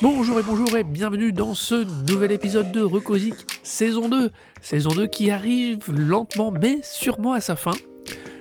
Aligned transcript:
Bonjour 0.00 0.38
et 0.38 0.42
bonjour 0.44 0.76
et 0.76 0.84
bienvenue 0.84 1.32
dans 1.32 1.54
ce 1.54 1.74
nouvel 2.08 2.30
épisode 2.30 2.70
de 2.70 2.82
Recosic 2.82 3.57
saison 3.68 4.08
2. 4.08 4.30
Saison 4.62 4.90
2 4.90 5.06
qui 5.06 5.30
arrive 5.30 5.92
lentement 5.92 6.50
mais 6.50 6.80
sûrement 6.82 7.32
à 7.32 7.40
sa 7.40 7.54
fin. 7.54 7.74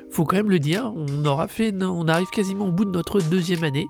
Faut 0.09 0.25
quand 0.25 0.37
même 0.37 0.49
le 0.49 0.59
dire, 0.59 0.91
on 0.95 1.25
aura 1.25 1.47
fait, 1.47 1.73
on 1.83 2.07
arrive 2.07 2.29
quasiment 2.29 2.67
au 2.67 2.71
bout 2.71 2.85
de 2.85 2.91
notre 2.91 3.21
deuxième 3.21 3.63
année. 3.63 3.87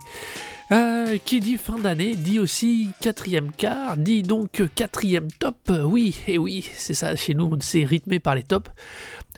Euh, 0.73 1.17
qui 1.23 1.39
dit 1.39 1.55
fin 1.55 1.77
d'année 1.77 2.15
dit 2.15 2.39
aussi 2.39 2.89
quatrième 2.99 3.53
quart, 3.53 3.95
dit 3.95 4.23
donc 4.23 4.61
quatrième 4.75 5.31
top. 5.31 5.71
Oui, 5.85 6.19
et 6.27 6.37
oui, 6.37 6.69
c'est 6.73 6.93
ça, 6.93 7.15
chez 7.15 7.33
nous, 7.33 7.49
c'est 7.61 7.85
rythmé 7.85 8.19
par 8.19 8.35
les 8.35 8.43
tops. 8.43 8.69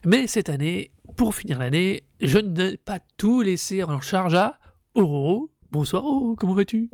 Mais 0.06 0.26
cette 0.26 0.50
année, 0.50 0.92
pour 1.18 1.36
finir 1.36 1.60
l'année, 1.60 2.04
je 2.22 2.40
ne 2.40 2.56
vais 2.56 2.78
pas 2.78 3.00
tout 3.18 3.42
laisser 3.42 3.84
en 3.84 4.02
charge 4.02 4.34
à 4.34 4.58
Aurore. 4.96 5.50
Bonsoir, 5.72 6.04
oh, 6.06 6.36
comment 6.36 6.56
vas-tu? 6.56 6.90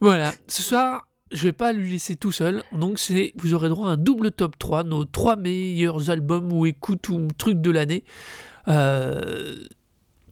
Voilà, 0.00 0.32
ce 0.46 0.62
soir, 0.62 1.08
je 1.32 1.42
vais 1.44 1.52
pas 1.52 1.72
lui 1.72 1.92
laisser 1.92 2.16
tout 2.16 2.32
seul, 2.32 2.62
donc 2.72 2.98
c'est, 2.98 3.32
vous 3.36 3.54
aurez 3.54 3.68
droit 3.68 3.88
à 3.88 3.92
un 3.92 3.96
double 3.96 4.30
top 4.30 4.58
3, 4.58 4.84
nos 4.84 5.04
trois 5.04 5.36
meilleurs 5.36 6.10
albums 6.10 6.52
ou 6.52 6.66
écoutes 6.66 7.08
ou 7.08 7.28
trucs 7.36 7.60
de 7.60 7.70
l'année. 7.70 8.04
Euh, 8.68 9.56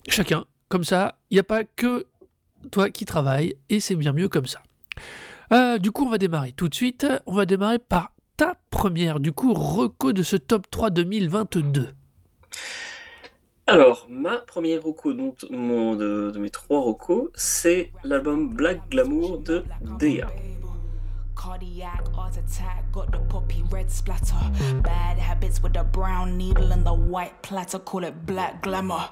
chacun, 0.08 0.44
comme 0.68 0.84
ça, 0.84 1.18
il 1.30 1.34
n'y 1.34 1.40
a 1.40 1.44
pas 1.44 1.64
que 1.64 2.06
toi 2.70 2.90
qui 2.90 3.04
travailles, 3.04 3.54
et 3.68 3.80
c'est 3.80 3.96
bien 3.96 4.12
mieux 4.12 4.28
comme 4.28 4.46
ça. 4.46 4.60
Euh, 5.52 5.78
du 5.78 5.90
coup, 5.90 6.04
on 6.04 6.10
va 6.10 6.18
démarrer 6.18 6.52
tout 6.52 6.68
de 6.68 6.74
suite. 6.74 7.06
On 7.26 7.34
va 7.34 7.44
démarrer 7.44 7.78
par 7.78 8.12
ta 8.36 8.54
première, 8.70 9.20
du 9.20 9.32
coup, 9.32 9.52
reco 9.52 10.12
de 10.12 10.22
ce 10.22 10.36
top 10.36 10.70
3 10.70 10.90
2022. 10.90 11.88
Alors, 13.66 14.06
ma 14.08 14.38
première 14.38 14.82
roco 14.82 15.12
donc, 15.12 15.44
de, 15.48 16.38
mes 16.38 16.50
trois 16.50 16.80
rocos, 16.80 17.30
c'est 17.34 17.92
l'album 18.02 18.48
Black 18.48 18.80
Glamour 18.90 19.38
de 19.38 19.62
Dea. 19.98 20.26
Cardiac 21.40 22.06
heart 22.14 22.36
attack, 22.36 22.92
got 22.92 23.10
the 23.12 23.18
poppy 23.18 23.64
red 23.70 23.90
splatter. 23.90 24.36
Bad 24.82 25.16
habits 25.16 25.62
with 25.62 25.72
the 25.72 25.82
brown 25.82 26.36
needle 26.36 26.70
and 26.70 26.84
the 26.84 26.92
white 26.92 27.40
platter, 27.40 27.78
call 27.78 28.04
it 28.04 28.26
black 28.26 28.60
glamour. 28.60 29.08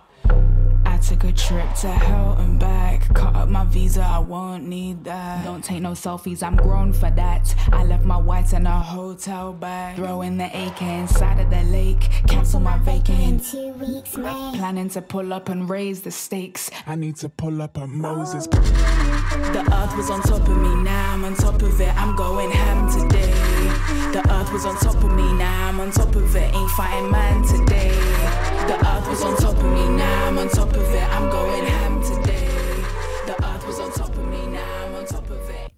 I 0.88 0.96
took 0.96 1.24
a 1.24 1.32
trip 1.32 1.74
to 1.82 1.88
hell 1.88 2.34
and 2.38 2.58
back. 2.58 3.12
Cut 3.14 3.36
up 3.36 3.48
my 3.50 3.64
visa, 3.66 4.00
I 4.00 4.20
won't 4.20 4.66
need 4.66 5.04
that. 5.04 5.44
Don't 5.44 5.62
take 5.62 5.82
no 5.82 5.92
selfies, 5.92 6.42
I'm 6.42 6.56
grown 6.56 6.94
for 6.94 7.10
that. 7.10 7.54
I 7.72 7.84
left 7.84 8.04
my 8.06 8.16
whites 8.16 8.54
in 8.54 8.66
a 8.66 8.80
hotel 8.80 9.52
bag. 9.52 9.96
Throw 9.96 10.22
in 10.22 10.38
the 10.38 10.46
AK 10.46 10.80
inside 10.80 11.40
of 11.40 11.50
the 11.50 11.62
lake. 11.64 12.08
Cancel 12.26 12.60
my 12.60 12.78
vacant. 12.78 13.44
two 13.44 13.72
weeks, 13.72 14.16
mate. 14.16 14.54
Planning 14.56 14.88
to 14.90 15.02
pull 15.02 15.34
up 15.34 15.50
and 15.50 15.68
raise 15.68 16.00
the 16.00 16.10
stakes. 16.10 16.70
I 16.86 16.94
need 16.94 17.16
to 17.16 17.28
pull 17.28 17.60
up 17.60 17.76
a 17.76 17.86
Moses. 17.86 18.46
The 18.46 19.64
earth 19.70 19.94
was 19.94 20.08
on 20.08 20.22
top 20.22 20.48
of 20.48 20.56
me, 20.56 20.74
now 20.82 21.12
I'm 21.12 21.24
on 21.24 21.34
top 21.34 21.60
of 21.60 21.80
it. 21.80 21.94
I'm 21.96 22.16
going 22.16 22.50
ham 22.50 22.90
today. 22.90 23.47
The 24.12 24.22
earth 24.30 24.52
was 24.52 24.66
on 24.66 24.76
top 24.76 25.02
of 25.02 25.12
me, 25.12 25.32
now 25.32 25.80
on 25.80 25.90
top 25.90 26.14
of 26.14 26.36
it. 26.36 26.54
Ain't 26.54 27.10
man 27.10 27.42
today. 27.42 27.90
The 28.66 28.76
earth 28.86 29.08
was 29.08 29.22
on 29.22 29.34
top 29.36 29.56
of 29.56 29.64
me, 29.64 29.88
now 29.96 30.38
on 30.38 30.48
top 30.50 30.74
of 30.74 30.94
it. 30.94 31.08
I'm 31.14 31.30
going 31.30 31.64
ham 31.64 32.02
today. 32.02 32.48
The 33.26 33.36
earth 33.42 33.66
was 33.66 33.80
on 33.80 33.90
top 33.92 34.10
of 34.10 34.28
me, 34.28 34.46
now 34.46 34.84
I'm 34.84 34.94
on 34.94 35.06
top 35.06 35.30
of 35.30 35.48
it. 35.48 35.72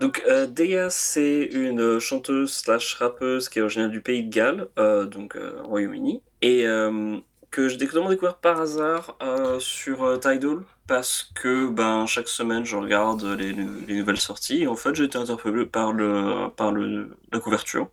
Donc, 0.00 0.22
euh, 0.28 0.46
c'est 0.90 1.42
une 1.52 1.98
chanteuse 1.98 2.52
slash 2.52 2.94
rappeuse 2.94 3.48
qui 3.48 3.58
est 3.58 3.62
originaire 3.62 3.90
du 3.90 4.00
pays 4.00 4.24
de 4.24 4.32
Galles, 4.32 4.68
euh, 4.78 5.06
donc 5.06 5.36
euh, 5.36 5.60
Royaume-Uni, 5.64 6.22
et 6.42 6.66
euh, 6.66 7.18
que 7.52 7.68
j'ai 7.68 7.76
découvert 7.78 8.38
par 8.38 8.60
hasard 8.60 9.16
euh, 9.22 9.60
sur 9.60 10.04
euh, 10.04 10.18
Tidal, 10.18 10.60
parce 10.88 11.32
que 11.36 11.68
ben, 11.68 12.06
chaque 12.06 12.28
semaine, 12.28 12.64
je 12.64 12.76
regarde 12.76 13.24
les, 13.24 13.52
les 13.54 13.96
nouvelles 13.98 14.20
sorties, 14.20 14.62
et 14.64 14.68
en 14.68 14.76
fait, 14.76 14.94
j'ai 14.96 15.04
été 15.04 15.18
interpellé 15.18 15.66
par, 15.66 15.92
le, 15.94 16.48
par 16.56 16.72
le, 16.72 17.16
la 17.32 17.40
couverture. 17.40 17.90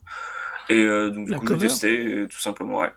Et 0.69 0.75
euh, 0.83 1.09
donc, 1.11 1.27
du 1.27 1.33
La 1.33 1.35
coup, 1.35 1.47
j'ai 1.47 1.57
cover 1.57 1.57
testé, 1.57 2.05
euh, 2.07 2.27
tout 2.27 2.39
simplement, 2.39 2.79
ouais. 2.79 2.91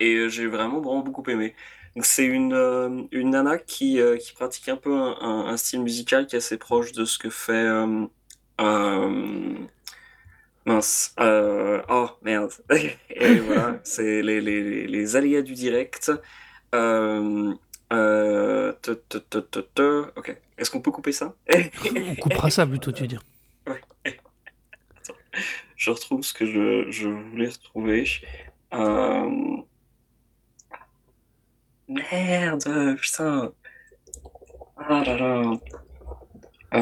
Et 0.00 0.28
j'ai 0.30 0.46
vraiment, 0.46 0.80
vraiment 0.80 1.00
beaucoup 1.02 1.24
aimé. 1.30 1.54
C'est 2.02 2.24
une, 2.26 3.08
une 3.12 3.30
nana 3.30 3.58
qui, 3.58 3.98
qui 4.20 4.32
pratique 4.34 4.68
un 4.68 4.76
peu 4.76 4.94
un, 4.96 5.16
un- 5.20 5.46
un 5.48 5.56
style 5.56 5.82
musical 5.82 6.26
qui 6.26 6.36
est 6.36 6.38
assez 6.38 6.58
proche 6.58 6.92
de 6.92 7.04
ce 7.04 7.18
que 7.18 7.30
fait. 7.30 7.66
Mince. 10.68 11.14
euh, 11.20 11.82
oh, 11.88 12.10
merde. 12.22 12.52
Et 13.10 13.34
voilà, 13.40 13.80
c'est 13.84 14.22
les, 14.22 14.40
les, 14.40 14.86
les 14.86 15.16
aléas 15.16 15.42
du 15.42 15.54
direct. 15.54 16.12
Euh, 16.74 17.54
euh, 17.92 18.72
te- 18.82 18.92
te- 18.92 19.18
te- 19.18 19.38
te- 19.38 19.60
te- 19.60 20.12
Ok. 20.16 20.36
Est-ce 20.58 20.70
qu'on 20.70 20.80
peut 20.80 20.90
couper 20.90 21.12
ça? 21.12 21.34
On 21.50 22.14
coupera 22.16 22.50
ça 22.50 22.66
plutôt, 22.66 22.92
tu 22.92 23.02
veux 23.02 23.08
dire. 23.08 23.22
Ouais. 23.66 23.80
Attends. 24.96 25.14
Je 25.76 25.90
retrouve 25.90 26.22
ce 26.22 26.34
que 26.34 26.46
je, 26.46 26.90
je 26.90 27.08
voulais 27.08 27.48
retrouver. 27.48 28.04
Merde, 31.88 32.96
putain. 33.00 33.52
Ah 34.76 35.02
là 35.04 35.16
là. 35.16 35.58
Euh... 36.74 36.78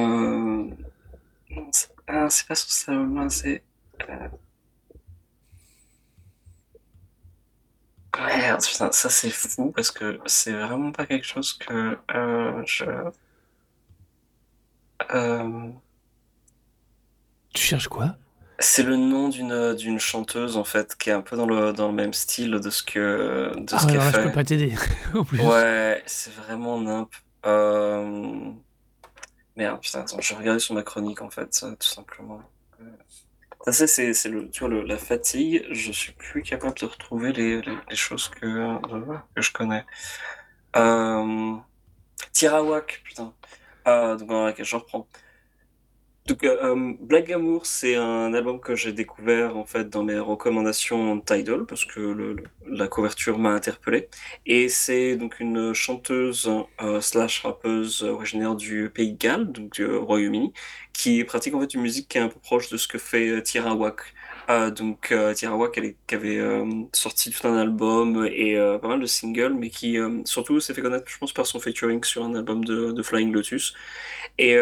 non, 1.50 1.70
c'est 1.72 1.88
ah, 2.08 2.28
c'est 2.30 2.46
pas 2.46 2.54
sur 2.54 2.70
ça, 2.70 2.92
c'est. 3.28 3.62
Merde, 8.18 8.62
putain, 8.64 8.90
ça 8.92 9.10
c'est 9.10 9.30
fou 9.30 9.72
parce 9.72 9.90
que 9.90 10.18
c'est 10.26 10.52
vraiment 10.52 10.90
pas 10.92 11.06
quelque 11.06 11.26
chose 11.26 11.52
que 11.54 11.98
euh, 12.14 12.62
je. 12.66 12.84
Euh... 15.12 15.70
Tu 17.54 17.62
cherches 17.62 17.88
quoi? 17.88 18.16
C'est 18.58 18.82
le 18.82 18.96
nom 18.96 19.28
d'une 19.28 19.74
d'une 19.74 19.98
chanteuse 19.98 20.56
en 20.56 20.64
fait 20.64 20.96
qui 20.96 21.10
est 21.10 21.12
un 21.12 21.20
peu 21.22 21.36
dans 21.36 21.46
le 21.46 21.72
dans 21.72 21.88
le 21.88 21.94
même 21.94 22.14
style 22.14 22.52
de 22.52 22.70
ce 22.70 22.82
que 22.82 23.52
de 23.56 23.74
Ah 23.74 23.78
ce 23.78 23.86
qu'elle 23.86 24.00
là, 24.00 24.10
je 24.10 24.10
fait. 24.10 24.22
peux 24.22 24.32
pas 24.32 24.44
t'aider. 24.44 24.74
en 25.14 25.24
plus. 25.24 25.40
Ouais, 25.40 26.02
c'est 26.06 26.32
vraiment 26.34 26.80
nimp. 26.80 27.14
Euh... 27.44 28.52
Merde, 29.56 29.80
putain, 29.80 30.00
attends, 30.02 30.20
je 30.20 30.34
regardais 30.34 30.60
sur 30.60 30.74
ma 30.74 30.82
chronique 30.82 31.20
en 31.22 31.30
fait, 31.30 31.52
ça, 31.54 31.74
tout 31.76 31.88
simplement. 31.88 32.42
Ça, 33.68 33.86
c'est 33.86 34.14
c'est 34.14 34.28
le 34.28 34.48
tu 34.50 34.60
vois 34.60 34.68
le, 34.68 34.82
la 34.82 34.96
fatigue. 34.98 35.66
Je 35.70 35.92
suis 35.92 36.12
plus 36.12 36.42
capable 36.42 36.78
de 36.78 36.86
retrouver 36.86 37.32
les, 37.32 37.60
les, 37.62 37.76
les 37.90 37.96
choses 37.96 38.28
que 38.28 38.46
euh, 38.46 39.18
que 39.34 39.42
je 39.42 39.52
connais. 39.52 39.84
Euh... 40.76 41.56
Tirawak, 42.32 43.02
putain. 43.04 43.34
Euh, 43.88 44.16
donc, 44.16 44.62
je 44.62 44.76
reprends. 44.76 45.08
Donc, 46.26 46.42
euh, 46.42 46.56
euh, 46.60 46.92
Black 47.00 47.30
Amour, 47.30 47.66
c'est 47.66 47.94
un 47.94 48.34
album 48.34 48.58
que 48.58 48.74
j'ai 48.74 48.92
découvert 48.92 49.56
en 49.56 49.64
fait 49.64 49.88
dans 49.88 50.02
mes 50.02 50.18
recommandations 50.18 51.20
Tidal 51.20 51.66
parce 51.66 51.84
que 51.84 52.36
la 52.66 52.88
couverture 52.88 53.38
m'a 53.38 53.50
interpellé. 53.50 54.08
Et 54.44 54.68
c'est 54.68 55.14
donc 55.16 55.38
une 55.38 55.72
chanteuse 55.72 56.50
euh, 56.82 57.00
slash 57.00 57.42
rappeuse 57.42 58.02
originaire 58.02 58.56
du 58.56 58.90
Pays 58.92 59.12
de 59.12 59.18
Galles, 59.18 59.52
donc 59.52 59.70
du 59.70 59.86
Royaume-Uni, 59.86 60.52
qui 60.92 61.22
pratique 61.22 61.54
en 61.54 61.60
fait 61.60 61.74
une 61.74 61.82
musique 61.82 62.08
qui 62.08 62.18
est 62.18 62.22
un 62.22 62.28
peu 62.28 62.40
proche 62.40 62.70
de 62.70 62.76
ce 62.76 62.88
que 62.88 62.98
fait 62.98 63.28
euh, 63.28 63.40
Tirawak. 63.40 64.00
Donc 64.76 65.12
Tirawak, 65.34 65.76
elle 65.76 65.94
qui 66.06 66.14
avait 66.14 66.40
sorti 66.92 67.30
tout 67.32 67.48
un 67.48 67.56
album 67.56 68.24
et 68.26 68.54
pas 68.80 68.86
mal 68.86 69.00
de 69.00 69.06
singles, 69.06 69.54
mais 69.54 69.70
qui 69.70 69.98
surtout 70.24 70.60
s'est 70.60 70.72
fait 70.72 70.82
connaître, 70.82 71.04
je 71.08 71.18
pense, 71.18 71.32
par 71.32 71.46
son 71.46 71.58
featuring 71.58 72.04
sur 72.04 72.24
un 72.24 72.32
album 72.36 72.64
de, 72.64 72.92
de 72.92 73.02
Flying 73.02 73.32
Lotus. 73.32 73.74
Et 74.38 74.56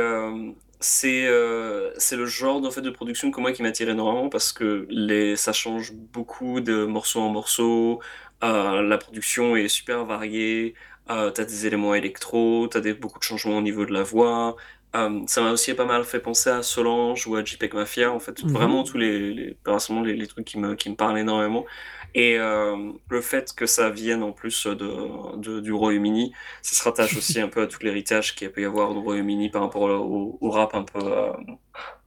c'est 0.85 1.27
euh, 1.27 1.93
le 2.13 2.27
genre 2.27 2.65
en 2.65 2.71
fait, 2.71 2.83
de 2.83 2.91
production 2.91 3.31
que 3.31 3.41
moi 3.41 3.53
qui 3.53 3.63
m'attire 3.63 3.89
énormément 3.89 4.29
parce 4.29 4.53
que 4.53 4.87
les, 4.91 5.37
ça 5.37 5.53
change 5.53 5.93
beaucoup 5.95 6.61
de 6.61 6.85
morceau 6.85 7.21
en 7.21 7.31
morceau. 7.31 8.01
Euh, 8.43 8.83
la 8.83 8.99
production 8.99 9.57
est 9.57 9.69
super 9.69 10.05
variée. 10.05 10.75
Euh, 11.11 11.31
t'as 11.31 11.45
des 11.45 11.67
éléments 11.67 11.95
électro, 11.95 12.69
t'as 12.69 12.81
des, 12.81 12.95
beaucoup 12.95 13.19
de 13.19 13.25
changements 13.25 13.59
au 13.59 13.63
niveau 13.63 13.85
de 13.87 13.93
la 13.93 14.03
voix. 14.03 14.57
Euh, 14.97 15.23
ça 15.27 15.41
m'a 15.43 15.51
aussi 15.53 15.75
pas 15.75 15.85
mal 15.87 16.05
fait 16.05 16.21
penser 16.21 16.51
à 16.51 16.63
Solange 16.63 17.27
ou 17.27 17.37
à 17.37 17.45
JPEG 17.45 17.75
Mafia, 17.75 18.13
en 18.13 18.21
fait, 18.21 18.45
Mhm. 18.45 18.51
vraiment 18.53 18.85
tous 18.85 18.97
les, 18.99 19.19
les, 19.35 19.57
les, 20.05 20.15
les 20.15 20.27
trucs 20.27 20.45
qui 20.47 20.59
me, 20.59 20.75
qui 20.77 20.91
me 20.91 20.97
parlent 20.97 21.19
énormément. 21.19 21.67
Et 22.15 22.39
euh, 22.39 22.93
le 23.09 23.21
fait 23.21 23.53
que 23.55 23.67
ça 23.67 23.91
vienne 23.91 24.23
en 24.23 24.31
plus 24.31 24.69
de, 24.69 25.61
du 25.61 25.73
Royaume-Uni, 25.73 26.33
ça 26.63 26.77
se 26.77 26.85
rattache 26.85 27.17
aussi 27.17 27.41
un 27.41 27.49
peu 27.49 27.63
à 27.63 27.67
tout 27.67 27.79
l'héritage 27.83 28.37
qu'il 28.37 28.51
peut 28.53 28.63
y 28.63 28.65
avoir 28.65 28.91
au 28.97 29.01
Royaume-Uni 29.01 29.51
par 29.51 29.63
rapport 29.63 29.83
au, 29.83 30.51
rap 30.51 30.75
un 30.77 30.85
peu 30.85 31.01
euh, 31.01 31.33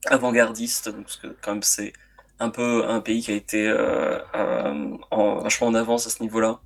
avant-gardiste, 0.06 0.92
parce 0.92 1.18
que 1.18 1.28
quand 1.42 1.54
même 1.54 1.64
c'est 1.64 1.92
un 2.40 2.50
peu 2.50 2.86
un 2.88 3.02
pays 3.02 3.22
qui 3.22 3.32
a 3.32 3.36
été 3.36 3.68
euh, 3.68 4.18
en, 5.12 5.40
vachement 5.40 5.68
en 5.68 5.74
avance 5.74 6.08
à 6.08 6.10
ce 6.10 6.24
niveau-là. 6.24 6.62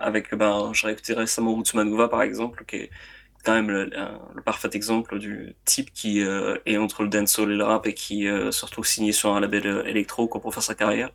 Avec, 0.00 0.34
ben, 0.34 0.72
j'ai 0.72 0.88
réécouté 0.88 1.12
récemment 1.14 1.54
Rutsumanuva 1.54 2.08
par 2.08 2.22
exemple, 2.22 2.64
qui 2.64 2.76
est 2.76 2.90
quand 3.44 3.54
même 3.54 3.70
le, 3.70 3.90
parfait 4.44 4.70
exemple 4.72 5.18
du 5.20 5.54
type 5.64 5.92
qui 5.92 6.20
est 6.20 6.76
entre 6.78 7.04
le 7.04 7.08
dancehall 7.08 7.52
et 7.52 7.56
le 7.56 7.62
rap 7.62 7.86
et 7.86 7.94
qui 7.94 8.24
se 8.24 8.64
retrouve 8.66 8.86
signé 8.86 9.12
sur 9.12 9.32
un 9.36 9.40
label 9.40 9.84
électro 9.86 10.26
quoi, 10.26 10.40
pour 10.40 10.52
faire 10.52 10.64
sa 10.64 10.74
carrière. 10.74 11.10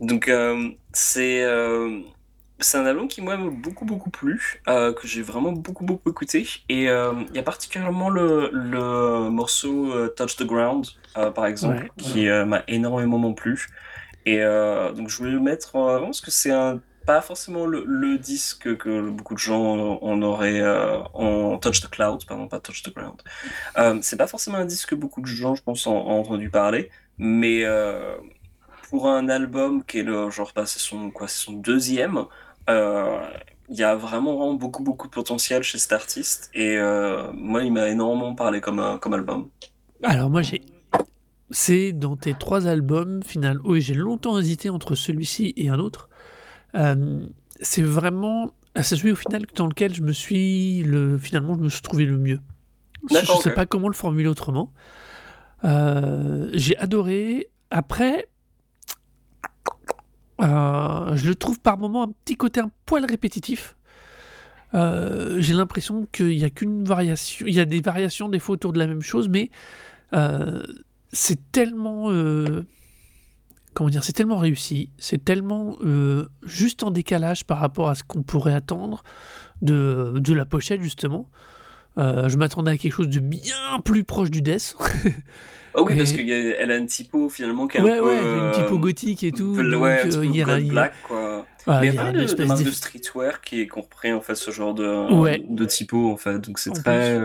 Donc 0.00 0.28
euh, 0.28 0.70
c'est 0.92 1.42
euh, 1.44 2.00
c'est 2.60 2.78
un 2.78 2.86
album 2.86 3.08
qui 3.08 3.20
moi 3.22 3.36
m'a 3.36 3.50
beaucoup 3.50 3.84
beaucoup 3.84 4.10
plu, 4.10 4.62
euh, 4.68 4.92
que 4.92 5.06
j'ai 5.06 5.22
vraiment 5.22 5.52
beaucoup 5.52 5.84
beaucoup 5.84 6.10
écouté. 6.10 6.46
Et 6.68 6.88
euh, 6.88 7.12
il 7.30 7.36
y 7.36 7.38
a 7.38 7.42
particulièrement 7.42 8.10
le, 8.10 8.50
le 8.52 9.30
morceau 9.30 9.92
euh, 9.92 10.08
Touch 10.08 10.36
the 10.36 10.44
Ground 10.44 10.86
par 11.34 11.46
exemple 11.46 11.84
Ouais, 11.84 11.90
qui 11.96 12.26
m'a 12.28 12.62
énormément 12.68 13.32
plu. 13.34 13.66
Et 14.26 14.38
donc 14.96 15.08
je 15.08 15.16
voulais 15.16 15.32
le 15.32 15.40
mettre 15.40 15.74
en 15.76 15.88
avant 15.88 16.06
parce 16.06 16.20
que 16.20 16.30
c'est 16.30 16.52
un 16.52 16.80
pas 17.06 17.22
forcément 17.22 17.64
le, 17.66 17.84
le 17.86 18.18
disque 18.18 18.76
que 18.76 19.08
beaucoup 19.10 19.34
de 19.34 19.38
gens 19.38 19.98
en 20.02 20.22
auraient 20.22 20.60
euh, 20.60 20.98
en 21.14 21.58
Touch 21.58 21.80
the 21.80 21.88
Cloud, 21.88 22.24
pardon, 22.26 22.48
pas 22.48 22.60
Touch 22.60 22.82
the 22.82 22.94
Ground. 22.94 23.22
C'est 24.02 24.16
pas 24.18 24.26
forcément 24.26 24.58
un 24.58 24.66
disque 24.66 24.90
que 24.90 24.94
beaucoup 24.94 25.22
de 25.22 25.26
gens, 25.26 25.54
je 25.54 25.62
pense, 25.62 25.86
ont, 25.86 25.96
ont 25.96 26.20
entendu 26.20 26.50
parler, 26.50 26.90
mais 27.16 27.64
pour 28.88 29.08
un 29.08 29.28
album 29.28 29.84
qui 29.84 29.98
est 29.98 30.02
le 30.02 30.30
genre, 30.30 30.52
bah, 30.54 30.66
c'est 30.66 30.78
son 30.78 31.10
quoi, 31.10 31.28
son 31.28 31.52
deuxième. 31.52 32.24
euh, 32.68 33.20
Il 33.70 33.76
y 33.76 33.82
a 33.82 33.94
vraiment, 33.96 34.36
vraiment 34.36 34.54
beaucoup, 34.54 34.82
beaucoup 34.82 35.06
de 35.08 35.12
potentiel 35.12 35.62
chez 35.62 35.78
cet 35.78 35.92
artiste 35.92 36.50
et 36.54 36.78
euh, 36.78 37.30
moi, 37.34 37.62
il 37.64 37.72
m'a 37.72 37.88
énormément 37.88 38.34
parlé 38.34 38.60
comme, 38.60 38.80
euh, 38.80 38.96
comme 38.96 39.12
album. 39.14 39.50
Alors 40.02 40.30
moi 40.30 40.42
j'ai... 40.42 40.62
C'est 41.50 41.92
dans 41.92 42.16
tes 42.16 42.34
trois 42.34 42.66
albums, 42.66 43.22
final... 43.22 43.58
oui 43.64 43.80
j'ai 43.80 43.94
longtemps 43.94 44.38
hésité 44.38 44.70
entre 44.70 44.94
celui-ci 44.94 45.54
et 45.56 45.68
un 45.68 45.78
autre. 45.78 46.08
Euh, 46.74 47.26
c'est 47.60 47.82
vraiment... 47.82 48.52
C'est 48.76 48.96
celui 48.96 49.12
au 49.12 49.16
final 49.16 49.42
dans 49.54 49.66
lequel 49.66 49.94
je 49.94 50.02
me 50.02 50.12
suis... 50.12 50.82
Le... 50.84 51.18
Finalement 51.18 51.56
je 51.56 51.64
me 51.64 51.68
suis 51.68 51.82
trouvé 51.82 52.04
le 52.04 52.16
mieux. 52.16 52.40
Je 53.10 53.16
ne 53.16 53.40
sais 53.42 53.52
pas 53.54 53.66
comment 53.66 53.88
le 53.88 53.94
formuler 53.94 54.28
autrement. 54.28 54.72
Euh, 55.64 56.48
j'ai 56.52 56.76
adoré. 56.78 57.50
Après, 57.70 58.28
euh, 60.40 61.16
je 61.16 61.26
le 61.28 61.34
trouve 61.34 61.58
par 61.60 61.78
moments 61.78 62.04
un 62.04 62.12
petit 62.24 62.36
côté 62.36 62.60
un 62.60 62.70
poil 62.86 63.04
répétitif. 63.04 63.76
Euh, 64.74 65.40
j'ai 65.40 65.54
l'impression 65.54 66.06
qu'il 66.12 66.36
n'y 66.36 66.44
a 66.44 66.50
qu'une 66.50 66.84
variation. 66.84 67.46
Il 67.46 67.54
y 67.54 67.60
a 67.60 67.64
des 67.64 67.80
variations 67.80 68.28
des 68.28 68.38
fois 68.38 68.54
autour 68.54 68.72
de 68.72 68.78
la 68.78 68.86
même 68.86 69.02
chose, 69.02 69.28
mais 69.28 69.50
euh, 70.14 70.62
c'est 71.12 71.50
tellement. 71.50 72.10
comment 73.74 73.90
dire 73.90 74.04
C'est 74.04 74.12
tellement 74.12 74.38
réussi. 74.38 74.90
C'est 74.98 75.24
tellement 75.24 75.76
juste 76.44 76.82
en 76.82 76.90
décalage 76.90 77.44
par 77.44 77.58
rapport 77.58 77.88
à 77.88 77.94
ce 77.94 78.04
qu'on 78.04 78.22
pourrait 78.22 78.54
attendre 78.54 79.02
de, 79.62 80.14
de 80.16 80.34
la 80.34 80.44
pochette, 80.44 80.82
justement. 80.82 81.28
Je 81.96 82.36
m'attendais 82.36 82.70
à 82.70 82.78
quelque 82.78 82.92
chose 82.92 83.08
de 83.08 83.20
bien 83.20 83.80
plus 83.84 84.04
proche 84.04 84.30
du 84.30 84.40
death. 84.42 84.76
Ah 85.74 85.82
oui, 85.82 85.96
parce 85.96 86.12
qu'elle 86.12 86.70
a 86.70 86.76
une 86.76 86.86
typo 86.86 87.28
finalement 87.28 87.66
qui 87.68 87.78
est 87.78 87.80
ouais, 87.80 87.92
un 87.92 87.98
peu. 87.98 88.06
ouais, 88.06 88.18
une 88.18 88.52
typo 88.52 88.74
euh, 88.74 88.78
gothique 88.78 89.22
et 89.24 89.32
tout. 89.32 89.54
Bl- 89.56 89.70
donc, 89.70 89.82
ouais, 89.82 90.00
un 90.02 90.06
euh, 90.10 90.18
peu 90.20 90.24
il 90.24 90.36
y 90.36 90.42
a- 90.42 90.48
a- 90.48 90.60
Black, 90.60 90.94
quoi. 91.06 91.46
Ah, 91.66 91.80
Mais 91.82 91.88
il 91.88 91.94
y 91.94 91.98
a 91.98 92.00
a 92.00 92.04
pas 92.06 92.12
de, 92.12 92.24
de 92.24 92.44
marque 92.44 92.66
streetwear 92.68 93.40
qui 93.42 93.60
est 93.60 93.66
compris 93.66 94.12
en 94.12 94.20
fait 94.22 94.34
ce 94.34 94.50
genre 94.50 94.72
de, 94.74 95.12
Ouais. 95.14 95.44
de 95.48 95.64
typo 95.66 96.10
en 96.10 96.16
fait. 96.16 96.38
Donc 96.38 96.58
c'est 96.58 96.70
très. 96.72 97.20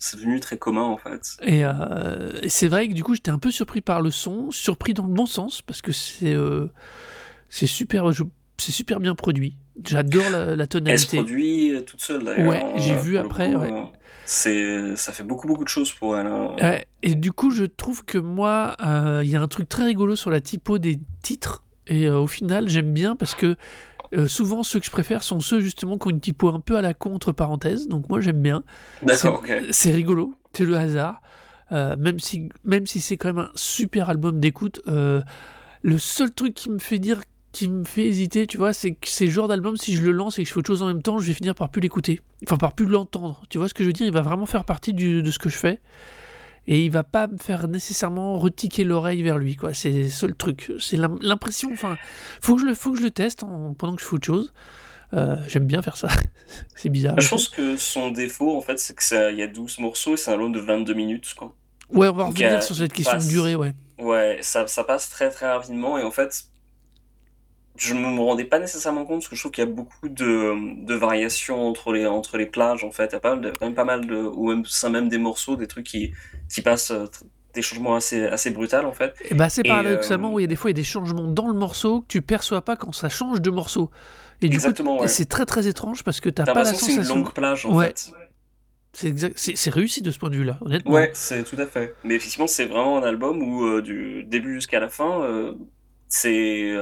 C'est 0.00 0.16
devenu 0.16 0.38
très 0.38 0.56
commun 0.56 0.82
en 0.82 0.96
fait. 0.96 1.36
Et, 1.42 1.64
euh, 1.64 2.30
c'est 2.46 2.68
vrai 2.68 2.86
que 2.88 2.92
du 2.92 3.02
coup, 3.02 3.14
j'étais 3.16 3.32
un 3.32 3.38
peu 3.40 3.50
surpris 3.50 3.80
par 3.80 4.00
le 4.00 4.12
son, 4.12 4.52
surpris 4.52 4.94
dans 4.94 5.04
le 5.06 5.12
bon 5.12 5.26
sens, 5.26 5.60
parce 5.60 5.82
que 5.82 5.90
c'est 5.90 6.34
euh, 6.34 6.66
c'est 7.48 7.66
super, 7.66 8.08
c'est 8.58 8.70
super 8.72 9.00
bien 9.00 9.16
produit. 9.16 9.56
J'adore 9.84 10.30
la, 10.30 10.44
la 10.46 10.52
Elle 10.54 10.60
se 10.60 10.66
tonalité. 10.68 11.16
produit 11.16 11.74
euh, 11.74 11.80
toute 11.80 12.00
seule. 12.00 12.22
Ouais, 12.22 12.64
j'ai 12.76 12.94
euh, 12.94 13.00
vu 13.00 13.18
après, 13.18 13.54
ouais. 13.56 13.72
C'est, 14.30 14.94
ça 14.96 15.12
fait 15.12 15.22
beaucoup 15.22 15.46
beaucoup 15.46 15.64
de 15.64 15.70
choses 15.70 15.90
pour 15.90 16.14
elle. 16.18 16.26
hein. 16.26 16.78
Et 17.02 17.14
du 17.14 17.32
coup, 17.32 17.50
je 17.50 17.64
trouve 17.64 18.04
que 18.04 18.18
moi, 18.18 18.76
euh, 18.84 19.22
il 19.24 19.30
y 19.30 19.36
a 19.36 19.40
un 19.40 19.48
truc 19.48 19.70
très 19.70 19.84
rigolo 19.84 20.16
sur 20.16 20.28
la 20.28 20.42
typo 20.42 20.76
des 20.76 21.00
titres. 21.22 21.64
Et 21.86 22.06
euh, 22.06 22.18
au 22.18 22.26
final, 22.26 22.68
j'aime 22.68 22.92
bien 22.92 23.16
parce 23.16 23.34
que 23.34 23.56
euh, 24.12 24.28
souvent, 24.28 24.62
ceux 24.62 24.80
que 24.80 24.84
je 24.84 24.90
préfère 24.90 25.22
sont 25.22 25.40
ceux 25.40 25.60
justement 25.60 25.96
qui 25.96 26.08
ont 26.08 26.10
une 26.10 26.20
typo 26.20 26.50
un 26.50 26.60
peu 26.60 26.76
à 26.76 26.82
la 26.82 26.92
contre 26.92 27.32
parenthèse. 27.32 27.88
Donc 27.88 28.10
moi, 28.10 28.20
j'aime 28.20 28.42
bien. 28.42 28.64
D'accord. 29.02 29.42
C'est 29.70 29.92
rigolo, 29.92 30.34
c'est 30.52 30.66
le 30.66 30.76
hasard. 30.76 31.22
Même 31.70 32.18
si, 32.18 32.50
même 32.64 32.86
si 32.86 33.00
c'est 33.00 33.16
quand 33.16 33.28
même 33.28 33.46
un 33.46 33.50
super 33.54 34.10
album 34.10 34.40
d'écoute, 34.40 34.82
le 34.86 35.98
seul 35.98 36.32
truc 36.32 36.52
qui 36.52 36.68
me 36.68 36.78
fait 36.78 36.98
dire, 36.98 37.22
qui 37.58 37.68
me 37.68 37.84
fait 37.84 38.04
hésiter, 38.06 38.46
tu 38.46 38.56
vois, 38.58 38.72
c'est 38.72 38.92
que 38.92 39.08
c'est 39.08 39.24
le 39.26 39.30
genre 39.30 39.48
d'album, 39.48 39.76
si 39.76 39.94
je 39.96 40.02
le 40.02 40.12
lance 40.12 40.38
et 40.38 40.42
que 40.42 40.48
je 40.48 40.52
fais 40.54 40.58
autre 40.58 40.66
chose 40.68 40.82
en 40.82 40.86
même 40.86 41.02
temps, 41.02 41.18
je 41.18 41.26
vais 41.26 41.34
finir 41.34 41.54
par 41.54 41.68
plus 41.70 41.80
l'écouter. 41.80 42.20
Enfin, 42.44 42.56
par 42.56 42.72
plus 42.72 42.86
l'entendre. 42.86 43.42
Tu 43.50 43.58
vois 43.58 43.68
ce 43.68 43.74
que 43.74 43.82
je 43.82 43.88
veux 43.88 43.92
dire? 43.92 44.06
Il 44.06 44.12
va 44.12 44.22
vraiment 44.22 44.46
faire 44.46 44.64
partie 44.64 44.92
du- 44.94 45.22
de 45.22 45.30
ce 45.30 45.38
que 45.38 45.48
je 45.48 45.56
fais. 45.56 45.80
Et 46.66 46.84
il 46.84 46.90
va 46.90 47.02
pas 47.02 47.26
me 47.28 47.38
faire 47.38 47.66
nécessairement 47.66 48.38
retiquer 48.38 48.84
l'oreille 48.84 49.22
vers 49.22 49.38
lui, 49.38 49.56
quoi. 49.56 49.72
C'est 49.74 49.90
le 49.90 50.08
seul 50.08 50.34
truc. 50.34 50.70
C'est 50.78 50.96
l'im- 50.98 51.18
l'impression, 51.22 51.70
enfin, 51.72 51.96
faut 52.42 52.56
que 52.56 52.60
je 52.62 52.66
le, 52.66 52.74
faut 52.74 52.92
que 52.92 52.98
je 52.98 53.02
le 53.02 53.10
teste 53.10 53.42
en- 53.42 53.74
pendant 53.74 53.96
que 53.96 54.02
je 54.02 54.06
fais 54.06 54.14
autre 54.16 54.26
chose. 54.26 54.52
Euh, 55.14 55.36
J'aime 55.48 55.64
bien 55.66 55.80
faire 55.80 55.96
ça. 55.96 56.08
c'est 56.76 56.90
bizarre. 56.90 57.18
Je 57.18 57.28
pense 57.28 57.48
que 57.48 57.76
son 57.78 58.10
défaut 58.10 58.54
en 58.56 58.60
fait, 58.60 58.78
c'est 58.78 58.94
que 58.94 59.02
ça, 59.02 59.30
il 59.32 59.38
y 59.38 59.42
a 59.42 59.46
12 59.46 59.78
morceaux 59.78 60.14
et 60.14 60.16
c'est 60.18 60.30
un 60.30 60.36
long 60.36 60.50
de 60.50 60.60
22 60.60 60.92
minutes 60.94 61.34
quoi. 61.34 61.54
Ouais, 61.90 62.08
on 62.08 62.12
va 62.12 62.24
revenir 62.26 62.52
euh, 62.52 62.60
sur 62.60 62.76
cette 62.76 62.92
question 62.92 63.16
de 63.16 63.24
durée, 63.26 63.56
ouais. 63.56 63.72
Ouais, 63.98 64.38
ça, 64.42 64.66
ça 64.66 64.84
passe 64.84 65.08
très 65.08 65.30
très 65.30 65.50
rapidement 65.50 65.96
et 65.96 66.02
en 66.02 66.10
fait, 66.10 66.44
je 67.78 67.94
ne 67.94 68.00
me 68.00 68.20
rendais 68.20 68.44
pas 68.44 68.58
nécessairement 68.58 69.04
compte 69.06 69.20
parce 69.20 69.28
que 69.28 69.36
je 69.36 69.40
trouve 69.42 69.52
qu'il 69.52 69.64
y 69.64 69.66
a 69.66 69.70
beaucoup 69.70 70.08
de, 70.08 70.84
de 70.86 70.94
variations 70.94 71.66
entre 71.68 71.92
les, 71.92 72.06
entre 72.06 72.36
les 72.38 72.46
plages 72.46 72.84
en 72.84 72.90
fait. 72.92 73.06
Il 73.06 73.12
y 73.12 73.16
a 73.16 73.20
pas 73.20 73.34
mal 73.36 73.40
de, 73.42 73.50
quand 73.52 73.66
même 73.66 73.74
pas 73.74 73.84
mal 73.84 74.06
de, 74.06 74.16
ou 74.16 74.48
même, 74.50 74.64
c'est 74.66 74.90
même 74.90 75.08
des 75.08 75.18
morceaux, 75.18 75.56
des 75.56 75.66
trucs 75.68 75.86
qui, 75.86 76.12
qui 76.48 76.62
passent 76.62 76.90
euh, 76.90 77.06
des 77.54 77.62
changements 77.62 77.96
assez, 77.96 78.26
assez 78.26 78.50
brutals 78.50 78.86
en 78.86 78.92
fait. 78.92 79.14
Et 79.20 79.34
bah 79.34 79.48
c'est 79.48 79.64
paradoxalement, 79.64 80.30
euh, 80.30 80.32
où 80.32 80.38
il 80.38 80.42
y 80.42 80.44
a 80.44 80.48
des 80.48 80.56
fois 80.56 80.70
il 80.70 80.74
y 80.74 80.76
a 80.78 80.82
des 80.82 80.84
changements 80.84 81.26
dans 81.26 81.48
le 81.48 81.54
morceau 81.54 82.02
que 82.02 82.06
tu 82.06 82.22
perçois 82.22 82.62
pas 82.64 82.76
quand 82.76 82.92
ça 82.92 83.08
change 83.08 83.40
de 83.40 83.50
morceau. 83.50 83.90
Et 84.40 84.48
du 84.48 84.56
Exactement, 84.56 84.96
coup, 84.96 85.02
ouais. 85.02 85.08
c'est 85.08 85.26
très 85.26 85.46
très 85.46 85.66
étrange 85.66 86.04
parce 86.04 86.20
que 86.20 86.28
t'as 86.30 86.46
pas 86.46 86.64
la 86.64 86.74
c'est 86.74 86.92
une 86.94 87.04
sensation. 87.04 87.14
longue 87.16 87.32
plage 87.32 87.66
en 87.66 87.74
Ouais. 87.74 87.86
fait. 87.86 88.12
C'est 88.92 89.08
exact, 89.08 89.38
c'est 89.38 89.56
c'est 89.56 89.70
réussi 89.70 90.02
de 90.02 90.10
ce 90.10 90.18
point 90.18 90.30
de 90.30 90.36
vue-là, 90.36 90.58
honnêtement. 90.62 90.92
Ouais, 90.92 91.10
c'est 91.14 91.44
tout 91.44 91.56
à 91.58 91.66
fait. 91.66 91.94
Mais 92.02 92.14
effectivement, 92.14 92.46
c'est 92.46 92.64
vraiment 92.66 92.98
un 92.98 93.02
album 93.02 93.42
où 93.42 93.64
euh, 93.66 93.82
du 93.82 94.24
début 94.24 94.54
jusqu'à 94.54 94.80
la 94.80 94.88
fin, 94.88 95.22
euh, 95.22 95.54
c'est. 96.08 96.72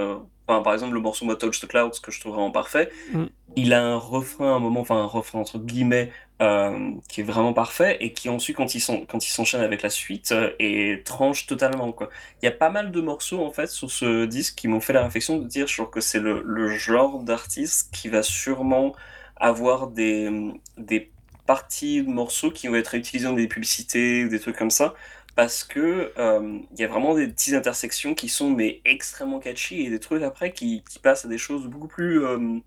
Euh, 0.49 0.55
enfin, 0.55 0.63
par 0.63 0.75
exemple, 0.75 0.95
le 0.95 1.01
morceau 1.01 1.25
moi, 1.25 1.37
Touch 1.37 1.61
the 1.61 1.67
Clouds, 1.67 2.01
que 2.03 2.11
je 2.11 2.21
trouve 2.21 2.33
vraiment 2.35 2.51
parfait, 2.51 2.91
Mm. 3.13 3.25
il 3.57 3.73
a 3.75 3.83
un 3.83 3.97
refrain, 3.97 4.57
un 4.57 4.59
moment, 4.61 4.81
enfin 4.81 4.97
un 4.97 5.07
refrain 5.07 5.41
entre 5.41 5.59
guillemets, 5.59 6.13
euh, 6.43 6.91
qui 7.09 7.21
est 7.23 7.25
vraiment 7.25 7.53
parfait 7.55 7.97
et 8.01 8.13
qui 8.13 8.29
ensuite, 8.29 8.57
quand 8.57 8.75
ils 8.75 8.81
sont, 8.81 9.07
quand 9.07 9.27
ils 9.27 9.31
s'enchaînent 9.31 9.63
avec 9.63 9.83
la 9.83 9.91
suite, 9.91 10.33
euh, 10.33 10.51
et 10.59 11.03
tranche 11.05 11.47
totalement 11.47 11.93
quoi. 11.93 12.11
Il 12.43 12.45
y 12.47 12.49
a 12.49 12.53
pas 12.53 12.71
mal 12.71 12.91
de 12.93 13.01
morceaux 13.01 13.45
en 13.45 13.53
fait 13.53 13.69
sur 13.69 13.91
ce 13.91 14.27
disque 14.27 14.57
qui 14.57 14.69
m'ont 14.69 14.81
fait 14.81 14.93
la 14.93 15.03
réflexion 15.05 15.39
de 15.39 15.45
dire, 15.47 15.67
je 15.67 15.75
trouve 15.77 15.91
que 15.91 16.01
c'est 16.01 16.21
le, 16.21 16.43
le 16.45 16.69
genre 16.69 17.23
d'artiste 17.23 17.91
qui 17.95 18.09
va 18.09 18.23
sûrement 18.23 18.95
avoir 19.37 19.89
des, 19.89 20.31
des 20.79 21.11
parties 21.47 22.03
de 22.03 22.09
morceaux 22.09 22.51
qui 22.51 22.69
vont 22.69 22.75
être 22.77 22.89
réutilisés 22.89 23.27
dans 23.29 23.35
des 23.35 23.47
publicités 23.49 24.25
ou 24.25 24.29
des 24.29 24.41
trucs 24.41 24.57
comme 24.57 24.71
ça 24.71 24.95
parce 25.37 25.65
que 25.65 26.13
euh, 26.19 26.59
il 26.73 26.81
y 26.81 26.85
a 26.85 26.89
vraiment 26.89 27.15
des 27.15 27.29
petites 27.29 27.55
intersections 27.55 28.15
qui 28.15 28.29
sont 28.29 28.51
mais 28.51 28.81
extrêmement 28.85 29.39
catchy 29.41 29.83
et 29.83 29.91
des 29.91 30.01
trucs 30.01 30.23
après 30.25 30.53
qui, 30.53 30.83
qui 30.91 30.99
passent 30.99 31.25
à 31.27 31.29
des 31.29 31.39
choses 31.39 31.67
beaucoup 31.69 31.89
plus 31.89 32.25
euh, 32.25 32.59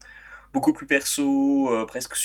beaucoup 0.53 0.73
plus 0.73 0.87
perso 0.87 1.69
euh, 1.73 1.85
presque 1.85 2.15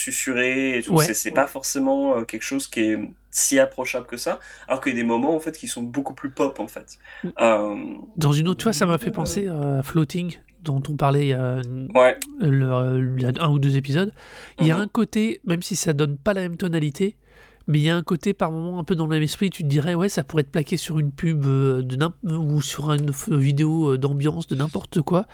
tout 0.83 0.95
Ouais. 0.95 1.05
c'est 1.05 1.15
c'est 1.15 1.31
pas 1.33 1.47
forcément 1.47 2.17
euh, 2.19 2.25
quelque 2.25 2.43
chose 2.43 2.69
qui 2.69 2.81
est 2.81 2.99
si 3.31 3.59
approchable 3.59 4.07
que 4.07 4.17
ça 4.17 4.41
alors 4.69 4.81
qu'il 4.81 4.93
y 4.93 4.97
a 4.97 4.99
des 5.03 5.05
moments 5.07 5.35
en 5.35 5.41
fait 5.41 5.57
qui 5.59 5.69
sont 5.69 5.83
beaucoup 5.83 6.15
plus 6.15 6.31
pop 6.31 6.61
en 6.61 6.69
fait 6.69 6.99
Mm. 7.25 7.29
Euh, 7.41 7.77
Dans 8.17 8.33
une 8.33 8.49
autre, 8.49 8.59
tu 8.59 8.65
vois, 8.65 8.73
ça 8.73 8.87
m'a 8.87 8.99
fait 8.99 9.11
penser 9.11 9.49
à 9.49 9.83
Floating, 9.83 10.39
dont 10.63 10.83
on 10.89 10.97
parlait 10.97 11.27
il 11.27 11.29
y 11.29 11.33
a, 11.35 11.61
une- 11.65 11.91
ouais 11.95 12.17
le- 12.39 13.15
il 13.17 13.23
y 13.23 13.27
a 13.27 13.33
un 13.43 13.51
ou 13.51 13.59
deux 13.59 13.77
épisodes. 13.77 14.13
Il 14.61 14.67
y 14.67 14.71
a 14.71 14.77
Mhm. 14.77 14.83
un 14.83 14.89
côté, 14.89 15.41
même 15.45 15.63
si 15.63 15.77
ça 15.77 15.93
donne 15.93 16.17
pas 16.19 16.35
la 16.35 16.43
même 16.43 16.57
tonalité, 16.57 17.17
mais 17.66 17.78
il 17.78 17.83
y 17.83 17.90
a 17.90 17.97
un 17.97 18.02
côté 18.02 18.35
par 18.35 18.50
moment 18.50 18.78
un 18.78 18.85
peu 18.85 18.94
dans 18.94 19.04
le 19.04 19.11
même 19.11 19.23
esprit, 19.23 19.50
tu 19.50 19.62
te 19.62 19.68
dirais, 19.68 19.94
ouais, 19.94 20.09
ça 20.09 20.23
pourrait 20.23 20.42
être 20.42 20.50
plaqué 20.50 20.76
sur 20.76 20.99
une 20.99 21.12
pub 21.12 21.44
euh, 21.47 21.83
de 21.83 21.97
ou 22.30 22.61
sur 22.61 22.92
une 22.92 23.11
vidéo 23.28 23.92
euh, 23.92 23.99
d'ambiance, 23.99 24.47
de 24.47 24.54
n'importe 24.54 25.00
quoi. 25.00 25.26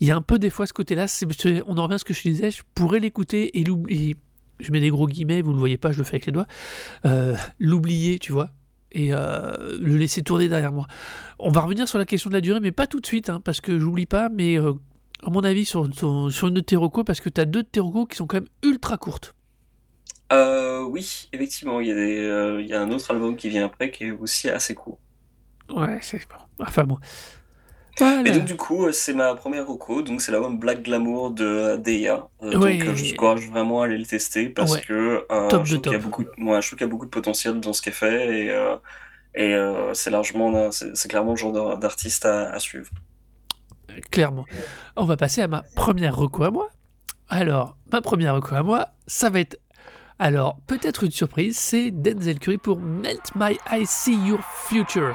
Il 0.00 0.06
y 0.06 0.10
a 0.10 0.16
un 0.16 0.22
peu 0.22 0.38
des 0.38 0.50
fois 0.50 0.66
ce 0.66 0.72
côté-là, 0.72 1.06
on 1.66 1.78
en 1.78 1.82
revient 1.82 1.94
à 1.94 1.98
ce 1.98 2.04
que 2.04 2.14
je 2.14 2.22
disais, 2.22 2.50
je 2.50 2.62
pourrais 2.74 3.00
l'écouter 3.00 3.58
et 3.58 3.64
l'oublier. 3.64 4.16
Je 4.60 4.70
mets 4.70 4.80
des 4.80 4.90
gros 4.90 5.08
guillemets, 5.08 5.42
vous 5.42 5.52
le 5.52 5.58
voyez 5.58 5.76
pas, 5.76 5.90
je 5.90 5.98
le 5.98 6.04
fais 6.04 6.14
avec 6.14 6.26
les 6.26 6.32
doigts. 6.32 6.46
Euh, 7.06 7.34
l'oublier, 7.58 8.20
tu 8.20 8.30
vois, 8.30 8.50
et 8.92 9.10
le 9.10 9.96
laisser 9.96 10.22
tourner 10.22 10.48
derrière 10.48 10.70
moi. 10.70 10.86
On 11.40 11.50
va 11.50 11.62
revenir 11.62 11.88
sur 11.88 11.98
la 11.98 12.04
question 12.04 12.30
de 12.30 12.34
la 12.34 12.40
durée, 12.40 12.60
mais 12.60 12.70
pas 12.70 12.86
tout 12.86 13.00
de 13.00 13.06
suite, 13.06 13.28
hein, 13.28 13.40
parce 13.44 13.60
que 13.60 13.80
j'oublie 13.80 14.06
pas, 14.06 14.28
mais 14.28 14.56
à 14.56 15.30
mon 15.30 15.42
avis, 15.42 15.64
sur, 15.64 15.92
sur, 15.92 16.30
sur 16.30 16.46
une 16.46 16.54
de 16.54 17.02
parce 17.02 17.20
que 17.20 17.28
tu 17.28 17.40
as 17.40 17.44
deux 17.44 17.64
de 17.64 17.68
qui 17.68 18.16
sont 18.16 18.26
quand 18.28 18.36
même 18.36 18.48
ultra 18.62 18.96
courtes. 18.96 19.34
Euh, 20.32 20.82
oui 20.82 21.28
effectivement 21.32 21.80
il 21.80 21.88
y 21.88 21.92
a 21.92 21.94
des 21.94 22.18
euh, 22.18 22.60
il 22.60 22.66
y 22.66 22.72
a 22.72 22.80
un 22.80 22.90
autre 22.90 23.10
album 23.10 23.36
qui 23.36 23.50
vient 23.50 23.66
après 23.66 23.90
qui 23.90 24.04
est 24.04 24.10
aussi 24.10 24.48
assez 24.48 24.74
court 24.74 24.98
Ouais, 25.70 25.98
c'est 26.02 26.18
bon. 26.28 26.64
Enfin 26.66 26.84
bon. 26.84 26.98
Voilà. 27.98 28.28
Et 28.28 28.32
donc, 28.32 28.44
du 28.44 28.56
coup, 28.56 28.84
euh, 28.86 28.92
c'est 28.92 29.14
ma 29.14 29.34
première 29.34 29.66
reco. 29.66 30.02
Donc, 30.02 30.20
c'est 30.20 30.30
l'album 30.32 30.58
Black 30.58 30.82
Glamour 30.82 31.30
de 31.30 31.76
Deia. 31.76 32.28
Euh, 32.42 32.58
Ouais. 32.58 32.76
Donc, 32.78 32.94
je 32.94 33.04
vous 33.04 33.10
encourage 33.12 33.48
vraiment 33.48 33.80
à 33.80 33.86
aller 33.86 33.96
le 33.96 34.04
tester 34.04 34.48
parce 34.50 34.72
Ouais. 34.74 34.80
que 34.82 35.24
je, 35.30 35.48
trouve 35.48 35.80
qu'il 35.80 35.92
y 35.92 35.94
a 35.94 35.98
beaucoup, 35.98 36.22
ouais, 36.22 36.60
je 36.60 36.66
trouve 36.66 36.78
qu'il 36.78 36.80
y 36.80 36.84
a 36.84 36.86
beaucoup 36.88 37.06
de 37.06 37.10
potentiel 37.10 37.60
dans 37.60 37.72
ce 37.72 37.80
qu'elle 37.80 37.94
fait 37.94 38.46
et, 38.46 38.74
et 39.36 39.56
c'est 39.94 40.10
largement, 40.10 40.70
c'est 40.72 41.08
clairement 41.08 41.30
le 41.30 41.36
genre 41.36 41.52
d'ar- 41.52 41.78
d'artiste 41.78 42.26
à, 42.26 42.50
à 42.52 42.58
suivre. 42.58 42.90
clairement. 44.10 44.44
On 44.96 45.04
va 45.06 45.16
passer 45.16 45.40
à 45.42 45.48
ma 45.48 45.62
première 45.74 46.16
reco 46.16 46.42
à 46.44 46.50
moi. 46.50 46.68
Alors, 47.28 47.76
ma 47.92 48.02
première 48.02 48.34
reco 48.34 48.54
à 48.54 48.62
moi, 48.62 48.88
ça 49.06 49.30
va 49.30 49.40
être. 49.40 49.58
Alors, 50.24 50.56
peut-être 50.66 51.04
une 51.04 51.10
surprise, 51.10 51.58
c'est 51.58 51.90
Denzel 51.90 52.38
Curry 52.38 52.56
pour 52.56 52.80
Melt 52.80 53.32
My 53.34 53.58
Eyes 53.70 53.84
See 53.84 54.16
Your 54.26 54.38
Future. 54.42 55.12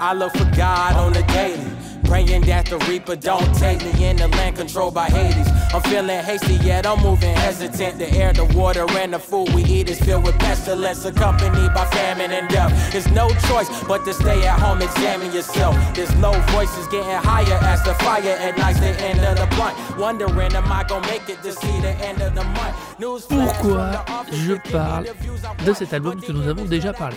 I 0.00 0.14
look 0.14 0.32
for 0.34 0.46
God 0.56 0.96
on 0.96 1.12
the 1.12 1.22
daily. 1.24 1.60
Praying 2.04 2.40
that 2.46 2.64
the 2.70 2.78
Reaper 2.88 3.16
don't 3.16 3.54
take 3.54 3.84
me 3.84 4.06
in 4.06 4.16
the 4.16 4.28
land 4.28 4.56
controlled 4.56 4.94
by 4.94 5.10
Hades. 5.10 5.57
I'm 5.74 5.82
feeling 5.82 6.18
hasty, 6.24 6.54
yet 6.64 6.86
I'm 6.86 7.00
moving 7.02 7.34
hesitant. 7.34 7.98
The 7.98 8.10
air, 8.16 8.32
the 8.32 8.44
water, 8.56 8.86
and 8.98 9.12
the 9.12 9.18
food 9.18 9.50
we 9.54 9.62
eat 9.64 9.90
is 9.90 10.00
filled 10.00 10.24
with 10.24 10.38
pestilence, 10.38 11.04
accompanied 11.04 11.72
by 11.74 11.84
famine 11.86 12.30
and 12.32 12.48
death. 12.48 12.72
There's 12.92 13.10
no 13.12 13.28
choice 13.48 13.68
but 13.84 14.04
to 14.06 14.14
stay 14.14 14.46
at 14.46 14.58
home, 14.58 14.80
examine 14.80 15.32
yourself. 15.32 15.76
There's 15.94 16.14
low 16.16 16.32
voices 16.56 16.86
getting 16.88 17.10
higher 17.22 17.58
as 17.64 17.82
the 17.84 17.94
fire 18.04 18.36
ignites 18.48 18.80
the 18.80 18.94
end 19.02 19.20
of 19.20 19.36
the 19.36 19.46
blunt. 19.56 19.76
Wondering, 19.98 20.54
am 20.54 20.72
I 20.72 20.84
gonna 20.88 21.06
make 21.06 21.28
it 21.28 21.42
to 21.42 21.52
see 21.52 21.80
the 21.80 21.92
end 22.06 22.22
of 22.22 22.34
the 22.34 22.44
month? 22.44 22.74
News 22.98 23.26
Pourquoi 23.28 24.04
je 24.32 24.54
parle 24.72 25.06
de 25.66 25.72
cet 25.74 25.92
album 25.92 26.20
que 26.20 26.32
nous 26.32 26.48
avons 26.48 26.64
déjà 26.64 26.92
parlé? 26.92 27.16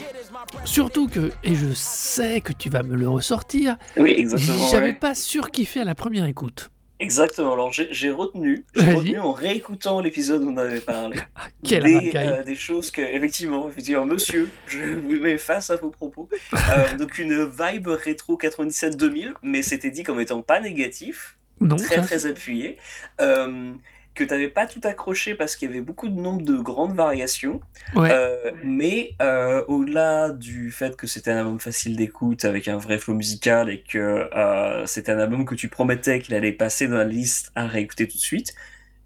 Surtout 0.65 1.07
que, 1.07 1.31
et 1.43 1.55
je 1.55 1.73
sais 1.73 2.41
que 2.41 2.51
tu 2.51 2.69
vas 2.69 2.83
me 2.83 2.95
le 2.95 3.07
ressortir, 3.07 3.77
Oui, 3.97 4.27
j'avais 4.71 4.87
ouais. 4.87 4.93
pas 4.93 5.15
surkiffé 5.15 5.81
à 5.81 5.85
la 5.85 5.95
première 5.95 6.25
écoute. 6.25 6.69
Exactement. 7.01 7.53
Alors, 7.53 7.71
j'ai 7.73 8.11
retenu, 8.11 8.63
retenu 8.75 9.19
en 9.19 9.33
réécoutant 9.33 10.01
l'épisode 10.01 10.43
où 10.43 10.51
on 10.51 10.57
avait 10.57 10.79
parlé. 10.79 11.17
Ah, 11.35 11.47
quel 11.63 11.83
des, 11.83 12.11
euh, 12.15 12.43
des 12.43 12.55
choses 12.55 12.91
que, 12.91 13.01
effectivement, 13.01 13.67
effectivement, 13.67 14.05
monsieur, 14.05 14.49
je 14.67 14.83
vous 14.83 15.19
mets 15.19 15.39
face 15.39 15.71
à 15.71 15.77
vos 15.77 15.89
propos. 15.89 16.29
Euh, 16.53 16.97
donc, 16.97 17.17
une 17.17 17.45
vibe 17.45 17.87
rétro 17.87 18.37
97-2000, 18.37 19.33
mais 19.41 19.63
c'était 19.63 19.89
dit 19.89 20.03
comme 20.03 20.21
étant 20.21 20.43
pas 20.43 20.59
négatif, 20.59 21.37
Non, 21.59 21.75
très 21.75 21.95
ça, 21.95 22.01
très 22.03 22.25
appuyé. 22.27 22.77
Euh, 23.19 23.71
que 24.13 24.23
tu 24.23 24.29
n'avais 24.29 24.49
pas 24.49 24.67
tout 24.67 24.81
accroché 24.83 25.35
parce 25.35 25.55
qu'il 25.55 25.69
y 25.69 25.71
avait 25.71 25.81
beaucoup 25.81 26.09
de 26.09 26.19
nombre 26.19 26.41
de 26.41 26.57
grandes 26.57 26.95
variations. 26.95 27.61
ouais. 27.95 28.09
Euh, 28.11 28.51
mais 28.63 29.15
euh, 29.21 29.63
au-delà 29.67 30.31
du 30.31 30.71
fait 30.71 30.97
que 30.97 31.07
c'était 31.07 31.31
un 31.31 31.37
album 31.37 31.59
facile 31.59 31.95
d'écoute 31.95 32.43
avec 32.43 32.67
un 32.67 32.77
vrai 32.77 32.97
flow 32.97 33.13
musical 33.13 33.69
et 33.69 33.81
que 33.81 34.29
euh, 34.35 34.85
c'était 34.85 35.11
un 35.11 35.19
album 35.19 35.45
que 35.45 35.55
tu 35.55 35.69
promettais 35.69 36.19
qu'il 36.19 36.35
allait 36.35 36.51
passer 36.51 36.87
dans 36.87 36.97
la 36.97 37.05
liste 37.05 37.51
à 37.55 37.67
réécouter 37.67 38.07
tout 38.07 38.17
de 38.17 38.21
suite, 38.21 38.53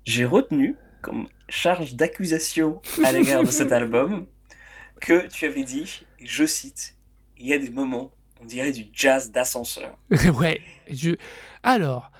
j'ai 0.05 0.25
retenu 0.25 0.75
comme 1.01 1.27
charge 1.50 1.93
d'accusation 1.93 2.81
à 3.03 3.12
l'égard 3.12 3.43
de 3.43 3.51
cet 3.51 3.71
album 3.71 4.25
que 5.01 5.27
tu 5.27 5.45
avais 5.45 5.63
dit, 5.63 6.03
et 6.19 6.25
je 6.25 6.45
cite, 6.45 6.95
il 7.38 7.47
y 7.47 7.53
a 7.53 7.59
des 7.59 7.69
moments, 7.69 8.12
on 8.41 8.45
dirait 8.45 8.71
du 8.71 8.85
jazz 8.91 9.31
d'ascenseur. 9.31 9.97
ouais. 10.39 10.62
Je... 10.89 11.12
Alors, 11.62 12.12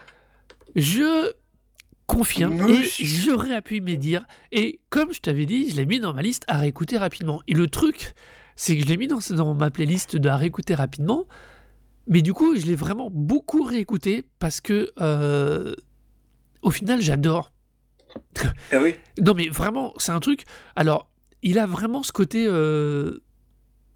je 0.76 1.34
confirme 2.08 2.54
et 2.70 2.80
Monsieur. 2.80 3.06
je 3.06 3.32
réappuie 3.32 3.82
mes 3.82 3.98
dires. 3.98 4.26
Et 4.52 4.80
comme 4.90 5.14
je 5.14 5.20
t'avais 5.22 5.46
dit, 5.46 5.70
je 5.70 5.76
l'ai 5.76 5.86
mis 5.86 6.00
dans 6.00 6.14
ma 6.14 6.22
liste 6.22 6.44
à 6.48 6.58
réécouter 6.58 6.98
rapidement. 6.98 7.42
Et 7.48 7.54
le 7.54 7.68
truc, 7.68 8.14
c'est 8.56 8.76
que 8.78 8.84
je 8.84 8.88
l'ai 8.88 8.98
mis 8.98 9.08
dans, 9.08 9.20
dans 9.32 9.54
ma 9.56 9.72
playlist 9.72 10.16
de 10.16 10.30
à 10.30 10.38
réécouter 10.38 10.76
rapidement. 10.76 11.26
Mais 12.08 12.22
du 12.22 12.34
coup, 12.34 12.56
je 12.56 12.66
l'ai 12.66 12.76
vraiment 12.76 13.10
beaucoup 13.12 13.64
réécouté 13.64 14.24
parce 14.40 14.62
que, 14.62 14.92
euh, 15.02 15.74
au 16.62 16.70
final, 16.72 17.02
j'adore. 17.02 17.52
Ah 18.72 18.78
oui, 18.82 18.96
Non, 19.22 19.34
mais 19.34 19.50
vraiment, 19.50 19.94
c'est 19.98 20.12
un 20.12 20.20
truc. 20.20 20.44
Alors, 20.76 21.10
il 21.42 21.60
a 21.60 21.66
vraiment 21.66 22.04
ce 22.04 22.12
côté. 22.12 22.46
euh, 22.48 23.22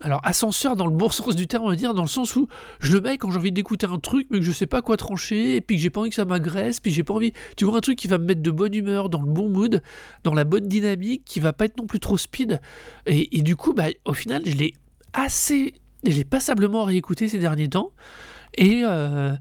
Alors, 0.01 0.21
ascenseur 0.23 0.77
dans 0.77 0.87
le 0.87 0.95
bon 0.95 1.09
sens 1.09 1.35
du 1.35 1.47
terme, 1.47 1.65
on 1.65 1.69
va 1.69 1.75
dire, 1.75 1.93
dans 1.93 2.03
le 2.03 2.07
sens 2.07 2.35
où 2.35 2.47
je 2.79 2.93
le 2.93 3.01
mets 3.01 3.17
quand 3.17 3.31
j'ai 3.31 3.37
envie 3.37 3.51
d'écouter 3.51 3.85
un 3.85 3.99
truc, 3.99 4.27
mais 4.29 4.39
que 4.39 4.45
je 4.45 4.51
sais 4.51 4.67
pas 4.67 4.81
quoi 4.81 4.95
trancher, 4.95 5.57
et 5.57 5.61
puis 5.61 5.75
que 5.75 5.81
j'ai 5.81 5.89
pas 5.89 5.99
envie 5.99 6.09
que 6.09 6.15
ça 6.15 6.25
m'agresse, 6.25 6.79
puis 6.79 6.91
j'ai 6.91 7.03
pas 7.03 7.13
envie. 7.13 7.33
Tu 7.57 7.65
vois, 7.65 7.77
un 7.77 7.81
truc 7.81 7.97
qui 7.97 8.07
va 8.07 8.17
me 8.17 8.25
mettre 8.25 8.41
de 8.41 8.51
bonne 8.51 8.73
humeur, 8.73 9.09
dans 9.09 9.21
le 9.21 9.29
bon 9.29 9.49
mood, 9.49 9.81
dans 10.23 10.33
la 10.33 10.45
bonne 10.45 10.67
dynamique, 10.67 11.23
qui 11.25 11.41
va 11.41 11.51
pas 11.51 11.65
être 11.65 11.77
non 11.77 11.85
plus 11.85 11.99
trop 11.99 12.17
speed. 12.17 12.61
Et, 13.07 13.41
du 13.41 13.55
coup, 13.57 13.73
bah, 13.73 13.87
au 14.05 14.13
final, 14.13 14.43
je 14.45 14.55
l'ai 14.55 14.73
assez. 15.13 15.73
Je 16.05 16.15
l'ai 16.15 16.23
passablement 16.23 16.85
réécouté 16.85 17.27
ces 17.27 17.39
derniers 17.39 17.67
temps. 17.67 17.91
Et, 18.53 18.83
euh, 18.85 19.35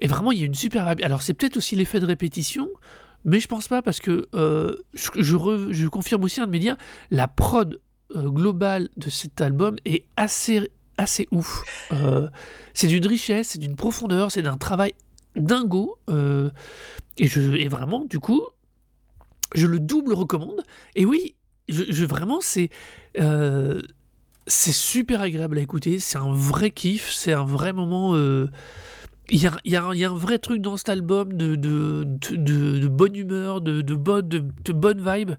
et 0.00 0.08
vraiment, 0.08 0.32
il 0.32 0.40
y 0.40 0.42
a 0.42 0.46
une 0.46 0.54
super. 0.54 0.88
Alors, 0.88 1.22
c'est 1.22 1.34
peut-être 1.34 1.56
aussi 1.56 1.76
l'effet 1.76 2.00
de 2.00 2.06
répétition, 2.06 2.68
mais 3.24 3.38
je 3.38 3.46
pense 3.46 3.68
pas 3.68 3.82
parce 3.82 4.00
que 4.00 4.26
euh, 4.34 4.74
je, 4.94 5.22
je 5.70 5.86
confirme 5.86 6.24
aussi 6.24 6.40
un 6.40 6.46
de 6.46 6.50
mes 6.50 6.58
dires, 6.58 6.76
la 7.12 7.28
prod 7.28 7.80
euh, 8.16 8.30
globale 8.30 8.88
de 8.96 9.10
cet 9.10 9.40
album 9.40 9.76
est 9.84 10.04
assez, 10.16 10.70
assez 10.98 11.28
ouf. 11.30 11.64
Euh, 11.92 12.28
c'est 12.74 12.88
d'une 12.88 13.06
richesse, 13.06 13.50
c'est 13.50 13.58
d'une 13.58 13.76
profondeur, 13.76 14.30
c'est 14.32 14.42
d'un 14.42 14.56
travail 14.56 14.94
dingo. 15.36 15.98
euh, 16.10 16.50
et, 17.18 17.26
je, 17.28 17.40
et 17.40 17.68
vraiment, 17.68 18.04
du 18.04 18.18
coup, 18.18 18.42
je 19.54 19.66
le 19.66 19.78
double 19.78 20.12
recommande. 20.14 20.62
Et 20.94 21.04
oui, 21.06 21.34
je, 21.68 22.04
vraiment, 22.04 22.40
c'est. 22.40 22.70
c'est 24.46 24.72
super 24.72 25.20
agréable 25.22 25.58
à 25.58 25.60
écouter, 25.60 25.98
c'est 25.98 26.18
un 26.18 26.32
vrai 26.32 26.70
kiff, 26.70 27.10
c'est 27.12 27.32
un 27.32 27.44
vrai 27.44 27.72
moment. 27.72 28.14
il 28.16 29.42
y, 29.42 29.46
a, 29.46 29.52
y 29.64 29.76
a 29.76 30.10
un- 30.10 30.14
vrai 30.16 30.38
truc 30.38 30.60
dans 30.62 30.76
cet 30.76 30.88
album 30.88 31.32
de, 31.32 31.56
de, 31.56 32.04
de, 32.32 32.88
bonne 32.88 33.16
humeur, 33.16 33.60
de, 33.60 33.82
de, 33.82 33.94
bonne, 33.94 34.28
de, 34.28 34.72
bonne 34.72 35.00
vibe 35.00 35.32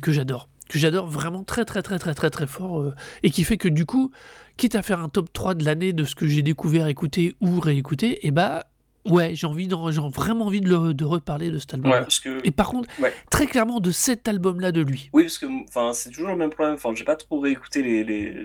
que 0.00 0.12
j'adore. 0.12 0.48
Que 0.70 0.78
j'adore 0.78 1.06
vraiment 1.08 1.42
très 1.42 1.64
très 1.64 1.82
très 1.82 1.98
très 1.98 2.14
très 2.14 2.30
très 2.30 2.46
fort 2.46 2.80
euh, 2.80 2.94
et 3.24 3.30
qui 3.30 3.42
fait 3.42 3.56
que 3.56 3.66
du 3.68 3.86
coup, 3.86 4.12
quitte 4.56 4.76
à 4.76 4.82
faire 4.82 5.00
un 5.00 5.08
top 5.08 5.32
3 5.32 5.54
de 5.54 5.64
l'année 5.64 5.92
de 5.92 6.04
ce 6.04 6.14
que 6.14 6.28
j'ai 6.28 6.42
découvert, 6.42 6.86
écouté 6.86 7.34
ou 7.40 7.58
réécouté, 7.58 8.24
et 8.24 8.30
bah 8.30 8.66
ouais, 9.04 9.34
j'ai 9.34 9.48
envie 9.48 9.66
j'ai 9.90 10.00
vraiment 10.14 10.46
envie 10.46 10.60
de, 10.60 10.68
le- 10.68 10.94
de 10.94 11.04
reparler 11.04 11.50
de 11.50 11.58
cet 11.58 11.74
album. 11.74 11.90
ouais, 11.90 12.04
que 12.22 12.38
Et 12.46 12.52
par 12.52 12.68
contre, 12.68 12.88
Ouais. 13.00 13.12
très 13.30 13.46
clairement 13.48 13.80
de 13.80 13.90
cet 13.90 14.28
album-là 14.28 14.70
de 14.70 14.80
lui. 14.82 15.10
Oui, 15.12 15.24
parce 15.24 15.38
que 15.38 15.46
enfin, 15.68 15.92
c'est 15.92 16.10
toujours 16.10 16.28
le 16.28 16.36
même 16.36 16.50
problème. 16.50 16.74
Enfin, 16.74 16.90
j'ai 16.94 17.02
pas 17.04 17.16
trop 17.16 17.40
réécouté 17.40 17.82
les, 17.82 18.04
les, 18.04 18.44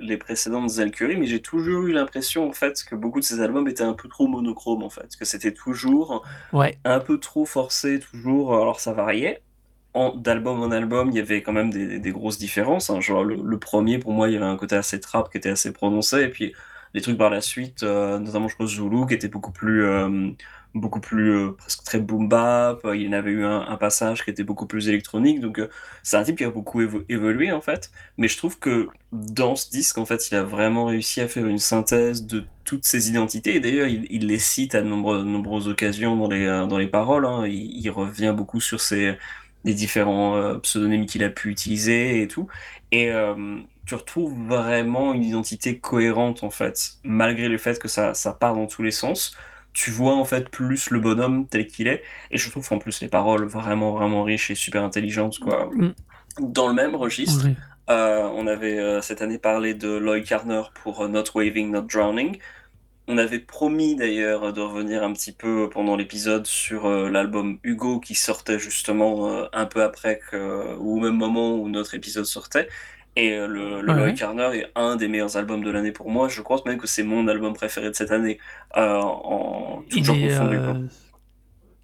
Zel 0.68 0.90
Curry, 0.92 1.18
mais 1.18 1.28
j'ai 1.28 1.42
toujours 1.42 1.84
eu 1.84 1.92
l'impression 1.92 2.50
en 2.50 2.54
fait 2.54 2.84
que 2.90 2.96
beaucoup 2.96 3.20
de 3.20 3.26
ces 3.26 3.40
albums 3.42 3.68
étaient 3.68 3.84
un 3.84 3.94
peu 3.94 4.08
trop 4.10 4.28
monochromes 4.28 4.82
en 4.82 4.90
fait, 4.90 5.16
que 5.16 5.26
c'était 5.26 5.54
toujours 5.54 6.24
Ouais, 6.54 6.80
un 6.86 7.00
peu 7.02 7.20
trop 7.20 7.46
forcé, 7.46 8.00
toujours. 8.00 8.56
Alors 8.56 8.80
ça 8.80 8.94
variait. 8.94 9.44
D'album 10.18 10.62
en 10.62 10.72
album, 10.72 11.10
il 11.10 11.16
y 11.16 11.20
avait 11.20 11.42
quand 11.42 11.54
même 11.54 11.72
des, 11.72 12.12
grosses 12.12 12.38
différences. 12.38 12.90
hein. 12.90 13.00
Genre 13.00 13.24
le, 13.24 13.60
premier, 13.60 13.98
pour 13.98 14.12
moi, 14.12 14.28
il 14.28 14.34
y 14.34 14.36
avait 14.38 14.46
un 14.46 14.58
côté 14.58 14.76
assez 14.76 15.00
trap 15.00 15.32
qui 15.32 15.38
était 15.38 15.50
assez 15.50 15.72
prononcé, 15.72 16.24
et 16.24 16.30
puis 16.30 16.54
les 16.94 17.02
trucs 17.02 17.18
par 17.18 17.30
la 17.30 17.42
suite, 17.42 17.84
euh, 17.84 18.20
notamment 18.20 18.48
je 18.48 18.56
pense 18.58 18.72
Zulu, 18.72 19.06
qui 19.08 19.14
était 19.14 19.28
beaucoup 19.30 19.52
plus, 19.52 19.86
euh, 19.86 20.32
beaucoup 20.74 21.00
plus 21.00 21.32
euh, 21.32 21.52
presque 21.52 21.84
très 21.84 22.00
boom 22.00 22.28
bap. 22.28 22.82
Il 22.94 23.04
y 23.04 23.08
en 23.08 23.14
avait 23.14 23.32
eu 23.32 23.46
un, 23.46 23.76
passage 23.78 24.24
qui 24.24 24.30
était 24.32 24.44
beaucoup 24.44 24.66
plus 24.66 24.90
électronique. 24.90 25.40
Donc 25.42 25.62
c'est 26.04 26.18
un 26.18 26.24
type 26.24 26.38
qui 26.38 26.44
a 26.46 26.50
beaucoup 26.50 26.82
évo- 26.82 27.04
évolué 27.10 27.52
en 27.52 27.62
fait. 27.62 27.92
Mais 28.18 28.28
je 28.28 28.38
trouve 28.38 28.60
que 28.60 28.88
dans 29.12 29.56
ce 29.56 29.70
disque, 29.70 29.98
en 29.98 30.06
fait, 30.06 30.30
il 30.30 30.36
a 30.36 30.44
vraiment 30.44 30.86
réussi 30.86 31.22
à 31.22 31.28
faire 31.28 31.46
une 31.48 31.60
synthèse 31.60 32.26
de 32.26 32.46
toutes 32.64 32.86
ses 32.86 33.10
identités. 33.10 33.56
Et 33.56 33.60
d'ailleurs, 33.60 33.88
il, 33.88 34.28
les 34.28 34.40
cite 34.40 34.76
à 34.76 34.82
de 34.82 34.88
nombreuses, 34.88 35.68
occasions 35.68 36.16
dans 36.18 36.30
les, 36.30 36.46
dans 36.70 36.78
les 36.78 36.88
paroles. 36.88 37.26
hein. 37.26 37.46
Il, 37.46 37.86
il 37.86 37.90
revient 37.90 38.34
beaucoup 38.36 38.62
sur 38.62 38.80
ses, 38.82 39.18
les 39.66 39.74
différents 39.74 40.38
euh, 40.38 40.56
pseudonymes 40.60 41.06
qu'il 41.06 41.24
a 41.24 41.30
pu 41.30 41.50
utiliser 41.50 42.22
et 42.22 42.28
tout. 42.28 42.48
Et 42.92 43.12
euh, 43.12 43.58
tu 43.86 43.96
retrouves 43.96 44.34
vraiment 44.48 45.14
une 45.14 45.24
identité 45.24 45.80
cohérente, 45.80 46.44
en 46.44 46.52
fait, 46.52 46.94
malgré 47.04 47.50
le 47.50 47.58
fait 47.58 47.80
que 47.80 47.88
ça, 47.88 48.14
ça 48.14 48.32
part 48.32 48.56
dans 48.56 48.68
tous 48.68 48.84
les 48.84 48.92
sens. 48.92 49.36
Tu 49.74 49.92
vois, 49.92 50.16
en 50.16 50.24
fait, 50.24 50.50
plus 50.50 50.90
le 50.92 51.00
bonhomme 51.02 51.48
tel 51.48 51.68
qu'il 51.68 51.88
est. 51.88 52.04
Et 52.32 52.38
je 52.38 52.50
trouve, 52.50 52.66
en 52.72 52.78
plus, 52.78 53.02
les 53.02 53.10
paroles 53.10 53.46
vraiment, 53.46 53.92
vraiment 53.92 54.24
riches 54.24 54.52
et 54.52 54.56
super 54.56 54.84
intelligentes, 54.84 55.40
quoi. 55.40 55.70
Mm. 55.74 55.94
Dans 56.40 56.68
le 56.68 56.74
même 56.74 56.96
registre, 56.96 57.48
euh, 57.90 58.30
on 58.34 58.46
avait 58.48 59.02
cette 59.02 59.22
année 59.22 59.38
parlé 59.38 59.74
de 59.74 59.90
Lloyd 59.90 60.26
Carner 60.26 60.64
pour 60.84 61.08
Not 61.10 61.24
Waving, 61.34 61.72
Not 61.72 61.84
Drowning. 61.84 62.38
On 63.08 63.18
avait 63.20 63.40
promis 63.40 63.96
d'ailleurs 63.96 64.52
de 64.52 64.62
revenir 64.62 65.04
un 65.04 65.14
petit 65.14 65.32
peu 65.32 65.70
pendant 65.70 65.96
l'épisode 65.96 66.48
sur 66.48 66.88
euh, 66.88 67.08
l'album 67.10 67.60
Hugo 67.64 68.00
qui 68.00 68.16
sortait 68.16 68.58
justement 68.58 69.30
euh, 69.30 69.46
un 69.54 69.66
peu 69.68 69.84
après 69.84 70.20
que, 70.32 70.76
ou 70.78 70.98
au 70.98 71.00
même 71.00 71.16
moment 71.16 71.56
où 71.56 71.70
notre 71.70 71.94
épisode 71.94 72.26
sortait. 72.26 72.68
Et 73.16 73.34
euh, 73.34 73.48
le, 73.48 73.82
le 73.82 73.88
Ouais, 73.94 73.98
Lloyd 74.00 74.10
ouais. 74.10 74.14
Carner 74.16 74.50
est 74.58 74.72
un 74.76 74.96
des 74.96 75.08
meilleurs 75.08 75.38
albums 75.38 75.64
de 75.64 75.70
l'année 75.70 75.92
pour 75.92 76.10
moi. 76.10 76.28
Je 76.30 76.42
pense 76.42 76.66
même 76.66 76.78
que 76.80 76.88
c'est 76.88 77.04
mon 77.04 77.28
album 77.28 77.54
préféré 77.54 77.90
de 77.92 77.96
cette 77.96 78.12
année, 78.12 78.40
en 78.76 79.84
est, 80.24 80.30
confondu. 80.30 80.58
quoi. 80.58 80.76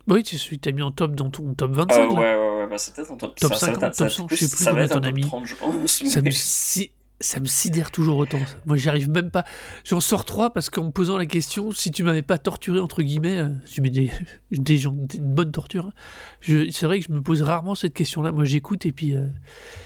Oui, 0.07 0.23
que 0.57 0.61
t'as 0.61 0.71
mis 0.71 0.81
en 0.81 0.91
top 0.91 1.13
dans 1.13 1.29
ton 1.29 1.53
top 1.53 1.71
Ah 1.73 1.85
25. 1.85 2.09
ouais, 2.11 2.17
ouais, 2.17 2.57
ouais, 2.57 2.67
bah, 2.67 2.77
c'est 2.79 2.93
peut-être 2.95 3.11
un 3.11 3.15
top, 3.17 3.35
Top 3.39 3.53
ça, 3.53 3.59
ça 3.59 3.67
va 3.67 3.73
50, 3.73 3.83
être- 3.83 3.95
ça 3.95 4.03
top 4.05 4.07
être 4.07 4.13
100, 4.17 4.27
je 4.29 4.35
sais 4.35 4.49
plus 4.49 4.57
ça 4.57 4.65
va 4.65 4.71
combien 4.71 4.85
être 4.85 4.91
un 4.91 4.95
t'en 4.95 5.03
as 5.03 5.09
top 5.09 5.15
mis. 5.15 5.21
30, 5.21 5.45
je 5.45 5.55
pense. 5.55 6.03
Ça 6.03 6.21
me, 6.21 6.31
si- 6.31 6.91
ça 7.21 7.39
me 7.39 7.45
sidère 7.45 7.91
toujours 7.91 8.17
autant. 8.17 8.39
Moi, 8.65 8.77
j'y 8.77 8.89
arrive 8.89 9.09
même 9.09 9.31
pas. 9.31 9.45
J'en 9.85 9.99
sors 9.99 10.25
trois 10.25 10.51
parce 10.51 10.69
qu'en 10.69 10.85
me 10.85 10.91
posant 10.91 11.17
la 11.17 11.25
question, 11.25 11.71
si 11.71 11.91
tu 11.91 12.03
m'avais 12.03 12.21
pas 12.21 12.37
torturé, 12.37 12.79
entre 12.79 13.01
guillemets, 13.01 13.37
euh, 13.37 13.49
tu 13.71 13.81
mets 13.81 13.89
des, 13.89 14.11
des 14.51 14.77
gens, 14.77 14.95
une 15.13 15.33
bonne 15.33 15.51
torture. 15.51 15.85
hein. 15.87 15.93
Je- 16.41 16.69
C'est 16.71 16.85
vrai 16.85 16.99
que 16.99 17.05
je 17.07 17.11
me 17.13 17.21
pose 17.21 17.41
rarement 17.41 17.75
cette 17.75 17.93
question-là. 17.93 18.31
Moi, 18.31 18.45
j'écoute 18.45 18.85
et 18.85 18.91
puis 18.91 19.15
euh, 19.15 19.27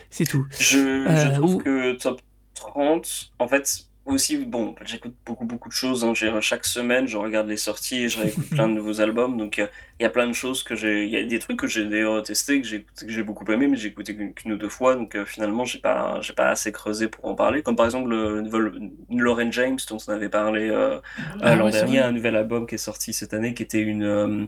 c'est 0.09 0.25
tout. 0.25 0.45
Je, 0.59 0.63
je 0.63 0.77
Euh, 1.07 1.35
trouve 1.35 1.55
ou- 1.55 1.59
que 1.59 1.93
top 1.93 2.21
30, 2.55 3.31
en 3.39 3.47
fait, 3.47 3.85
aussi, 4.05 4.37
bon, 4.37 4.75
j'écoute 4.85 5.15
beaucoup, 5.25 5.45
beaucoup 5.45 5.67
de 5.67 5.73
choses. 5.73 6.03
hein. 6.05 6.13
Chaque 6.41 6.65
semaine, 6.65 7.07
je 7.07 7.17
regarde 7.17 7.47
les 7.47 7.57
sorties 7.57 8.03
et 8.03 8.09
je 8.09 8.19
réécoute 8.19 8.45
plein 8.51 8.67
de 8.69 8.73
nouveaux 8.73 9.01
albums. 9.01 9.35
Donc, 9.37 9.59
euh, 9.59 9.67
il 9.99 10.03
y 10.03 10.05
a 10.05 10.09
plein 10.09 10.27
de 10.27 10.33
choses 10.33 10.63
que 10.63 10.75
j'ai. 10.75 11.05
Il 11.05 11.09
y 11.11 11.17
a 11.17 11.23
des 11.23 11.39
trucs 11.39 11.57
que 11.59 11.67
j'ai 11.67 11.85
d'ailleurs 11.87 12.21
testés, 12.23 12.61
que 12.61 12.67
j'ai 12.67 12.85
j'ai 13.07 13.23
beaucoup 13.23 13.45
aimé, 13.51 13.67
mais 13.67 13.77
j'ai 13.77 13.87
écouté 13.89 14.15
qu'une 14.33 14.53
ou 14.53 14.57
deux 14.57 14.67
fois. 14.69 14.95
Donc, 14.95 15.15
euh, 15.15 15.25
finalement, 15.25 15.63
j'ai 15.65 15.79
pas, 15.79 16.19
j'ai 16.21 16.33
pas 16.33 16.49
assez 16.49 16.71
creusé 16.73 17.07
pour 17.07 17.23
en 17.25 17.35
parler. 17.35 17.63
Comme 17.63 17.77
par 17.77 17.85
exemple 17.85 18.09
le 18.09 18.41
nouvel 18.41 18.91
Lauren 19.09 19.51
James, 19.51 19.77
dont 19.89 19.97
on 20.07 20.11
avait 20.11 20.29
parlé 20.29 20.69
euh, 20.69 20.99
Ah 21.39 21.55
l'an 21.55 21.69
dernier, 21.69 21.99
un 21.99 22.11
nouvel 22.11 22.35
album 22.35 22.67
qui 22.67 22.75
est 22.75 22.77
sorti 22.77 23.13
cette 23.13 23.33
année, 23.33 23.53
qui 23.53 23.63
était 23.63 23.81
une, 23.81 24.03
euh, 24.03 24.45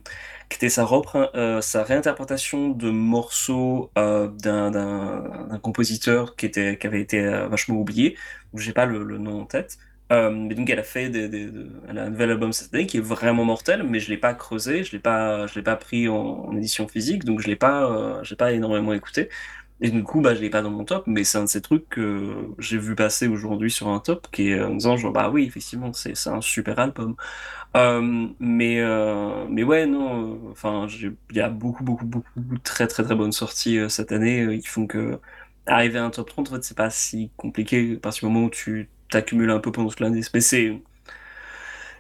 qui 0.49 0.57
était 0.57 0.69
sa 0.69 0.83
repre- 0.83 1.61
sa 1.61 1.83
réinterprétation 1.83 2.69
de 2.69 2.89
morceaux 2.89 3.91
d'un, 3.95 5.59
compositeur 5.63 6.35
qui 6.35 6.45
était, 6.45 6.77
qui 6.77 6.87
avait 6.87 7.01
été 7.01 7.23
vachement 7.49 7.75
oublié. 7.79 8.17
où 8.53 8.59
J'ai 8.59 8.73
pas 8.73 8.85
le, 8.85 9.03
le 9.03 9.17
nom 9.17 9.41
en 9.41 9.45
tête. 9.45 9.77
Euh, 10.11 10.47
donc 10.55 10.69
elle 10.69 10.79
a 10.79 10.83
fait 10.83 11.05
un 11.89 12.09
nouvel 12.09 12.31
album 12.31 12.53
cette 12.53 12.73
année 12.73 12.87
qui 12.87 12.97
est 12.97 13.01
vraiment 13.01 13.43
mortel, 13.45 13.83
mais 13.83 13.99
je 13.99 14.09
l'ai 14.09 14.17
pas 14.17 14.33
creusé, 14.33 14.83
je 14.83 14.93
l'ai 14.93 14.99
pas, 14.99 15.47
je 15.47 15.55
l'ai 15.55 15.63
pas 15.63 15.75
pris 15.75 16.07
en, 16.07 16.55
édition 16.57 16.87
physique, 16.87 17.25
donc 17.25 17.41
je 17.41 17.47
l'ai 17.47 17.57
pas, 17.57 17.91
euh, 17.91 18.23
j'ai 18.23 18.35
pas 18.37 18.53
énormément 18.53 18.93
écouté. 18.93 19.29
Et 19.79 19.91
du 19.91 20.03
coup, 20.03 20.21
bah, 20.21 20.33
je 20.33 20.41
l'ai 20.41 20.49
pas 20.49 20.63
dans 20.63 20.71
mon 20.71 20.85
top, 20.85 21.03
mais 21.07 21.23
c'est 21.23 21.37
un 21.37 21.43
de 21.43 21.49
ces 21.49 21.61
trucs 21.61 21.87
que 21.89 22.35
j'ai 22.57 22.79
vu 22.79 22.95
passer 22.95 23.27
aujourd'hui 23.27 23.69
sur 23.69 23.89
un 23.89 23.99
top, 23.99 24.27
qui 24.31 24.49
est 24.49 24.61
en 24.63 24.73
disant 24.73 24.97
genre 24.97 25.11
bah 25.13 25.29
oui, 25.29 25.45
effectivement, 25.45 25.93
c'est 25.93 26.15
un 26.27 26.41
super 26.41 26.79
album. 26.79 27.15
Euh, 27.75 28.27
mais 28.39 28.79
euh, 28.81 29.47
mais 29.49 29.63
ouais, 29.63 29.85
non, 29.85 30.35
euh, 30.47 30.51
enfin, 30.51 30.87
il 30.89 31.35
y 31.37 31.41
a 31.41 31.49
beaucoup 31.49 31.83
beaucoup 31.83 32.05
beaucoup 32.05 32.29
de 32.37 32.57
très 32.59 32.87
très 32.87 33.03
très 33.03 33.15
bonnes 33.15 33.31
sorties 33.31 33.77
euh, 33.77 33.89
cette 33.89 34.11
année. 34.11 34.41
euh, 34.43 34.55
Ils 34.55 34.67
font 34.67 34.87
que 34.87 35.19
arriver 35.67 35.99
à 35.99 36.05
un 36.05 36.09
top 36.09 36.29
30, 36.29 36.49
en 36.51 36.55
fait, 36.55 36.63
c'est 36.63 36.77
pas 36.77 36.89
si 36.89 37.31
compliqué 37.37 37.95
à 37.97 37.99
partir 37.99 38.27
du 38.27 38.33
moment 38.33 38.47
où 38.47 38.49
tu 38.49 38.89
t'accumules 39.09 39.51
un 39.51 39.59
peu 39.59 39.71
pendant 39.71 39.89
toute 39.89 39.99
l'année. 39.99 40.21
Mais 40.33 40.41
c'est 40.41 40.79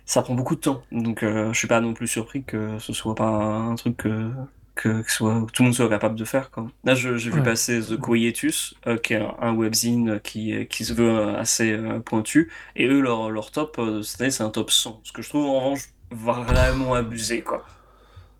ça 0.05 0.21
prend 0.21 0.35
beaucoup 0.35 0.55
de 0.55 0.61
temps, 0.61 0.83
donc 0.91 1.21
euh, 1.23 1.51
je 1.51 1.57
suis 1.59 1.67
pas 1.67 1.81
non 1.81 1.93
plus 1.93 2.07
surpris 2.07 2.43
que 2.43 2.79
ce 2.79 2.93
soit 2.93 3.13
pas 3.15 3.25
un 3.27 3.75
truc 3.75 3.97
que, 3.97 4.29
que, 4.75 5.01
que 5.01 5.11
soit, 5.11 5.45
que 5.45 5.51
tout 5.51 5.63
le 5.63 5.67
monde 5.67 5.75
soit 5.75 5.89
capable 5.89 6.15
de 6.15 6.23
faire. 6.23 6.49
Quoi. 6.49 6.67
Là, 6.85 6.95
je- 6.95 7.17
j'ai 7.17 7.29
vu 7.29 7.39
Ouais. 7.39 7.43
passer 7.43 7.81
The 7.81 7.99
Quietus, 7.99 8.75
euh, 8.87 8.97
qui 8.97 9.13
est 9.15 9.17
un, 9.17 9.35
un 9.41 9.53
webzine 9.53 10.21
qui, 10.23 10.65
qui 10.67 10.85
se 10.85 10.93
veut 10.93 11.09
euh, 11.09 11.37
assez 11.37 11.73
euh, 11.73 11.99
pointu, 11.99 12.49
et 12.77 12.87
eux, 12.87 13.01
leur, 13.01 13.29
leur 13.31 13.51
top 13.51 13.81
cette 14.03 14.21
année, 14.21 14.31
c'est 14.31 14.43
un 14.43 14.49
top 14.49 14.71
100, 14.71 15.01
ce 15.03 15.11
que 15.11 15.21
je 15.21 15.27
trouve 15.29 15.45
en 15.45 15.59
revanche 15.59 15.81
vraiment 16.11 16.93
abusé. 16.93 17.41
Quoi. 17.41 17.65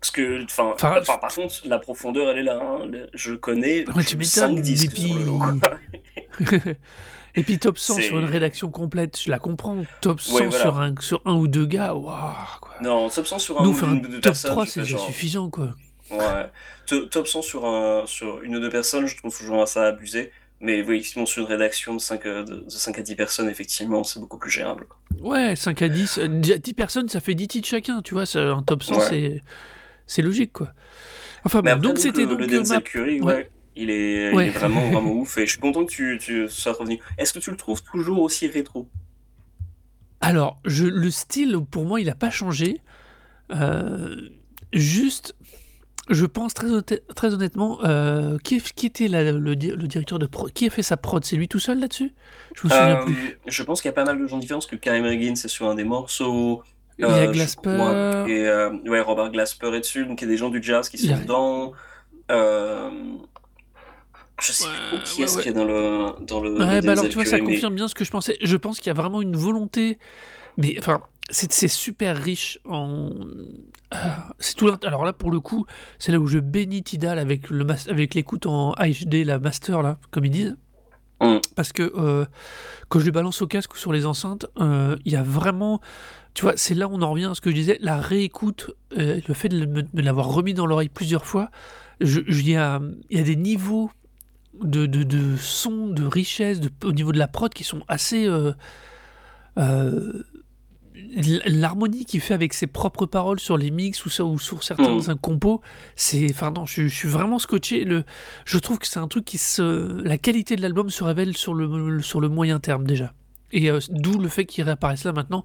Parce 0.00 0.10
que, 0.10 0.42
enfin, 0.44 0.74
par 1.20 1.34
contre, 1.34 1.54
la 1.66 1.78
profondeur, 1.78 2.30
elle 2.30 2.38
est 2.38 2.42
là. 2.44 2.60
hein. 2.62 2.88
Je 3.12 3.34
connais 3.34 3.86
Ouais, 3.90 4.04
tu 4.04 4.16
m'étonnes, 4.16 4.56
5 4.56 4.60
disques 4.62 4.96
sur 4.96 5.14
le 5.18 5.24
lot. 5.24 5.42
Et 7.34 7.42
puis 7.42 7.58
top 7.58 7.78
100 7.78 7.94
C'est- 7.96 8.02
sur 8.02 8.18
une 8.18 8.24
rédaction 8.24 8.70
complète, 8.70 9.20
je 9.20 9.30
la 9.30 9.38
comprends. 9.38 9.84
Top 10.00 10.20
100 10.20 10.34
Ouais, 10.34 10.46
voilà. 10.46 10.62
sur, 10.64 10.78
un, 10.80 10.94
sur 11.00 11.20
un 11.24 11.34
ou 11.34 11.46
deux 11.48 11.66
gars, 11.66 11.94
waouh 11.94 12.34
quoi. 12.60 12.74
non, 12.82 13.08
top 13.10 13.26
100 13.26 13.38
sur 13.38 13.60
un 13.60 13.64
Nous, 13.64 13.78
ou 13.80 13.84
une 13.86 14.00
deux 14.02 14.08
top 14.14 14.22
personnes, 14.22 14.50
3, 14.52 14.64
je 14.64 14.70
c'est 14.70 14.80
fais 14.80 14.86
déjà 14.86 14.98
suffisant 14.98 15.50
quoi. 15.50 15.74
Ouais. 16.10 16.46
To- 16.86 17.04
Top 17.06 17.28
100 17.28 17.42
sur, 17.42 17.66
un, 17.66 18.04
sur 18.06 18.42
une 18.42 18.56
ou 18.56 18.60
deux 18.60 18.70
personnes, 18.70 19.06
je 19.06 19.16
trouve 19.16 19.36
toujours 19.36 19.66
ça 19.68 19.86
abusé. 19.86 20.32
Mais 20.60 20.82
oui, 20.82 20.96
effectivement, 20.96 21.26
sur 21.26 21.42
une 21.44 21.48
rédaction 21.48 21.94
de 21.94 22.00
5, 22.00 22.24
de, 22.24 22.42
de 22.42 22.68
5 22.68 22.98
à 22.98 23.02
10 23.02 23.14
personnes, 23.14 23.48
effectivement, 23.48 24.02
c'est 24.02 24.18
beaucoup 24.18 24.38
plus 24.38 24.50
gérable. 24.50 24.86
Ouais, 25.20 25.54
5 25.54 25.82
à 25.82 25.88
10. 25.88 26.18
euh, 26.18 26.26
10 26.26 26.74
personnes, 26.74 27.08
ça 27.08 27.20
fait 27.20 27.34
10 27.34 27.46
titres 27.46 27.68
chacun, 27.68 28.02
tu 28.02 28.14
vois. 28.14 28.26
ça, 28.26 28.40
un 28.40 28.62
top 28.62 28.82
100, 28.82 28.96
Ouais. 28.98 29.02
c'est, 30.06 30.22
logique, 30.22 30.52
quoi. 30.54 30.72
Enfin, 31.44 31.60
bon, 31.62 31.76
donc 31.76 31.98
c'était 31.98 32.22
le, 32.22 32.26
donc. 32.28 32.38
le 32.40 32.44
euh, 32.46 32.58
Denzel 32.58 32.82
ma- 32.96 33.00
ouais. 33.02 33.20
ouais, 33.20 33.50
il, 33.78 33.90
est, 33.90 34.30
il 34.30 34.34
Ouais. 34.36 34.46
est 34.48 34.50
vraiment, 34.50 34.90
vraiment 34.90 35.12
ouf. 35.12 35.38
Et 35.38 35.46
je 35.46 35.52
suis 35.52 35.60
content 35.60 35.84
que 35.84 35.90
tu, 35.90 36.18
tu 36.20 36.48
sois 36.48 36.72
revenu. 36.72 36.98
Est-ce 37.16 37.32
que 37.32 37.38
tu 37.38 37.50
le 37.50 37.56
trouves 37.56 37.82
toujours 37.82 38.20
aussi 38.20 38.46
rétro? 38.48 38.88
Alors, 40.20 40.60
je, 40.64 40.84
le 40.84 41.10
style, 41.10 41.58
pour 41.70 41.84
moi, 41.84 42.00
il 42.00 42.06
n'a 42.06 42.14
pas 42.14 42.30
changé. 42.30 42.80
Euh, 43.52 44.16
juste, 44.72 45.34
je 46.10 46.26
pense 46.26 46.54
très, 46.54 46.66
très 47.14 47.32
honnêtement, 47.34 47.78
euh, 47.84 48.36
qui, 48.42 48.60
qui 48.60 48.86
était 48.86 49.08
la- 49.08 49.30
le, 49.32 49.54
di- 49.56 49.70
le 49.70 49.86
directeur 49.86 50.18
de 50.18 50.26
prod 50.26 50.52
Qui 50.52 50.66
a 50.66 50.70
fait 50.70 50.82
sa 50.82 50.96
prod? 50.96 51.24
C'est 51.24 51.36
lui 51.36 51.46
tout 51.48 51.60
seul 51.60 51.78
là-dessus? 51.78 52.14
Je 52.56 52.66
me 52.66 52.70
souviens 52.70 52.96
Euh, 53.00 53.04
plus. 53.04 53.38
Je 53.46 53.62
pense 53.62 53.80
qu'il 53.80 53.88
y 53.88 53.90
a 53.90 53.94
pas 53.94 54.04
mal 54.04 54.18
de 54.20 54.26
gens 54.26 54.38
différents, 54.38 54.58
parce 54.58 54.70
que 54.70 54.76
Karim 54.76 55.04
Regan, 55.04 55.36
c'est 55.36 55.48
sur 55.48 55.68
un 55.68 55.74
des 55.76 55.84
morceaux. 55.84 56.62
Il 56.98 57.02
y 57.02 57.04
a 57.08 57.10
Euh, 57.12 57.30
Glasper. 57.30 57.70
crois 57.74 58.28
et, 58.28 58.44
euh, 58.48 58.70
ouais, 58.86 59.00
Robert 59.00 59.30
Glasper 59.30 59.68
est 59.76 59.80
dessus, 59.80 60.04
donc 60.04 60.20
il 60.20 60.24
y 60.24 60.28
a 60.28 60.30
des 60.32 60.36
gens 60.36 60.50
du 60.50 60.60
jazz 60.60 60.88
qui 60.88 60.98
sont 60.98 61.14
a- 61.14 61.18
dedans. 61.18 61.72
Euh, 64.38 64.42
je 64.42 64.52
sais 64.52 64.64
plus 64.64 64.72
Ouais, 64.72 64.88
trop 64.88 64.98
qui 65.04 65.18
ouais, 65.18 65.24
est-ce 65.24 65.36
ouais. 65.36 65.42
qu'il 65.42 65.52
y 65.52 65.54
a 65.54 65.58
dans 65.58 65.64
le, 65.64 66.24
dans 66.24 66.40
le, 66.40 66.50
Ouais, 66.58 66.80
le 66.80 66.86
bah 66.86 66.92
alors 66.92 67.08
tu 67.08 67.14
vois, 67.14 67.24
ça 67.24 67.40
confirme 67.40 67.74
bien 67.74 67.88
ce 67.88 67.94
que 67.94 68.04
je 68.04 68.10
pensais. 68.10 68.36
Je 68.42 68.56
pense 68.56 68.78
qu'il 68.78 68.86
y 68.88 68.90
a 68.90 68.94
vraiment 68.94 69.20
une 69.22 69.36
volonté, 69.36 69.98
mais 70.56 70.76
enfin, 70.78 71.00
c'est 71.30 71.68
super 71.68 72.16
riche 72.16 72.58
en. 72.64 73.10
Ah, 73.90 74.32
C'est 74.38 74.54
tout. 74.54 74.70
Alors 74.84 75.04
là, 75.04 75.12
pour 75.12 75.30
le 75.30 75.40
coup, 75.40 75.66
c'est 75.98 76.12
là 76.12 76.20
où 76.20 76.26
je 76.26 76.38
bénis 76.38 76.82
Tidal 76.82 77.18
avec 77.18 77.50
le 77.50 77.64
mas- 77.64 77.88
avec 77.88 78.14
l'écoute 78.14 78.46
en 78.46 78.72
HD, 78.74 79.24
la 79.24 79.38
master 79.38 79.82
là, 79.82 79.98
comme 80.10 80.24
ils 80.24 80.30
disent. 80.30 80.56
Mm. 81.20 81.38
Parce 81.56 81.72
que 81.72 81.92
euh, 81.96 82.24
quand 82.88 83.00
je 83.00 83.06
les 83.06 83.10
balance 83.10 83.42
au 83.42 83.46
casque 83.48 83.74
ou 83.74 83.76
sur 83.76 83.92
les 83.92 84.06
enceintes, 84.06 84.46
euh, 84.60 84.96
il 85.04 85.12
y 85.12 85.16
a 85.16 85.22
vraiment, 85.22 85.80
tu 86.34 86.42
vois, 86.42 86.52
c'est 86.56 86.74
là 86.74 86.86
où 86.86 86.92
on 86.94 87.02
en 87.02 87.10
revient 87.10 87.24
à 87.24 87.34
ce 87.34 87.40
que 87.40 87.50
je 87.50 87.56
disais, 87.56 87.78
la 87.80 87.96
réécoute, 87.96 88.70
euh, 88.96 89.20
le 89.26 89.34
fait 89.34 89.48
de 89.48 89.84
l'avoir 90.02 90.28
remis 90.28 90.54
dans 90.54 90.66
l'oreille 90.66 90.90
plusieurs 90.90 91.26
fois, 91.26 91.50
je- 92.00 92.20
je- 92.26 92.40
il 92.40 92.50
y 92.50 92.56
a, 92.56 92.80
il 93.10 93.18
y 93.18 93.20
a 93.20 93.24
des 93.24 93.34
niveaux 93.36 93.90
de, 94.62 94.86
de, 94.86 95.02
de 95.02 95.36
son, 95.36 95.88
de 95.88 96.04
richesse, 96.06 96.60
de, 96.60 96.70
au 96.84 96.92
niveau 96.92 97.12
de 97.12 97.18
la 97.18 97.28
prod 97.28 97.52
qui 97.52 97.64
sont 97.64 97.82
assez. 97.88 98.26
euh, 98.26 98.52
euh, 99.58 100.22
L'harmonie 101.46 102.04
qu'il 102.04 102.20
fait 102.20 102.34
avec 102.34 102.52
ses 102.52 102.66
propres 102.66 103.06
paroles 103.06 103.38
sur 103.38 103.56
les 103.56 103.70
mix 103.70 104.04
ou, 104.04 104.10
ça, 104.10 104.24
ou 104.24 104.38
sur 104.38 104.64
certains 104.64 104.96
Mm. 104.96 105.14
compos, 105.20 105.60
c'est. 105.94 106.26
Enfin, 106.30 106.50
non, 106.50 106.66
je, 106.66 106.82
je 106.82 106.94
suis 106.94 107.08
vraiment 107.08 107.38
scotché. 107.38 107.84
Le, 107.84 108.02
je 108.44 108.58
trouve 108.58 108.78
que 108.80 108.86
c'est 108.86 108.98
un 108.98 109.06
truc 109.06 109.24
qui 109.24 109.38
se. 109.38 110.02
La 110.02 110.18
qualité 110.18 110.56
de 110.56 110.62
l'album 110.62 110.90
se 110.90 111.04
révèle 111.04 111.36
sur 111.36 111.54
le, 111.54 112.02
sur 112.02 112.20
le 112.20 112.28
moyen 112.28 112.58
terme 112.58 112.84
déjà. 112.84 113.14
Et 113.52 113.70
euh, 113.70 113.78
d'où 113.90 114.18
le 114.18 114.28
fait 114.28 114.44
qu'il 114.44 114.64
réapparaisse 114.64 115.04
là 115.04 115.12
maintenant. 115.12 115.44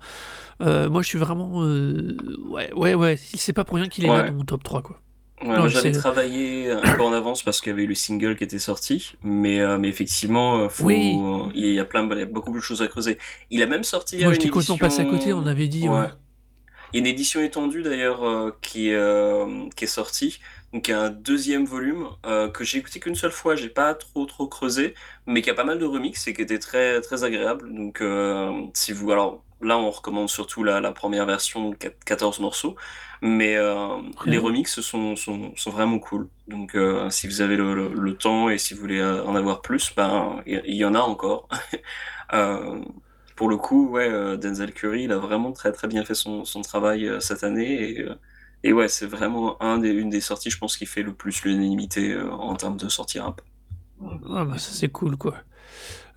Moi, 0.60 1.02
je 1.04 1.08
suis 1.08 1.20
vraiment. 1.20 1.60
ouais, 1.60 2.74
ouais, 2.74 2.94
ouais. 2.96 3.16
C'est 3.18 3.54
pas 3.54 3.64
pour 3.64 3.76
rien 3.78 3.88
qu'il 3.90 4.06
est 4.06 4.08
là 4.08 4.24
dans 4.32 4.34
mon 4.38 4.44
top 4.46 4.64
3, 4.64 4.82
quoi. 4.82 5.02
Ouais, 5.44 5.50
Non, 5.50 5.60
moi, 5.60 5.68
j'avais 5.68 5.92
travaillé 5.92 6.72
un 6.72 6.96
peu 6.96 7.02
en 7.04 7.12
avance 7.14 7.44
parce 7.44 7.60
qu'il 7.62 7.70
y 7.72 7.74
avait 7.74 7.84
eu 7.84 7.88
le 7.88 7.96
single 7.96 8.36
qui 8.38 8.44
était 8.46 8.60
sorti, 8.60 9.14
mais, 9.24 9.60
euh, 9.60 9.78
mais 9.78 9.90
effectivement, 9.90 10.70
faut- 10.70 10.86
Oui. 10.86 11.18
il 11.54 11.68
y 11.74 11.80
a 11.80 11.86
plein, 11.86 12.08
il 12.12 12.18
y 12.18 12.22
a 12.22 12.26
beaucoup 12.26 12.54
de 12.54 12.60
choses 12.62 12.82
à 12.82 12.88
creuser. 12.88 13.18
Il 13.52 13.62
a 13.62 13.66
même 13.68 13.84
sorti 13.84 14.24
Moi, 14.24 14.32
j'étais 14.34 14.46
une 14.46 14.52
complètement 14.52 14.78
passé 14.78 15.02
à 15.02 15.06
côté, 15.06 15.16
édition- 15.30 15.38
on 15.44 15.46
avait 15.48 15.68
dit. 15.68 15.88
Ouais. 15.90 16.00
ouais. 16.00 16.08
Il 16.94 16.98
y 16.98 17.00
a 17.00 17.02
une 17.02 17.08
édition 17.08 17.42
étendue 17.42 17.82
d'ailleurs 17.82 18.24
euh, 18.24 18.56
qui, 18.62 18.90
est, 18.90 18.96
euh, 18.96 19.66
qui 19.76 19.86
est 19.86 19.88
sortie, 19.88 20.40
donc 20.74 20.88
il 20.88 20.92
y 20.92 20.94
a 20.94 21.02
un 21.02 21.10
deuxième 21.10 21.66
volume 21.66 22.06
euh, 22.28 22.50
que 22.50 22.64
j'ai 22.64 22.78
écouté 22.78 23.00
qu'une 23.00 23.16
seule 23.16 23.32
fois, 23.32 23.56
j'ai 23.56 23.70
pas 23.70 23.96
trop 23.96 24.26
trop 24.28 24.48
creusé, 24.48 24.94
mais 25.26 25.42
qui 25.42 25.50
a 25.50 25.56
pas 25.56 25.64
mal 25.64 25.80
de 25.80 25.86
remix 25.86 26.28
et 26.28 26.34
qui 26.36 26.42
était 26.44 26.60
très 26.60 27.02
très 27.02 27.24
agréable. 27.24 27.74
Donc 27.74 28.00
euh, 28.02 28.52
si 28.76 28.92
vous, 28.92 29.12
alors 29.12 29.44
là 29.60 29.80
on 29.80 29.90
recommande 29.90 30.30
surtout 30.30 30.64
la, 30.64 30.82
la 30.82 30.92
première 30.92 31.26
version, 31.26 31.72
quat- 31.74 31.96
14 32.06 32.40
morceaux, 32.40 32.76
mais 33.24 33.56
euh, 33.58 34.02
les 34.26 34.38
remixes 34.38 34.82
sont, 34.82 35.16
sont, 35.18 35.56
sont 35.58 35.72
vraiment 35.72 36.00
cool. 36.00 36.30
Donc 36.48 36.76
euh, 36.76 37.10
si 37.12 37.28
vous 37.28 37.42
avez 37.42 37.58
le, 37.58 37.76
le- 37.76 37.94
le 37.94 38.18
temps 38.18 38.50
et 38.50 38.60
si 38.60 38.76
vous 38.76 38.82
voulez 38.82 39.00
euh, 39.00 39.24
en 39.26 39.36
avoir 39.36 39.62
plus, 39.64 39.94
ben 39.96 40.44
il 40.48 40.76
y, 40.76 40.86
en 40.86 40.96
a 40.96 41.00
encore. 41.02 41.50
Pour 43.36 43.50
le 43.50 43.58
coup, 43.58 43.90
ouais, 43.90 44.38
Denzel 44.38 44.74
Curry, 44.74 45.04
il 45.06 45.12
a 45.12 45.18
vraiment 45.18 45.52
très 45.52 45.72
très 45.72 45.88
bien 45.88 46.06
fait 46.06 46.14
son, 46.16 46.46
son 46.46 46.62
travail 46.62 47.10
cette 47.20 47.44
année 47.44 48.00
et, 48.00 48.06
et 48.64 48.74
ouais, 48.74 48.88
c'est 48.88 49.08
vraiment 49.08 49.62
un 49.62 49.80
des, 49.80 49.90
une 49.92 50.10
des 50.12 50.22
sorties, 50.22 50.52
je 50.52 50.58
pense, 50.60 50.78
qui 50.78 50.86
fait 50.86 51.04
le 51.04 51.14
plus 51.14 51.44
l'unanimité 51.44 52.14
euh, 52.14 52.32
en 52.32 52.56
termes 52.56 52.78
de 52.78 52.90
sortie 52.90 53.20
rap. 53.20 53.42
Ah 54.30 54.46
bah 54.46 54.58
ça 54.58 54.72
c'est 54.74 54.90
cool 54.90 55.18
quoi. 55.18 55.38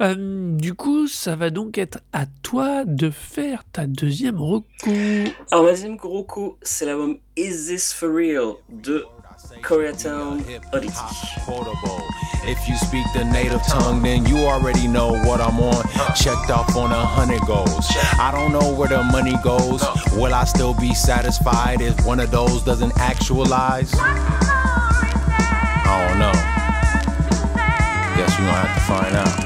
Euh, 0.00 0.14
du 0.56 0.74
coup, 0.74 1.06
ça 1.08 1.36
va 1.36 1.48
donc 1.50 1.78
être 1.78 2.00
à 2.12 2.26
toi 2.42 2.84
de 2.84 3.10
faire 3.10 3.64
ta 3.72 3.86
deuxième 3.86 4.40
recours. 4.40 4.92
Alors, 5.50 5.64
ma 5.64 5.70
deuxième 5.70 5.96
gros 5.96 6.22
coup, 6.22 6.56
c'est 6.62 6.84
l'album 6.84 7.16
Is 7.36 7.66
This 7.68 7.92
For 7.94 8.10
Real 8.10 8.54
de 8.68 9.06
Koreatown 9.62 10.42
Oddity. 10.72 10.92
Portable. 11.46 12.02
If 12.48 12.68
you 12.68 12.76
speak 12.76 13.04
the 13.14 13.24
native 13.24 13.60
tongue, 13.66 14.02
then 14.02 14.24
you 14.26 14.36
already 14.46 14.86
know 14.86 15.12
what 15.24 15.40
I'm 15.40 15.58
on. 15.58 15.82
Checked 16.14 16.50
off 16.50 16.76
on 16.76 16.92
a 16.92 17.04
hundred 17.04 17.40
goals. 17.46 17.88
I 18.20 18.30
don't 18.32 18.52
know 18.52 18.72
where 18.74 18.88
the 18.88 19.02
money 19.02 19.36
goes. 19.42 19.82
Will 20.12 20.32
I 20.32 20.44
still 20.44 20.74
be 20.74 20.94
satisfied 20.94 21.80
if 21.80 22.04
one 22.06 22.20
of 22.20 22.30
those 22.30 22.62
doesn't 22.62 22.92
actualize? 22.98 23.92
I 25.88 26.06
don't 26.08 26.18
know. 26.18 26.32
Guess 28.16 28.38
you 28.38 28.44
gonna 28.44 28.52
have 28.52 28.74
to 28.74 28.80
find 28.82 29.16
out. 29.16 29.45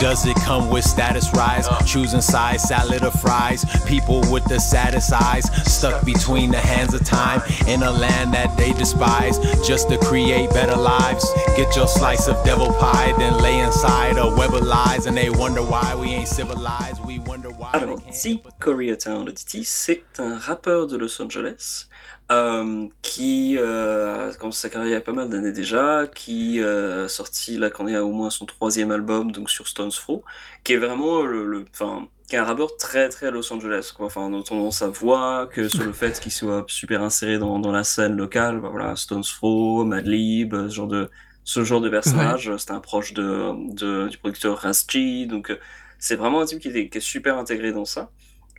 Does 0.00 0.26
it 0.26 0.36
come 0.36 0.70
with 0.70 0.84
status 0.84 1.28
rise? 1.34 1.66
Choosing 1.84 2.20
size, 2.20 2.62
salad 2.68 3.02
or 3.02 3.10
fries. 3.10 3.64
People 3.86 4.20
with 4.30 4.44
the 4.44 4.60
saddest 4.60 5.12
eyes, 5.12 5.44
stuck 5.70 6.04
between 6.04 6.50
the 6.50 6.58
hands 6.58 6.94
of 6.94 7.04
time 7.04 7.42
in 7.66 7.82
a 7.82 7.90
land 7.90 8.32
that 8.32 8.56
they 8.56 8.72
despise, 8.72 9.38
just 9.66 9.88
to 9.90 9.98
create 9.98 10.50
better 10.50 10.76
lives. 10.76 11.26
Get 11.56 11.74
your 11.74 11.88
slice 11.88 12.28
of 12.28 12.42
devil 12.44 12.72
pie, 12.74 13.12
then 13.18 13.42
lay 13.42 13.58
inside 13.58 14.16
a 14.18 14.34
web 14.36 14.54
of 14.54 14.62
lies, 14.62 15.06
and 15.06 15.16
they 15.16 15.30
wonder 15.30 15.62
why 15.62 15.94
we 15.96 16.08
ain't 16.10 16.28
civilized. 16.28 17.04
We 17.04 17.18
wonder 17.18 17.50
why. 17.50 17.70
Alors, 17.72 18.00
T. 18.12 18.42
Koreatown, 18.60 19.26
le 19.26 19.32
Titi, 19.32 19.64
c'est 19.64 20.04
un 20.18 20.38
rappeur 20.38 20.86
de 20.86 20.96
Los 20.96 21.20
Angeles 21.20 21.86
euh, 22.30 22.88
qui 23.02 23.56
euh, 23.58 24.30
a 24.30 24.34
commencé 24.34 24.60
sa 24.62 24.70
carrière 24.70 24.88
il 24.90 24.92
y 24.92 24.96
a 24.96 25.00
pas 25.00 25.12
mal 25.12 25.28
d'années 25.30 25.52
déjà, 25.52 26.06
qui 26.14 26.60
euh, 26.60 27.06
a 27.06 27.08
sorti, 27.08 27.56
là, 27.58 27.70
qu'on 27.70 27.88
est 27.88 27.96
à 27.96 28.04
au 28.04 28.12
moins 28.12 28.30
son 28.30 28.46
troisième 28.46 28.90
album, 28.90 29.32
donc 29.32 29.50
sur 29.50 29.66
Stones 29.68 29.90
Throw, 29.90 30.24
qui 30.64 30.74
est 30.74 30.76
vraiment 30.76 31.22
le, 31.22 31.64
enfin, 31.72 32.08
qui 32.28 32.36
est 32.36 32.38
un 32.38 32.44
rappeur 32.44 32.76
très 32.76 33.08
très 33.08 33.30
Los 33.30 33.52
Angeles, 33.52 33.92
quoi. 33.96 34.06
Enfin, 34.06 34.28
notamment 34.30 34.70
sa 34.70 34.88
voix, 34.88 35.46
que 35.52 35.68
sur 35.68 35.84
le 35.84 35.92
fait 35.92 36.20
qu'il 36.20 36.32
soit 36.32 36.64
super 36.68 37.02
inséré 37.02 37.38
dans, 37.38 37.58
dans 37.58 37.72
la 37.72 37.84
scène 37.84 38.16
locale, 38.16 38.60
bah, 38.60 38.68
voilà, 38.70 38.94
Stones 38.96 39.22
Throw, 39.22 39.84
Madlib, 39.84 40.54
ce 40.54 40.74
genre 40.74 40.88
de, 40.88 41.10
ce 41.44 41.64
genre 41.64 41.80
de 41.80 41.88
personnage, 41.88 42.54
c'était 42.58 42.72
un 42.72 42.80
proche 42.80 43.14
de, 43.14 43.52
de- 43.74 44.08
du 44.08 44.18
producteur 44.18 44.58
Ras 44.58 44.84
donc 45.26 45.50
euh, 45.50 45.58
c'est 45.98 46.16
vraiment 46.16 46.40
un 46.40 46.44
type 46.46 46.60
qui 46.60 46.68
est, 46.68 46.88
qui 46.90 46.98
est 46.98 47.00
super 47.00 47.38
intégré 47.38 47.72
dans 47.72 47.84
ça. 47.84 48.10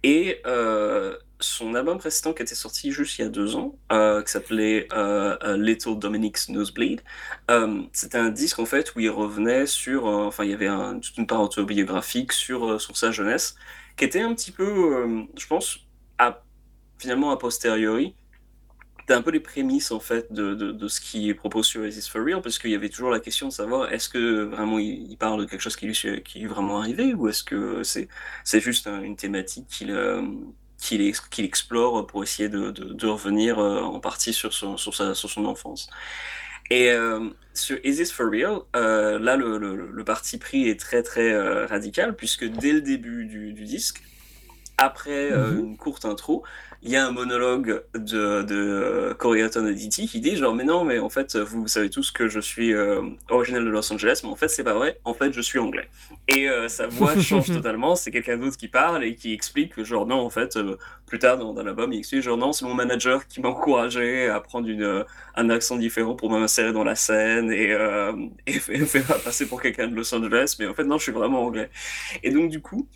Et 0.04 0.42
euh, 0.48 1.18
son 1.40 1.74
album 1.76 1.98
précédent 2.00 2.34
qui 2.34 2.42
était 2.44 2.56
sorti 2.56 2.92
juste 2.92 3.18
il 3.20 3.22
y 3.24 3.26
a 3.26 3.30
deux 3.30 3.56
ans, 3.56 3.78
euh, 3.92 4.22
qui 4.24 4.32
s'appelait 4.32 4.88
euh, 4.94 5.58
Little 5.58 5.98
Dominic's 6.00 6.50
Nosebleed, 6.50 7.02
euh, 7.52 7.84
c'était 7.94 8.18
un 8.18 8.30
disque 8.30 8.60
en 8.60 8.66
fait 8.66 8.94
où 8.96 9.00
il 9.00 9.10
revenait 9.10 9.66
sur, 9.66 10.06
enfin 10.06 10.44
il 10.44 10.52
y 10.52 10.54
avait 10.54 10.70
toute 11.02 11.18
une 11.18 11.28
part 11.28 11.42
autobiographique 11.42 12.34
sur, 12.34 12.82
sur 12.82 12.98
sa 12.98 13.12
jeunesse, 13.12 13.56
qui 13.98 14.06
était 14.06 14.22
un 14.22 14.34
petit 14.34 14.52
peu, 14.52 15.28
je 15.38 15.48
pense, 15.48 15.80
finalement 16.98 17.32
a 17.32 17.38
posteriori, 17.38 18.16
c'était 19.00 19.14
un 19.16 19.22
peu 19.24 19.32
les 19.32 19.40
prémices 19.40 19.92
en 19.92 20.00
fait 20.00 20.32
de, 20.34 20.54
de, 20.56 20.88
ce 20.88 21.02
qu'il 21.02 21.36
propose 21.36 21.66
sur 21.68 21.86
Is 21.86 21.92
This 21.92 22.08
For 22.10 22.24
Real, 22.24 22.42
parce 22.42 22.60
qu'il 22.60 22.72
y 22.72 22.76
avait 22.76 22.90
toujours 22.90 23.10
la 23.12 23.20
question 23.20 23.48
de 23.48 23.54
savoir 23.54 23.92
est-ce 23.94 24.10
que 24.10 24.44
vraiment 24.44 24.80
il, 24.80 25.18
parle 25.18 25.42
de 25.42 25.46
quelque 25.50 25.62
chose 25.62 25.76
qui 25.76 25.88
lui, 25.88 25.96
qui 26.24 26.44
est 26.44 26.48
vraiment 26.48 26.80
arrivé, 26.80 27.14
ou 27.16 27.28
est-ce 27.28 27.44
que 27.44 27.84
c'est 27.84 28.08
c'est 28.44 28.62
juste 28.62 28.88
un- 28.88 29.02
une 29.04 29.16
thématique 29.16 29.68
qu'il 29.68 29.92
qu'il 30.80 31.02
ex- 31.02 31.22
qu'il 31.30 31.46
explore 31.46 32.08
pour 32.08 32.24
essayer 32.24 32.50
de, 32.50 33.06
revenir 33.06 33.60
euh, 33.60 33.82
en 33.82 34.00
partie 34.00 34.34
sur 34.34 34.54
son, 34.54 35.46
enfance. 35.46 35.90
Et 36.72 36.92
euh, 36.92 37.30
sur 37.54 37.78
Is 37.84 37.98
This 37.98 38.12
For 38.12 38.30
Real, 38.30 38.60
euh, 38.76 39.20
là 39.20 39.36
le, 39.36 40.04
parti 40.04 40.38
pris 40.38 40.70
est 40.70 40.80
très 40.80 41.04
très 41.04 41.32
euh, 41.32 41.66
radical, 41.66 42.16
puisque 42.16 42.46
dès 42.46 42.72
le 42.72 42.82
début 42.82 43.26
du 43.26 43.54
disque, 43.66 44.02
après 44.80 45.32
euh, 45.32 45.52
Mhm. 45.52 45.60
une 45.60 45.78
courte 45.78 46.06
intro, 46.06 46.44
il 46.82 46.90
y 46.92 46.96
a 46.96 47.06
un 47.06 47.12
monologue 47.12 47.84
de, 47.94 48.42
de 48.44 48.56
euh, 48.56 49.14
Koreaton 49.14 49.66
Aditi 49.66 50.08
qui 50.08 50.22
dit 50.22 50.38
genre 50.38 50.56
mais 50.56 50.64
non 50.64 50.86
mais 50.86 51.00
en 51.00 51.10
fait 51.10 51.36
vous 51.36 51.68
savez 51.68 51.90
tous 51.90 52.12
que 52.12 52.30
je 52.30 52.40
suis 52.40 52.74
euh, 52.74 53.02
original 53.30 53.66
de 53.66 53.70
Los 53.70 53.92
Angeles 53.92 54.22
mais 54.24 54.30
en 54.30 54.36
fait 54.38 54.48
c'est 54.48 54.64
pas 54.64 54.74
vrai. 54.74 54.98
En 55.04 55.14
fait 55.14 55.34
je 55.34 55.42
suis 55.42 55.60
anglais. 55.60 55.90
Et 56.30 56.50
euh, 56.50 56.70
sa 56.70 56.88
voix 56.88 57.20
change 57.20 57.48
totalement. 57.48 57.96
C'est 57.98 58.12
quelqu'un 58.12 58.38
d'autre 58.38 58.56
qui 58.56 58.70
parle 58.70 59.04
et 59.04 59.16
qui 59.16 59.34
explique 59.34 59.76
que 59.76 59.84
genre 59.84 60.08
non 60.08 60.20
en 60.22 60.30
fait 60.30 60.58
plus 61.06 61.20
tard 61.20 61.38
dans, 61.38 61.54
dans 61.54 61.64
l'album 61.64 61.92
il 61.92 62.00
explique 62.00 62.22
genre 62.22 62.38
non 62.38 62.54
c'est 62.54 62.64
mon 62.66 62.74
manager 62.76 63.28
qui 63.28 63.42
m'encourageait 63.42 64.30
à 64.30 64.40
prendre 64.40 64.70
une, 64.70 65.04
un 65.36 65.50
accent 65.50 65.76
différent 65.76 66.16
pour 66.16 66.30
m'insérer 66.30 66.72
dans 66.72 66.86
la 66.86 66.96
scène 66.96 67.52
et, 67.52 67.72
et 68.48 68.54
fait 68.60 69.02
passer 69.24 69.46
pour 69.48 69.62
quelqu'un 69.62 69.88
de 69.90 69.96
Los 69.96 70.14
Angeles. 70.16 70.56
Mais 70.60 70.68
en 70.68 70.74
fait 70.74 70.86
non 70.86 70.98
je 70.98 71.04
suis 71.04 71.12
vraiment 71.12 71.44
anglais. 71.44 71.70
Et 72.24 72.32
donc 72.32 72.50
du 72.50 72.62
coup 72.62 72.88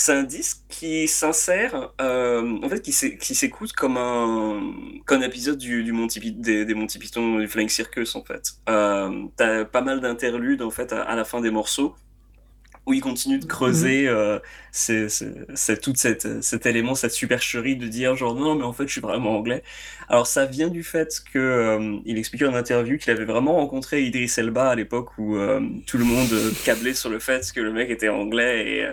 c'est 0.00 0.12
un 0.12 0.22
disque 0.22 0.58
qui 0.68 1.08
s'insère, 1.08 1.92
euh, 2.00 2.58
en 2.62 2.68
fait, 2.68 2.80
qui 2.82 2.92
s'é- 2.92 3.18
qui 3.18 3.34
s'écoute 3.34 3.72
comme 3.72 3.96
un, 3.96 4.60
comme 5.06 5.22
un 5.22 5.26
épisode 5.26 5.58
du, 5.58 5.82
du 5.82 5.92
Monty, 5.92 6.20
des, 6.32 6.64
des 6.64 6.74
Monty 6.74 6.98
Python 6.98 7.38
du 7.38 7.48
Flying 7.48 7.68
Circus, 7.68 8.14
en 8.14 8.22
fait. 8.24 8.52
Euh, 8.68 9.24
T'as 9.36 9.64
pas 9.64 9.82
mal 9.82 10.00
d'interludes, 10.00 10.62
en 10.62 10.70
fait, 10.70 10.92
à, 10.92 11.02
à 11.02 11.16
la 11.16 11.24
fin 11.24 11.40
des 11.40 11.50
morceaux, 11.50 11.96
où 12.86 12.94
il 12.94 13.00
continue 13.02 13.38
de 13.38 13.44
creuser 13.44 14.08
euh, 14.08 14.38
c'est, 14.72 15.08
tout 15.82 15.92
cette, 15.94 16.42
cet 16.42 16.64
élément, 16.66 16.94
cette 16.94 17.12
supercherie 17.12 17.76
de 17.76 17.86
dire 17.88 18.16
genre 18.16 18.34
non, 18.34 18.54
mais 18.54 18.64
en 18.64 18.72
fait, 18.72 18.86
je 18.86 18.92
suis 18.92 19.00
vraiment 19.00 19.36
anglais. 19.36 19.62
Alors, 20.08 20.26
ça 20.26 20.46
vient 20.46 20.68
du 20.68 20.82
fait 20.84 21.20
que 21.32 21.38
euh, 21.38 21.98
il 22.06 22.18
expliquait 22.18 22.46
en 22.46 22.54
interview 22.54 22.96
qu'il 22.98 23.10
avait 23.12 23.26
vraiment 23.26 23.56
rencontré 23.56 24.02
Idris 24.04 24.32
Elba 24.38 24.70
à 24.70 24.74
l'époque 24.74 25.18
où 25.18 25.36
tout 25.86 25.98
le 25.98 26.04
monde 26.04 26.30
câblait 26.64 26.94
sur 26.94 27.10
le 27.10 27.18
fait 27.18 27.50
que 27.52 27.60
le 27.60 27.72
mec 27.72 27.90
était 27.90 28.08
anglais 28.08 28.70
et 28.70 28.88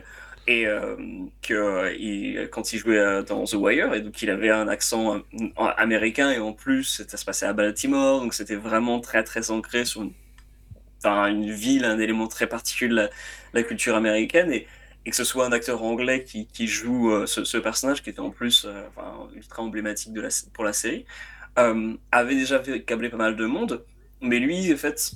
et 0.47 0.67
euh, 0.67 0.95
que 1.41 1.53
euh, 1.53 2.47
quand 2.51 2.73
il 2.73 2.79
jouait 2.79 2.99
euh, 2.99 3.23
dans 3.23 3.45
The 3.45 3.53
Wire 3.53 3.93
et 3.93 4.01
donc 4.01 4.21
il 4.21 4.29
avait 4.29 4.51
un 4.51 4.67
accent 4.67 5.17
euh, 5.17 5.19
américain 5.77 6.31
et 6.31 6.39
en 6.39 6.53
plus 6.53 7.03
ça 7.07 7.17
se 7.17 7.25
passait 7.25 7.47
à 7.47 7.53
Baltimore 7.53 8.21
donc 8.21 8.33
c'était 8.33 8.55
vraiment 8.55 8.99
très 8.99 9.23
très 9.23 9.49
ancré 9.49 9.85
sur 9.85 10.03
une, 11.03 11.51
ville 11.51 11.85
un 11.85 11.99
élément 11.99 12.27
très 12.27 12.47
particulier 12.47 12.89
de 12.89 13.09
la, 13.53 13.63
culture 13.63 13.95
américaine 13.95 14.51
et, 14.51 14.67
que 15.05 15.15
ce 15.15 15.23
soit 15.23 15.45
un 15.45 15.51
acteur 15.51 15.83
anglais 15.83 16.23
qui, 16.23 16.67
joue 16.67 17.27
ce, 17.27 17.57
personnage 17.57 18.01
qui 18.01 18.09
était 18.09 18.19
en 18.19 18.31
plus 18.31 18.65
euh, 18.65 18.81
ultra 19.35 19.61
emblématique 19.61 20.13
pour 20.51 20.63
la 20.63 20.73
série 20.73 21.05
avait 21.55 22.35
déjà 22.35 22.61
fait 22.61 22.81
câbler 22.81 23.09
pas 23.09 23.17
mal 23.17 23.35
de 23.35 23.45
monde 23.45 23.85
mais 24.21 24.39
lui 24.39 24.73
en 24.73 24.77
fait 24.77 25.13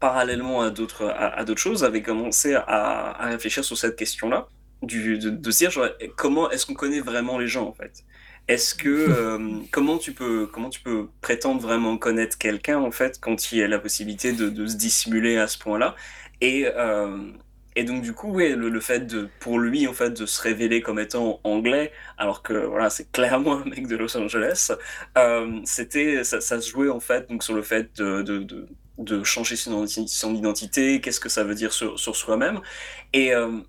parallèlement 0.00 0.62
à 0.62 0.70
d'autres 0.70 1.06
à, 1.06 1.28
à 1.38 1.44
d'autres 1.44 1.60
choses, 1.60 1.84
avait 1.84 2.02
commencé 2.02 2.54
à, 2.54 2.62
à 2.66 3.26
réfléchir 3.28 3.64
sur 3.64 3.76
cette 3.78 3.96
question-là, 3.96 4.48
du, 4.82 5.18
de, 5.18 5.30
de 5.30 5.50
se 5.50 5.58
dire 5.58 5.70
genre, 5.70 5.88
comment 6.16 6.50
est-ce 6.50 6.66
qu'on 6.66 6.74
connaît 6.74 7.00
vraiment 7.00 7.38
les 7.38 7.48
gens 7.48 7.66
en 7.68 7.72
fait? 7.74 8.04
Est-ce 8.48 8.74
que 8.74 8.88
euh, 8.88 9.60
comment 9.70 9.98
tu 9.98 10.12
peux 10.12 10.46
comment 10.46 10.68
tu 10.70 10.80
peux 10.80 11.08
prétendre 11.20 11.60
vraiment 11.60 11.96
connaître 11.98 12.36
quelqu'un 12.38 12.78
en 12.78 12.90
fait 12.90 13.18
quand 13.20 13.52
il 13.52 13.58
y 13.58 13.62
a 13.62 13.68
la 13.68 13.78
possibilité 13.78 14.32
de, 14.32 14.48
de 14.50 14.66
se 14.66 14.76
dissimuler 14.76 15.38
à 15.38 15.46
ce 15.48 15.58
point-là? 15.58 15.94
Et 16.40 16.66
euh, 16.66 17.32
et 17.76 17.84
donc 17.84 18.02
du 18.02 18.12
coup, 18.12 18.38
le, 18.38 18.54
le 18.54 18.80
fait 18.80 19.00
de, 19.06 19.28
pour 19.40 19.58
lui 19.58 19.88
en 19.88 19.92
fait, 19.92 20.10
de 20.10 20.26
se 20.26 20.40
révéler 20.42 20.80
comme 20.80 20.98
étant 21.00 21.40
anglais, 21.44 21.92
alors 22.18 22.42
que 22.42 22.52
voilà, 22.66 22.88
c'est 22.90 23.10
clairement 23.10 23.54
un 23.58 23.64
mec 23.64 23.88
de 23.88 23.96
Los 23.96 24.16
Angeles, 24.16 24.70
euh, 25.18 25.60
c'était, 25.64 26.22
ça, 26.24 26.40
ça 26.40 26.60
se 26.60 26.70
jouait 26.70 26.88
en 26.88 27.00
fait 27.00 27.28
donc 27.28 27.42
sur 27.42 27.54
le 27.54 27.62
fait 27.62 27.96
de, 27.96 28.22
de, 28.22 28.38
de, 28.38 28.68
de 28.98 29.24
changer 29.24 29.56
son, 29.56 29.84
identi- 29.84 30.08
son 30.08 30.34
identité, 30.34 31.00
qu'est-ce 31.00 31.20
que 31.20 31.28
ça 31.28 31.44
veut 31.44 31.54
dire 31.54 31.72
sur, 31.72 31.98
soi-même, 31.98 32.60
et 33.12 33.34
euh, 33.34 33.60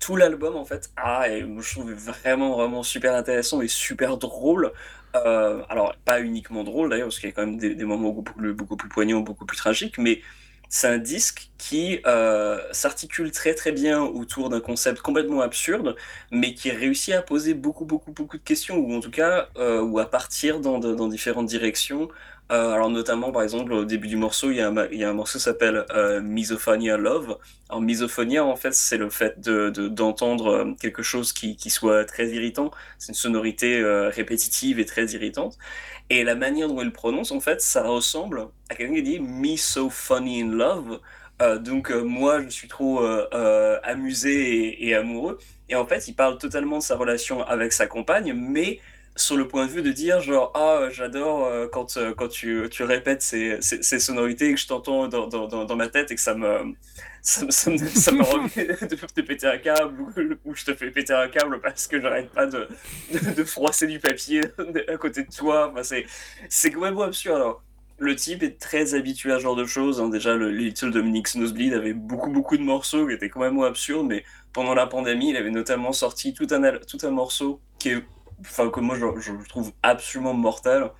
tout 0.00 0.16
l'album 0.16 0.56
en 0.56 0.64
fait, 0.64 0.90
ah, 0.96 1.26
je 1.28 1.72
trouve 1.72 1.92
vraiment 1.92 2.56
vraiment 2.56 2.82
super 2.82 3.14
intéressant 3.14 3.60
et 3.62 3.68
super 3.68 4.16
drôle. 4.18 4.72
Euh, 5.16 5.62
alors 5.68 5.94
pas 6.04 6.20
uniquement 6.20 6.64
drôle 6.64 6.90
d'ailleurs, 6.90 7.06
parce 7.06 7.20
qu'il 7.20 7.28
y 7.28 7.32
a 7.32 7.34
quand 7.34 7.46
même 7.46 7.56
des, 7.58 7.84
moments 7.84 8.10
beaucoup 8.10 8.76
plus, 8.76 8.88
poignants, 8.88 9.20
beaucoup 9.20 9.46
plus 9.46 9.56
tragiques, 9.56 9.96
mais 9.98 10.20
c'est 10.68 10.88
un 10.88 10.98
disque 10.98 11.50
qui 11.56 12.00
euh, 12.04 12.58
s'articule 12.72 13.30
très 13.30 13.54
très 13.54 13.70
bien 13.70 14.02
autour 14.02 14.48
d'un 14.48 14.60
concept 14.60 15.00
complètement 15.00 15.40
absurde, 15.40 15.94
mais 16.32 16.54
qui 16.54 16.70
réussit 16.72 17.14
à 17.14 17.22
poser 17.22 17.54
beaucoup 17.54 17.84
beaucoup 17.84 18.12
beaucoup 18.12 18.38
de 18.38 18.42
questions, 18.42 18.76
ou 18.78 18.92
en 18.94 19.00
tout 19.00 19.12
cas, 19.12 19.48
ou 19.56 19.98
à 20.00 20.10
partir 20.10 20.60
dans 20.60 21.08
différentes 21.08 21.46
directions. 21.46 22.08
Euh, 22.52 22.72
alors 22.72 22.90
notamment, 22.90 23.32
par 23.32 23.42
exemple, 23.42 23.72
au 23.72 23.84
début 23.86 24.06
du 24.06 24.16
morceau, 24.16 24.50
il 24.50 24.56
y 24.58 24.60
a 24.60 24.68
un, 24.68 25.12
morceau 25.14 25.38
qui 25.38 25.44
s'appelle 25.44 25.86
euh, 25.94 26.20
Misophonia 26.20 26.96
Love. 26.98 27.38
Alors 27.70 27.80
misophonia, 27.80 28.44
en 28.44 28.54
fait, 28.56 28.74
c'est 28.74 28.98
le 28.98 29.08
fait 29.08 29.40
de, 29.40 29.70
de- 29.70 29.88
d'entendre 29.88 30.46
euh, 30.48 30.72
quelque 30.78 31.02
chose 31.02 31.32
qui, 31.32 31.56
soit 31.70 32.04
très 32.04 32.28
irritant. 32.28 32.70
C'est 32.98 33.08
une 33.08 33.14
sonorité 33.14 33.82
répétitive 34.10 34.78
et 34.78 34.84
très 34.84 35.06
irritante. 35.12 35.56
Et 36.10 36.22
la 36.22 36.34
manière 36.34 36.68
dont 36.68 36.82
il 36.82 36.92
prononce, 36.92 37.32
en 37.32 37.40
fait, 37.40 37.60
ça 37.62 37.82
ressemble 37.82 38.48
à 38.68 38.74
quelqu'un 38.74 38.94
qui 38.96 39.02
dit 39.02 39.20
Me 39.20 39.56
so 39.56 39.88
funny 39.90 40.42
in 40.42 40.50
love. 40.52 41.00
Donc 41.62 41.90
moi, 41.90 42.42
je 42.42 42.48
suis 42.50 42.68
trop 42.68 43.00
amusé 43.82 44.84
et, 44.84 44.88
et 44.88 44.94
amoureux. 44.94 45.38
Et 45.68 45.76
en 45.76 45.86
fait, 45.86 46.06
il 46.08 46.14
parle 46.14 46.38
totalement 46.38 46.78
de 46.78 46.82
sa 46.82 46.96
relation 46.96 47.42
avec 47.42 47.72
sa 47.72 47.86
compagne, 47.86 48.32
mais 48.34 48.80
sur 49.16 49.36
le 49.36 49.46
point 49.46 49.66
de 49.66 49.70
vue 49.70 49.82
de 49.82 49.92
dire 49.92 50.20
genre 50.20 50.50
ah 50.54 50.88
j'adore 50.90 51.44
euh, 51.46 51.68
quand 51.72 51.96
euh, 51.96 52.14
quand 52.14 52.28
tu, 52.28 52.66
tu 52.70 52.82
répètes 52.82 53.22
ces, 53.22 53.58
ces, 53.60 53.82
ces 53.82 54.00
sonorités 54.00 54.48
et 54.50 54.54
que 54.54 54.60
je 54.60 54.66
t'entends 54.66 55.06
dans, 55.08 55.28
dans, 55.28 55.46
dans, 55.64 55.76
ma 55.76 55.88
tête 55.88 56.10
et 56.10 56.16
que 56.16 56.20
ça 56.20 56.34
me 56.34 56.74
ça, 57.22 57.44
me- 57.44 57.50
ça 57.50 57.70
me, 57.70 57.76
ça 57.78 58.12
me 58.12 58.22
remet 58.24 58.66
de, 58.66 58.96
de 59.16 59.22
péter 59.22 59.46
un 59.46 59.58
câble 59.58 60.00
ou, 60.00 60.10
ou 60.50 60.54
je 60.54 60.64
te 60.64 60.74
fais 60.74 60.90
péter 60.90 61.12
un 61.14 61.28
câble 61.28 61.60
parce 61.60 61.86
que 61.86 62.00
j'arrête 62.00 62.30
pas 62.32 62.46
de, 62.46 62.68
de, 63.12 63.34
de 63.34 63.44
froisser 63.44 63.86
du 63.86 64.00
papier 64.00 64.40
à 64.88 64.96
côté 64.96 65.22
de 65.24 65.30
toi 65.34 65.70
enfin, 65.72 65.82
c'est 65.84 66.06
c'est 66.48 66.70
complètement 66.72 67.02
absurde 67.02 67.36
alors 67.36 67.62
le 67.98 68.16
type 68.16 68.42
est 68.42 68.58
très 68.60 68.94
habitué 68.94 69.30
à 69.32 69.36
ce 69.36 69.42
genre 69.42 69.54
de 69.54 69.66
choses. 69.66 70.00
hein. 70.00 70.08
Déjà, 70.08 70.34
le 70.34 70.50
Little 70.50 70.90
Dominic 70.90 71.32
Nosebleed 71.36 71.72
avait 71.74 71.92
beaucoup, 71.92 72.32
beaucoup 72.32 72.56
de 72.56 72.62
morceaux 72.62 73.06
qui 73.06 73.12
étaient 73.14 73.28
quand 73.28 73.38
même 73.40 73.58
absurdes, 73.62 74.08
mais 74.08 74.24
pendant 74.52 74.74
la 74.74 74.88
pandémie, 74.88 75.30
il 75.30 75.36
avait 75.36 75.50
notamment 75.52 75.92
sorti 75.92 76.34
tout 76.34 76.48
un, 76.50 76.72
tout 76.88 76.98
un 77.04 77.10
morceau 77.10 77.62
qui 77.78 77.90
est, 77.90 78.02
enfin, 78.40 78.70
que 78.70 78.80
moi 78.80 78.96
je, 78.96 79.06
je 79.20 79.32
trouve 79.48 79.72
absolument 79.82 80.34
mortel, 80.34 80.90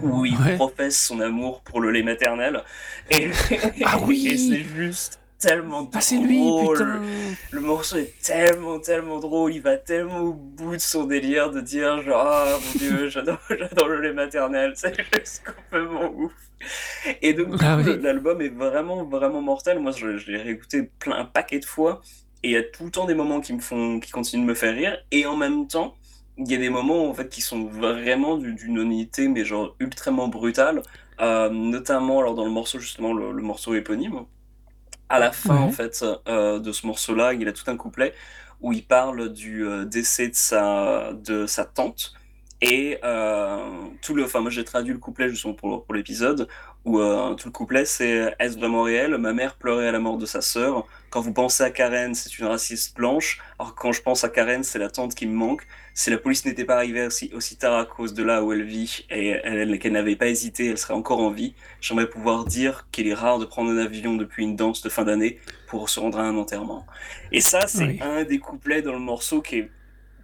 où 0.00 0.24
il 0.26 0.40
Ouais. 0.40 0.56
professe 0.56 1.00
son 1.00 1.20
amour 1.20 1.62
pour 1.62 1.80
le 1.80 1.90
lait 1.90 2.02
maternel. 2.02 2.64
Et, 3.10 3.30
Ah 3.82 3.98
oui 4.06 4.28
et 4.28 4.36
c'est 4.38 4.62
juste 4.64 5.20
tellement 5.38 5.90
Ah, 5.94 6.00
c'est 6.00 6.18
lui, 6.18 6.52
drôle. 6.52 6.78
putain 6.78 7.00
Le 7.50 7.60
morceau 7.60 7.96
est 7.98 8.14
tellement, 8.22 8.78
tellement 8.80 9.18
drôle, 9.20 9.54
il 9.54 9.62
va 9.62 9.76
tellement 9.78 10.20
au 10.20 10.34
bout 10.34 10.76
de 10.76 10.80
son 10.80 11.04
délire 11.04 11.50
de 11.50 11.60
dire 11.60 12.02
genre 12.02 12.22
ah 12.26 12.58
mon 12.64 12.74
dieu 12.74 13.08
j'adore, 13.10 13.38
j'adore 13.50 13.88
le 13.88 14.00
lait 14.00 14.12
maternel, 14.12 14.72
c'est 14.76 14.94
juste 15.14 15.42
complètement 15.44 16.10
ouf. 16.14 16.32
Et 17.22 17.34
donc 17.34 17.56
Ah 17.62 17.76
oui. 17.76 17.98
l'album 18.02 18.40
est 18.42 18.48
vraiment 18.50 19.04
vraiment 19.04 19.42
mortel. 19.42 19.78
Moi 19.80 19.92
je, 19.92 20.16
je 20.18 20.30
l'ai 20.30 20.42
réécouté 20.42 20.84
plein 20.98 21.16
un 21.18 21.24
paquet 21.24 21.58
de 21.58 21.64
fois 21.64 22.00
et 22.42 22.48
il 22.50 22.52
y 22.52 22.56
a 22.56 22.62
tout 22.62 22.84
le 22.84 22.90
temps 22.90 23.06
des 23.06 23.14
moments 23.14 23.40
qui 23.40 23.52
me 23.52 23.60
font, 23.60 24.00
qui 24.00 24.10
continuent 24.10 24.42
de 24.42 24.48
me 24.48 24.54
faire 24.54 24.74
rire 24.74 24.98
et 25.10 25.26
en 25.26 25.36
même 25.36 25.66
temps 25.68 25.96
il 26.40 26.50
y 26.52 26.54
a 26.56 26.58
des 26.58 26.70
moments 26.70 27.08
en 27.10 27.14
fait 27.14 27.28
qui 27.30 27.42
sont 27.42 27.66
vraiment 27.66 28.36
du- 28.38 28.54
d'une 28.54 28.78
honnêteté 28.80 29.28
mais 29.28 29.44
genre 29.44 29.76
ultrament 29.80 30.28
brutale, 30.28 30.82
Euh, 31.22 31.50
notamment 31.50 32.20
alors 32.20 32.34
dans 32.34 32.46
le 32.46 32.50
morceau 32.50 32.78
justement 32.80 33.12
le, 33.14 33.32
le 33.32 33.42
morceau 33.42 33.74
éponyme 33.74 34.24
à 35.08 35.18
la 35.18 35.32
fin 35.32 35.56
Ouais. 35.56 35.60
en 35.60 35.70
fait 35.70 36.04
euh, 36.28 36.58
de 36.60 36.72
ce 36.72 36.86
morceau-là, 36.86 37.34
il 37.34 37.48
a 37.48 37.52
tout 37.52 37.64
un 37.70 37.76
couplet 37.76 38.14
où 38.60 38.72
il 38.72 38.86
parle 38.86 39.32
du 39.32 39.66
euh, 39.66 39.84
décès 39.84 40.28
de 40.28 40.34
sa 40.36 41.12
de 41.14 41.46
sa 41.46 41.64
tante 41.66 42.14
et 42.62 42.98
tout 44.02 44.14
le, 44.14 44.24
enfin 44.24 44.40
moi 44.40 44.50
j'ai 44.50 44.64
traduit 44.64 44.92
le 44.92 44.98
couplet 44.98 45.28
justement 45.28 45.54
pour, 45.54 45.84
pour 45.84 45.94
l'épisode 45.94 46.48
où 46.84 46.98
tout 46.98 47.48
le 47.48 47.52
couplet 47.52 47.84
c'est 47.84 48.34
est-ce 48.38 48.58
vraiment 48.58 48.82
réel? 48.82 49.16
Ma 49.18 49.32
mère 49.32 49.56
pleurait 49.56 49.88
à 49.88 49.92
la 49.92 49.98
mort 50.00 50.18
de 50.18 50.26
sa 50.26 50.40
sœur. 50.40 50.86
Quand 51.10 51.20
vous 51.20 51.32
pensez 51.32 51.64
à 51.64 51.70
Karen, 51.70 52.14
c'est 52.14 52.38
une 52.38 52.46
raciste 52.46 52.94
blanche. 52.96 53.40
Alors 53.58 53.74
quand 53.74 53.90
je 53.90 54.00
pense 54.00 54.22
à 54.22 54.28
Karen, 54.28 54.62
c'est 54.62 54.78
la 54.78 54.88
tante 54.88 55.16
qui 55.16 55.26
me 55.26 55.34
manque. 55.34 55.66
Si 55.92 56.08
la 56.08 56.18
police 56.18 56.44
n'était 56.44 56.64
pas 56.64 56.76
arrivée 56.76 57.04
aussi, 57.04 57.32
aussi 57.34 57.56
tard 57.56 57.76
à 57.76 57.84
cause 57.84 58.14
de 58.14 58.22
là 58.22 58.44
où 58.44 58.52
elle 58.52 58.62
vit 58.62 59.04
et 59.10 59.30
elle- 59.42 59.76
qu'elle 59.80 59.92
n'avait 59.92 60.14
pas 60.14 60.28
hésité, 60.28 60.68
elle 60.68 60.78
serait 60.78 60.94
encore 60.94 61.18
en 61.18 61.30
vie. 61.30 61.54
J'aimerais 61.80 62.08
pouvoir 62.08 62.44
dire 62.44 62.86
qu'il 62.92 63.08
est 63.08 63.14
rare 63.14 63.40
de 63.40 63.44
prendre 63.44 63.72
un 63.72 63.78
avion 63.78 64.14
depuis 64.14 64.44
une 64.44 64.54
danse 64.54 64.82
de 64.82 64.88
fin 64.88 65.02
d'année 65.02 65.40
pour 65.66 65.88
se 65.88 65.98
rendre 65.98 66.20
à 66.20 66.22
un 66.22 66.36
enterrement. 66.36 66.86
Et 67.32 67.40
ça, 67.40 67.66
c'est 67.66 67.84
Oui. 67.86 67.98
un 68.00 68.22
des 68.22 68.38
couplets 68.38 68.82
dans 68.82 68.92
le 68.92 69.00
morceau 69.00 69.42
qui 69.42 69.56
est 69.58 69.70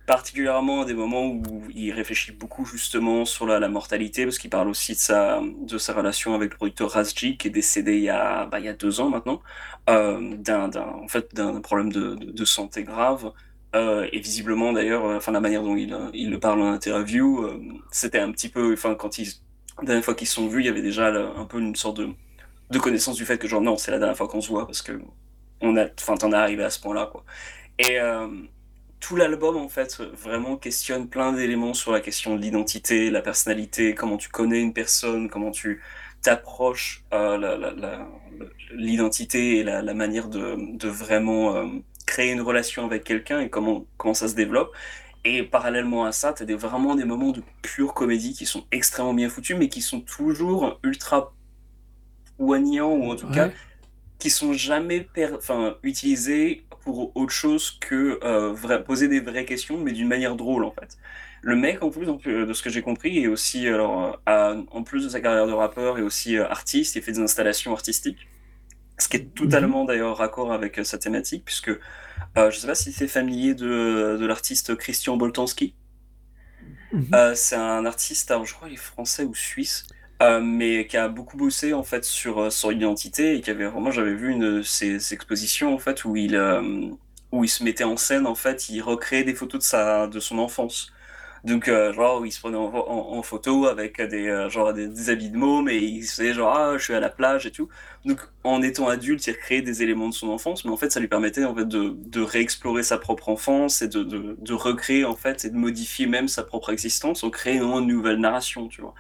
particulièrement 0.07 0.85
des 0.85 0.95
moments 0.95 1.27
où 1.27 1.64
il 1.75 1.92
réfléchit 1.92 2.33
beaucoup 2.33 2.64
justement 2.64 3.25
sur 3.25 3.47
la, 3.47 3.59
la 3.59 3.69
mortalité, 3.69 4.25
parce 4.25 4.38
qu'il 4.38 4.51
parle 4.51 4.69
aussi 4.69 4.92
de 4.92 4.99
sa, 4.99 5.40
de 5.62 5.79
sa 5.79 5.92
relation 5.92 6.35
avec 6.35 6.53
le 6.53 6.57
producteur 6.57 6.90
Razji, 6.90 7.37
qui 7.37 7.49
est 7.49 7.51
décédé 7.51 7.97
il 7.97 8.05
y 8.05 8.09
a, 8.09 8.47
bah, 8.47 8.61
il 8.61 8.66
y 8.66 8.69
a 8.69 8.73
deux 8.73 9.01
ans 9.01 9.11
maintenant, 9.11 9.42
euh, 9.90 10.37
d'un, 10.37 10.71
en 10.77 11.09
fait, 11.09 11.35
problème 11.62 11.92
de, 11.92 12.14
de, 12.14 12.45
santé 12.45 12.85
grave. 12.85 13.33
Euh, 13.75 14.09
et 14.12 14.21
visiblement 14.21 14.73
d'ailleurs, 14.73 15.05
euh, 15.05 15.16
enfin 15.16 15.33
la 15.33 15.40
manière 15.40 15.62
dont 15.62 15.77
il, 15.77 15.95
il 16.14 16.31
le 16.31 16.38
parle 16.40 16.62
en 16.62 16.73
interview, 16.73 17.42
euh, 17.42 17.61
c'était 17.90 18.21
un 18.21 18.31
petit 18.33 18.49
peu, 18.49 18.73
enfin 18.73 18.95
quand 18.95 19.19
ils, 19.19 19.29
la 19.81 19.87
dernière 19.87 20.05
fois 20.05 20.14
qu'ils 20.14 20.29
se 20.29 20.35
sont 20.35 20.49
vus, 20.49 20.61
il 20.62 20.66
y 20.66 20.69
avait 20.69 20.83
déjà 20.83 21.09
un 21.09 21.45
peu 21.45 21.59
une 21.59 21.75
sorte 21.77 21.99
de, 21.99 22.09
de 22.71 22.79
connaissance 22.79 23.16
du 23.16 23.27
fait 23.27 23.38
que 23.38 23.49
genre 23.49 23.61
non, 23.61 23.77
c'est 23.77 23.90
la 23.90 23.99
dernière 23.99 24.16
fois 24.16 24.29
qu'on 24.29 24.40
se 24.40 24.49
voit 24.49 24.66
parce 24.66 24.83
que 24.83 24.92
on 25.61 25.77
a, 25.77 25.87
enfin 25.99 26.16
t'en 26.16 26.33
es 26.33 26.37
arrivé 26.37 26.64
à 26.64 26.71
ce 26.71 26.81
point-là 26.81 27.09
quoi. 27.12 27.25
Et 27.79 27.99
tout 29.01 29.17
l'album 29.17 29.57
en 29.57 29.69
fait 29.69 30.01
vraiment 30.01 30.57
questionne 30.57 31.09
plein 31.09 31.33
d'éléments 31.33 31.75
sur 31.75 31.93
la 31.93 32.01
question 32.01 32.37
de 32.37 32.41
l'identité, 32.41 33.11
la 33.11 33.21
personnalité, 33.21 33.95
comment 33.95 34.17
tu 34.17 34.29
connais 34.29 34.61
une 34.61 34.73
personne, 34.73 35.29
comment 35.29 35.51
tu 35.51 35.83
t'approches 36.23 37.05
euh, 37.13 38.05
l'identité 38.73 39.59
et 39.59 39.63
la, 39.63 39.83
la 39.83 39.95
manière 39.95 40.29
de, 40.29 40.57
de 40.77 40.89
vraiment 40.89 41.57
euh, 41.57 41.67
créer 42.07 42.33
une 42.33 42.41
relation 42.41 42.85
avec 42.85 43.05
quelqu'un 43.05 43.41
et 43.41 43.51
comment, 43.51 43.87
comment 43.97 44.15
ça 44.15 44.29
se 44.29 44.35
développe. 44.35 44.75
Et 45.25 45.43
parallèlement 45.43 46.05
à 46.05 46.13
ça, 46.13 46.33
tu 46.33 46.43
as 46.43 46.47
des, 46.47 46.55
vraiment 46.55 46.95
des 46.95 47.05
moments 47.05 47.33
de 47.33 47.43
pure 47.63 47.95
comédie 47.95 48.33
qui 48.33 48.47
sont 48.47 48.65
extrêmement 48.71 49.15
bien 49.15 49.29
foutus, 49.29 49.57
mais 49.57 49.69
qui 49.69 49.83
sont 49.83 50.01
toujours 50.01 50.79
ultra 50.83 51.35
poignants, 52.39 52.93
ou 52.93 53.11
en 53.11 53.17
tout 53.17 53.29
cas 53.29 53.51
qui 54.19 54.31
sont 54.31 54.53
jamais 54.53 55.09
utilisés 55.83 56.65
pour 56.87 57.16
autre 57.16 57.33
chose 57.35 57.79
que 57.81 58.20
euh, 58.25 58.53
vrai- 58.55 58.85
poser 58.85 59.09
des 59.09 59.20
vraies 59.20 59.46
questions, 59.46 59.79
mais 59.79 59.92
d'une 59.92 60.09
manière 60.09 60.37
drôle 60.37 60.64
en 60.64 60.72
fait. 60.72 60.99
Le 61.42 61.57
mec, 61.57 61.83
en 61.85 61.90
plus, 61.90 62.09
euh, 62.29 62.46
de 62.46 62.55
ce 62.55 62.62
que 62.62 62.70
j'ai 62.70 62.83
compris, 62.83 63.18
est 63.25 63.29
aussi, 63.29 63.68
alors, 63.68 64.05
euh, 64.05 64.12
a- 64.27 64.57
en 64.72 64.85
plus 64.85 65.05
de 65.05 65.11
sa 65.11 65.20
carrière 65.20 65.49
de 65.49 65.53
rappeur, 65.53 65.99
est 65.99 66.03
aussi 66.03 66.38
artiste, 66.38 66.96
il 66.96 67.03
fait 67.03 67.12
des 67.12 67.20
installations 67.20 67.72
artistiques, 67.72 68.29
ce 68.99 69.09
qui 69.09 69.16
est 69.18 69.35
totalement 69.35 69.85
d'ailleurs 69.85 70.16
raccord 70.18 70.53
avec 70.53 70.81
sa 70.85 70.99
thématique, 70.99 71.44
puisque 71.46 71.70
euh, 71.70 72.51
je 72.51 72.59
sais 72.59 72.68
pas 72.68 72.77
si 72.77 72.92
c'est 72.92 73.09
familier 73.09 73.55
de, 73.55 74.18
de 74.20 74.27
l'artiste 74.27 74.77
Christian 74.77 75.16
Boltanski. 75.18 75.77
Mhm. 76.92 77.14
Euh, 77.14 77.35
c'est 77.35 77.57
un 77.57 77.85
artiste, 77.87 78.31
alors 78.31 78.44
je 78.44 78.55
crois 78.55 78.68
qu'il 78.68 78.77
est 78.77 78.81
français 78.81 79.25
ou 79.25 79.35
suisse, 79.35 79.87
euh, 80.22 80.40
mais 80.40 80.87
qui 80.87 80.96
a 80.96 81.09
beaucoup 81.09 81.37
bossé 81.37 81.74
en 81.74 81.83
fait 81.83 82.05
sur 82.05 82.40
euh, 82.40 82.50
son 82.50 82.70
identité 82.70 83.37
et 83.37 83.40
qui 83.42 83.50
avait 83.50 83.66
vraiment, 83.66 83.90
j'avais 83.90 84.14
vu 84.14 84.33
une 84.33 84.62
ses 84.62 85.12
expositions 85.12 85.74
en 85.74 85.79
fait 85.79 86.05
où 86.07 86.16
il 86.16 86.37
euh, 86.37 86.88
où 87.33 87.44
il 87.44 87.48
se 87.48 87.62
mettait 87.64 87.85
en 87.85 87.96
scène 87.98 88.26
en 88.26 88.35
fait, 88.35 88.68
il 88.70 88.81
recréait 88.81 89.24
des 89.24 89.35
photos 89.35 89.61
de 89.61 89.64
sa 89.64 90.07
de 90.07 90.20
son 90.20 90.38
enfance. 90.38 90.92
Donc 91.44 91.68
euh, 91.68 91.92
genre 91.92 92.26
il 92.26 92.33
se 92.33 92.40
prenait 92.40 92.57
en, 92.57 93.22
photo 93.22 93.66
avec 93.66 94.00
des 94.00 94.48
genre 94.50 94.72
des, 94.74 95.11
habits 95.11 95.31
de 95.31 95.37
môme 95.37 95.68
et 95.68 95.76
il 95.79 96.02
faisait 96.05 96.33
genre 96.35 96.57
ah 96.57 96.79
je 96.79 96.85
suis 96.85 96.94
à 96.94 97.00
la 97.00 97.11
plage 97.11 97.46
et 97.46 97.50
tout. 97.52 97.68
Donc 98.05 98.20
en 98.44 98.62
étant 98.62 98.88
adulte, 98.88 99.26
il 99.26 99.33
recréait 99.33 99.62
des 99.62 99.83
éléments 99.83 100.09
de 100.09 100.14
son 100.14 100.29
enfance, 100.31 100.64
mais 100.64 100.70
en 100.70 100.76
fait 100.76 100.90
ça 100.92 101.00
lui 101.00 101.09
permettait 101.09 101.44
en 101.44 101.55
fait 101.55 101.68
de, 101.68 101.94
de 101.96 102.20
réexplorer 102.22 102.83
sa 102.83 102.98
propre 102.98 103.29
enfance 103.29 103.83
et 103.83 103.88
de, 103.88 104.02
de, 104.02 104.37
de 104.40 104.55
recréer 104.55 105.05
en 105.05 105.16
fait 105.16 105.44
et 105.44 105.50
de 105.50 105.57
modifier 105.57 106.07
même 106.07 106.29
sa 106.29 106.42
propre 106.42 106.70
existence 106.72 107.22
en 107.22 107.31
créant 107.31 107.81
une 107.81 107.88
nouvelle 107.88 108.18
narration, 108.18 108.68
tu 108.68 108.81
vois. 108.81 108.94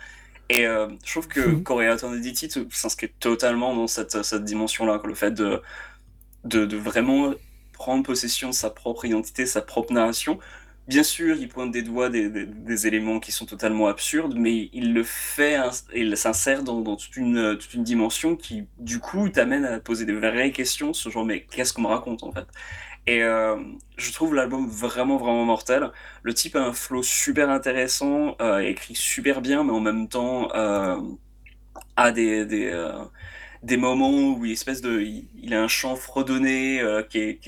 Et 0.48 0.66
euh, 0.66 0.88
je 1.04 1.10
trouve 1.12 1.28
que. 1.28 1.56
Korea 1.62 1.94
Identity 1.96 2.48
s'inscrit 2.70 3.10
totalement 3.20 3.74
dans 3.74 3.86
cette, 3.86 4.22
cette 4.22 4.44
dimension-là, 4.44 5.00
le 5.04 5.14
fait 5.14 5.32
de, 5.32 5.60
de, 6.44 6.66
de 6.66 6.76
vraiment 6.76 7.34
prendre 7.72 8.02
possession 8.04 8.48
de 8.50 8.54
sa 8.54 8.70
propre 8.70 9.04
identité, 9.04 9.46
sa 9.46 9.62
propre 9.62 9.92
narration. 9.92 10.38
Bien 10.88 11.02
sûr, 11.02 11.36
il 11.36 11.48
pointe 11.48 11.72
des 11.72 11.82
doigts 11.82 12.10
des, 12.10 12.30
des, 12.30 12.46
des 12.46 12.86
éléments 12.86 13.18
qui 13.18 13.32
sont 13.32 13.44
totalement 13.44 13.88
absurdes, 13.88 14.36
mais 14.36 14.70
il 14.72 14.94
le 14.94 15.02
fait, 15.02 15.58
il 15.94 16.16
s'insère 16.16 16.62
dans, 16.62 16.80
dans 16.80 16.96
toute, 16.96 17.16
une, 17.16 17.58
toute 17.58 17.74
une 17.74 17.82
dimension 17.82 18.36
qui, 18.36 18.68
du 18.78 19.00
coup, 19.00 19.28
t'amène 19.28 19.64
à 19.64 19.80
poser 19.80 20.04
des 20.06 20.12
vraies 20.14 20.52
questions 20.52 20.92
sur 20.92 21.10
genre, 21.10 21.24
mais 21.24 21.44
qu'est-ce 21.44 21.72
qu'on 21.72 21.82
me 21.82 21.88
raconte 21.88 22.22
en 22.22 22.30
fait? 22.32 22.46
Et 23.06 23.22
euh, 23.22 23.56
je 23.96 24.12
trouve 24.12 24.34
l'album 24.34 24.68
vraiment, 24.68 25.16
vraiment 25.16 25.44
mortel. 25.44 25.90
Le 26.22 26.34
type 26.34 26.56
a 26.56 26.60
un 26.60 26.72
flow 26.72 27.02
super 27.02 27.50
intéressant, 27.50 28.36
euh, 28.40 28.58
écrit 28.58 28.96
super 28.96 29.40
bien, 29.40 29.62
mais 29.62 29.72
en 29.72 29.80
même 29.80 30.08
temps 30.08 30.52
euh, 30.54 31.00
a 31.96 32.10
des, 32.12 32.44
des, 32.46 32.92
des 33.62 33.76
moments 33.76 34.10
où 34.10 34.44
il, 34.44 34.52
espèce 34.52 34.80
de, 34.80 35.00
il, 35.00 35.54
a 35.54 35.62
un 35.62 35.68
chant 35.68 35.96
fredonné 35.96 36.82
qui, 37.10 37.18
est- 37.18 37.38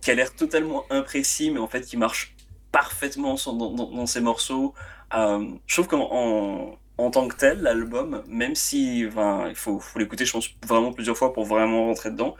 qui, 0.00 0.10
a 0.10 0.14
l'air 0.14 0.34
totalement 0.34 0.84
imprécis, 0.90 1.50
mais 1.50 1.60
en 1.60 1.68
fait 1.68 1.82
qui 1.82 1.96
marche 1.96 2.34
parfaitement 2.72 3.36
dans, 3.46 3.70
dans, 3.74 4.06
ses 4.06 4.20
morceaux. 4.20 4.74
Je 5.12 5.74
trouve 5.74 5.88
qu'en 5.88 6.78
en, 6.98 7.10
tant 7.10 7.28
que 7.28 7.36
tel, 7.36 7.60
l'album, 7.60 8.22
même 8.28 8.54
si 8.54 9.00
il 9.00 9.10
faut, 9.54 9.80
l'écouter, 9.96 10.24
je 10.24 10.32
pense, 10.32 10.48
vraiment 10.66 10.92
plusieurs 10.92 11.16
fois 11.18 11.32
pour 11.34 11.44
vraiment 11.44 11.84
rentrer 11.86 12.10
dedans, 12.10 12.34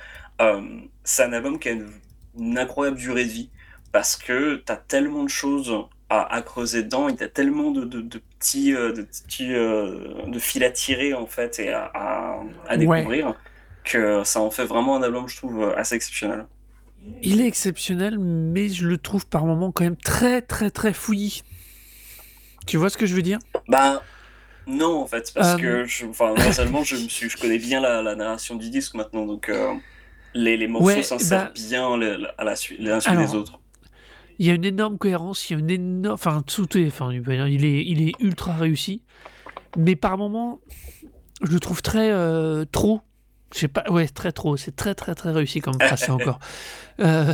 c'est 1.05 1.23
un 1.25 1.33
album 1.33 1.59
qui 1.59 1.69
a 1.69 1.73
une, 1.73 1.91
une 2.39 2.59
incroyable 2.59 2.97
durée 2.99 3.25
de 3.25 3.31
vie 3.31 3.51
parce 3.93 4.17
que 4.17 4.57
tu 4.65 4.73
as 4.73 4.77
tellement 4.77 5.25
de 5.25 5.29
choses 5.29 5.75
à, 6.09 6.35
à 6.35 6.43
creuser 6.43 6.83
dedans, 6.83 7.09
il 7.09 7.17
y 7.21 7.23
a 7.25 7.29
tellement 7.29 7.71
de, 7.71 7.85
de, 7.85 8.01
de 8.01 8.19
petits, 8.39 8.75
euh, 8.75 8.93
de, 8.93 9.03
petits 9.03 9.53
euh, 9.55 10.27
de 10.27 10.39
fils 10.39 10.63
à 10.63 10.71
tirer 10.71 11.15
en 11.15 11.27
fait 11.27 11.59
et 11.59 11.71
à, 11.73 11.91
à, 11.95 12.43
à 12.67 12.77
Ouais. 12.77 13.13
découvrir 13.13 13.35
que 13.85 14.23
ça 14.25 14.41
en 14.41 14.51
fait 14.51 14.65
vraiment 14.65 14.97
un 14.97 15.03
album, 15.03 15.29
je 15.29 15.37
trouve, 15.37 15.65
assez 15.77 15.95
exceptionnel. 15.97 16.47
Il 17.23 17.41
est 17.41 17.47
exceptionnel, 17.47 18.19
mais 18.19 18.69
je 18.69 18.87
le 18.87 18.99
trouve 18.99 19.27
par 19.27 19.47
moments 19.47 19.73
quand 19.73 19.85
même 19.85 19.97
très 19.97 20.43
très 20.43 20.71
très 20.71 20.93
fouillis. 20.93 21.43
Tu 22.67 22.77
vois 22.77 22.91
ce 22.91 22.97
que 22.97 23.07
je 23.07 23.15
veux 23.15 23.23
dire? 23.23 23.39
Bah 23.69 24.09
non 24.67 25.03
en 25.03 25.07
fait 25.07 25.33
parce 25.35 25.55
Euh, 25.55 25.57
que 25.57 25.85
je, 25.87 26.07
enfin 26.07 26.35
je 26.85 26.97
me 26.97 27.09
suis, 27.09 27.31
je 27.31 27.39
connais 27.39 27.59
bien 27.59 27.81
la, 27.81 28.03
la 28.03 28.17
narration 28.17 28.57
du 28.57 28.71
disque 28.71 28.95
maintenant 28.95 29.27
donc 29.27 29.49
euh, 29.49 29.75
les, 30.35 30.57
les 30.57 30.67
morceaux 30.69 30.87
Ouais, 30.87 31.03
s'insèrent 31.03 31.47
bah- 31.47 31.53
bien 31.55 31.97
les- 31.99 32.27
à 32.39 32.45
la 32.45 32.57
suite 32.57 32.79
les 32.81 32.91
uns 32.91 33.01
sur 33.01 33.13
les 33.15 33.35
autres. 33.35 33.59
Il 34.39 34.47
y 34.47 34.51
a 34.51 34.55
une 34.55 34.65
énorme 34.65 34.99
cohérence, 34.99 35.49
il 35.49 35.53
y 35.53 35.57
a 35.57 35.59
une 35.61 35.71
énorme. 35.71 36.15
Enfin, 36.15 36.43
tout 36.47 36.77
est. 36.77 36.87
Enfin, 36.87 37.13
il 37.13 37.65
est, 37.65 37.85
il 37.87 38.09
est 38.09 38.13
ultra 38.19 38.55
réussi. 38.55 39.03
Mais 39.77 39.95
par 39.95 40.19
moments, 40.19 40.61
je 41.43 41.53
le 41.53 41.61
trouve 41.61 41.83
très 41.83 42.11
euh, 42.11 42.65
trop. 42.71 43.03
Je 43.55 43.61
sais 43.61 43.69
pas. 43.69 43.85
Ouais, 43.91 44.09
très 44.09 44.33
trop. 44.33 44.57
C'est 44.57 44.75
très, 44.75 44.95
très, 44.95 45.15
très 45.15 45.31
réussi 45.31 45.61
comme 45.61 45.77
ça 45.97 46.13
encore. 46.15 46.39
Euh, 47.01 47.33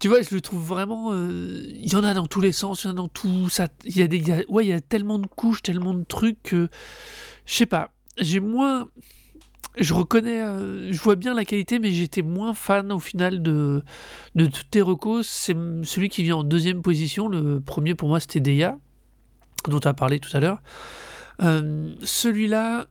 tu 0.00 0.08
vois, 0.08 0.22
je 0.22 0.34
le 0.34 0.40
trouve 0.40 0.60
vraiment. 0.64 1.12
euh, 1.12 1.62
Il 1.68 1.92
y 1.92 1.94
en 1.96 2.02
a 2.02 2.14
dans 2.14 2.26
tous 2.26 2.40
les 2.40 2.50
sens, 2.50 2.82
il 2.82 2.88
y 2.88 2.90
en 2.90 2.92
a 2.92 2.96
dans 2.96 3.08
tout. 3.08 3.48
Ça, 3.48 3.68
il 3.84 3.96
y 3.96 4.02
a 4.02 4.08
des. 4.08 4.16
il 4.18 4.26
y 4.28 4.32
a- 4.32 4.42
ouais, 4.48 4.64
il 4.66 4.68
y 4.68 4.72
a 4.72 4.80
tellement 4.80 5.18
de 5.20 5.26
couches, 5.28 5.62
tellement 5.62 5.94
de 5.94 6.02
trucs 6.04 6.42
que. 6.42 6.68
Je 7.46 7.54
sais 7.54 7.66
pas. 7.66 7.90
j'ai 8.18 8.40
moins. 8.40 8.88
Je 9.78 9.94
reconnais, 9.94 10.42
euh, 10.42 10.92
je 10.92 11.00
vois 11.00 11.16
bien 11.16 11.32
la 11.32 11.46
qualité, 11.46 11.78
mais 11.78 11.92
j'étais 11.92 12.20
moins 12.20 12.52
fan 12.52 12.92
au 12.92 12.98
final 12.98 13.42
de, 13.42 13.82
de 14.34 14.80
recos. 14.82 15.26
C'est 15.26 15.56
celui 15.82 16.10
qui 16.10 16.22
vient 16.22 16.36
en 16.36 16.44
deuxième 16.44 16.82
position. 16.82 17.28
Le 17.28 17.60
premier 17.60 17.94
pour 17.94 18.08
moi, 18.08 18.20
c'était 18.20 18.40
Deya, 18.40 18.76
dont 19.68 19.80
tu 19.80 19.88
as 19.88 19.94
parlé 19.94 20.20
tout 20.20 20.34
à 20.36 20.40
l'heure. 20.40 20.60
Euh, 21.42 21.90
celui-là, 22.02 22.86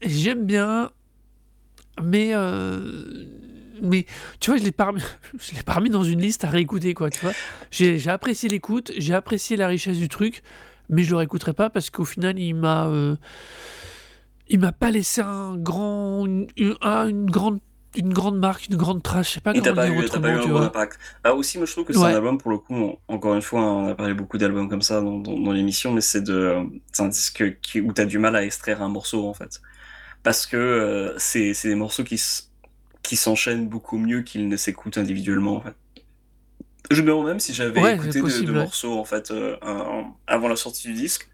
j'aime 0.00 0.46
bien, 0.46 0.90
mais, 2.02 2.30
euh, 2.32 3.26
mais 3.82 4.06
tu 4.40 4.50
vois, 4.50 4.58
je 4.58 4.64
l'ai 4.64 4.72
pas, 4.72 4.92
pas 5.66 5.74
remis 5.74 5.90
dans 5.90 6.04
une 6.04 6.22
liste 6.22 6.42
à 6.44 6.48
réécouter, 6.48 6.94
quoi, 6.94 7.10
tu 7.10 7.20
vois. 7.20 7.34
J'ai 7.70 8.08
apprécié 8.08 8.48
l'écoute, 8.48 8.92
j'ai 8.96 9.12
apprécié 9.12 9.58
la 9.58 9.68
richesse 9.68 9.98
du 9.98 10.08
truc, 10.08 10.42
mais 10.88 11.02
je 11.02 11.10
le 11.10 11.16
réécouterai 11.16 11.52
pas 11.52 11.68
parce 11.68 11.90
qu'au 11.90 12.06
final, 12.06 12.38
il 12.38 12.54
m'a, 12.54 12.90
il 14.48 14.60
m'a 14.60 14.72
pas 14.72 14.90
laissé 14.90 15.20
un 15.22 15.56
grand, 15.56 16.26
une, 16.26 16.46
une- 16.56 16.76
un- 16.80 17.08
une 17.08 17.30
grande, 17.30 17.60
une 17.96 18.12
grande 18.12 18.38
marque, 18.38 18.68
une 18.68 18.76
grande 18.76 19.02
trace. 19.02 19.28
Je 19.28 19.32
sais 19.34 19.40
pas 19.40 19.54
comment 19.54 19.74
pas, 19.74 19.84
dire 19.84 19.94
eu, 19.94 19.96
pas 20.20 20.30
eu 20.32 20.38
autrement, 20.38 20.38
un 20.38 20.46
bon 20.46 20.62
impact. 20.62 20.98
Ah, 21.24 21.34
aussi, 21.34 21.58
moi 21.58 21.66
je 21.66 21.72
trouve 21.72 21.84
que 21.84 21.92
c'est 21.92 21.98
Ouais. 21.98 22.06
un 22.06 22.14
album, 22.14 22.38
pour 22.38 22.50
le 22.50 22.58
coup, 22.58 22.74
on- 22.74 22.98
encore 23.08 23.34
une 23.34 23.42
fois, 23.42 23.60
on 23.62 23.88
a 23.88 23.94
parlé 23.94 24.14
beaucoup 24.14 24.38
d'albums 24.38 24.68
comme 24.68 24.82
ça 24.82 25.00
dans, 25.00 25.18
dans, 25.18 25.38
dans 25.38 25.52
l'émission, 25.52 25.92
mais 25.92 26.00
c'est 26.00 26.22
de, 26.22 26.56
c'est 26.92 27.02
un 27.02 27.08
disque 27.08 27.60
qui, 27.60 27.80
où 27.80 27.92
t'as 27.92 28.04
du 28.04 28.18
mal 28.18 28.36
à 28.36 28.44
extraire 28.44 28.82
un 28.82 28.88
morceau 28.88 29.26
en 29.28 29.34
fait. 29.34 29.60
Parce 30.24 30.46
que 30.46 30.56
euh, 30.56 31.14
c'est, 31.18 31.54
c'est 31.54 31.68
des 31.68 31.76
morceaux 31.76 32.04
qui, 32.04 32.20
qui 33.02 33.16
s'enchaînent 33.16 33.68
beaucoup 33.68 33.98
mieux 33.98 34.22
qu'ils 34.22 34.48
ne 34.48 34.56
s'écoutent 34.56 34.98
individuellement 34.98 35.56
en 35.56 35.60
fait. 35.62 35.74
Je 36.90 37.02
me 37.02 37.08
demande 37.08 37.26
même 37.26 37.40
si 37.40 37.52
j'avais 37.52 37.80
Ouais, 37.80 37.94
écouté 37.94 38.12
c'est 38.12 38.18
de, 38.20 38.22
possible, 38.22 38.46
de 38.46 38.52
ouais. 38.52 38.58
morceaux 38.60 38.98
en 38.98 39.04
fait 39.04 39.30
euh, 39.30 39.56
un- 39.62 40.14
avant 40.26 40.48
la 40.48 40.56
sortie 40.56 40.88
du 40.88 40.94
disque. 40.94 41.28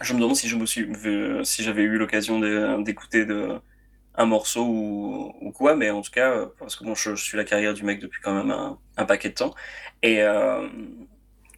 Je 0.00 0.14
me 0.14 0.20
demande 0.20 0.36
si 0.36 1.62
j'avais 1.62 1.82
eu 1.82 1.98
l'occasion 1.98 2.40
d'écouter 2.80 3.26
un 4.14 4.26
morceau 4.26 4.64
ou, 4.64 5.52
quoi, 5.54 5.76
mais 5.76 5.90
en 5.90 6.02
tout 6.02 6.10
cas, 6.10 6.30
euh, 6.32 6.46
parce 6.58 6.76
que 6.76 6.84
bon, 6.84 6.94
je, 6.94 7.14
suis 7.16 7.36
la 7.36 7.44
carrière 7.44 7.74
du 7.74 7.82
mec 7.82 8.00
depuis 8.00 8.20
quand 8.22 8.34
même 8.34 8.50
un, 8.96 9.04
paquet 9.04 9.30
de 9.30 9.34
temps. 9.34 9.54
Et 10.02 10.22
euh, 10.22 10.68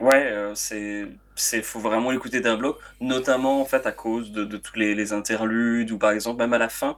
ouais, 0.01 0.27
euh, 0.33 0.55
c'est, 0.55 1.63
faut 1.63 1.81
vraiment 1.81 2.11
l'écouter 2.11 2.41
d'un 2.41 2.57
bloc, 2.57 2.79
notamment 3.01 3.61
en 3.61 3.65
fait 3.65 3.87
à 3.87 3.93
cause 3.93 4.33
de, 4.33 4.57
tous 4.57 4.79
les, 4.79 5.13
interludes, 5.13 5.91
ou 5.91 5.99
par 5.99 6.13
exemple, 6.13 6.39
même 6.39 6.53
à 6.53 6.59
la 6.59 6.69
fin, 6.69 6.97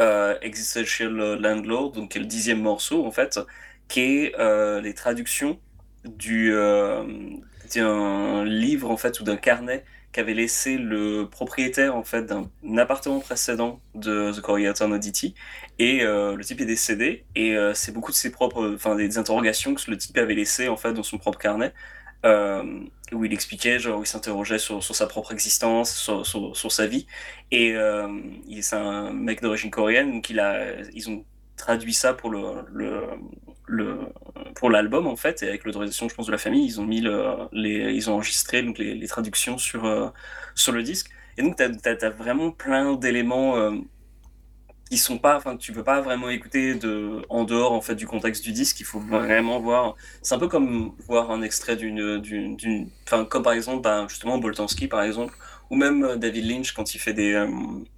euh, 0.00 0.36
Existential 0.42 1.10
Landlord, 1.40 1.92
donc 1.92 2.12
qui 2.12 2.18
est 2.18 2.20
le 2.20 2.26
dixième 2.26 2.60
morceau 2.60 3.06
en 3.06 3.10
fait, 3.10 3.40
qui 3.88 4.00
est 4.00 4.80
les 4.82 4.94
traductions 4.94 5.58
du, 6.04 6.50
d'un 6.52 8.44
livre 8.44 8.90
en 8.90 8.96
fait, 8.96 9.20
ou 9.20 9.24
d'un 9.24 9.36
carnet 9.36 9.84
qu'avait 10.12 10.34
laissé 10.34 10.78
le 10.78 11.28
propriétaire 11.28 11.94
en 11.94 12.02
fait 12.02 12.24
d'un 12.24 12.48
appartement 12.78 13.20
précédent 13.20 13.80
de 13.94 14.32
The 14.32 14.40
Koreatown 14.40 14.92
Oddity. 14.92 15.34
Et 15.78 16.02
euh, 16.02 16.34
le 16.34 16.44
type 16.44 16.60
est 16.60 16.66
décédé. 16.66 17.24
Et 17.34 17.56
euh, 17.56 17.74
c'est 17.74 17.92
beaucoup 17.92 18.10
de 18.10 18.16
ses 18.16 18.30
propres 18.30 18.74
enfin 18.74 18.94
des 18.96 19.18
interrogations 19.18 19.74
que 19.74 19.90
le 19.90 19.98
type 19.98 20.16
avait 20.18 20.34
laissées 20.34 20.68
en 20.68 20.76
fait 20.76 20.92
dans 20.92 21.02
son 21.02 21.18
propre 21.18 21.38
carnet. 21.38 21.72
Euh, 22.26 22.80
où 23.12 23.24
il 23.24 23.32
expliquait 23.32 23.78
genre 23.78 24.00
il 24.02 24.06
s'interrogeait 24.06 24.58
sur, 24.58 24.82
sur 24.82 24.96
sa 24.96 25.06
propre 25.06 25.32
existence 25.32 25.94
sur, 25.94 26.26
sur, 26.26 26.72
sa 26.72 26.86
vie. 26.86 27.06
Et 27.52 27.74
euh, 27.74 28.08
c'est 28.60 28.74
un 28.76 29.12
mec 29.12 29.40
d'origine 29.40 29.70
coréenne 29.70 30.10
donc 30.12 30.28
ils 30.30 31.10
ont 31.10 31.24
traduit 31.58 31.94
ça 31.94 32.14
pour 32.14 32.30
le, 32.30 32.42
le, 32.72 33.02
le 33.66 33.98
pour 34.56 34.70
l'album 34.70 35.06
en 35.06 35.16
fait 35.16 35.42
et 35.42 35.48
avec 35.48 35.64
l'autorisation 35.64 36.08
je 36.08 36.14
pense 36.14 36.26
de 36.26 36.32
la 36.32 36.38
famille 36.38 36.66
ils 36.66 36.80
ont 36.80 36.86
mis 36.86 37.00
le, 37.02 37.22
les 37.52 37.92
ils 37.94 38.10
ont 38.10 38.14
enregistré 38.14 38.62
donc 38.62 38.78
les, 38.78 38.94
les 38.94 39.08
traductions 39.08 39.58
sur 39.58 39.84
euh, 39.86 40.08
sur 40.54 40.72
le 40.72 40.82
disque. 40.82 41.10
Et 41.38 41.42
donc 41.42 41.56
t'as 41.56 41.68
as, 41.84 42.04
as 42.06 42.10
vraiment 42.10 42.50
plein 42.52 42.94
d'éléments 42.96 43.56
euh, 43.56 43.72
qui 44.90 44.96
sont 44.96 45.18
pas 45.18 45.36
enfin 45.36 45.56
tu 45.56 45.72
peux 45.72 45.84
pas 45.84 46.00
vraiment 46.00 46.30
écouter 46.30 46.74
de 46.74 47.22
en 47.28 47.44
dehors 47.44 47.72
en 47.72 47.82
fait 47.82 47.94
du 47.94 48.06
contexte 48.06 48.42
du 48.44 48.52
disque. 48.52 48.80
Il 48.80 48.86
faut 48.86 49.00
vraiment 49.00 49.60
voir. 49.60 49.96
C'est 50.22 50.34
un 50.34 50.38
peu 50.38 50.48
comme 50.48 50.94
voir 51.06 51.30
un 51.30 51.42
extrait 51.42 51.76
d'une 51.76 52.18
d'une 52.18 52.56
d'une- 52.56 52.88
enfin 53.06 53.24
comme 53.26 53.42
par 53.42 53.52
exemple 53.52 53.82
bah, 53.82 54.06
justement 54.08 54.38
Boltanski 54.38 54.88
par 54.88 55.02
exemple 55.02 55.34
ou 55.70 55.76
même 55.76 56.02
euh, 56.04 56.16
David 56.16 56.46
Lynch 56.50 56.72
quand 56.72 56.94
il 56.94 56.98
fait 56.98 57.12
des, 57.12 57.34
euh, 57.34 57.46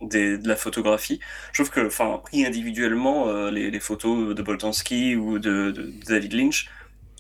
des 0.01 0.39
de 0.39 0.49
la 0.49 0.57
photographie 0.57 1.21
je 1.53 1.63
trouve 1.63 1.71
que 1.75 1.87
enfin 1.87 2.21
pris 2.23 2.45
individuellement 2.45 3.29
euh, 3.29 3.51
les, 3.51 3.71
les 3.71 3.81
photos 3.81 4.35
de 4.35 4.43
Boltanski 4.43 5.17
ou 5.17 5.39
de, 5.39 5.93
David 6.07 6.33
Lynch 6.35 6.69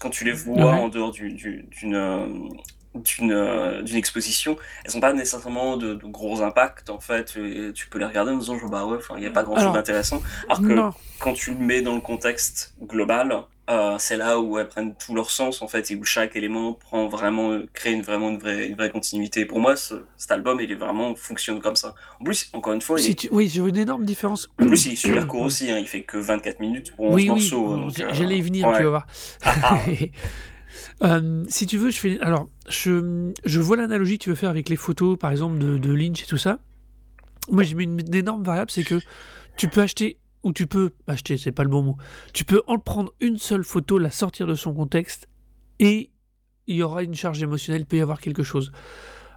quand 0.01 0.11
tu 0.11 0.25
les 0.25 0.33
vois 0.33 0.57
Ouais. 0.57 0.63
en 0.65 0.89
dehors 0.89 1.13
du- 1.13 1.33
du- 1.33 1.65
d'une 1.71 2.51
d'une 2.95 3.83
d'une 3.85 3.97
exposition 3.97 4.57
elles 4.85 4.95
n'ont 4.95 5.01
pas 5.01 5.13
nécessairement 5.13 5.77
de, 5.77 5.95
de 5.95 6.07
gros 6.07 6.43
impacts 6.43 6.91
en 6.91 6.99
fait 6.99 7.37
et 7.37 7.73
tu 7.73 7.89
peux 7.89 8.01
les 8.01 8.05
regarder 8.05 8.33
en 8.33 8.37
disant 8.39 8.57
bah 8.69 8.85
ouais 8.85 8.99
il 9.17 9.21
n'y 9.21 9.27
a 9.27 9.31
pas 9.31 9.45
grand 9.45 9.57
chose 9.61 9.73
d'intéressant 9.73 10.21
alors 10.49 10.61
que 10.61 10.73
Non. 10.73 10.93
quand 11.21 11.33
tu 11.35 11.53
le 11.53 11.59
mets 11.61 11.83
dans 11.83 11.95
le 11.95 12.01
contexte 12.01 12.75
global 12.83 13.43
euh, 13.71 13.97
c'est 13.99 14.17
là 14.17 14.41
où 14.41 14.59
elles 14.59 14.69
prennent 14.69 14.95
tout 14.97 15.15
leur 15.15 15.31
sens 15.31 15.63
en 15.63 15.69
fait 15.69 15.91
et 15.93 15.97
où 15.97 16.05
chaque 16.05 16.35
élément 16.37 16.73
prend 16.73 17.07
vraiment 17.09 17.59
crée 17.73 17.93
une 17.93 18.03
vraiment 18.03 18.31
une 18.31 18.39
vraie 18.39 18.67
une 18.69 18.75
vraie 18.75 18.91
continuité 18.91 19.45
pour 19.47 19.61
moi 19.61 19.77
ce- 19.77 20.03
cet 20.17 20.33
album 20.33 20.61
il 20.61 20.71
est 20.73 20.75
vraiment 20.75 21.15
fonctionne 21.15 21.61
comme 21.61 21.77
ça 21.77 21.95
en 22.21 22.25
plus 22.25 22.51
encore 22.53 22.73
une 22.73 22.81
fois 22.81 23.01
il 23.01 23.11
est, 23.11 23.29
Oui, 23.31 23.49
j'ai 23.49 23.61
une 23.61 23.77
énorme 23.77 24.05
différence. 24.05 24.49
en 24.61 24.67
plus 24.67 24.87
il 24.87 24.93
est 24.93 24.97
super 24.97 25.27
court 25.29 25.43
aussi 25.43 25.71
hein, 25.71 25.79
il 25.79 25.87
fait 25.87 26.03
que 26.03 26.17
24 26.19 26.59
minutes 26.61 26.95
pour 26.97 27.07
11 27.07 27.15
Oui, 27.15 27.23
oui, 27.23 27.29
morceaux 27.29 27.89
j'allais 28.13 28.39
y 28.39 28.43
venir, 28.43 28.67
ouais. 28.67 28.77
tu 28.79 28.83
vas 28.85 28.89
voir. 28.91 29.07
Euh, 31.03 31.45
si 31.49 31.67
tu 31.67 31.79
veux, 31.79 31.91
je 31.91 31.99
fais. 31.99 32.21
Alors, 32.21 32.49
je, 32.69 33.33
je 33.45 33.61
vois 33.61 33.77
l'analogie 33.77 34.19
que 34.19 34.25
tu 34.25 34.31
veux 34.31 34.37
faire 34.37 34.51
avec 34.51 34.69
les 34.69 34.77
photos, 34.77 35.19
par 35.19 35.31
exemple, 35.31 35.59
de, 35.59 35.79
de 35.79 35.93
Lynch 35.93 36.23
et 36.23 36.27
tout 36.27 36.37
ça. 36.37 36.59
Moi, 37.51 37.63
j'ai 37.63 37.75
mis 37.75 37.85
une, 37.85 38.01
une 38.01 38.15
énorme 38.15 38.45
variable, 38.45 38.71
c'est 38.71 38.85
que 38.85 39.01
tu 39.57 39.69
peux 39.69 39.81
acheter, 39.81 40.19
ou 40.43 40.53
tu 40.53 40.67
peux 40.67 40.91
acheter, 41.07 41.37
c'est 41.39 41.53
pas 41.53 41.65
le 41.65 41.69
bon 41.71 41.83
mot. 41.83 41.97
Tu 42.33 42.45
peux 42.45 42.63
en 42.67 42.79
prendre 42.79 43.13
une 43.21 43.39
seule 43.39 43.65
photo, 43.65 43.99
la 43.99 44.11
sortir 44.11 44.47
de 44.47 44.55
son 44.55 44.75
contexte, 44.75 45.29
et 45.79 46.11
il 46.67 46.77
y 46.77 46.83
aura 46.83 47.03
une 47.03 47.15
charge 47.15 47.43
émotionnelle, 47.43 47.83
il 47.83 47.87
peut 47.87 47.97
y 47.97 48.01
avoir 48.01 48.21
quelque 48.21 48.43
chose. 48.43 48.73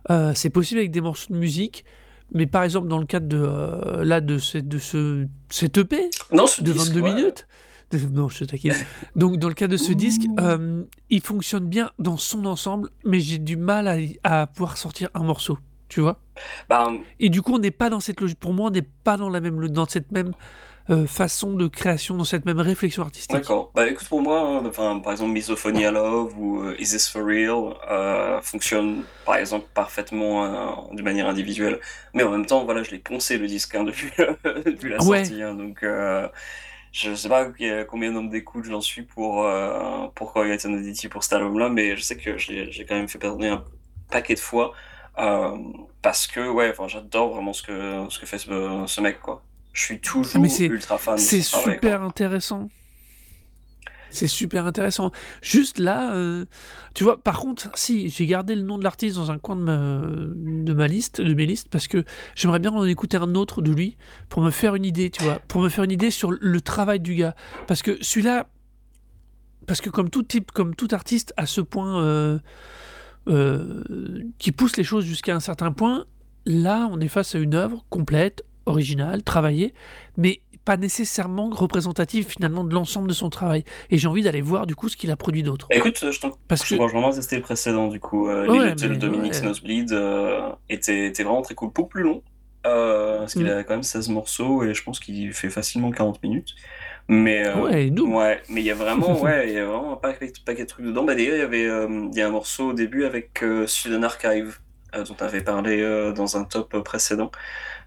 Euh, 0.10 0.34
c'est 0.36 0.50
possible 0.50 0.80
avec 0.80 0.92
des 0.92 1.02
morceaux 1.02 1.34
de 1.34 1.40
musique, 1.40 1.86
mais 2.34 2.46
par 2.46 2.64
exemple, 2.64 2.88
dans 2.88 3.00
le 3.00 3.06
cadre 3.06 3.28
de, 3.28 3.42
euh, 3.42 4.04
là, 4.04 4.22
de, 4.22 4.38
ce, 4.38 4.58
de 4.58 4.78
ce, 4.78 5.28
cet 5.50 5.78
EP, 5.78 6.10
non 6.32 6.48
ce 6.48 6.64
de 6.64 6.72
disque, 6.72 6.88
22 6.94 7.02
ouais. 7.02 7.14
minutes. 7.14 7.48
Non, 8.12 8.28
je 8.28 8.44
taquine. 8.46 8.74
Donc, 9.16 9.38
dans 9.38 9.50
le 9.50 9.54
cas 9.54 9.68
de 9.68 9.78
ce 9.78 9.94
disque, 9.94 10.24
euh, 10.40 10.84
il 11.12 11.22
fonctionne 11.22 11.68
bien 11.68 11.92
dans 12.00 12.18
son 12.18 12.46
ensemble, 12.46 12.90
mais 13.06 13.20
j'ai 13.20 13.38
du 13.38 13.56
mal 13.56 13.88
à, 13.88 13.98
à 14.42 14.48
pouvoir 14.48 14.78
sortir 14.78 15.10
un 15.14 15.22
morceau, 15.22 15.60
tu 15.90 16.02
vois? 16.02 16.20
bah, 16.70 16.92
Et 17.20 17.30
du 17.30 17.44
coup, 17.44 17.54
on 17.54 17.60
n'est 17.60 17.70
pas 17.70 17.92
dans 17.92 18.00
cette 18.00 18.20
logique. 18.20 18.40
Pour 18.40 18.54
moi, 18.54 18.70
on 18.70 18.72
n'est 18.72 18.82
pas 18.82 19.16
dans 19.16 19.30
la 19.30 19.42
même, 19.42 19.68
dans 19.68 19.86
cette 19.86 20.12
même 20.12 20.32
euh, 20.90 21.08
façon 21.08 21.54
de 21.54 21.68
création, 21.68 22.18
dans 22.18 22.24
cette 22.26 22.46
même 22.46 22.60
réflexion 22.60 23.04
artistique. 23.04 23.32
D'accord. 23.32 23.72
Bah 23.74 23.88
écoute, 23.90 24.08
pour 24.10 24.22
moi, 24.22 24.62
enfin, 24.68 25.00
par 25.00 25.12
exemple, 25.14 25.32
Misophonia 25.32 25.92
Love 25.92 26.38
ou 26.38 26.62
euh, 26.62 26.76
Is 26.78 26.90
This 26.90 27.10
For 27.10 27.24
Real 27.26 27.74
euh, 27.90 28.42
fonctionnent, 28.42 29.08
par 29.24 29.38
exemple, 29.38 29.70
parfaitement 29.74 30.46
euh, 30.92 30.96
de 30.96 31.02
manière 31.02 31.28
individuelle. 31.28 31.80
Mais 32.14 32.22
en 32.24 32.30
même 32.32 32.46
temps, 32.46 32.66
voilà, 32.66 32.84
je 32.84 32.92
l'ai 32.92 33.00
poncé 33.00 33.38
le 33.38 33.48
disque 33.48 33.74
hein, 33.76 33.84
depuis, 33.86 34.12
depuis 34.66 34.90
la 34.92 35.00
Ouais. 35.00 35.02
sortie. 35.02 35.42
hein, 35.42 35.56
donc, 35.56 35.82
euh, 35.84 36.28
je 36.92 37.16
sais 37.16 37.30
pas 37.30 37.48
euh, 37.62 37.86
combien 37.86 38.10
de 38.10 38.16
nombre 38.16 38.30
d'écoutes 38.32 38.66
j'en 38.66 38.82
suis 38.82 39.04
pour, 39.04 39.44
euh, 39.46 40.08
pour 40.16 40.36
Oddity 40.36 41.10
pour 41.10 41.24
cet 41.24 41.34
album-là, 41.34 41.70
mais 41.70 41.96
je 41.98 42.02
sais 42.02 42.18
que 42.18 42.38
j'ai 42.38 42.86
quand 42.88 42.96
même 42.96 43.08
fait 43.10 43.20
perdre 43.20 43.44
un 43.46 43.66
paquet 44.12 44.36
de 44.36 44.40
fois. 44.40 44.74
euh, 45.18 45.58
parce 46.02 46.28
que, 46.28 46.50
ouais, 46.50 46.74
j'adore 46.88 47.34
vraiment 47.36 47.54
ce 47.54 47.64
que, 47.64 48.06
ce 48.10 48.20
que 48.20 48.26
fait 48.26 48.38
ce, 48.40 48.86
ce 48.88 49.02
mec, 49.02 49.20
quoi. 49.22 49.44
Je 49.74 49.82
suis 49.82 50.00
toujours 50.00 50.40
mais 50.42 50.50
c'est- 50.50 50.68
ultra 50.68 50.98
fan 50.98 51.18
C'est 51.18 51.42
super 51.42 52.02
intéressant. 52.04 52.70
C'est 54.12 54.28
super 54.28 54.68
intéressant. 54.68 55.12
Juste 55.42 55.80
là, 55.80 56.14
euh, 56.14 56.46
tu 56.94 57.04
vois, 57.04 57.20
par 57.24 57.40
contre, 57.40 57.72
si, 57.74 58.10
j'ai 58.10 58.28
gardé 58.28 58.54
le 58.54 58.62
nom 58.62 58.78
de 58.78 58.84
l'artiste 58.84 59.16
dans 59.16 59.32
un 59.32 59.40
coin 59.40 59.56
de 59.56 59.64
ma, 59.64 60.02
de 60.64 60.72
ma 60.74 60.88
liste, 60.88 61.20
de 61.20 61.34
mes 61.34 61.48
listes, 61.48 61.68
parce 61.70 61.88
que 61.88 62.06
j'aimerais 62.36 62.60
bien 62.60 62.72
en 62.72 62.86
écouter 62.86 63.18
un 63.18 63.34
autre 63.34 63.64
de 63.64 63.72
lui 63.72 63.98
pour 64.30 64.44
me 64.44 64.52
faire 64.52 64.76
une 64.76 64.86
idée, 64.86 65.10
tu 65.10 65.24
vois, 65.24 65.40
pour 65.48 65.62
me 65.62 65.70
faire 65.70 65.84
une 65.84 65.92
idée 65.92 66.12
sur 66.12 66.32
le 66.32 66.62
travail 66.62 67.00
du 67.00 67.16
gars. 67.16 67.36
Parce 67.66 67.82
que 67.82 67.98
celui-là, 68.04 68.48
parce 69.66 69.82
que 69.82 69.90
comme 69.90 70.12
tout 70.12 70.22
type, 70.22 70.52
comme 70.52 70.76
tout 70.76 70.90
artiste, 70.92 71.34
à 71.36 71.48
ce 71.48 71.62
point 71.62 72.04
euh, 72.04 72.38
euh, 73.28 73.84
qui 74.38 74.52
pousse 74.52 74.78
les 74.78 74.84
choses 74.84 75.06
jusqu'à 75.06 75.36
un 75.36 75.40
certain 75.40 75.72
point, 75.72 76.06
là, 76.46 76.88
on 76.92 77.00
est 77.00 77.08
face 77.08 77.34
à 77.34 77.40
une 77.40 77.56
œuvre 77.56 77.84
complète, 77.90 78.46
originale, 78.66 79.24
travaillée, 79.24 79.74
mais 80.18 80.42
pas 80.66 80.78
nécessairement 80.78 81.50
représentative 81.50 82.26
finalement 82.28 82.64
de 82.64 82.74
l'ensemble 82.74 83.10
de 83.10 83.14
son 83.14 83.30
travail. 83.30 83.66
Et 83.90 83.98
j'ai 83.98 84.08
envie 84.08 84.22
d'aller 84.22 84.42
voir 84.42 84.66
du 84.66 84.76
coup 84.76 84.88
ce 84.88 84.96
qu'il 84.96 85.12
a 85.12 85.18
produit 85.18 85.44
d'autre. 85.44 85.68
Écoute, 85.72 86.06
je 86.12 86.20
t'en- 86.20 86.32
Parce 86.48 86.64
que 86.64 86.76
vraiment 86.76 87.10
à 87.10 87.14
tester 87.14 87.36
le 87.36 87.42
précédent 87.42 87.88
du 87.90 88.00
coup. 88.00 88.30
Euh, 88.30 88.48
Ouais, 88.48 88.74
mais- 88.80 88.96
Dominic's 88.98 89.42
ouais. 89.42 89.48
Nosebleed 89.48 89.92
euh, 89.92 90.50
était, 90.70 91.08
était 91.08 91.24
vraiment 91.24 91.42
très 91.42 91.54
cool. 91.56 91.70
Beaucoup 91.74 91.90
plus 91.90 92.04
long, 92.04 92.22
euh, 92.66 93.20
parce 93.20 93.34
qu'il 93.34 93.44
Mm. 93.46 93.50
a 93.50 93.64
quand 93.66 93.74
même 93.74 93.84
16 93.84 94.08
morceaux 94.08 94.64
et 94.64 94.74
je 94.74 94.84
pense 94.84 95.02
qu'il 95.02 95.34
fait 95.34 95.50
facilement 95.50 95.92
40 95.92 96.24
minutes. 96.24 96.56
Mais, 97.10 97.46
euh, 97.46 97.60
ouais, 97.60 97.92
ouais, 97.92 98.42
mais 98.48 98.62
il 98.62 98.66
y 98.66 98.72
a 98.72 98.76
vraiment, 98.76 99.22
ouais, 99.22 99.50
il 99.50 99.54
y 99.56 99.58
a 99.58 99.66
vraiment 99.66 99.94
un 99.94 99.98
paquet, 99.98 100.32
paquet 100.46 100.64
de 100.64 100.70
trucs 100.70 100.86
dedans. 100.86 101.04
Bah, 101.04 101.16
d'ailleurs, 101.16 101.36
il 101.36 101.40
y 101.40 101.42
avait 101.42 101.66
euh, 101.66 102.08
il 102.10 102.18
y 102.18 102.22
a 102.22 102.28
un 102.28 102.32
morceau 102.32 102.70
au 102.70 102.74
début 102.74 103.04
avec 103.04 103.44
euh, 103.44 103.68
Student 103.68 104.04
Archive 104.04 104.48
euh, 104.48 104.54
dont 105.04 105.16
tu 105.16 105.24
avais 105.24 105.44
parlé 105.44 105.82
euh, 105.82 106.12
dans 106.14 106.38
un 106.38 106.44
top 106.46 106.78
précédent, 106.84 107.32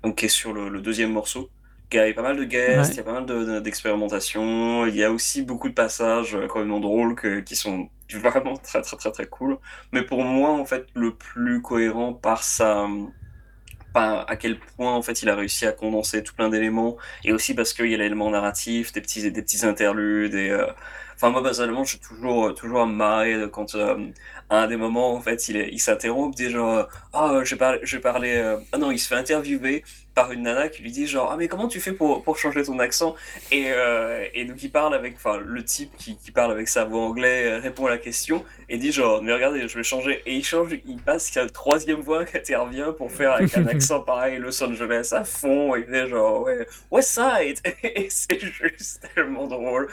donc 0.02 0.16
qui 0.18 0.26
est 0.26 0.28
sur 0.28 0.52
le, 0.52 0.68
le 0.68 0.80
deuxième 0.80 1.12
morceau. 1.12 1.50
Il 1.92 1.96
y 1.98 2.00
a 2.00 2.12
pas 2.14 2.22
mal 2.22 2.36
de 2.36 2.44
guests, 2.44 2.90
Ouais. 2.90 2.94
il 2.94 2.96
y 2.96 3.00
a 3.00 3.04
pas 3.04 3.12
mal 3.12 3.26
de- 3.26 3.44
de- 3.44 3.60
d'expérimentations, 3.60 4.86
il 4.86 4.96
y 4.96 5.04
a 5.04 5.10
aussi 5.12 5.42
beaucoup 5.42 5.68
de 5.68 5.74
passages 5.74 6.34
euh, 6.34 6.46
quand 6.48 6.64
même 6.64 6.80
drôles 6.80 7.14
que- 7.14 7.40
qui 7.40 7.54
sont 7.56 7.88
vraiment 8.12 8.56
très 8.56 8.82
très 8.82 8.96
très 8.96 9.12
très 9.12 9.26
cool. 9.26 9.58
Mais 9.92 10.02
pour 10.02 10.22
moi, 10.24 10.50
en 10.50 10.64
fait, 10.64 10.86
le 10.94 11.14
plus 11.14 11.62
cohérent 11.62 12.12
par 12.12 12.42
sa 12.42 12.88
à 13.96 14.36
quel 14.36 14.58
point 14.58 14.94
en 14.94 15.02
fait 15.02 15.22
il 15.22 15.28
a 15.28 15.34
réussi 15.34 15.66
à 15.66 15.72
condenser 15.72 16.22
tout 16.22 16.34
plein 16.34 16.48
d'éléments. 16.48 16.96
Et 17.24 17.32
aussi 17.32 17.54
parce 17.54 17.72
qu'il 17.72 17.86
y 17.90 17.94
a 17.94 17.98
l'élément 17.98 18.30
narratif, 18.30 18.92
des 18.92 19.00
petits 19.00 19.30
des 19.30 19.42
petits 19.42 19.64
interludes 19.66 20.34
et 20.34 20.50
euh, 20.50 20.66
enfin 21.14 21.30
moi 21.30 21.42
personnellement 21.42 21.84
je 21.84 21.90
suis 21.90 21.98
toujours 21.98 22.54
toujours 22.54 22.82
à 22.82 23.48
quand 23.50 23.74
euh, 23.74 23.96
à 24.50 24.62
un 24.62 24.66
des 24.68 24.76
moments 24.76 25.14
en 25.14 25.20
fait 25.20 25.48
il 25.48 25.56
est, 25.56 25.70
il 25.72 25.78
s'interrompt 25.80 26.36
dit 26.36 26.50
genre 26.50 26.88
ah 27.12 27.40
je 27.44 27.54
parle 27.54 27.80
je 27.82 27.98
parlais 27.98 28.38
euh, 28.38 28.58
ah 28.72 28.78
non 28.78 28.90
il 28.90 28.98
se 28.98 29.08
fait 29.08 29.14
interviewer 29.16 29.82
par 30.16 30.32
une 30.32 30.42
nana 30.44 30.68
qui 30.70 30.82
lui 30.82 30.90
dit 30.90 31.06
genre 31.06 31.30
ah 31.30 31.36
mais 31.36 31.46
comment 31.46 31.68
tu 31.68 31.78
fais 31.78 31.92
pour 31.92 32.24
pour 32.24 32.38
changer 32.38 32.64
ton 32.64 32.78
accent? 32.80 33.14
Et 33.52 33.66
euh, 33.68 34.24
et 34.34 34.46
donc 34.46 34.60
il 34.62 34.70
parle 34.72 34.94
avec 34.94 35.14
enfin 35.16 35.36
le 35.44 35.62
type 35.62 35.94
qui, 35.98 36.16
qui 36.16 36.32
parle 36.32 36.50
avec 36.50 36.68
sa 36.68 36.84
voix 36.84 37.02
anglaise 37.02 37.46
euh, 37.52 37.60
répond 37.60 37.84
à 37.86 37.90
la 37.90 37.98
question 37.98 38.42
et 38.70 38.78
dit 38.78 38.90
genre 38.92 39.22
mais 39.22 39.32
regardez 39.34 39.68
je 39.68 39.76
vais 39.76 39.84
changer. 39.84 40.22
Et 40.24 40.34
il 40.34 40.42
change 40.44 40.70
il 40.86 40.96
passe 40.96 41.30
il 41.30 41.36
y 41.36 41.38
a 41.38 41.44
une 41.44 41.50
troisième 41.50 42.00
voix 42.00 42.24
qui 42.24 42.38
intervient 42.38 42.92
pour 42.92 43.12
faire 43.12 43.32
avec 43.32 43.56
un 43.58 43.66
accent 43.74 44.00
pareil 44.00 44.38
Los 44.38 44.60
Angeles 44.64 45.10
à 45.12 45.22
fond. 45.24 45.76
Et 45.76 45.80
il 45.80 45.84
fait 45.86 46.08
genre 46.08 46.42
ouais 46.42 46.66
West 46.90 47.10
Side 47.10 47.60
et 47.84 48.08
c'est 48.08 48.40
juste 48.40 49.06
tellement 49.14 49.46
drôle. 49.46 49.86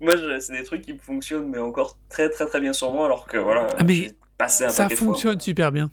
Moi 0.00 0.12
c'est 0.38 0.52
des 0.52 0.64
trucs 0.64 0.82
qui 0.82 0.98
fonctionnent 0.98 1.48
mais 1.48 1.58
encore 1.58 1.96
très 2.10 2.28
très 2.28 2.44
très 2.44 2.60
bien 2.60 2.74
sur 2.74 2.92
moi 2.92 3.06
alors 3.06 3.26
que 3.26 3.38
voilà 3.38 3.66
Ah, 3.78 3.84
mais 3.84 4.12
Ça 4.38 4.88
fois. 4.90 4.96
fonctionne 4.96 5.40
super 5.40 5.72
bien. 5.72 5.90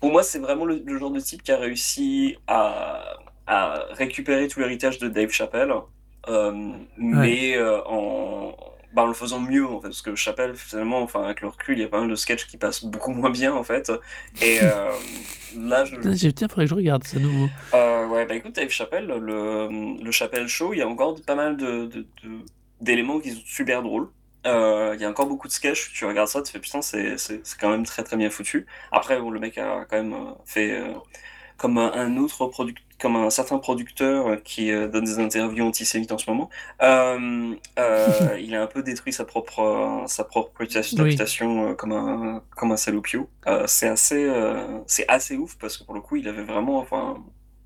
Pour 0.00 0.10
moi, 0.12 0.22
c'est 0.22 0.38
vraiment 0.38 0.64
le, 0.64 0.82
le 0.84 0.98
genre 0.98 1.10
de 1.10 1.20
type 1.20 1.42
qui 1.42 1.52
a 1.52 1.58
réussi 1.58 2.38
à, 2.46 3.16
à 3.46 3.84
récupérer 3.90 4.48
tout 4.48 4.60
l'héritage 4.60 4.98
de 4.98 5.08
Dave 5.08 5.30
Chappelle, 5.30 5.72
euh, 6.28 6.72
mais 6.96 7.56
euh, 7.56 7.82
en, 7.86 8.56
bah, 8.94 9.02
en 9.02 9.06
le 9.06 9.14
faisant 9.14 9.40
mieux, 9.40 9.66
en 9.66 9.80
fait, 9.80 9.88
parce 9.88 10.02
que 10.02 10.14
Chappelle, 10.14 10.56
finalement, 10.56 11.02
enfin, 11.02 11.24
avec 11.24 11.42
le 11.42 11.48
recul, 11.48 11.78
il 11.78 11.82
y 11.82 11.84
a 11.84 11.88
pas 11.88 12.00
mal 12.00 12.08
de 12.10 12.14
sketchs 12.14 12.46
qui 12.46 12.56
passent 12.56 12.84
beaucoup 12.84 13.12
moins 13.12 13.30
bien, 13.30 13.54
en 13.54 13.64
fait. 13.64 13.92
Et 14.40 14.60
euh, 14.62 14.90
là, 15.56 15.84
je, 15.84 15.96
Tiens, 15.96 16.48
faudrait 16.48 16.64
que 16.64 16.70
je 16.70 16.74
regarde 16.74 17.04
ça 17.04 17.16
à 17.18 17.20
nouveau. 17.20 17.50
ouais, 17.72 18.26
bah 18.26 18.34
écoute, 18.34 18.54
Dave 18.54 18.68
Chappelle, 18.70 19.06
le, 19.06 20.02
le 20.02 20.10
Chappelle 20.10 20.48
Show, 20.48 20.72
il 20.74 20.78
y 20.78 20.82
a 20.82 20.88
encore 20.88 21.20
pas 21.22 21.34
mal 21.34 21.56
de, 21.56 21.86
de- 21.86 22.06
de- 22.24 22.44
d'éléments 22.80 23.20
qui 23.20 23.32
sont 23.32 23.42
super 23.44 23.82
drôles. 23.82 24.08
Euh, 24.46 24.92
Il 24.94 25.00
y 25.00 25.04
a 25.04 25.10
encore 25.10 25.26
beaucoup 25.26 25.48
de 25.48 25.52
sketchs, 25.52 25.92
tu 25.92 26.04
regardes 26.06 26.28
ça, 26.28 26.42
tu 26.42 26.52
fais 26.52 26.60
putain, 26.60 26.82
c'est, 26.82 27.16
quand 27.60 27.70
même 27.70 27.84
très 27.84 28.02
très 28.04 28.16
bien 28.16 28.30
foutu. 28.30 28.66
Après, 28.92 29.20
bon, 29.20 29.30
le 29.30 29.40
mec 29.40 29.58
a 29.58 29.84
quand 29.88 29.96
même 29.96 30.14
euh, 30.14 30.32
fait 30.44 30.72
euh, 30.80 30.94
comme 31.60 31.76
un, 31.76 32.16
autre 32.16 32.46
product, 32.46 32.78
comme 32.98 33.16
un 33.16 33.28
certain 33.28 33.58
producteur 33.58 34.42
qui 34.42 34.72
euh, 34.72 34.88
donne 34.88 35.04
des 35.04 35.18
interviews 35.18 35.66
antisémites 35.66 36.10
en 36.10 36.16
ce 36.16 36.30
moment. 36.30 36.48
Euh, 36.80 37.54
euh, 37.78 38.38
il 38.40 38.54
a 38.54 38.62
un 38.62 38.66
peu 38.66 38.82
détruit 38.82 39.12
sa 39.12 39.26
propre, 39.26 40.04
sa 40.06 40.24
propre 40.24 40.52
réputation 40.58 41.68
Oui. 41.68 41.76
comme 41.76 41.92
un, 41.92 42.42
comme 42.56 42.72
un 42.72 42.78
salopio. 42.78 43.28
C'est 43.66 43.88
assez, 43.88 44.32
c'est 44.86 45.06
assez 45.08 45.36
ouf 45.36 45.56
parce 45.58 45.76
que 45.76 45.84
pour 45.84 45.94
le 45.94 46.00
coup, 46.00 46.16
il 46.16 46.28
avait 46.28 46.44
vraiment, 46.44 46.78
enfin, 46.78 47.22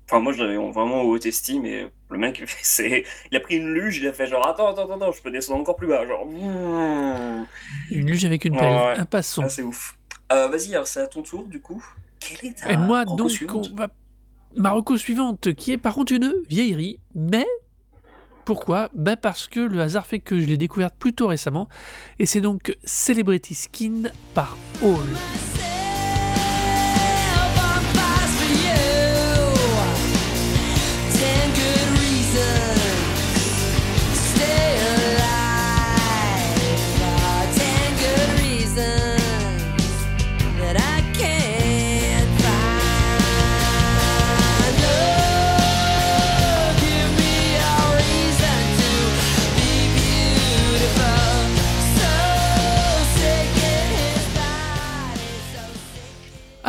Enfin, 0.07 0.19
moi, 0.19 0.33
je 0.33 0.43
l'avais 0.43 0.55
vraiment 0.55 1.01
en 1.01 1.03
haute 1.03 1.25
estime 1.25 1.65
et 1.65 1.87
le 2.09 2.17
mec, 2.17 2.43
c'est... 2.61 3.05
il 3.31 3.37
a 3.37 3.39
pris 3.39 3.57
une 3.57 3.73
luge, 3.73 3.97
il 3.97 4.07
a 4.07 4.13
fait 4.13 4.27
genre 4.27 4.47
attends, 4.47 4.69
attends, 4.69 4.91
attends, 4.91 5.11
je 5.11 5.21
peux 5.21 5.31
descendre 5.31 5.59
encore 5.61 5.75
plus 5.75 5.87
bas. 5.87 6.05
Genre, 6.05 6.25
mmh. 6.25 7.47
Une 7.91 8.07
luge 8.07 8.25
avec 8.25 8.45
une 8.45 8.55
pelle. 8.55 8.71
ouais. 8.71 8.95
Un 8.97 9.05
passant. 9.05 9.43
Ah, 9.45 9.49
c'est 9.49 9.63
ouf. 9.63 9.97
Euh, 10.31 10.47
vas-y, 10.47 10.73
alors 10.73 10.87
c'est 10.87 11.01
à 11.01 11.07
ton 11.07 11.21
tour 11.21 11.45
du 11.45 11.61
coup. 11.61 11.83
Quelle 12.19 12.51
est 12.51 12.53
ta 12.53 12.71
Et 12.71 12.77
moi, 12.77 13.05
donc, 13.05 13.29
suivante 13.29 13.69
on 13.71 13.75
va... 13.75 13.89
ma 14.55 14.71
reco 14.71 14.97
suivante, 14.97 15.53
qui 15.53 15.71
est 15.71 15.77
par 15.77 15.93
contre 15.93 16.13
une 16.13 16.33
vieillerie, 16.49 16.99
mais 17.13 17.45
pourquoi? 18.43 18.89
Ben 18.93 19.15
Parce 19.15 19.47
que 19.47 19.59
le 19.59 19.81
hasard 19.81 20.05
fait 20.05 20.19
que 20.19 20.39
je 20.39 20.45
l'ai 20.45 20.57
découverte 20.57 20.95
plutôt 20.97 21.27
récemment, 21.27 21.67
et 22.19 22.25
c'est 22.25 22.41
donc 22.41 22.77
Celebrity 22.83 23.55
Skin 23.55 24.03
par 24.33 24.57
Hall. 24.81 25.05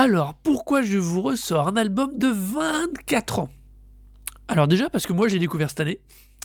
Alors, 0.07 0.35
pourquoi 0.35 0.83
je 0.83 0.99
vous 0.99 1.21
ressors 1.21 1.67
un 1.67 1.77
album 1.77 2.17
de 2.17 2.29
24 2.29 3.41
ans? 3.41 3.49
Alors 4.47 4.69
déjà, 4.69 4.89
parce 4.89 5.05
que 5.05 5.13
moi 5.13 5.27
j'ai 5.27 5.41
découvert 5.41 5.69
cette 5.69 5.81
année, 5.81 5.99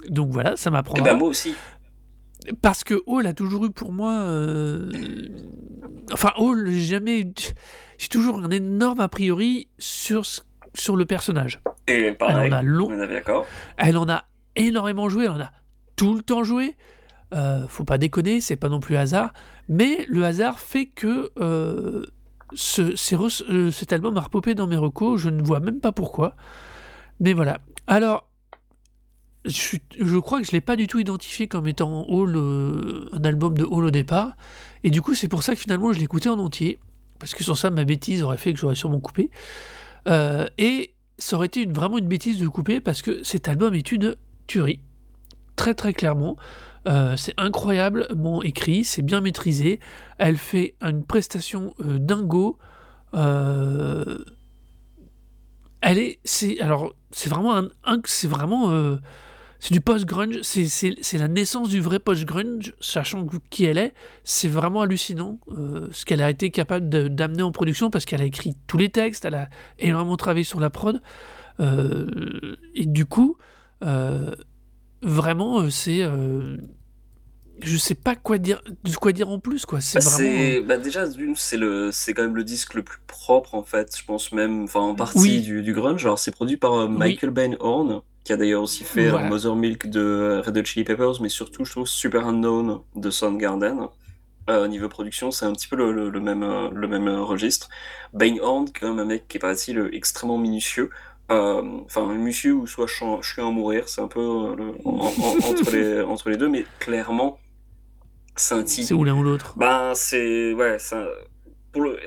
donc 0.09 0.31
voilà, 0.31 0.57
ça 0.57 0.71
Eh 0.71 0.73
m'apprend. 0.73 0.99
ben, 1.03 1.15
moi 1.15 1.27
aussi. 1.27 1.53
Parce 2.63 2.83
que 2.83 2.95
Hall 3.05 3.27
a 3.27 3.33
toujours 3.35 3.65
eu 3.65 3.69
pour 3.69 3.91
moi. 3.91 4.13
euh, 4.13 4.89
Enfin, 6.11 6.31
Hall, 6.37 6.71
j'ai 6.71 6.79
jamais. 6.95 7.31
J'ai 7.99 8.07
toujours 8.07 8.39
un 8.39 8.49
énorme 8.49 8.99
a 8.99 9.07
priori 9.07 9.67
sur, 9.77 10.25
ce- 10.25 10.41
sur 10.73 10.95
le 10.95 11.05
personnage. 11.05 11.59
Et 11.87 12.05
Elle 12.07 12.17
pareil, 12.17 12.51
en 12.51 12.55
a 12.57 12.63
long- 12.63 12.89
on 12.89 12.99
est 12.99 13.07
d'accord. 13.07 13.45
Elle 13.77 13.95
en 13.97 14.09
a 14.09 14.25
énormément 14.55 15.07
joué, 15.07 15.25
elle 15.25 15.31
en 15.31 15.39
a 15.39 15.51
tout 15.95 16.15
le 16.15 16.23
temps 16.23 16.43
joué. 16.43 16.75
Euh, 17.35 17.67
faut 17.67 17.83
pas 17.85 17.99
déconner, 17.99 18.41
c'est 18.41 18.55
pas 18.55 18.69
non 18.69 18.79
plus 18.79 18.97
hasard. 18.97 19.33
Mais 19.69 20.03
le 20.09 20.25
hasard 20.25 20.59
fait 20.59 20.87
que 20.87 21.29
euh, 21.39 22.03
ce, 22.53 23.51
euh, 23.51 23.71
cet 23.71 23.93
album 23.93 24.17
a 24.17 24.21
repopé 24.21 24.55
dans 24.55 24.67
mes 24.67 24.77
recos, 24.77 25.19
je 25.19 25.29
ne 25.29 25.41
vois 25.41 25.59
même 25.59 25.79
pas 25.79 25.91
pourquoi. 25.91 26.35
Mais 27.19 27.33
voilà. 27.33 27.59
Alors, 27.87 28.27
je, 29.45 30.17
crois 30.19 30.39
que 30.39 30.45
je 30.45 30.51
ne 30.51 30.57
l'ai 30.57 30.61
pas 30.61 30.75
du 30.75 30.87
tout 30.87 30.99
identifié 30.99 31.47
comme 31.47 31.67
étant 31.67 32.05
euh, 32.09 33.09
un 33.13 33.23
album 33.23 33.57
de 33.57 33.63
Hall 33.63 33.85
au 33.85 33.91
départ. 33.91 34.33
Et 34.83 34.89
du 34.89 35.01
coup, 35.01 35.15
c'est 35.15 35.27
pour 35.27 35.43
ça 35.43 35.53
que 35.53 35.59
finalement, 35.59 35.93
je 35.93 35.97
l'ai 35.97 36.05
écouté 36.05 36.29
en 36.29 36.39
entier. 36.39 36.79
Parce 37.19 37.35
que 37.35 37.43
sans 37.43 37.55
ça, 37.55 37.69
ma 37.69 37.83
bêtise 37.83 38.23
aurait 38.23 38.37
fait 38.37 38.53
que 38.53 38.59
j'aurais 38.59 38.75
sûrement 38.75 38.99
coupé. 38.99 39.29
Euh, 40.07 40.47
et 40.57 40.93
ça 41.17 41.35
aurait 41.35 41.47
été 41.47 41.65
vraiment 41.65 41.97
une 41.97 42.07
bêtise 42.07 42.39
de 42.39 42.47
couper 42.47 42.81
parce 42.81 43.01
que 43.01 43.23
cet 43.23 43.47
album 43.47 43.75
est 43.75 43.91
une 43.91 44.15
tuerie. 44.47 44.79
Très 45.55 45.75
très 45.75 45.93
clairement. 45.93 46.37
Euh, 46.87 47.15
c'est 47.15 47.33
incroyablement 47.37 48.41
écrit, 48.41 48.83
c'est 48.83 49.01
bien 49.01 49.21
maîtrisé. 49.21 49.79
Elle 50.17 50.37
fait 50.37 50.75
une 50.81 51.03
prestation 51.03 51.73
euh, 51.85 51.99
dingo. 51.99 52.57
Euh, 53.13 54.23
elle 55.81 55.99
est, 55.99 56.19
c'est 56.23 56.59
alors 56.59 56.93
c'est 57.11 57.29
vraiment 57.29 57.55
un, 57.57 57.69
c'est 58.05 58.27
vraiment 58.27 58.71
euh, 58.71 58.97
c'est 59.59 59.73
du 59.73 59.81
post 59.81 60.05
grunge. 60.05 60.41
C'est, 60.41 61.17
la 61.17 61.27
naissance 61.27 61.69
du 61.69 61.81
vrai 61.81 61.99
post 61.99 62.25
grunge, 62.25 62.73
sachant 62.79 63.27
qui 63.51 63.65
elle 63.65 63.77
est. 63.77 63.93
C'est 64.23 64.47
vraiment 64.47 64.81
hallucinant 64.81 65.39
ce 65.91 66.03
qu'elle 66.03 66.23
a 66.23 66.31
été 66.31 66.49
capable 66.49 66.89
d'amener 66.89 67.43
en 67.43 67.51
production 67.51 67.91
parce 67.91 68.05
qu'elle 68.05 68.21
a 68.21 68.25
écrit 68.25 68.55
tous 68.65 68.79
les 68.79 68.89
textes, 68.89 69.23
elle 69.25 69.35
a 69.35 69.49
énormément 69.77 70.17
travaillé 70.17 70.43
sur 70.43 70.59
la 70.59 70.71
prod. 70.71 70.99
Et 71.59 72.85
du 72.87 73.05
coup, 73.05 73.37
vraiment, 75.01 75.61
euh, 75.61 75.69
c'est. 75.69 76.01
euh, 76.03 76.57
je 77.63 77.77
sais 77.77 77.93
pas 77.95 78.15
quoi 78.15 78.39
dire, 78.39 78.61
quoi 78.99 79.11
dire 79.11 79.29
en 79.29 79.37
plus, 79.39 79.65
quoi. 79.67 79.81
C'est 79.81 79.99
Bah, 79.99 80.09
vraiment. 80.09 80.29
euh, 80.41 80.63
bah, 80.63 80.77
déjà, 80.77 81.07
d'une, 81.07 81.35
c'est 81.35 81.57
le, 81.57 81.91
c'est 81.91 82.13
quand 82.15 82.23
même 82.23 82.35
le 82.35 82.43
disque 82.43 82.73
le 82.73 82.81
plus 82.83 82.97
propre 83.05 83.53
en 83.53 83.63
fait, 83.63 83.95
je 83.95 84.03
pense 84.03 84.31
même, 84.31 84.63
enfin 84.63 84.79
en 84.79 84.95
partie 84.95 85.19
Oui. 85.19 85.41
du, 85.41 85.61
du 85.61 85.73
grunge. 85.73 86.03
Alors 86.05 86.17
c'est 86.17 86.31
produit 86.31 86.57
par 86.57 86.73
euh, 86.73 86.87
Oui. 86.87 86.97
Michael 86.97 87.29
Bain 87.29 87.51
Horn, 87.59 88.01
qui 88.23 88.33
a 88.33 88.37
d'ailleurs 88.37 88.63
aussi 88.63 88.83
fait 88.83 89.09
Voilà. 89.09 89.29
Mother 89.29 89.55
Milk 89.55 89.87
de 89.89 90.41
Red 90.43 90.57
Hot 90.57 90.63
Chili 90.65 90.83
Peppers, 90.85 91.21
mais 91.21 91.29
surtout 91.29 91.63
je 91.65 91.71
trouve 91.71 91.87
Super 91.87 92.25
Unknown 92.27 92.79
de 92.95 93.09
Soundgarden. 93.11 93.87
Euh, 94.49 94.67
niveau 94.67 94.89
production, 94.89 95.29
c'est 95.29 95.45
un 95.45 95.53
petit 95.53 95.67
peu 95.67 95.75
le, 95.75 95.91
le- 95.93 96.09
le 96.09 96.19
même, 96.19 96.43
le 96.73 96.87
même 96.87 97.07
registre. 97.09 97.69
Bain 98.11 98.37
Horn, 98.41 98.65
quand 98.77 98.89
même 98.89 98.97
un 98.99 99.05
mec 99.05 99.27
qui 99.27 99.37
est 99.37 99.39
paraît-il 99.39 99.87
extrêmement 99.93 100.39
minutieux. 100.39 100.89
Euh, 101.31 101.61
Enfin, 101.85 102.13
minutieux 102.13 102.53
ou 102.53 102.67
soit 102.67 102.87
je 102.87 102.93
suis 103.23 103.41
à 103.41 103.45
en 103.45 103.51
mourir, 103.53 103.87
c'est 103.89 104.01
un 104.01 104.07
peu 104.07 104.19
euh, 104.19 104.55
le- 104.55 104.77
en- 104.85 105.15
en- 105.19 105.37
entre, 105.41 105.71
les, 105.71 106.01
entre 106.01 106.29
les 106.29 106.37
deux, 106.37 106.49
mais 106.49 106.69
clairement, 106.79 107.39
c'est 108.37 108.55
un 108.55 108.63
type 108.63 108.91
c'est 108.91 108.93
ou 108.93 109.03
l'un 109.05 109.15
ou 109.15 109.23
l'autre? 109.23 109.57
ben, 109.57 109.93
c'est 109.95 110.53
ouais, 110.53 110.79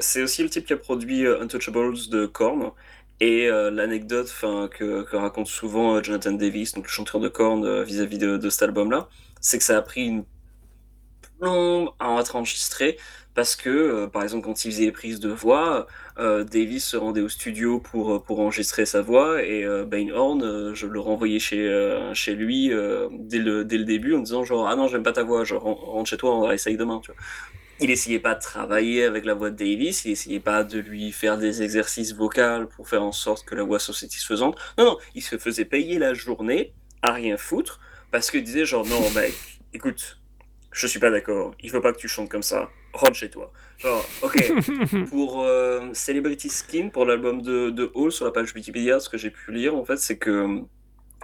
c'est 0.01 0.23
aussi 0.23 0.43
le 0.43 0.51
type 0.51 0.67
qui 0.67 0.73
a 0.73 0.77
produit 0.77 1.27
euh, 1.27 1.41
Untouchables 1.43 1.95
de 2.11 2.27
Korn. 2.27 2.73
Et 3.21 3.49
euh, 3.49 3.71
l'anecdote 3.71 4.29
que, 4.69 5.03
que 5.05 5.17
raconte 5.17 5.47
souvent 5.47 5.97
euh, 5.97 6.03
Jonathan 6.03 6.33
Davis, 6.33 6.73
donc 6.75 6.85
le 6.87 6.91
chanteur 6.91 7.21
de 7.21 7.29
Korn, 7.29 7.65
euh, 7.65 7.85
vis-à-vis 7.85 8.19
de, 8.19 8.37
de 8.37 8.51
cet 8.51 8.63
album-là, 8.65 9.09
c'est 9.41 9.59
que 9.59 9.65
ça 9.65 9.79
a 9.79 9.83
pris 9.83 10.05
une 10.07 10.25
long 11.45 11.93
à 12.01 12.19
être 12.21 12.37
enregistré 12.37 12.97
parce 13.35 13.57
que, 13.57 13.69
euh, 13.69 14.07
par 14.07 14.23
exemple, 14.23 14.45
quand 14.45 14.65
il 14.65 14.71
faisait 14.71 14.85
les 14.85 14.93
prises 14.93 15.19
de 15.19 15.29
voix, 15.29 15.87
euh, 16.19 16.45
Davis 16.45 16.85
se 16.85 16.97
rendait 16.97 17.21
au 17.21 17.29
studio 17.29 17.81
pour, 17.81 18.23
pour 18.23 18.41
enregistrer 18.41 18.87
sa 18.87 19.03
voix 19.03 19.43
et 19.43 19.65
euh, 19.65 19.85
Bainhorn, 19.85 20.73
je 20.75 20.87
le 20.87 21.01
renvoyais 21.01 21.41
chez, 21.41 22.11
chez 22.15 22.35
lui 22.35 22.69
dès, 22.69 23.39
le, 23.39 23.65
dès 23.65 23.79
le 23.79 23.85
début 23.85 24.15
en 24.15 24.21
disant 24.21 24.45
genre 24.45 24.69
ah 24.69 24.77
non 24.77 24.87
j'aime 24.87 25.03
pas 25.03 25.13
ta 25.13 25.25
voix, 25.25 25.45
je 25.45 25.55
rentre 25.57 26.09
chez 26.09 26.17
toi, 26.17 26.37
on 26.37 26.47
va 26.47 26.55
essayer 26.55 26.77
demain. 26.77 27.01
Il 27.81 27.91
essayait 27.91 28.21
pas 28.21 28.37
de 28.37 28.41
travailler 28.41 29.05
avec 29.05 29.25
la 29.25 29.35
voix 29.35 29.51
de 29.51 29.57
Davis, 29.57 30.05
il 30.05 30.13
essayait 30.13 30.39
pas 30.39 30.63
de 30.63 30.79
lui 30.79 31.11
faire 31.11 31.37
des 31.37 31.63
exercices 31.63 32.15
vocaux 32.15 32.67
pour 32.77 32.89
faire 32.89 33.03
en 33.03 33.11
sorte 33.11 33.45
que 33.45 33.57
la 33.57 33.65
voix 33.65 33.81
soit 33.81 33.95
satisfaisante. 33.95 34.57
Non, 34.79 34.85
non, 34.85 34.97
il 35.17 35.23
se 35.23 35.39
faisait 35.39 35.65
payer 35.65 35.99
la 35.99 36.15
journée 36.15 36.73
à 37.03 37.13
rien 37.13 37.37
foutre 37.37 37.81
parce 38.13 38.31
qu'il 38.31 38.45
disait 38.45 38.65
genre 38.65 38.87
non 38.87 39.11
mec, 39.11 39.35
écoute, 39.73 40.19
je 40.75 40.87
suis 40.89 40.99
pas 40.99 41.11
d'accord, 41.11 41.55
il 41.61 41.71
faut 41.71 41.81
pas 41.81 41.93
que 41.93 41.99
tu 41.99 42.09
chantes 42.09 42.29
comme 42.29 42.43
ça, 42.43 42.69
rentre 42.93 43.15
chez 43.15 43.31
toi. 43.31 43.53
Ok, 44.23 44.53
pour 45.09 45.45
euh, 45.45 45.89
Celebrity 45.93 46.49
Skin, 46.49 46.89
pour 46.89 47.05
l'album 47.05 47.43
de, 47.43 47.71
de 47.71 47.91
Hall 47.95 48.11
sur 48.11 48.25
la 48.25 48.33
page 48.33 48.53
Wikipédia, 48.55 48.99
ce 48.99 49.09
que 49.09 49.17
j'ai 49.17 49.31
pu 49.31 49.53
lire 49.53 49.77
en 49.77 49.85
fait, 49.85 49.99
c'est 49.99 50.19
que 50.19 50.63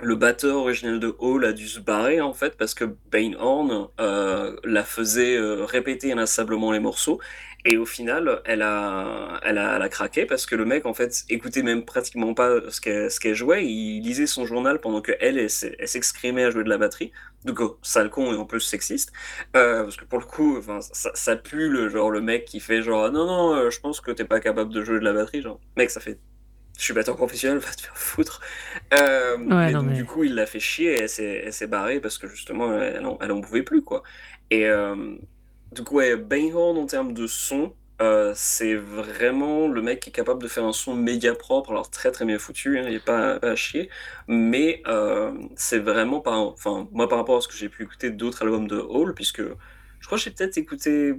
le 0.03 0.15
batteur 0.15 0.57
original 0.57 1.01
de 1.01 1.15
Hall 1.19 1.45
a 1.45 1.53
dû 1.53 1.67
se 1.67 1.81
barrer 1.81 2.21
en 2.21 2.33
fait 2.33 2.57
parce 2.57 2.75
que 2.75 2.85
Bane 3.11 3.35
Horn 3.39 3.89
euh, 4.01 4.57
la 4.65 4.85
faisait 4.85 5.37
euh, 5.37 5.65
répéter 5.65 6.13
inlassablement 6.13 6.73
les 6.73 6.81
morceaux 6.81 7.21
et 7.65 7.77
au 7.77 7.87
final 7.87 8.41
elle 8.45 8.63
a, 8.63 9.39
elle 9.43 9.59
a, 9.59 9.77
elle 9.77 9.83
a 9.83 9.89
craqué 9.89 10.27
parce 10.27 10.47
que 10.47 10.55
le 10.57 10.65
mec 10.65 10.87
en 10.87 10.95
fait 10.95 11.25
écoutait 11.29 11.63
même 11.63 11.85
pratiquement 11.85 12.35
pas 12.35 12.61
ce 12.69 12.81
qu'elle 12.81 13.11
ce 13.11 13.21
qu'elle 13.21 13.35
jouait 13.35 13.67
il 13.67 14.03
lisait 14.03 14.27
son 14.27 14.47
journal 14.47 14.81
pendant 14.81 15.01
que 15.01 15.13
elle 15.21 15.39
elle, 15.39 15.51
s'exprimait 15.51 16.45
à 16.45 16.51
jouer 16.51 16.65
de 16.65 16.69
la 16.69 16.79
batterie 16.79 17.13
donc 17.45 17.61
oh, 17.61 17.79
sale 17.83 18.11
con 18.11 18.33
et 18.33 18.37
en 18.37 18.45
plus 18.45 18.61
sexiste 18.61 19.13
euh, 19.57 19.83
parce 19.83 19.97
que 19.97 20.05
pour 20.05 20.19
le 20.19 20.25
coup 20.25 20.61
ça, 20.93 21.11
ça, 21.15 21.37
pue 21.37 21.69
le 21.69 21.89
genre 21.89 22.11
le 22.11 22.21
mec 22.21 22.45
qui 22.45 22.61
fait 22.61 22.83
genre 22.83 23.11
non 23.11 23.27
non 23.27 23.55
euh, 23.55 23.71
je 23.71 23.81
pense 23.81 24.01
que 24.01 24.11
t'es 24.11 24.25
pas 24.25 24.41
capable 24.41 24.73
de 24.73 24.83
jouer 24.83 24.99
de 24.99 25.05
la 25.05 25.13
batterie 25.13 25.43
genre 25.43 25.61
mec 25.77 25.91
ça 25.91 26.01
fait 26.01 26.19
je 26.81 26.85
suis 26.87 26.95
batteur 26.95 27.15
professionnel, 27.15 27.59
va 27.61 27.71
te 27.71 27.83
faire 27.83 27.97
foutre. 27.97 28.41
Euh, 28.95 29.71
donc, 29.71 29.93
du 29.93 30.07
coup, 30.07 30.25
il 30.25 30.35
l'a 30.35 30.47
fait 30.47 30.61
chier 30.61 30.95
et 30.95 31.23
elle 31.23 31.53
s'est 31.53 31.67
barrée 31.67 32.01
parce 32.01 32.17
que 32.17 32.27
justement, 32.27 32.75
elle 32.81 33.05
en, 33.05 33.19
elle 33.21 33.33
en 33.33 33.41
pouvait 33.43 33.63
plus, 33.63 33.83
quoi. 33.83 34.03
Et 34.51 34.67
euh, 34.67 35.17
coup, 35.85 35.97
ouais, 35.97 36.17
Bainhorn, 36.17 36.77
en 36.79 36.87
termes 36.87 37.15
de 37.15 37.27
son, 37.27 37.73
euh, 38.01 38.33
c'est 38.35 38.75
vraiment 38.75 39.69
le 39.69 39.83
mec 39.83 40.01
qui 40.01 40.09
est 40.09 40.13
capable 40.13 40.43
de 40.43 40.49
faire 40.49 40.65
un 40.65 40.73
son 40.73 40.95
méga 40.95 41.35
propre, 41.35 41.71
alors 41.71 41.91
très 41.91 42.11
très 42.11 42.25
bien 42.25 42.39
foutu, 42.39 42.79
hein, 42.79 42.85
il 42.87 42.95
n'est 42.95 42.99
pas, 42.99 43.39
pas, 43.39 43.51
à 43.51 43.57
chier, 43.57 43.91
mais 44.27 44.83
euh, 44.87 45.33
c'est 45.57 45.79
vraiment 45.79 46.21
pas. 46.21 46.37
Enfin, 46.37 46.89
moi 46.93 47.09
par 47.09 47.19
rapport 47.19 47.37
à 47.37 47.41
ce 47.43 47.49
que 47.49 47.55
j'ai 47.55 47.69
pu 47.69 47.83
écouter 47.83 48.11
d'autres 48.11 48.43
albums 48.43 48.67
de 48.67 48.79
Hall, 48.79 49.15
puisque 49.15 49.43
je 49.43 50.07
crois 50.07 50.17
que 50.17 50.25
j'ai 50.25 50.31
peut-être 50.31 50.57
écouté 50.57 51.15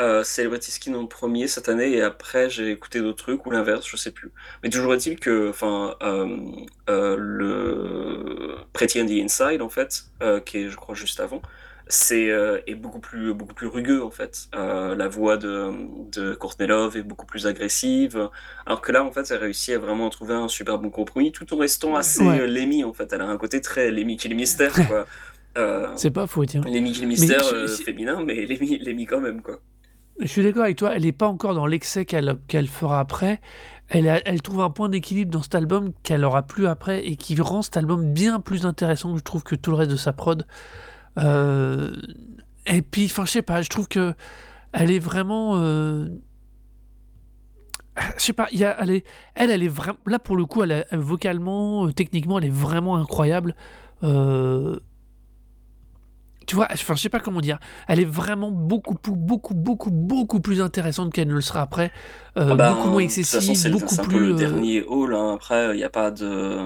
euh, 0.00 0.24
Celebrity 0.24 0.72
Skin 0.72 0.94
en 0.94 1.06
premier 1.06 1.48
cette 1.48 1.68
année 1.68 1.92
et 1.92 2.02
après 2.02 2.50
j'ai 2.50 2.70
écouté 2.70 3.00
d'autres 3.00 3.22
trucs 3.24 3.46
ou 3.46 3.50
l'inverse, 3.50 3.86
je 3.88 3.96
sais 3.96 4.10
plus. 4.12 4.32
Mais 4.64 4.70
toujours 4.70 4.94
est-il 4.94 5.20
que, 5.20 5.50
enfin, 5.50 5.96
euh, 6.02 7.16
le 7.16 8.56
Pretty 8.72 9.00
and 9.00 9.06
the 9.06 9.22
Inside 9.22 9.62
en 9.62 9.68
fait, 9.68 10.04
qui 10.44 10.58
est 10.58 10.68
je 10.68 10.76
crois 10.76 10.94
juste 10.96 11.20
avant, 11.20 11.42
c'est 11.88 12.30
euh, 12.30 12.60
est 12.66 12.74
beaucoup 12.74 13.00
plus 13.00 13.34
beaucoup 13.34 13.54
plus 13.54 13.66
rugueux 13.66 14.02
en 14.02 14.10
fait. 14.10 14.48
la 14.52 15.08
voix 15.08 15.36
de, 15.36 15.72
de 16.12 16.34
Courtney 16.34 16.68
Love 16.68 16.96
est 16.96 17.02
beaucoup 17.02 17.26
plus 17.26 17.46
agressive, 17.46 18.28
alors 18.66 18.80
que 18.80 18.92
là 18.92 19.04
en 19.04 19.10
fait 19.10 19.30
elle 19.30 19.38
réussit 19.38 19.74
à 19.74 19.78
vraiment 19.78 20.10
trouver 20.10 20.34
un 20.34 20.48
super 20.48 20.78
bon 20.78 20.90
compromis 20.90 21.32
tout 21.32 21.52
en 21.54 21.58
restant 21.58 21.94
assez 21.94 22.24
ouais. 22.24 22.46
Lemmy 22.46 22.84
en 22.84 22.92
fait. 22.92 23.12
Elle 23.12 23.22
a 23.22 23.28
un 23.28 23.36
côté 23.36 23.60
très 23.60 23.90
Lemmy 23.90 24.16
qui 24.16 24.28
est 24.28 24.34
mystère 24.34 24.72
quoi. 24.86 25.06
c'est 25.96 26.10
pas 26.10 26.26
faux, 26.26 26.44
tiens. 26.44 26.62
Lemmy 26.62 26.92
qui 26.92 27.02
est 27.02 27.06
mystère 27.06 27.44
féminin, 27.84 28.22
mais 28.24 28.46
Lemmy, 28.46 28.78
Lemmy 28.78 29.06
quand 29.06 29.20
même 29.20 29.42
quoi. 29.42 29.60
Je 30.20 30.26
suis 30.26 30.42
d'accord 30.42 30.64
avec 30.64 30.76
toi, 30.76 30.92
elle 30.94 31.02
n'est 31.02 31.12
pas 31.12 31.28
encore 31.28 31.54
dans 31.54 31.66
l'excès 31.66 32.04
qu'elle 32.04 32.66
fera 32.66 32.98
après. 32.98 33.40
Elle, 33.88 34.08
a, 34.08 34.20
elle, 34.26 34.42
trouve 34.42 34.60
un 34.60 34.70
point 34.70 34.88
d'équilibre 34.88 35.30
dans 35.30 35.42
cet 35.42 35.54
album 35.54 35.92
qu'elle 36.02 36.24
aura 36.24 36.42
plus 36.42 36.66
après 36.66 37.06
et 37.06 37.16
qui 37.16 37.40
rend 37.40 37.62
cet 37.62 37.76
album 37.76 38.12
bien 38.12 38.40
plus 38.40 38.66
intéressant, 38.66 39.16
je 39.16 39.22
trouve, 39.22 39.44
que 39.44 39.54
tout 39.54 39.70
le 39.70 39.76
reste 39.76 39.90
de 39.92 39.96
sa 39.96 40.12
prod. 40.12 40.44
Euh, 41.18 41.94
et 42.66 42.82
puis, 42.82 43.06
enfin, 43.06 43.24
je 43.24 43.30
sais 43.30 43.42
pas, 43.42 43.62
je 43.62 43.68
trouve 43.68 43.88
que 43.88 44.14
elle 44.72 44.90
est 44.90 44.98
vraiment. 44.98 45.56
Euh, 45.56 46.08
je 48.16 48.22
sais 48.22 48.32
pas, 48.32 48.48
y 48.52 48.64
a, 48.64 48.76
elle, 48.80 48.90
est, 48.90 49.04
elle, 49.34 49.50
elle 49.50 49.62
est 49.62 49.68
vraiment. 49.68 49.98
Là, 50.06 50.18
pour 50.18 50.36
le 50.36 50.44
coup, 50.44 50.62
elle, 50.62 50.86
vocalement, 50.92 51.86
euh, 51.86 51.92
techniquement, 51.92 52.38
elle 52.38 52.46
est 52.46 52.50
vraiment 52.50 52.96
incroyable. 52.96 53.54
Euh, 54.04 54.78
tu 56.46 56.54
vois, 56.54 56.68
enfin, 56.72 56.94
je 56.94 57.00
sais 57.00 57.08
pas 57.08 57.20
comment 57.20 57.40
dire. 57.40 57.58
Elle 57.88 58.00
est 58.00 58.06
vraiment 58.06 58.50
beaucoup, 58.50 58.96
beaucoup, 59.14 59.54
beaucoup, 59.54 59.90
beaucoup 59.90 60.40
plus 60.40 60.62
intéressante 60.62 61.12
qu'elle 61.12 61.28
ne 61.28 61.34
le 61.34 61.40
sera 61.40 61.60
après. 61.60 61.90
Euh, 62.38 62.50
ah 62.52 62.54
bah, 62.54 62.72
beaucoup 62.72 62.88
moins 62.88 63.02
excessive, 63.02 63.70
beaucoup 63.70 63.96
plus. 63.96 64.04
Un 64.04 64.08
peu 64.08 64.26
le 64.28 64.34
dernier 64.34 64.82
Hall. 64.82 65.14
Hein. 65.14 65.34
Après, 65.34 65.74
il 65.74 65.76
n'y 65.76 65.84
a 65.84 65.90
pas 65.90 66.10
de, 66.10 66.56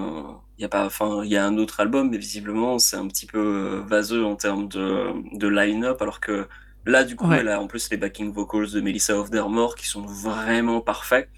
y 0.63 0.65
a 0.65 0.69
pas, 0.69 0.87
enfin, 0.87 1.23
il 1.25 1.31
y 1.31 1.37
a 1.37 1.45
un 1.45 1.59
autre 1.59 1.81
album, 1.81 2.11
mais 2.11 2.19
visiblement, 2.19 2.79
c'est 2.79 2.97
un 2.97 3.09
petit 3.09 3.27
peu 3.27 3.39
euh, 3.39 3.83
vaseux 3.87 4.25
en 4.25 4.37
termes 4.37 4.69
de, 4.69 5.13
de 5.37 5.49
line-up, 5.49 6.01
alors 6.03 6.21
que 6.21 6.47
là, 6.87 7.05
du 7.05 7.17
coup, 7.17 7.29
ouais. 7.29 7.39
elle 7.41 7.49
a 7.49 7.61
en 7.61 7.67
plus 7.67 7.91
les 7.91 7.97
backing 7.97 8.33
vocals 8.33 8.71
de 8.71 8.81
Melissa 8.81 9.17
Hofdermore 9.19 9.75
qui 9.77 9.87
sont 9.87 10.03
vraiment 10.03 10.81
parfaits. 10.81 11.29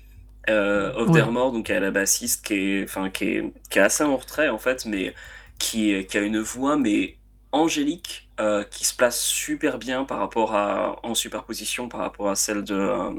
Euh, 0.50 0.92
Hofdermore, 0.94 1.48
ouais. 1.48 1.58
donc, 1.58 1.70
elle 1.70 1.78
a 1.78 1.80
la 1.80 1.90
bassiste 1.90 2.44
qui 2.46 2.54
est, 2.54 2.84
enfin, 2.84 3.10
qui 3.10 3.24
est, 3.24 3.52
qui 3.70 3.78
est 3.78 3.82
assez 3.82 4.04
en 4.04 4.16
retrait 4.16 4.48
en 4.48 4.58
fait, 4.58 4.84
mais 4.86 5.14
qui, 5.58 6.04
qui 6.06 6.18
a 6.18 6.20
une 6.20 6.40
voix 6.40 6.76
mais 6.76 7.16
angélique 7.54 8.28
euh, 8.40 8.64
qui 8.64 8.84
se 8.84 8.94
place 8.94 9.20
super 9.20 9.78
bien 9.78 10.04
par 10.04 10.18
rapport 10.18 10.54
à 10.54 10.98
en 11.04 11.14
superposition 11.14 11.88
par 11.88 12.00
rapport 12.00 12.28
à 12.28 12.34
celle 12.34 12.64
de 12.64 12.74
euh, 12.74 13.12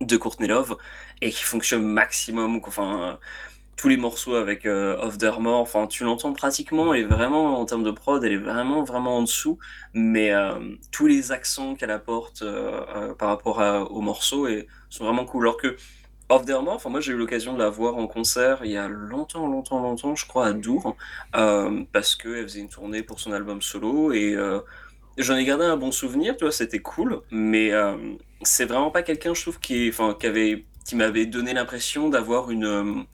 de 0.00 0.16
Courtney 0.16 0.48
Love 0.48 0.76
et 1.22 1.30
qui 1.30 1.44
fonctionne 1.44 1.84
maximum 1.84 2.60
enfin 2.66 3.18
tous 3.76 3.88
les 3.88 3.96
morceaux 3.96 4.34
avec 4.34 4.64
euh, 4.66 4.96
Off 5.02 5.18
Dermore 5.18 5.60
enfin 5.60 5.86
tu 5.86 6.04
l'entends 6.04 6.32
pratiquement 6.32 6.94
et 6.94 7.04
vraiment 7.04 7.60
en 7.60 7.66
termes 7.66 7.82
de 7.84 7.90
prod 7.90 8.24
elle 8.24 8.32
est 8.32 8.36
vraiment 8.38 8.82
vraiment 8.84 9.18
en 9.18 9.22
dessous. 9.22 9.58
Mais 9.94 10.32
euh, 10.32 10.54
tous 10.92 11.06
les 11.06 11.32
accents 11.32 11.74
qu'elle 11.74 11.90
apporte 11.90 12.42
euh, 12.42 13.14
par 13.14 13.28
rapport 13.28 13.60
aux 13.90 14.00
morceaux 14.00 14.48
et 14.48 14.66
sont 14.90 15.04
vraiment 15.04 15.24
cool. 15.24 15.44
Alors 15.44 15.56
que 15.56 15.76
Off 16.28 16.44
Dermore, 16.44 16.74
enfin 16.74 16.90
moi 16.90 17.00
j'ai 17.00 17.12
eu 17.12 17.16
l'occasion 17.16 17.54
de 17.54 17.58
la 17.60 17.70
voir 17.70 17.96
en 17.96 18.08
concert 18.08 18.60
il 18.64 18.72
y 18.72 18.76
a 18.76 18.88
longtemps, 18.88 19.46
longtemps, 19.46 19.80
longtemps, 19.80 20.16
je 20.16 20.26
crois 20.26 20.46
à 20.46 20.52
Dour, 20.52 20.96
euh, 21.36 21.84
parce 21.92 22.16
qu'elle 22.16 22.42
faisait 22.42 22.60
une 22.60 22.68
tournée 22.68 23.02
pour 23.04 23.20
son 23.20 23.30
album 23.32 23.62
solo 23.62 24.12
et 24.12 24.34
euh, 24.34 24.58
j'en 25.18 25.36
ai 25.36 25.44
gardé 25.44 25.64
un 25.64 25.76
bon 25.76 25.92
souvenir, 25.92 26.36
tu 26.36 26.44
vois, 26.44 26.52
c'était 26.52 26.80
cool, 26.80 27.20
mais 27.30 27.72
euh, 27.72 27.96
c'est 28.42 28.64
vraiment 28.64 28.90
pas 28.90 29.02
quelqu'un, 29.02 29.34
je 29.34 29.42
trouve, 29.42 29.60
qui, 29.60 29.92
qui 30.84 30.96
m'avait 30.96 31.26
donné 31.26 31.54
l'impression 31.54 32.08
d'avoir 32.08 32.50
une, 32.50 33.06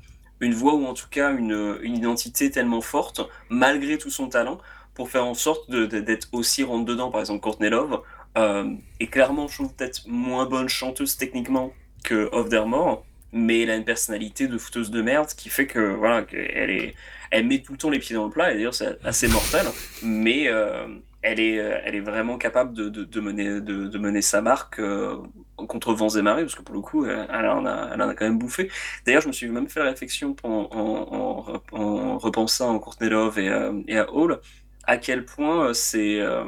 une 0.43 0.55
voix 0.55 0.75
ou 0.75 0.85
en 0.85 0.93
tout 0.93 1.09
cas 1.11 1.33
une, 1.33 1.79
une 1.83 1.97
identité 1.97 2.51
tellement 2.51 2.83
forte, 2.83 3.23
malgré 3.49 3.97
tout 3.97 4.11
son 4.11 4.29
talent, 4.29 4.59
pour 4.95 5.11
faire 5.11 5.25
en 5.25 5.35
sorte 5.35 5.71
d'être 5.71 6.29
aussi 6.33 6.63
rentre 6.65 6.85
dedans. 6.85 7.11
Par 7.11 7.21
exemple, 7.21 7.41
Courtney 7.41 7.71
Love 7.71 8.03
est 8.37 9.07
clairement, 9.07 9.49
je 9.49 9.55
trouve, 9.55 9.73
peut-être 9.75 10.03
moins 10.07 10.45
bonne 10.47 10.69
chanteuse 10.69 11.17
techniquement 11.17 11.73
que 12.05 12.29
Off 12.33 12.49
Dermore, 12.49 13.05
mais 13.33 13.63
elle 13.63 13.71
a 13.71 13.77
une 13.77 13.85
personnalité 13.85 14.47
de 14.47 14.59
fouteuse 14.59 14.91
de 14.91 15.01
merde 15.01 15.29
qui 15.29 15.49
fait 15.49 15.67
que 15.67 15.81
voilà, 15.81 16.27
elle 16.33 16.71
est, 16.71 16.95
elle 17.31 17.47
met 17.47 17.61
tout 17.61 17.73
le 17.73 17.79
temps 17.79 17.91
les 17.91 17.99
pieds 17.99 18.15
dans 18.15 18.27
le 18.27 18.31
plat 18.31 18.53
et 18.53 18.55
d'ailleurs 18.55 18.75
c'est 18.75 18.99
assez 19.05 19.29
mortel, 19.29 19.67
mais 20.03 20.49
euh, 20.49 20.87
elle 21.23 21.41
est, 21.41 21.55
elle 21.55 21.95
est 21.95 22.01
vraiment 22.01 22.37
capable 22.39 22.75
de, 22.75 22.89
de, 22.89 23.05
de 23.05 23.21
mener, 23.21 23.61
de, 23.61 23.87
de, 23.89 23.99
mener 23.99 24.23
sa 24.23 24.43
marque 24.43 24.79
euh, 24.81 25.17
contre 25.57 25.95
vents 25.95 26.09
et 26.09 26.23
marées 26.23 26.43
parce 26.43 26.55
que 26.57 26.63
pour 26.63 26.75
le 26.75 26.81
coup, 26.81 27.07
elle, 27.07 27.27
elle, 27.33 27.47
en, 27.49 27.65
a, 27.67 27.91
elle 27.95 28.03
en 28.03 28.09
a 28.09 28.15
quand 28.15 28.25
même 28.25 28.39
bouffé. 28.39 28.71
D'ailleurs, 29.07 29.23
je 29.23 29.29
me 29.29 29.33
suis 29.33 29.49
même 29.49 29.69
fait 29.69 29.81
la 29.81 29.87
réflexion 29.91 30.35
en, 30.43 30.69
en, 30.73 31.61
en, 31.73 31.81
en 31.81 32.19
repensant 32.19 32.77
à 32.77 32.81
Courtney 32.81 33.09
Love 33.11 33.39
et, 33.39 33.49
à, 33.49 33.73
et 33.89 33.99
à 33.99 34.13
Hall 34.13 34.41
à 34.85 34.97
quel 34.97 35.25
point 35.25 35.73
c'est 35.75 36.21
euh, 36.21 36.45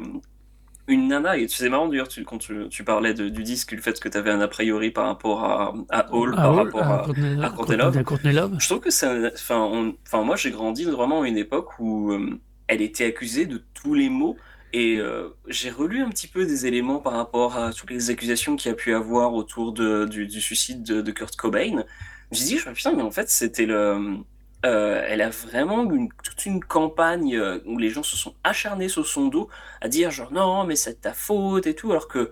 une 0.87 1.07
nana, 1.07 1.37
et 1.37 1.47
c'est 1.47 1.69
marrant 1.69 1.87
d'ailleurs 1.87 2.09
quand 2.27 2.37
tu, 2.37 2.67
tu 2.69 2.83
parlais 2.83 3.13
de, 3.15 3.27
du 3.29 3.41
disque, 3.41 3.71
le 3.71 3.81
fait 3.81 3.99
que 3.99 4.07
tu 4.07 4.17
avais 4.17 4.29
un 4.29 4.39
a 4.41 4.47
priori 4.47 4.91
par 4.91 5.07
rapport 5.07 5.43
à, 5.43 5.73
à 5.89 6.13
Hall, 6.13 6.33
Ah, 6.37 6.41
par 6.43 6.51
Hall, 6.53 6.65
rapport 6.65 6.81
à 6.83 6.95
à, 7.43 7.49
Courtney- 7.49 7.75
Love. 7.77 7.97
Love. 8.33 8.55
Je 8.59 8.67
trouve 8.67 8.81
que 8.81 8.91
c'est. 8.91 9.33
Enfin, 9.33 10.23
moi 10.23 10.35
j'ai 10.35 10.51
grandi 10.51 10.83
vraiment 10.83 11.23
à 11.23 11.27
une 11.27 11.37
époque 11.37 11.79
où 11.79 12.11
euh, 12.11 12.39
elle 12.67 12.81
était 12.83 13.05
accusée 13.05 13.47
de 13.47 13.63
tous 13.73 13.95
les 13.95 14.09
maux. 14.09 14.37
Et 14.75 14.97
euh, 14.99 15.29
j'ai 15.47 15.69
relu 15.71 16.01
un 16.03 16.09
petit 16.09 16.27
peu 16.27 16.45
des 16.45 16.65
éléments 16.67 16.99
par 16.99 17.13
rapport 17.13 17.57
à 17.57 17.71
toutes 17.73 17.91
les 17.91 18.09
accusations 18.09 18.55
qu'il 18.57 18.69
y 18.69 18.73
a 18.73 18.75
pu 18.75 18.93
avoir 18.93 19.33
autour 19.33 19.71
de, 19.73 20.05
du, 20.05 20.27
du 20.27 20.41
suicide 20.41 20.83
de, 20.83 21.01
de 21.01 21.11
Kurt 21.11 21.35
Cobain. 21.37 21.85
J'ai 22.31 22.45
dit, 22.45 22.57
je 22.57 22.69
me 22.69 22.73
putain, 22.75 22.93
mais 22.93 23.03
en 23.03 23.11
fait, 23.11 23.29
c'était 23.29 23.65
le. 23.67 24.17
euh, 24.65 25.01
elle 25.07 25.21
a 25.21 25.29
vraiment 25.29 25.83
une, 25.91 26.09
toute 26.23 26.45
une 26.45 26.59
campagne 26.63 27.35
euh, 27.37 27.59
où 27.65 27.77
les 27.77 27.89
gens 27.89 28.03
se 28.03 28.17
sont 28.17 28.35
acharnés 28.43 28.89
sur 28.89 29.07
son 29.07 29.27
dos 29.27 29.49
à 29.81 29.87
dire 29.89 30.11
genre 30.11 30.31
non 30.33 30.65
mais 30.65 30.75
c'est 30.75 30.93
de 30.95 30.99
ta 31.01 31.13
faute 31.13 31.67
et 31.67 31.75
tout 31.75 31.91
alors 31.91 32.07
que 32.07 32.31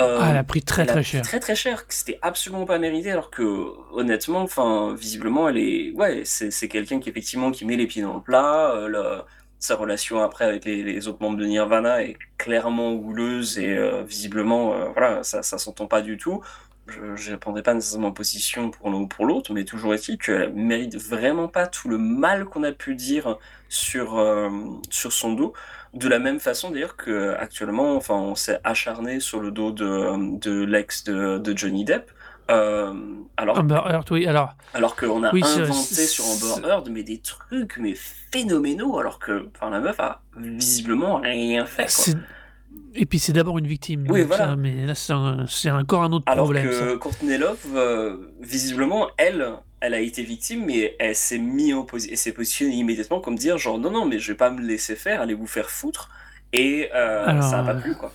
euh, 0.00 0.18
Ah, 0.20 0.30
elle 0.30 0.36
a 0.36 0.44
pris 0.44 0.62
très 0.62 0.86
très 0.86 1.02
cher. 1.04 1.22
très 1.22 1.40
très 1.40 1.54
cher, 1.56 1.86
que 1.86 1.94
c'était 1.94 2.18
absolument 2.22 2.64
pas 2.66 2.78
mérité, 2.78 3.10
alors 3.12 3.30
que 3.30 3.42
honnêtement, 3.92 4.40
enfin, 4.42 4.94
visiblement, 4.94 5.48
elle 5.48 5.58
est, 5.58 5.92
ouais, 5.92 6.22
c'est 6.24 6.50
c'est 6.50 6.68
quelqu'un 6.68 7.00
qui 7.00 7.08
effectivement 7.10 7.50
qui 7.52 7.64
met 7.64 7.76
les 7.76 7.86
pieds 7.86 8.02
dans 8.02 8.14
le 8.16 8.22
plat. 8.22 8.72
euh, 8.74 8.88
le- 8.88 9.22
sa 9.64 9.76
relation 9.76 10.22
après 10.22 10.44
avec 10.44 10.66
les, 10.66 11.08
autres 11.08 11.22
membres 11.22 11.38
de 11.38 11.46
Nirvana 11.46 12.02
est 12.02 12.18
clairement 12.36 12.92
houleuse 12.92 13.58
et 13.58 13.78
euh, 13.78 14.02
visiblement, 14.02 14.74
euh, 14.74 14.88
voilà, 14.90 15.22
ça, 15.22 15.42
ça 15.42 15.56
s'entend 15.56 15.86
pas 15.86 16.02
du 16.02 16.18
tout. 16.18 16.42
Je 16.86 17.32
ne 17.32 17.36
pas 17.36 17.72
nécessairement 17.72 18.12
position 18.12 18.70
pour 18.70 18.90
l'un 18.90 18.98
ou 18.98 19.06
pour 19.06 19.24
l'autre, 19.24 19.54
mais 19.54 19.64
toujours 19.64 19.94
est-il 19.94 20.18
qu'elle 20.18 20.52
mérite 20.52 20.96
vraiment 20.96 21.48
pas 21.48 21.66
tout 21.66 21.88
le 21.88 21.96
mal 21.96 22.44
qu'on 22.44 22.62
a 22.62 22.72
pu 22.72 22.94
dire 22.94 23.38
sur, 23.70 24.18
euh, 24.18 24.50
sur 24.90 25.14
son 25.14 25.32
dos. 25.32 25.54
De 25.94 26.08
la 26.08 26.18
même 26.18 26.40
façon 26.40 26.70
d'ailleurs 26.70 26.96
que 26.96 27.30
actuellement, 27.30 27.96
enfin, 27.96 28.16
on 28.16 28.34
s'est 28.34 28.60
acharné 28.64 29.18
sur 29.18 29.40
le 29.40 29.50
dos 29.50 29.72
de, 29.72 30.38
de 30.40 30.62
l'ex 30.62 31.04
de, 31.04 31.38
de 31.38 31.56
Johnny 31.56 31.86
Depp. 31.86 32.10
Euh, 32.50 32.92
alors, 33.36 33.58
Amber 33.58 33.80
Heard, 33.86 34.04
oui, 34.10 34.26
alors. 34.26 34.54
alors 34.74 34.96
qu'on 34.96 35.24
a 35.24 35.32
Oui, 35.32 35.42
inventé 35.42 36.06
sur 36.06 36.24
Amber 36.26 36.68
Heard 36.68 36.88
mais 36.90 37.02
des 37.02 37.18
trucs 37.18 37.78
mais 37.78 37.94
phénoménaux 38.32 38.98
alors 38.98 39.18
que 39.18 39.48
enfin 39.54 39.70
la 39.70 39.80
meuf 39.80 39.98
a 39.98 40.20
visiblement 40.36 41.16
rien 41.16 41.64
fait 41.66 41.86
quoi. 41.86 42.20
Et 42.96 43.06
puis 43.06 43.18
c'est 43.18 43.32
d'abord 43.32 43.58
une 43.58 43.66
victime. 43.66 44.06
Oui, 44.08 44.22
voilà. 44.22 44.44
ça, 44.50 44.56
mais 44.56 44.86
là, 44.86 44.94
c'est 44.94 45.70
encore 45.70 46.02
un 46.04 46.12
autre 46.12 46.24
Alors 46.26 46.44
problème. 46.44 46.68
que 46.68 46.72
ça. 46.72 46.96
Courtney 46.98 47.38
Love, 47.38 47.58
euh, 47.74 48.16
visiblement, 48.40 49.08
elle, 49.16 49.48
elle 49.80 49.94
a 49.94 50.00
été 50.00 50.22
victime, 50.22 50.64
mais 50.66 50.94
elle 51.00 51.16
s'est 51.16 51.38
mis 51.38 51.72
en 51.74 51.84
s'est 52.14 52.32
positionnée 52.32 52.74
immédiatement 52.74 53.20
comme 53.20 53.36
dire 53.36 53.58
genre 53.58 53.78
non 53.78 53.90
non 53.90 54.04
mais 54.06 54.18
je 54.20 54.30
vais 54.32 54.36
pas 54.36 54.50
me 54.50 54.60
laisser 54.60 54.94
faire, 54.96 55.20
allez 55.22 55.34
vous 55.34 55.46
faire 55.48 55.70
foutre, 55.70 56.08
et 56.52 56.88
euh, 56.94 57.26
Alors, 57.26 57.42
ça 57.42 57.60
a 57.60 57.64
pas 57.64 57.74
plu 57.74 57.96
quoi. 57.96 58.12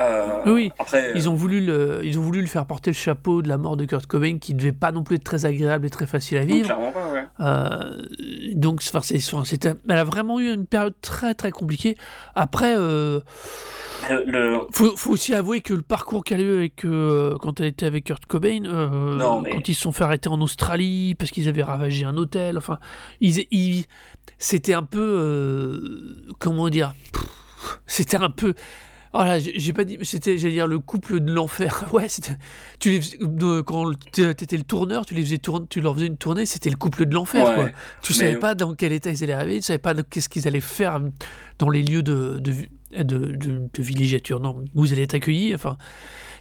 Euh, 0.00 0.26
Oui, 0.46 0.72
Après, 0.78 1.12
Ils 1.14 1.28
ont, 1.28 1.34
voulu 1.34 1.60
le, 1.64 2.00
ils 2.04 2.18
ont 2.18 2.22
voulu 2.22 2.40
le 2.40 2.46
faire 2.46 2.64
porter 2.66 2.90
le 2.90 2.94
chapeau 2.96 3.42
de 3.42 3.48
la 3.48 3.58
mort 3.58 3.76
de 3.76 3.84
Kurt 3.84 4.06
Cobain, 4.06 4.38
qui 4.38 4.54
devait 4.54 4.72
pas 4.72 4.92
non 4.92 5.02
plus 5.02 5.16
être 5.16 5.24
très 5.24 5.44
agréable 5.44 5.86
et 5.86 5.90
très 5.90 6.06
facile 6.06 6.38
à 6.38 6.44
vivre. 6.44 6.64
clairement 6.66 6.92
pas 6.92 7.12
ouais. 7.12 7.24
Euh, 7.40 8.02
donc, 8.54 8.82
c'était, 8.82 9.74
elle 9.88 9.98
a 9.98 10.04
vraiment 10.04 10.40
eu 10.40 10.52
une 10.52 10.66
période 10.66 10.94
très 11.02 11.34
très 11.34 11.50
compliquée. 11.50 11.96
Après, 12.34 12.74
euh, 12.76 13.20
Le, 14.08 14.24
le- 14.24 14.58
faut, 14.72 14.96
faut 14.96 15.10
aussi 15.10 15.34
avouer 15.34 15.60
que 15.60 15.74
le 15.74 15.82
parcours 15.82 16.24
qu'elle 16.24 16.40
a 16.40 16.44
eu 16.44 16.56
avec, 16.56 16.84
euh, 16.86 17.36
quand 17.40 17.60
elle 17.60 17.66
était 17.66 17.84
avec 17.86 18.04
Kurt 18.04 18.24
Cobain, 18.24 18.64
euh, 18.64 19.16
Non, 19.16 19.42
mais- 19.42 19.50
quand 19.50 19.68
ils 19.68 19.74
se 19.74 19.82
sont 19.82 19.92
fait 19.92 20.04
arrêter 20.04 20.30
en 20.30 20.40
Australie 20.40 21.14
parce 21.18 21.30
qu'ils 21.30 21.48
avaient 21.48 21.62
ravagé 21.62 22.06
un 22.06 22.16
hôtel, 22.16 22.56
enfin, 22.56 22.78
ils, 23.20 23.44
ils- 23.50 23.84
c'était 24.38 24.72
un 24.74 24.82
peu, 24.84 24.98
euh, 25.00 26.24
comment 26.38 26.70
dire, 26.70 26.94
c'était 27.86 28.16
un 28.16 28.30
peu. 28.30 28.54
Oh 29.12 29.18
là, 29.24 29.40
j'ai 29.40 29.72
pas 29.72 29.82
dit, 29.84 29.98
c'était, 30.02 30.38
j'allais 30.38 30.54
dire 30.54 30.68
le 30.68 30.78
couple 30.78 31.18
de 31.20 31.32
l'enfer. 31.32 31.84
Ouais, 31.92 32.06
tu 32.78 32.90
les, 32.90 33.00
faisais- 33.00 33.18
quand 33.66 33.92
t'étais 34.12 34.56
le 34.56 34.62
tourneur, 34.62 35.04
tu 35.04 35.14
les 35.14 35.22
faisais 35.24 35.38
tourner, 35.38 35.66
tu 35.68 35.80
leur 35.80 35.94
faisais 35.94 36.06
une 36.06 36.16
tournée, 36.16 36.46
c'était 36.46 36.70
le 36.70 36.76
couple 36.76 37.06
de 37.06 37.14
l'enfer, 37.14 37.44
Ouais. 37.48 37.54
quoi. 37.54 37.70
Tu 38.02 38.12
savais 38.12 38.36
pas 38.36 38.54
dans 38.54 38.74
quel 38.74 38.92
état 38.92 39.10
ils 39.10 39.24
allaient 39.24 39.32
arriver, 39.32 39.56
tu 39.56 39.62
savais 39.62 39.78
pas 39.78 39.94
qu'est-ce 39.94 40.28
qu'ils 40.28 40.46
allaient 40.46 40.60
faire 40.60 41.00
dans 41.58 41.70
les 41.70 41.82
lieux 41.82 42.04
de, 42.04 42.38
de, 42.38 42.52
de, 43.02 43.18
de- 43.36 43.68
de 43.72 43.82
villégiature, 43.82 44.38
non, 44.38 44.64
où 44.76 44.84
ils 44.84 44.92
allaient 44.92 45.02
être 45.02 45.14
accueillis. 45.14 45.56
Enfin, 45.56 45.76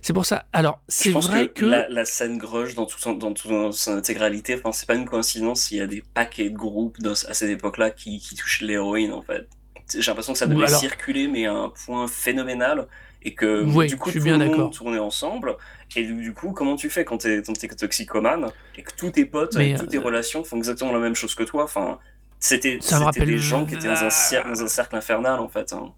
c'est 0.04 0.14
pour 0.14 0.28
ça. 0.28 0.46
Alors, 0.54 0.80
c'est 0.88 1.10
vrai 1.10 1.48
que, 1.48 1.62
que. 1.62 1.66
la, 1.66 1.90
la 1.90 2.06
scène 2.06 2.38
Grush 2.38 2.76
dans, 2.76 2.86
tout 2.86 3.00
son, 3.00 3.14
dans 3.14 3.34
toute 3.34 3.74
son 3.74 3.92
intégralité, 3.94 4.56
enfin, 4.56 4.72
c'est 4.72 4.88
pas 4.88 4.96
une 4.96 5.06
coïncidence, 5.06 5.72
il 5.72 5.78
y 5.78 5.82
a 5.82 5.88
des 5.88 6.04
paquets 6.14 6.52
de 6.52 6.56
groupes 6.56 7.00
dans- 7.02 7.12
à 7.14 7.34
cette 7.34 7.50
époque-là 7.50 7.90
qui, 7.90 8.20
qui 8.20 8.36
touchent 8.36 8.62
l'héroïne 8.62 9.12
en 9.12 9.24
fait. 9.24 9.50
J'ai 9.98 10.12
l'impression 10.12 10.34
que 10.34 10.40
ça 10.40 10.48
devait 10.48 10.66
alors- 10.66 10.80
circuler, 10.80 11.28
mais 11.28 11.46
à 11.46 11.54
un 11.54 11.70
point 11.70 12.08
phénoménal, 12.08 12.88
et 13.22 13.34
que 13.34 13.64
Ouais, 13.66 13.88
du 13.88 13.98
coup 13.98 14.10
je 14.10 14.12
suis 14.12 14.20
tout 14.20 14.24
bien 14.26 14.38
le 14.38 14.46
monde 14.46 14.74
tournait 14.74 15.00
ensemble. 15.00 15.56
Et 15.96 16.04
du, 16.04 16.34
coup, 16.34 16.52
comment 16.52 16.76
tu 16.76 16.90
fais 16.90 17.04
quand 17.04 17.18
t'es 17.18 17.42
t'es 17.42 17.68
toxicomane 17.68 18.50
et 18.78 18.84
que 18.84 18.92
tous 18.96 19.10
tes 19.12 19.26
potes, 19.26 19.56
Mais, 19.56 19.66
avec 19.70 19.78
toutes 19.80 19.90
tes 19.90 19.98
euh, 19.98 20.02
relations 20.02 20.44
font 20.44 20.58
exactement 20.58 20.94
la 20.94 21.00
même 21.00 21.16
chose 21.16 21.34
que 21.36 21.44
toi? 21.44 21.64
Enfin, 21.64 21.98
c'était 22.40 22.78
des 23.26 23.38
gens 23.40 23.66
qui 23.66 23.76
étaient 23.76 23.88
dans 23.88 24.04
un, 24.04 24.08
cer- 24.10 24.48
dans 24.48 24.62
un 24.64 24.68
cercle 24.68 24.96
infernal 24.96 25.40
en 25.40 25.50
fait. 25.50 25.74
hein. 25.74 25.92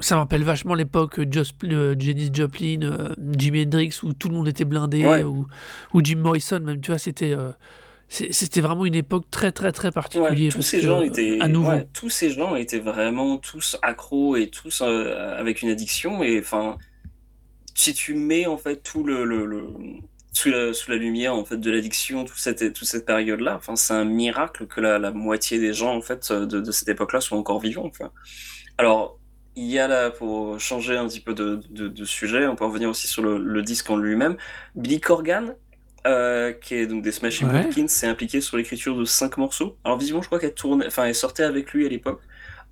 Ça 0.00 0.14
me 0.14 0.20
rappelle 0.20 0.44
vachement 0.44 0.74
l'époque 0.74 1.18
euh, 1.18 1.26
euh, 1.64 1.96
Janis 1.98 2.30
Joplin, 2.32 2.82
euh, 2.82 3.14
Jimi 3.36 3.64
Hendrix, 3.64 3.98
où 4.04 4.12
tout 4.12 4.28
le 4.28 4.34
monde 4.36 4.46
était 4.46 4.64
blindé, 4.64 5.04
Ouais. 5.04 5.24
ou, 5.24 5.46
ou 5.92 6.00
Jim 6.04 6.18
Morrison, 6.18 6.60
même, 6.60 6.80
tu 6.80 6.92
vois, 6.92 6.98
c'était. 6.98 7.32
euh, 7.32 7.50
c'était 8.32 8.60
vraiment 8.60 8.84
une 8.86 8.94
époque 8.94 9.30
très 9.30 9.52
très 9.52 9.72
très 9.72 9.90
Ouais, 10.14 10.32
particulière. 10.32 10.52
tous 10.52 10.62
ces 10.62 10.80
gens 10.82 11.00
étaient, 11.02 11.38
à 11.40 11.48
nouveau. 11.48 11.70
ouais, 11.70 11.88
tous 11.94 12.10
ces 12.10 12.30
gens 12.30 12.56
étaient 12.56 12.78
vraiment 12.80 13.38
tous 13.38 13.76
accros 13.82 14.36
et 14.36 14.50
tous 14.50 14.82
euh, 14.82 15.36
avec 15.38 15.62
une 15.62 15.70
addiction. 15.70 16.22
Et 16.22 16.38
enfin, 16.40 16.76
si 17.74 17.94
tu 17.94 18.14
mets 18.14 18.46
en 18.46 18.58
fait 18.58 18.82
tout 18.82 19.04
le, 19.04 19.24
le, 19.24 19.46
le- 19.46 19.66
sous, 20.32 20.50
la, 20.50 20.72
sous 20.74 20.90
la 20.90 20.96
lumière 20.96 21.34
en 21.34 21.44
fait 21.44 21.58
de 21.58 21.70
l'addiction, 21.70 22.24
toute 22.24 22.38
cette, 22.38 22.72
toute 22.72 22.88
cette 22.88 23.06
période-là, 23.06 23.56
enfin, 23.56 23.76
c'est 23.76 23.94
un 23.94 24.04
miracle 24.04 24.66
que 24.66 24.80
la, 24.80 24.98
la 24.98 25.10
moitié 25.12 25.58
des 25.58 25.72
gens 25.74 25.94
en 25.96 26.02
fait 26.02 26.32
de, 26.32 26.60
de 26.60 26.72
cette 26.72 26.88
époque-là 26.88 27.20
soient 27.20 27.38
encore 27.38 27.60
vivants. 27.60 27.86
Enfin. 27.86 28.10
Alors, 28.78 29.18
il 29.56 29.66
y 29.66 29.78
a 29.78 29.88
là, 29.88 30.10
pour 30.10 30.58
changer 30.60 30.96
un 30.96 31.06
petit 31.08 31.20
peu 31.20 31.34
de, 31.34 31.60
de, 31.70 31.88
de 31.88 32.04
sujet, 32.04 32.46
on 32.46 32.56
peut 32.56 32.64
revenir 32.64 32.88
aussi 32.88 33.06
sur 33.08 33.22
le, 33.22 33.38
le 33.38 33.62
disque 33.62 33.90
en 33.90 33.96
lui-même. 33.98 34.36
Billy 34.74 35.00
Corgan, 35.00 35.54
euh, 36.06 36.52
qui 36.52 36.74
est 36.74 36.86
donc 36.86 37.02
des 37.02 37.12
Smashing 37.12 37.48
Ouais. 37.48 37.52
Pumpkins, 37.52 37.88
s'est 37.88 38.06
impliqué 38.06 38.40
sur 38.40 38.56
l'écriture 38.56 38.96
de 38.96 39.04
cinq 39.04 39.36
morceaux. 39.38 39.78
Alors 39.84 39.98
visiblement, 39.98 40.22
je 40.22 40.28
crois 40.28 40.38
qu'elle 40.40 40.54
tournait, 40.54 40.86
enfin, 40.86 41.04
elle 41.06 41.14
sortait 41.14 41.44
avec 41.44 41.72
lui 41.72 41.86
à 41.86 41.88
l'époque. 41.88 42.22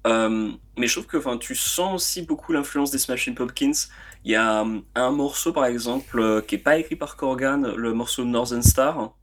Euh, 0.06 0.50
mais 0.78 0.86
je 0.86 0.94
trouve 0.94 1.06
que, 1.06 1.16
enfin, 1.18 1.38
tu 1.38 1.54
sens 1.54 1.94
aussi 1.94 2.22
beaucoup 2.22 2.52
l'influence 2.52 2.90
des 2.90 2.98
Smashing 2.98 3.34
Pumpkins. 3.34 3.72
Il 4.24 4.32
y 4.32 4.36
a 4.36 4.62
euh, 4.64 4.80
un 4.94 5.10
morceau, 5.12 5.52
par 5.52 5.66
exemple, 5.66 6.18
euh, 6.20 6.40
qui 6.42 6.56
est 6.56 6.58
pas 6.58 6.78
écrit 6.78 6.96
par 6.96 7.16
Corgan, 7.16 7.74
le 7.76 7.92
morceau 7.94 8.24
Northern 8.24 8.62
Star 8.62 9.14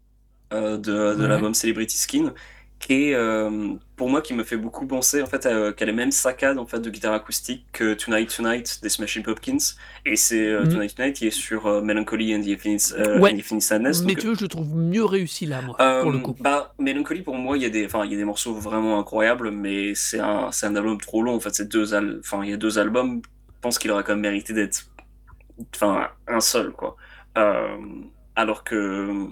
de, 0.51 0.78
de 0.78 1.28
Ouais. 1.28 1.28
l'album 1.28 1.53
Celebrity 1.53 1.97
Skin, 1.97 2.34
qui 2.80 3.10
est, 3.10 3.16
euh, 3.16 3.74
pour 3.96 4.08
moi, 4.08 4.22
qui 4.22 4.36
me 4.36 4.44
fait 4.44 4.56
beaucoup 4.56 4.86
penser, 4.86 5.24
en 5.24 5.26
fait, 5.26 5.46
à, 5.48 5.74
qu'à 5.74 5.86
les 5.86 5.92
mêmes 5.92 6.12
saccades, 6.12 6.60
en 6.60 6.66
fait, 6.68 6.80
de 6.80 6.90
guitare 6.92 7.14
acoustique 7.14 7.66
que 7.74 7.96
Tonight 7.96 8.36
Tonight 8.36 8.80
des 8.84 8.90
Smashing 8.90 9.24
Pumpkins. 9.24 9.58
Et 10.06 10.16
c'est 10.16 10.46
euh, 10.48 10.62
Mhm. 10.64 10.70
Tonight 10.74 10.96
Tonight 10.96 11.16
qui 11.16 11.26
est 11.28 11.32
sur 11.32 11.66
euh, 11.66 11.82
Melancholy 11.82 12.36
and 12.36 12.42
the 12.44 12.50
Infinite, 12.50 12.94
euh, 12.98 13.20
Ouais. 13.20 13.32
and 13.32 13.36
the 13.36 13.40
Infinite 13.40 13.64
Sadness. 13.64 14.04
Mais 14.04 14.14
donc, 14.14 14.20
tu 14.22 14.28
veux, 14.28 14.36
je 14.36 14.42
le 14.44 14.48
trouve 14.48 14.76
mieux 14.76 15.04
réussi 15.04 15.48
là, 15.48 15.62
moi, 15.64 15.76
euh, 15.80 16.02
pour 16.04 16.12
le 16.12 16.20
coup. 16.20 16.36
Bah, 16.40 16.74
Melancholy, 16.78 17.24
pour 17.24 17.36
moi, 17.36 17.58
il 17.58 17.64
y 17.64 17.66
a 17.66 17.70
des, 17.70 17.86
enfin, 17.88 18.06
il 18.06 18.12
y 18.12 18.14
a 18.14 18.18
des 18.18 18.26
morceaux 18.26 18.54
vraiment 18.54 19.00
incroyables, 19.00 19.50
mais 19.50 19.96
c'est 19.96 20.20
un, 20.20 20.52
c'est 20.52 20.68
un 20.68 20.76
album 20.76 21.00
trop 21.02 21.24
long. 21.24 21.34
En 21.34 21.40
fait, 21.40 21.56
c'est 21.56 21.68
deux 21.68 21.96
al- 21.96 22.20
enfin, 22.20 22.42
il 22.44 22.52
y 22.52 22.54
a 22.54 22.58
deux 22.58 22.78
albums. 22.78 23.22
Je 23.56 23.60
pense 23.62 23.80
qu'il 23.80 23.90
aurait 23.90 24.04
quand 24.04 24.14
même 24.14 24.22
mérité 24.22 24.54
d'être, 24.54 24.86
enfin, 25.76 26.10
un 26.28 26.40
seul, 26.40 26.72
quoi. 26.72 26.96
Euh, 27.40 27.76
alors 28.36 28.64
que 28.64 29.26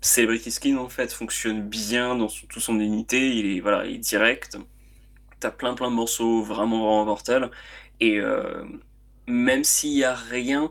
Celebrity 0.00 0.50
Skin, 0.50 0.76
en 0.78 0.88
fait, 0.88 1.12
fonctionne 1.12 1.62
bien 1.68 2.14
dans 2.16 2.28
son- 2.28 2.46
toute 2.46 2.62
son 2.62 2.78
unité. 2.80 3.34
Il 3.36 3.46
est, 3.56 3.60
voilà, 3.60 3.86
il 3.86 3.96
est 3.96 3.98
direct. 3.98 4.58
T'as 5.40 5.50
plein, 5.50 5.74
plein 5.74 5.90
de 5.90 5.96
morceaux 5.96 6.42
vraiment, 6.42 6.78
vraiment 6.80 7.04
mortels. 7.06 7.50
Et 8.00 8.18
euh, 8.20 8.64
même 9.26 9.64
s'il 9.64 9.92
y 9.92 10.04
a 10.04 10.14
rien 10.14 10.70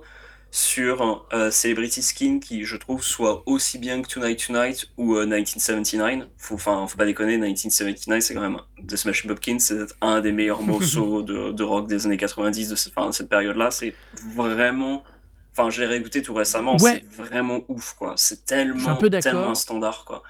sur 0.52 1.28
euh, 1.34 1.52
Celebrity 1.52 2.02
Skin 2.02 2.40
qui, 2.40 2.66
je 2.66 2.76
trouve, 2.78 3.04
soit 3.04 3.44
aussi 3.48 3.78
bien 3.78 4.02
que 4.02 4.08
Tonight 4.08 4.46
Tonight 4.48 4.88
ou 4.98 5.16
euh, 5.16 5.26
1979. 5.26 6.28
Faut, 6.38 6.56
enfin, 6.56 6.88
faut 6.88 6.98
pas 6.98 7.06
déconner, 7.06 7.38
1979, 7.38 8.22
c'est 8.24 8.34
quand 8.34 8.42
même 8.42 8.60
de 8.82 8.96
Smashing 8.96 9.30
Pumpkins, 9.30 9.60
c'est 9.60 9.78
un 10.02 10.22
des 10.22 10.32
meilleurs 10.32 10.62
morceaux 10.64 11.22
de, 11.22 11.52
de 11.52 11.64
rock 11.64 11.88
des 11.88 12.06
années 12.08 12.18
90 12.18 12.70
de, 12.70 12.76
enfin, 12.96 13.12
cette 13.12 13.30
période-là. 13.30 13.72
C'est 13.72 13.96
vraiment. 14.14 15.04
Enfin, 15.60 15.70
je 15.70 15.82
l'ai 15.82 15.88
réécouté 15.88 16.22
tout 16.22 16.34
récemment, 16.34 16.78
Ouais. 16.78 17.04
c'est 17.12 17.24
vraiment 17.24 17.60
ouf, 17.68 17.96
quoi. 17.98 18.14
C'est 18.16 18.36
suis 18.36 18.44
un 18.44 18.46
tellement, 18.46 18.96
peu 18.96 19.10
tellement 19.10 19.56
standard, 19.56 20.06
quoi. 20.06 20.24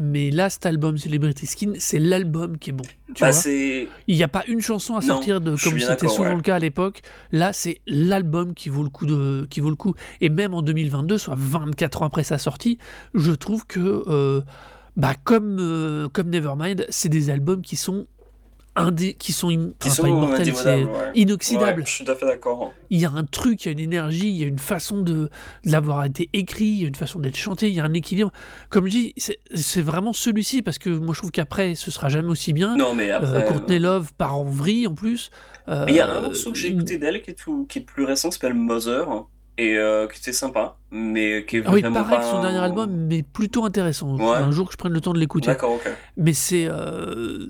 Mais 0.00 0.30
là, 0.30 0.48
cet 0.48 0.64
album 0.66 0.96
Celebrity 0.96 1.46
Skin, 1.46 1.72
c'est 1.78 1.98
l'album 1.98 2.56
qui 2.56 2.70
est 2.70 2.72
bon. 2.72 2.84
Tu 3.14 3.20
Bah, 3.20 3.32
vois. 3.32 3.50
Il 3.50 3.88
n'y 4.16 4.22
a 4.22 4.28
pas 4.28 4.44
une 4.46 4.60
chanson 4.60 4.94
à 4.94 5.00
Non, 5.00 5.06
sortir 5.08 5.40
de 5.40 5.56
comme 5.56 5.80
c'était 5.80 6.06
souvent 6.06 6.28
ouais. 6.30 6.36
le 6.36 6.40
cas 6.42 6.54
à 6.54 6.58
l'époque. 6.60 7.00
Là, 7.32 7.52
c'est 7.52 7.80
l'album 7.88 8.54
qui 8.54 8.68
vaut 8.68 8.84
le 8.84 8.90
coup 8.90 9.06
de 9.06 9.48
qui 9.50 9.58
vaut 9.58 9.70
le 9.70 9.74
coup. 9.76 9.94
Et 10.20 10.28
même 10.28 10.54
en 10.54 10.62
2022, 10.62 11.18
soit 11.18 11.34
24 11.36 12.02
ans 12.02 12.06
après 12.06 12.22
sa 12.22 12.38
sortie, 12.38 12.78
je 13.14 13.32
trouve 13.32 13.66
que 13.66 14.04
euh, 14.06 14.42
bah 14.96 15.14
comme 15.24 15.58
euh, 15.58 16.08
comme 16.08 16.30
Nevermind, 16.30 16.86
c'est 16.90 17.08
des 17.08 17.30
albums 17.30 17.62
qui 17.62 17.74
sont 17.74 18.06
indé 18.78 19.14
qui 19.14 19.32
sont, 19.32 19.48
im- 19.50 19.72
Qui 19.78 19.88
enfin, 19.88 19.96
sont 19.96 20.06
immortels, 20.06 20.54
c'est 20.54 20.84
ouais. 20.84 20.84
Ouais, 21.78 21.84
je 21.86 21.90
suis 21.90 22.04
tout 22.04 22.10
à 22.12 22.14
fait 22.14 22.26
d'accord. 22.26 22.72
Il 22.90 23.00
y 23.00 23.04
a 23.04 23.10
un 23.10 23.24
truc, 23.24 23.64
il 23.64 23.66
y 23.66 23.68
a 23.68 23.72
une 23.72 23.78
énergie, 23.80 24.28
il 24.28 24.36
y 24.36 24.44
a 24.44 24.46
une 24.46 24.58
façon 24.58 25.02
de, 25.02 25.12
de 25.14 25.30
l'avoir 25.64 26.04
été 26.04 26.28
écrit, 26.32 26.64
il 26.66 26.80
y 26.82 26.84
a 26.84 26.88
une 26.88 26.94
façon 26.94 27.18
d'être 27.18 27.36
chanté, 27.36 27.68
il 27.68 27.74
y 27.74 27.80
a 27.80 27.84
un 27.84 27.92
équilibre. 27.94 28.32
Comme 28.70 28.86
je 28.86 28.90
dis, 28.90 29.14
c'est 29.54 29.82
vraiment 29.82 30.12
celui-ci 30.12 30.62
parce 30.62 30.78
que 30.78 30.90
moi 30.90 31.14
je 31.14 31.20
trouve 31.20 31.30
qu'après 31.30 31.74
ce 31.74 31.90
sera 31.90 32.08
jamais 32.08 32.28
aussi 32.30 32.52
bien. 32.52 32.76
Non, 32.76 32.94
mais 32.94 33.10
Euh, 33.10 33.16
après. 33.18 33.44
Courtney 33.46 33.78
Love 33.78 34.12
part 34.14 34.36
en 34.36 34.44
vrille 34.44 34.86
en 34.86 34.94
plus. 34.94 35.30
Euh, 35.68 35.84
il 35.88 35.94
y 35.94 36.00
a 36.00 36.10
un 36.10 36.20
morceau 36.22 36.52
que 36.52 36.58
j'ai 36.58 36.68
écouté 36.68 36.98
d'elle 36.98 37.20
qui 37.22 37.34
qui 37.68 37.78
est 37.78 37.82
plus 37.82 38.04
récent, 38.04 38.28
qui 38.30 38.34
s'appelle 38.34 38.54
Mother, 38.54 39.06
et 39.58 39.76
euh, 39.76 40.06
qui 40.06 40.20
était 40.20 40.32
sympa, 40.32 40.76
mais 40.90 41.44
qui 41.46 41.58
est 41.58 41.62
Ah 41.66 41.72
oui, 41.72 41.80
vraiment 41.82 42.02
pareil 42.02 42.16
pas 42.18 42.22
que 42.24 42.30
son 42.30 42.36
un- 42.38 42.42
dernier 42.42 42.58
album, 42.58 42.90
mais 42.90 43.22
plutôt 43.22 43.64
intéressant. 43.64 44.16
Ouais. 44.16 44.36
Un 44.36 44.50
jour 44.52 44.66
que 44.68 44.72
je 44.72 44.78
prenne 44.78 44.92
le 44.92 45.00
temps 45.00 45.12
de 45.12 45.18
l'écouter. 45.18 45.48
D'accord, 45.48 45.72
ok. 45.72 45.90
Mais 46.16 46.32
c'est. 46.32 46.66
euh, 46.68 47.46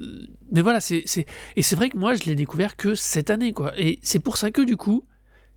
Mais 0.51 0.63
voilà, 0.63 0.81
c'est. 0.81 1.03
c'est- 1.07 1.27
Et 1.57 1.63
c'est 1.63 1.77
vrai 1.77 1.91
que 1.91 1.97
moi, 1.99 2.15
je 2.15 2.25
l'ai 2.25 2.35
découvert 2.35 2.77
que 2.77 2.95
cette 2.95 3.31
année, 3.31 3.53
quoi. 3.53 3.73
Et 3.79 3.99
c'est 4.03 4.19
pour 4.21 4.37
ça 4.39 4.51
que, 4.51 4.63
du 4.63 4.77
coup, 4.77 5.05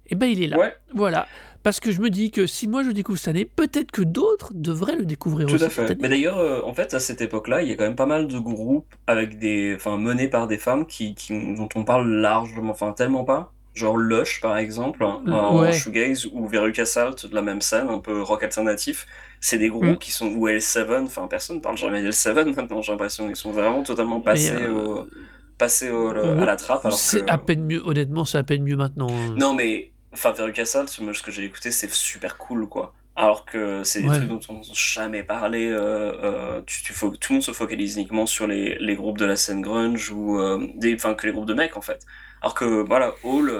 et 0.07 0.15
ben 0.15 0.27
il 0.27 0.43
est 0.43 0.47
là. 0.47 0.59
Ouais. 0.59 0.75
Voilà. 0.93 1.25
Parce 1.63 1.79
que 1.79 1.91
je 1.91 2.01
me 2.01 2.09
dis 2.09 2.31
que 2.31 2.47
si 2.47 2.67
moi 2.67 2.81
je 2.83 2.89
découvre 2.89 3.19
cette 3.19 3.27
année, 3.29 3.45
peut-être 3.45 3.91
que 3.91 4.01
d'autres 4.01 4.51
devraient 4.53 4.95
le 4.95 5.05
découvrir 5.05 5.47
Tout 5.47 5.53
aussi 5.55 5.63
à 5.63 5.69
cette 5.69 5.75
fait. 5.75 5.91
année. 5.91 5.97
Mais 6.01 6.09
d'ailleurs, 6.09 6.39
euh, 6.39 6.59
en 6.65 6.73
fait, 6.73 6.93
à 6.95 6.99
cette 6.99 7.21
époque-là, 7.21 7.61
il 7.61 7.69
y 7.69 7.71
a 7.71 7.75
quand 7.75 7.83
même 7.83 7.95
pas 7.95 8.07
mal 8.07 8.27
de 8.27 8.39
groupes 8.39 8.93
avec 9.05 9.37
des, 9.37 9.73
enfin, 9.75 9.97
menés 9.97 10.27
par 10.27 10.47
des 10.47 10.57
femmes 10.57 10.87
qui, 10.87 11.13
qui- 11.13 11.53
dont 11.55 11.69
on 11.75 11.83
parle 11.83 12.09
largement, 12.11 12.71
enfin, 12.71 12.91
tellement 12.93 13.23
pas. 13.23 13.53
Genre 13.73 13.97
Lush, 13.97 14.41
par 14.41 14.57
exemple, 14.57 15.03
hein, 15.03 15.23
en 15.29 15.61
Ouais. 15.61 15.71
shoegaze, 15.71 16.25
ou 16.33 16.45
Veruca 16.47 16.85
Salt, 16.85 17.25
de 17.27 17.33
la 17.35 17.41
même 17.41 17.61
scène, 17.61 17.87
un 17.89 17.99
peu 17.99 18.21
rock 18.21 18.43
alternatif. 18.43 19.07
C'est 19.39 19.57
des 19.57 19.69
groupes 19.69 19.97
Mm. 19.97 19.97
qui 19.99 20.11
sont, 20.11 20.27
ou 20.33 20.47
L7, 20.49 21.05
enfin, 21.05 21.27
personne 21.27 21.61
parle 21.61 21.77
jamais 21.77 22.01
d'L7 22.03 22.53
maintenant, 22.55 22.81
j'ai 22.81 22.91
l'impression. 22.91 23.29
Ils 23.29 23.35
sont 23.35 23.51
vraiment 23.51 23.83
totalement 23.83 24.21
passés, 24.21 24.61
euh, 24.63 25.03
au, 25.03 25.07
passés 25.57 25.89
au- 25.89 26.11
le- 26.13 26.39
à 26.39 26.45
la 26.45 26.57
trappe, 26.57 26.87
C'est 26.89 27.01
que... 27.07 27.25
à 27.27 27.39
peine 27.39 27.65
mieux, 27.65 27.81
honnêtement, 27.83 28.23
c'est 28.25 28.37
à 28.37 28.43
peine 28.43 28.61
mieux 28.63 28.75
maintenant. 28.75 29.31
hein. 29.31 29.35
Non, 29.35 29.53
mais 29.53 29.93
enfin, 30.13 30.31
Veruca 30.31 30.65
Salt, 30.65 30.99
moi, 31.01 31.13
ce 31.13 31.23
que 31.23 31.31
j'ai 31.31 31.43
écouté, 31.45 31.71
c'est 31.71 31.89
super 31.91 32.37
cool, 32.37 32.67
quoi. 32.69 32.93
Alors 33.15 33.45
que 33.45 33.83
c'est 33.83 34.01
des 34.01 34.09
Ouais. 34.09 34.11
trucs 34.11 34.29
dont 34.29 34.39
on 34.49 34.53
n'a 34.55 34.61
jamais 34.73 35.23
parlé. 35.23 35.67
euh, 35.67 36.13
euh, 36.59 36.61
tu, 36.65 36.81
tu 36.83 36.93
tout 36.93 37.09
le 37.29 37.33
monde 37.35 37.43
se 37.43 37.51
focalise 37.51 37.95
uniquement 37.97 38.25
sur 38.25 38.47
les, 38.47 38.77
les 38.79 38.95
groupes 38.95 39.17
de 39.17 39.25
la 39.25 39.35
scène 39.35 39.61
grunge 39.61 40.11
ou 40.11 40.39
euh, 40.39 40.65
enfin, 40.95 41.13
que 41.15 41.27
les 41.27 41.33
groupes 41.33 41.45
de 41.47 41.53
mecs, 41.53 41.75
en 41.77 41.81
fait. 41.81 42.05
Alors 42.41 42.55
que, 42.55 42.65
voilà, 42.87 43.15
Hall, 43.23 43.51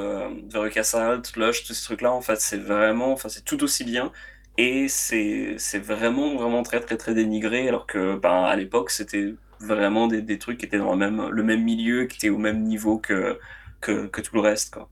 Veruca 0.49 0.83
Salt, 0.83 1.33
Lush, 1.35 1.63
tous 1.65 1.73
ces 1.73 1.83
trucs-là, 1.83 2.11
en 2.13 2.21
fait, 2.21 2.39
c'est 2.39 2.57
vraiment, 2.57 3.11
enfin, 3.11 3.29
c'est 3.29 3.43
tout 3.43 3.61
aussi 3.63 3.83
bien. 3.83 4.11
Et 4.57 4.87
c'est 4.87 5.55
c'est 5.57 5.79
vraiment, 5.79 6.35
vraiment 6.35 6.63
très, 6.63 6.79
très, 6.81 6.97
très 6.97 7.13
dénigré. 7.13 7.67
Alors 7.67 7.85
que, 7.87 8.15
ben, 8.17 8.43
à 8.43 8.55
l'époque, 8.55 8.89
c'était 8.89 9.35
vraiment 9.59 10.07
des, 10.07 10.21
des 10.21 10.39
trucs 10.39 10.57
qui 10.59 10.65
étaient 10.65 10.77
dans 10.77 10.91
le 10.93 10.97
même, 10.97 11.29
le 11.29 11.43
même 11.43 11.63
milieu, 11.63 12.05
qui 12.05 12.17
étaient 12.17 12.29
au 12.29 12.37
même 12.37 12.63
niveau 12.63 12.99
que, 12.99 13.39
que, 13.81 14.07
que 14.07 14.21
tout 14.21 14.35
le 14.35 14.41
reste, 14.41 14.73
quoi. 14.73 14.89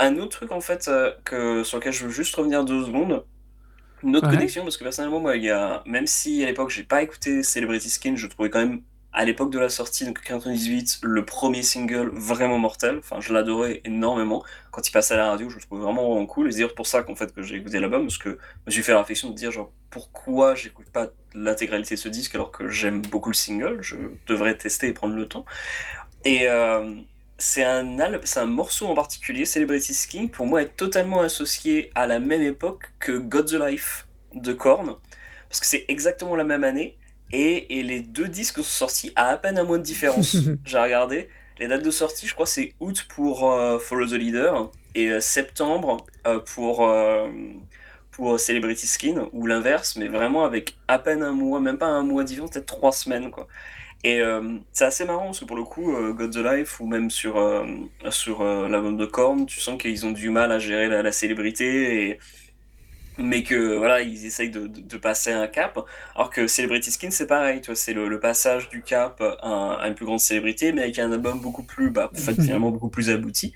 Un 0.00 0.18
autre 0.18 0.38
truc 0.38 0.52
en 0.52 0.60
fait 0.62 0.88
euh, 0.88 1.12
que, 1.24 1.62
sur 1.64 1.78
lequel 1.78 1.92
je 1.92 2.06
veux 2.06 2.10
juste 2.12 2.34
revenir 2.36 2.64
deux 2.64 2.84
secondes, 2.86 3.26
une 4.02 4.16
autre 4.16 4.28
Ouais. 4.28 4.28
connexion 4.28 4.64
parce 4.64 4.76
que 4.78 4.84
personnellement 4.84 5.20
moi 5.20 5.36
il 5.36 5.44
y 5.44 5.50
a 5.50 5.82
même 5.86 6.06
si 6.06 6.42
à 6.44 6.46
l'époque 6.46 6.70
j'ai 6.70 6.84
pas 6.84 7.02
écouté 7.02 7.42
Celebrity 7.44 7.90
Skin, 7.90 8.16
je 8.16 8.26
trouvais 8.28 8.50
quand 8.50 8.60
même 8.60 8.82
à 9.12 9.24
l'époque 9.26 9.50
de 9.52 9.58
la 9.60 9.70
sortie 9.70 10.06
donc 10.06 10.22
98 10.22 11.00
le 11.02 11.24
premier 11.24 11.62
single 11.64 12.10
vraiment 12.14 12.58
mortel, 12.58 12.98
enfin 12.98 13.20
je 13.20 13.32
l'adorais 13.34 13.82
énormément. 13.84 14.44
Quand 14.72 14.88
il 14.88 14.92
passait 14.92 15.14
à 15.14 15.18
la 15.18 15.30
radio, 15.30 15.50
je 15.50 15.56
le 15.56 15.62
trouvais 15.62 15.82
vraiment, 15.82 16.08
vraiment 16.10 16.26
cool. 16.26 16.48
Et 16.48 16.52
c'est 16.52 16.58
d'ailleurs 16.58 16.74
pour 16.76 16.86
ça 16.88 17.02
qu'en 17.04 17.16
fait 17.16 17.32
que 17.34 17.42
j'ai 17.42 17.56
écouté 17.56 17.80
l'album 17.80 18.02
parce 18.04 18.18
que 18.18 18.30
je 18.30 18.36
me 18.68 18.72
suis 18.72 18.82
fait 18.84 18.92
la 18.92 19.00
réflexion 19.00 19.30
de 19.30 19.34
dire 19.36 19.52
genre 19.52 19.72
pourquoi 19.90 20.54
j'écoute 20.56 20.90
pas 20.92 21.08
l'intégralité 21.34 21.96
de 21.96 22.00
ce 22.00 22.08
disque 22.10 22.34
alors 22.36 22.52
que 22.52 22.68
j'aime 22.68 23.02
beaucoup 23.02 23.30
le 23.30 23.34
single, 23.36 23.78
je 23.82 23.96
devrais 24.28 24.56
tester 24.58 24.88
et 24.88 24.94
prendre 24.94 25.14
le 25.16 25.28
temps. 25.28 25.44
Et 26.24 26.48
euh, 26.48 26.94
c'est 27.40 27.64
un, 27.64 27.98
un 27.98 28.46
morceau 28.46 28.86
en 28.86 28.94
particulier, 28.94 29.46
Celebrity 29.46 29.94
Skin, 29.94 30.28
pour 30.28 30.46
moi 30.46 30.62
est 30.62 30.76
totalement 30.76 31.20
associé 31.22 31.90
à 31.94 32.06
la 32.06 32.20
même 32.20 32.42
époque 32.42 32.92
que 33.00 33.12
God 33.12 33.46
the 33.46 33.54
Life 33.54 34.06
de 34.34 34.52
Korn, 34.52 34.96
parce 35.48 35.60
que 35.60 35.66
c'est 35.66 35.86
exactement 35.88 36.36
la 36.36 36.44
même 36.44 36.64
année, 36.64 36.98
et, 37.32 37.78
et 37.78 37.82
les 37.82 38.00
deux 38.00 38.28
disques 38.28 38.58
sont 38.58 38.62
sortis 38.62 39.12
à 39.16 39.28
à 39.28 39.36
peine 39.38 39.58
un 39.58 39.64
mois 39.64 39.78
de 39.78 39.82
différence. 39.82 40.36
J'ai 40.64 40.78
regardé, 40.78 41.28
les 41.58 41.66
dates 41.66 41.82
de 41.82 41.90
sortie, 41.90 42.26
je 42.26 42.34
crois 42.34 42.46
c'est 42.46 42.74
août 42.78 43.06
pour 43.08 43.50
euh, 43.50 43.78
Follow 43.78 44.06
the 44.06 44.12
Leader, 44.12 44.70
et 44.94 45.10
euh, 45.10 45.20
septembre 45.20 46.04
euh, 46.26 46.40
pour, 46.40 46.86
pour 48.10 48.38
Celebrity 48.38 48.86
Skin, 48.86 49.28
ou 49.32 49.46
l'inverse, 49.46 49.96
mais 49.96 50.08
vraiment 50.08 50.44
avec 50.44 50.76
à 50.88 50.98
peine 50.98 51.22
un 51.22 51.32
mois, 51.32 51.58
même 51.58 51.78
pas 51.78 51.86
un 51.86 52.02
mois 52.02 52.22
de 52.22 52.28
différence, 52.28 52.50
peut-être 52.50 52.66
trois 52.66 52.92
semaines, 52.92 53.30
quoi. 53.30 53.48
Et 54.02 54.20
euh, 54.22 54.58
c'est 54.72 54.84
assez 54.86 55.04
marrant 55.04 55.26
parce 55.26 55.40
que 55.40 55.44
pour 55.44 55.56
le 55.56 55.64
coup, 55.64 55.94
euh, 55.94 56.14
God 56.14 56.32
the 56.32 56.36
Life 56.38 56.80
ou 56.80 56.86
même 56.86 57.10
sur, 57.10 57.36
euh, 57.36 57.66
sur 58.10 58.40
euh, 58.40 58.66
l'album 58.68 58.96
de 58.96 59.04
Korn, 59.04 59.44
tu 59.46 59.60
sens 59.60 59.76
qu'ils 59.80 60.06
ont 60.06 60.12
du 60.12 60.30
mal 60.30 60.52
à 60.52 60.58
gérer 60.58 60.88
la, 60.88 61.02
la 61.02 61.12
célébrité, 61.12 62.08
et... 62.08 62.18
mais 63.18 63.42
que 63.42 63.76
voilà, 63.76 64.00
ils 64.02 64.24
essayent 64.26 64.50
de, 64.50 64.66
de, 64.66 64.80
de 64.80 64.96
passer 64.96 65.32
un 65.32 65.46
cap. 65.48 65.78
Alors 66.14 66.30
que 66.30 66.46
Celebrity 66.46 66.90
Skin, 66.90 67.10
c'est 67.10 67.26
pareil, 67.26 67.60
c'est 67.74 67.92
le, 67.92 68.08
le 68.08 68.20
passage 68.20 68.68
du 68.70 68.82
cap 68.82 69.20
à, 69.42 69.74
à 69.74 69.88
une 69.88 69.94
plus 69.94 70.06
grande 70.06 70.20
célébrité, 70.20 70.72
mais 70.72 70.82
avec 70.82 70.98
un 70.98 71.12
album 71.12 71.40
beaucoup 71.40 71.64
plus, 71.64 71.90
bah, 71.90 72.10
finalement 72.40 72.70
beaucoup 72.70 72.90
plus 72.90 73.10
abouti. 73.10 73.54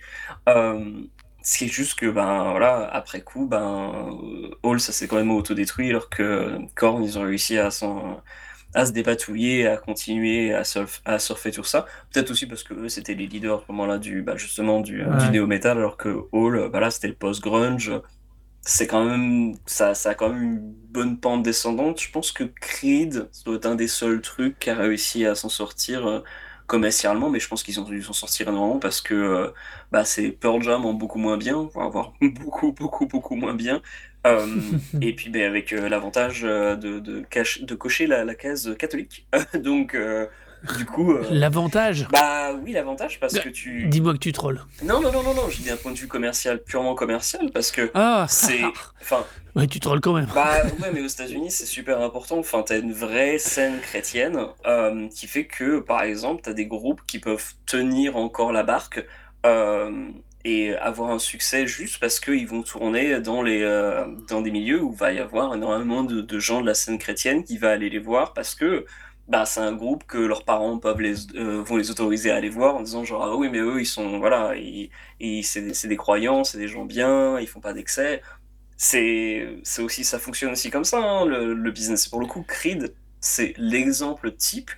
Euh, 0.48 1.02
ce 1.42 1.58
qui 1.58 1.64
est 1.66 1.68
juste 1.68 1.98
que, 1.98 2.06
ben 2.06 2.50
voilà, 2.52 2.86
après 2.92 3.22
coup, 3.22 3.46
ben, 3.46 4.18
Hall, 4.62 4.80
ça 4.80 4.92
s'est 4.92 5.08
quand 5.08 5.16
même 5.16 5.30
autodétruit, 5.30 5.90
alors 5.90 6.08
que 6.10 6.58
Korn, 6.74 7.02
ils 7.04 7.18
ont 7.18 7.22
réussi 7.22 7.58
à 7.58 7.70
s'en 7.70 8.22
à 8.74 8.86
se 8.86 8.92
dépatouiller, 8.92 9.66
à 9.68 9.76
continuer 9.76 10.52
à, 10.54 10.62
surf- 10.64 11.00
à 11.04 11.18
surfer 11.18 11.52
tout 11.52 11.64
ça. 11.64 11.86
Peut-être 12.12 12.30
aussi 12.30 12.46
parce 12.46 12.62
que 12.64 12.74
eux, 12.74 12.88
c'était 12.88 13.14
les 13.14 13.26
leaders 13.26 13.58
à 13.60 13.62
ce 13.66 13.72
moment-là 13.72 13.98
du, 13.98 14.22
bah, 14.22 14.36
justement 14.36 14.80
du, 14.80 15.04
Ouais. 15.04 15.14
du 15.16 15.30
néo-metal, 15.30 15.78
alors 15.78 15.96
que 15.96 16.26
Hall, 16.32 16.68
bah 16.70 16.80
là, 16.80 16.90
c'était 16.90 17.08
le 17.08 17.14
post-grunge. 17.16 17.92
C'est 18.66 18.86
quand 18.86 19.04
même, 19.04 19.54
ça, 19.66 19.94
ça 19.94 20.10
a 20.10 20.14
quand 20.14 20.30
même 20.30 20.42
une 20.42 20.72
bonne 20.74 21.20
pente 21.20 21.42
descendante. 21.42 22.00
Je 22.00 22.10
pense 22.10 22.32
que 22.32 22.44
Creed, 22.44 23.28
ça 23.30 23.42
doit 23.44 23.56
être 23.56 23.66
un 23.66 23.74
des 23.74 23.88
seuls 23.88 24.22
trucs 24.22 24.58
qui 24.58 24.70
a 24.70 24.74
réussi 24.76 25.26
à 25.26 25.34
s'en 25.34 25.50
sortir 25.50 26.06
euh, 26.06 26.20
commercialement, 26.66 27.28
mais 27.28 27.40
je 27.40 27.48
pense 27.48 27.62
qu'ils 27.62 27.78
ont 27.78 27.84
dû 27.84 28.02
s'en 28.02 28.14
sortir 28.14 28.48
énormément 28.48 28.78
parce 28.78 29.02
que 29.02 29.12
euh, 29.14 29.50
bah, 29.92 30.04
c'est 30.06 30.30
Pearl 30.32 30.62
Jam 30.62 30.86
en 30.86 30.94
beaucoup 30.94 31.18
moins 31.18 31.36
bien, 31.36 31.68
voire 31.74 32.14
beaucoup, 32.22 32.72
beaucoup, 32.72 33.06
beaucoup 33.06 33.34
moins 33.36 33.54
bien. 33.54 33.82
Euh, 34.26 34.46
et 35.02 35.14
puis 35.14 35.30
ben, 35.30 35.42
avec 35.42 35.72
euh, 35.72 35.88
l'avantage 35.88 36.42
euh, 36.44 36.76
de, 36.76 36.98
de, 36.98 37.20
cache- 37.30 37.62
de 37.62 37.74
cocher 37.74 38.06
la, 38.06 38.24
la 38.24 38.34
case 38.34 38.74
catholique. 38.78 39.26
Donc, 39.54 39.94
euh, 39.94 40.26
du 40.78 40.86
coup, 40.86 41.14
L'avantage 41.30 42.08
bah 42.10 42.54
oui, 42.54 42.72
l'avantage 42.72 43.20
parce 43.20 43.38
que 43.38 43.50
tu. 43.50 43.86
Dis-moi 43.88 44.14
que 44.14 44.18
tu 44.18 44.32
trolls. 44.32 44.64
Non, 44.82 44.98
non, 45.02 45.12
non, 45.12 45.22
non, 45.22 45.34
non, 45.34 45.50
je 45.50 45.58
dis 45.58 45.68
d'un 45.68 45.76
point 45.76 45.92
de 45.92 45.98
vue 45.98 46.08
commercial, 46.08 46.62
purement 46.62 46.94
commercial, 46.94 47.50
parce 47.52 47.70
que 47.70 47.90
Ah 47.92 48.24
c'est. 48.30 48.62
Enfin, 49.02 49.26
Ouais, 49.54 49.66
tu 49.66 49.78
trolles 49.78 50.00
quand 50.00 50.14
même. 50.14 50.26
bah 50.34 50.62
ouais, 50.64 50.90
mais 50.94 51.02
aux 51.02 51.06
États-Unis, 51.06 51.50
c'est 51.50 51.66
super 51.66 52.00
important. 52.00 52.38
Enfin, 52.38 52.62
t'as 52.66 52.78
une 52.78 52.94
vraie 52.94 53.36
scène 53.38 53.78
chrétienne 53.82 54.38
qui 55.14 55.26
fait 55.26 55.44
que, 55.44 55.80
par 55.80 56.02
exemple, 56.02 56.40
t'as 56.42 56.54
des 56.54 56.66
groupes 56.66 57.02
qui 57.06 57.18
peuvent 57.18 57.52
tenir 57.66 58.16
encore 58.16 58.50
la 58.50 58.62
barque 58.62 59.04
et 60.44 60.74
avoir 60.76 61.10
un 61.10 61.18
succès 61.18 61.66
juste 61.66 61.98
parce 61.98 62.20
qu'ils 62.20 62.46
vont 62.46 62.62
tourner 62.62 63.20
dans 63.20 63.42
les 63.42 63.62
euh, 63.62 64.06
dans 64.28 64.42
des 64.42 64.50
milieux 64.50 64.82
où 64.82 64.92
va 64.92 65.12
y 65.12 65.18
avoir 65.18 65.54
énormément 65.54 66.04
de, 66.04 66.38
gens 66.38 66.60
de 66.60 66.66
la 66.66 66.74
scène 66.74 66.98
chrétienne 66.98 67.44
qui 67.44 67.56
va 67.58 67.70
aller 67.70 67.88
les 67.88 67.98
voir 67.98 68.34
parce 68.34 68.54
que 68.54 68.84
bah 69.26 69.46
c'est 69.46 69.60
un 69.60 69.72
groupe 69.72 70.04
que 70.04 70.18
leurs 70.18 70.44
parents 70.44 70.78
peuvent 70.78 71.00
les 71.00 71.14
euh, 71.36 71.62
vont 71.62 71.76
les 71.76 71.90
autoriser 71.90 72.30
à 72.30 72.36
aller 72.36 72.50
voir 72.50 72.76
en 72.76 72.82
disant 72.82 73.04
genre 73.04 73.22
ah 73.24 73.36
oui 73.36 73.48
mais 73.50 73.58
eux 73.58 73.80
ils 73.80 73.86
sont 73.86 74.18
voilà 74.18 74.54
ils, 74.56 74.90
ils 75.18 75.44
c'est 75.44 75.88
des 75.88 75.96
croyants 75.96 76.44
c'est 76.44 76.58
des 76.58 76.68
gens 76.68 76.84
bien 76.84 77.40
ils 77.40 77.48
font 77.48 77.60
pas 77.60 77.72
d'excès. 77.72 78.22
C'est 78.76 79.46
aussi 79.78 80.04
ça 80.04 80.18
fonctionne 80.18 80.52
aussi 80.52 80.70
comme 80.70 80.84
ça 80.84 80.98
hein, 80.98 81.24
le, 81.24 81.54
le 81.54 81.70
business. 81.70 82.08
Pour 82.08 82.20
le 82.20 82.26
coup 82.26 82.42
Creed 82.42 82.94
c'est 83.20 83.54
l'exemple 83.56 84.32
type 84.32 84.70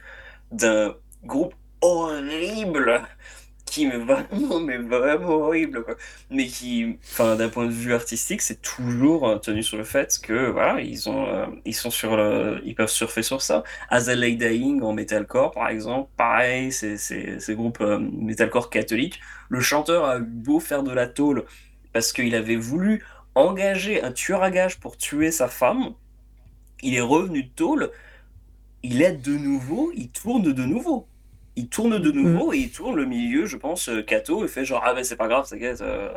d'un 0.52 0.94
groupe 1.24 1.54
horrible 1.80 3.02
me 3.84 3.98
vraiment 3.98 4.60
mais 4.60 4.78
vraiment 4.78 5.28
horrible 5.28 5.84
mais 6.30 6.46
qui 6.46 6.98
enfin 7.02 7.36
d'un 7.36 7.48
point 7.48 7.66
de 7.66 7.72
vue 7.72 7.92
artistique 7.92 8.40
c'est 8.40 8.62
toujours 8.62 9.28
euh, 9.28 9.36
tenu 9.36 9.62
sur 9.62 9.76
le 9.76 9.84
fait 9.84 10.18
que 10.22 10.50
voilà 10.50 10.80
ils 10.80 11.08
ont 11.08 11.26
euh, 11.26 11.46
ils 11.64 11.74
sont 11.74 11.90
sur 11.90 12.16
le 12.16 12.60
ils 12.64 12.74
peuvent 12.74 12.88
surfer 12.88 13.22
sur 13.22 13.42
ça. 13.42 13.64
As 13.90 14.06
I 14.08 14.36
Dying 14.36 14.82
en 14.82 14.92
metalcore 14.92 15.50
par 15.52 15.68
exemple 15.68 16.10
pareil 16.16 16.72
c'est 16.72 16.96
c'est 16.96 17.38
ces 17.40 17.54
groupes 17.54 17.80
euh, 17.80 17.98
metalcore 17.98 18.70
catholiques 18.70 19.20
le 19.48 19.60
chanteur 19.60 20.04
a 20.04 20.18
beau 20.18 20.60
faire 20.60 20.82
de 20.82 20.92
la 20.92 21.06
tôle 21.06 21.44
parce 21.92 22.12
qu'il 22.12 22.34
avait 22.34 22.56
voulu 22.56 23.04
engager 23.34 24.02
un 24.02 24.12
tueur 24.12 24.42
à 24.42 24.50
gages 24.50 24.78
pour 24.80 24.96
tuer 24.96 25.30
sa 25.30 25.48
femme 25.48 25.92
il 26.82 26.94
est 26.94 27.00
revenu 27.00 27.42
de 27.42 27.50
tôle 27.50 27.90
il 28.82 29.02
aide 29.02 29.20
de 29.20 29.36
nouveau 29.36 29.92
il 29.94 30.10
tourne 30.10 30.52
de 30.52 30.64
nouveau 30.64 31.06
il 31.56 31.68
tourne 31.68 31.98
de 31.98 32.10
nouveau 32.12 32.52
et 32.52 32.58
il 32.58 32.70
tourne 32.70 32.96
le 32.96 33.06
milieu, 33.06 33.46
je 33.46 33.56
pense, 33.56 33.88
euh, 33.88 34.02
Kato, 34.02 34.44
et 34.44 34.48
fait 34.48 34.64
genre, 34.64 34.82
ah 34.84 34.94
ben 34.94 35.02
c'est 35.04 35.16
pas 35.16 35.26
grave, 35.28 35.48
t'inquiète, 35.48 35.80
euh, 35.80 36.10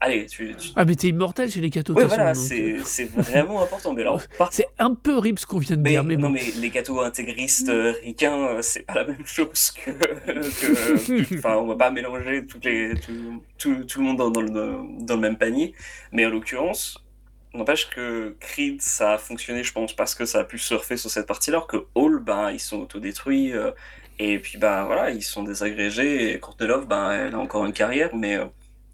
allez, 0.00 0.26
tu... 0.26 0.54
tu... 0.56 0.70
Ah, 0.74 0.84
mais 0.84 0.96
t'es 0.96 1.08
immortel 1.08 1.50
chez 1.50 1.60
les 1.60 1.68
Ouais, 1.68 1.82
toute 1.84 1.96
voilà, 1.98 2.34
c'est 2.34 2.72
euh, 2.72 2.80
c'est 2.84 3.04
vraiment 3.04 3.62
important. 3.62 3.92
Mais 3.94 4.02
alors, 4.02 4.20
par 4.38 4.52
C'est 4.52 4.66
un 4.78 4.94
peu 4.94 5.14
horrible 5.14 5.38
ce 5.38 5.46
qu'on 5.46 5.58
vient 5.58 5.76
de 5.76 5.82
mais, 5.82 5.90
dire, 5.90 6.02
mais 6.04 6.16
non, 6.16 6.28
bon. 6.28 6.34
mais 6.34 6.42
les 6.58 6.70
cathos 6.70 7.00
intégristes 7.00 7.68
euh, 7.68 7.92
ricains, 8.02 8.36
euh, 8.48 8.62
c'est 8.62 8.82
pas 8.86 8.94
la 8.94 9.04
même 9.04 9.24
chose 9.26 9.70
que. 9.70 9.90
que- 9.92 11.34
Enfin, 11.38 11.56
on 11.56 11.66
va 11.66 11.76
pas 11.76 11.90
mélanger 11.90 12.46
toutes 12.46 12.64
les, 12.64 12.94
tout, 12.94 13.42
tout, 13.58 13.84
tout 13.84 14.00
le 14.00 14.04
monde 14.06 14.16
dans, 14.18 14.30
dans 14.30 14.40
le, 14.42 14.76
dans 15.00 15.14
le 15.14 15.20
même 15.20 15.36
panier. 15.38 15.74
Mais 16.12 16.26
en 16.26 16.30
l'occurrence, 16.30 16.98
n'empêche 17.54 17.88
que 17.90 18.36
Creed, 18.40 18.80
ça 18.82 19.12
a 19.14 19.18
fonctionné, 19.18 19.62
je 19.64 19.72
pense, 19.72 19.94
parce 19.94 20.14
que 20.14 20.24
ça 20.24 20.40
a 20.40 20.44
pu 20.44 20.58
surfer 20.58 20.96
sur 20.96 21.10
cette 21.10 21.26
partie-là, 21.26 21.58
alors 21.58 21.66
que 21.66 21.84
Hall, 21.94 22.20
ben, 22.22 22.50
ils 22.50 22.60
sont 22.60 22.78
autodétruits. 22.80 23.52
euh, 23.52 23.70
et 24.22 24.38
puis, 24.38 24.58
ben, 24.58 24.84
voilà, 24.84 25.10
ils 25.10 25.22
sont 25.22 25.42
désagrégés. 25.42 26.34
Et 26.34 26.38
Courtney 26.38 26.68
Love, 26.68 26.86
ben, 26.86 27.10
elle 27.10 27.34
a 27.34 27.38
encore 27.38 27.64
une 27.64 27.72
carrière, 27.72 28.14
mais 28.14 28.36
euh, 28.36 28.44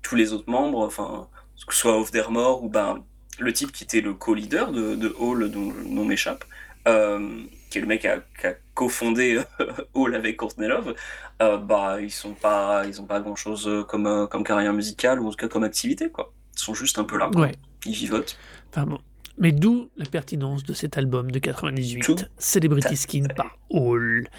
tous 0.00 0.14
les 0.14 0.32
autres 0.32 0.48
membres, 0.48 0.86
enfin, 0.86 1.28
que 1.66 1.74
ce 1.74 1.80
soit 1.80 1.98
Off 1.98 2.12
Their 2.12 2.30
More 2.30 2.62
ou 2.62 2.68
ben, 2.68 3.02
le 3.40 3.52
type 3.52 3.72
qui 3.72 3.82
était 3.82 4.00
le 4.00 4.14
co-leader 4.14 4.70
de, 4.70 4.94
de 4.94 5.14
Hall, 5.18 5.50
dont 5.50 5.72
le 5.72 5.84
nom 5.84 6.04
m'échappe, 6.04 6.44
euh, 6.86 7.42
qui 7.70 7.78
est 7.78 7.80
le 7.80 7.88
mec 7.88 8.02
qui 8.02 8.06
a, 8.06 8.20
qui 8.40 8.46
a 8.46 8.54
cofondé 8.74 9.40
Hall 9.94 10.14
avec 10.14 10.36
Courtney 10.36 10.68
Love, 10.68 10.94
euh, 11.42 11.56
bah 11.58 12.00
ils 12.00 12.12
sont 12.12 12.34
pas, 12.34 12.84
ils 12.86 13.00
ont 13.00 13.06
pas 13.06 13.20
grand 13.20 13.34
chose 13.34 13.84
comme 13.88 14.06
euh, 14.06 14.26
comme 14.26 14.44
carrière 14.44 14.72
musicale 14.72 15.20
ou 15.20 15.26
en 15.26 15.30
tout 15.30 15.36
cas 15.36 15.48
comme 15.48 15.64
activité 15.64 16.08
quoi. 16.08 16.32
Ils 16.54 16.60
sont 16.60 16.74
juste 16.74 16.98
un 16.98 17.04
peu 17.04 17.18
là. 17.18 17.28
Ouais. 17.34 17.52
Ils 17.84 17.92
vivotent. 17.92 18.38
Enfin 18.70 18.86
bon. 18.86 19.00
Mais 19.38 19.52
d'où 19.52 19.90
la 19.96 20.06
pertinence 20.06 20.62
de 20.62 20.72
cet 20.72 20.96
album 20.96 21.30
de 21.30 21.38
98, 21.38 22.02
Tout 22.02 22.16
Celebrity 22.38 22.96
Skin 22.96 23.26
par 23.36 23.58
Hall? 23.68 24.30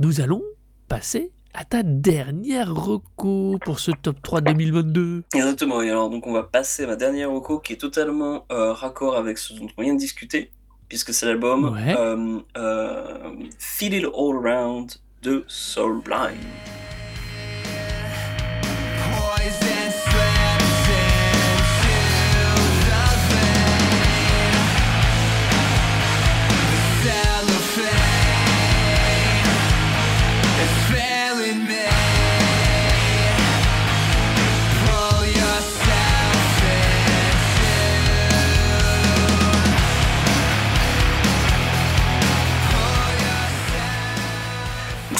Nous 0.00 0.22
allons 0.22 0.42
passer 0.88 1.30
à 1.52 1.66
ta 1.66 1.82
dernière 1.82 2.74
reco 2.74 3.58
pour 3.62 3.80
ce 3.80 3.90
top 3.90 4.22
3 4.22 4.40
2022. 4.40 5.24
Exactement. 5.34 5.82
Et 5.82 5.90
alors 5.90 6.08
donc 6.08 6.26
on 6.26 6.32
va 6.32 6.42
passer 6.42 6.84
à 6.84 6.86
ma 6.86 6.96
dernière 6.96 7.30
reco 7.30 7.58
qui 7.58 7.74
est 7.74 7.76
totalement 7.76 8.46
euh, 8.50 8.72
raccord 8.72 9.16
avec 9.16 9.36
ce 9.36 9.52
dont 9.52 9.68
on 9.76 9.82
vient 9.82 9.92
de 9.94 9.98
discuter 9.98 10.50
puisque 10.88 11.12
c'est 11.12 11.26
l'album 11.26 11.72
Ouais. 11.74 11.94
euh, 11.98 12.38
euh, 12.56 13.32
Feel 13.58 13.92
It 13.94 14.04
All 14.06 14.36
Around 14.46 14.94
de 15.22 15.44
Soul 15.48 16.00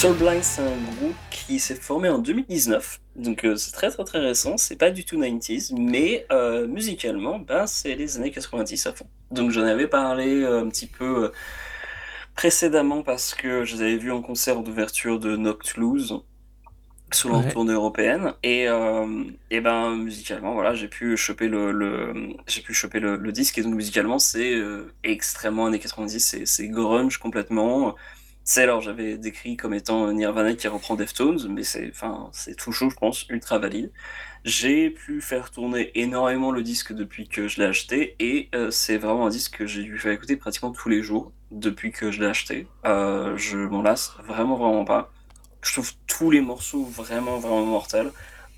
Soul 0.01 0.17
Blind, 0.17 0.43
c'est 0.43 0.63
un 0.63 0.95
groupe 0.97 1.15
qui 1.31 1.59
s'est 1.59 1.75
formé 1.75 2.09
en 2.09 2.17
2019, 2.17 3.03
donc 3.17 3.45
euh, 3.45 3.55
c'est 3.57 3.73
très 3.73 3.91
très 3.91 4.03
très 4.03 4.19
récent, 4.19 4.57
c'est 4.57 4.77
pas 4.77 4.91
du 4.91 5.05
tout 5.05 5.21
90s, 5.21 5.75
mais 5.79 6.25
euh, 6.33 6.67
musicalement, 6.67 7.39
ben, 7.39 7.67
c'est 7.67 7.95
les 7.97 8.17
années 8.17 8.31
90 8.31 8.87
à 8.87 8.95
fond. 8.95 9.05
Donc 9.31 9.51
j'en 9.51 9.65
avais 9.65 9.89
parlé 9.89 10.43
euh, 10.43 10.63
un 10.63 10.71
petit 10.71 10.87
peu 10.87 11.31
précédemment 12.35 13.03
parce 13.03 13.35
que 13.35 13.67
je 13.67 13.77
les 13.77 13.83
avais 13.83 13.97
vus 13.99 14.11
en 14.11 14.23
concert 14.23 14.63
d'ouverture 14.63 15.19
de 15.19 15.37
Noctloose 15.37 16.23
sur 17.13 17.29
leur 17.29 17.47
tournée 17.53 17.75
européenne. 17.75 18.33
Et, 18.43 18.69
et 19.51 19.61
ben 19.61 19.97
musicalement 19.97 20.55
voilà 20.55 20.73
j'ai 20.75 20.89
pu 20.89 21.15
choper 21.19 21.49
le, 21.49 21.73
le 21.73 22.15
j'ai 22.47 22.63
pu 22.63 22.73
choper 22.73 23.01
le, 23.01 23.17
le 23.17 23.33
disque. 23.33 23.59
Et 23.59 23.63
donc 23.63 23.75
musicalement 23.75 24.19
c'est 24.19 24.59
extrêmement 25.05 25.67
années 25.67 25.79
90 25.79 26.21
c'est 26.21 26.47
c'est 26.47 26.69
grunge 26.69 27.19
complètement 27.19 27.95
c'est 28.53 28.65
alors 28.65 28.81
j'avais 28.81 29.17
décrit 29.17 29.57
comme 29.57 29.75
étant 29.75 30.13
Nirvana 30.13 30.55
qui 30.55 30.67
reprend 30.67 30.97
Deftones, 30.97 31.47
mais 31.51 31.63
c'est 31.63 31.89
enfin 31.91 32.31
c'est 32.33 32.57
toujours 32.57 32.91
je 32.91 32.97
pense 32.97 33.29
ultra 33.29 33.61
valide. 33.61 33.93
J'ai 34.45 34.91
pu 34.91 35.21
faire 35.21 35.53
tourner 35.53 35.93
énormément 35.95 36.51
le 36.51 36.65
disque 36.65 36.93
depuis 36.93 37.29
que 37.29 37.47
je 37.47 37.61
l'ai 37.61 37.67
acheté 37.67 38.17
et 38.19 38.49
euh, 38.57 38.73
c'est 38.73 38.97
vraiment 38.97 39.27
un 39.27 39.31
disque 39.31 39.59
que 39.59 39.67
j'ai 39.67 39.85
dû 39.85 39.97
faire 39.99 40.11
écouter 40.11 40.37
pratiquement 40.37 40.73
tous 40.73 40.89
les 40.89 41.01
jours 41.01 41.31
depuis 41.53 41.93
que 41.93 42.11
je 42.11 42.19
l'ai 42.19 42.27
acheté. 42.27 42.67
Euh, 42.87 43.37
je 43.37 43.57
m'en 43.57 43.83
lasse 43.83 44.15
vraiment 44.27 44.57
vraiment 44.57 44.85
pas. 44.85 45.13
Je 45.63 45.73
trouve 45.73 45.93
tous 46.09 46.33
les 46.33 46.41
morceaux 46.41 46.83
vraiment 46.85 47.39
vraiment 47.39 47.65
mortels. 47.67 48.11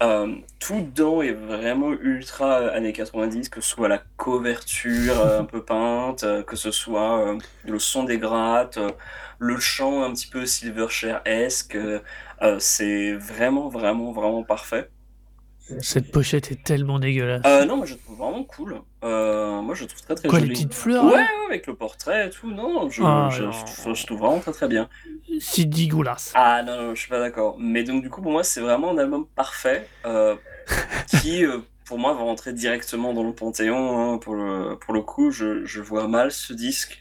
Euh, 0.03 0.34
tout 0.59 0.80
dedans 0.80 1.22
est 1.22 1.32
vraiment 1.32 1.92
ultra 1.92 2.61
euh, 2.61 2.76
années 2.76 2.92
90, 2.92 3.48
que 3.48 3.61
ce 3.61 3.68
soit 3.68 3.88
la 3.88 4.03
couverture 4.16 5.20
euh, 5.20 5.40
un 5.40 5.44
peu 5.44 5.62
peinte, 5.64 6.24
que 6.44 6.57
ce 6.57 6.72
soit 6.72 7.36
le 7.64 7.78
son 7.78 8.03
des 8.03 8.18
grattes, 8.18 8.78
le 9.38 9.61
chant 9.61 10.03
un 10.03 10.12
petit 10.12 10.26
peu 10.26 10.44
Silverchair-esque, 10.44 11.78
c'est 12.59 13.12
vraiment, 13.14 13.68
vraiment, 13.68 14.12
vraiment 14.12 14.42
parfait. 14.42 14.90
Cette 15.80 16.10
pochette 16.10 16.50
est 16.52 16.62
tellement 16.64 16.98
dégueulasse. 16.98 17.42
Euh, 17.46 17.64
non, 17.64 17.76
moi 17.78 17.86
je 17.86 17.94
trouve 17.94 18.16
vraiment 18.18 18.44
cool. 18.44 18.80
Euh, 19.04 19.62
moi 19.62 19.74
je 19.74 19.84
trouve 19.84 20.00
très 20.02 20.14
très 20.14 20.28
Quoi, 20.28 20.40
les 20.40 20.48
petites 20.48 20.74
fleurs 20.74 21.04
Ouais, 21.04 21.12
là 21.12 21.18
ouais, 21.20 21.46
avec 21.48 21.66
le 21.66 21.74
portrait 21.74 22.26
et 22.26 22.30
tout. 22.30 22.50
Non, 22.50 22.90
je, 22.90 23.02
Ah, 23.04 23.28
je, 23.32 23.44
non. 23.44 23.52
je 23.52 23.64
trouve- 23.80 23.94
je 23.94 24.06
trouve 24.06 24.18
vraiment 24.18 24.40
très 24.40 24.52
très 24.52 24.68
bien. 24.68 24.88
C'est 25.40 25.64
dégueulasse. 25.64 26.32
Ah 26.34 26.62
non, 26.62 26.76
non, 26.82 26.94
je 26.94 27.00
suis 27.00 27.08
pas 27.08 27.20
d'accord. 27.20 27.56
Mais 27.58 27.84
donc 27.84 28.02
du 28.02 28.10
coup 28.10 28.20
pour 28.22 28.32
moi 28.32 28.44
c'est 28.44 28.60
vraiment 28.60 28.90
un 28.90 28.98
album 28.98 29.24
parfait 29.34 29.88
euh, 30.04 30.34
qui 31.20 31.44
euh, 31.44 31.58
pour 31.84 31.98
moi 31.98 32.12
va 32.12 32.20
rentrer 32.20 32.52
directement 32.52 33.12
dans 33.14 33.24
le 33.24 33.32
panthéon. 33.32 34.14
hein, 34.14 34.18
pour, 34.18 34.34
le, 34.34 34.76
pour 34.78 34.92
le 34.94 35.00
coup, 35.02 35.30
je, 35.30 35.64
je 35.64 35.80
vois 35.80 36.06
mal 36.08 36.32
ce 36.32 36.52
disque 36.52 36.98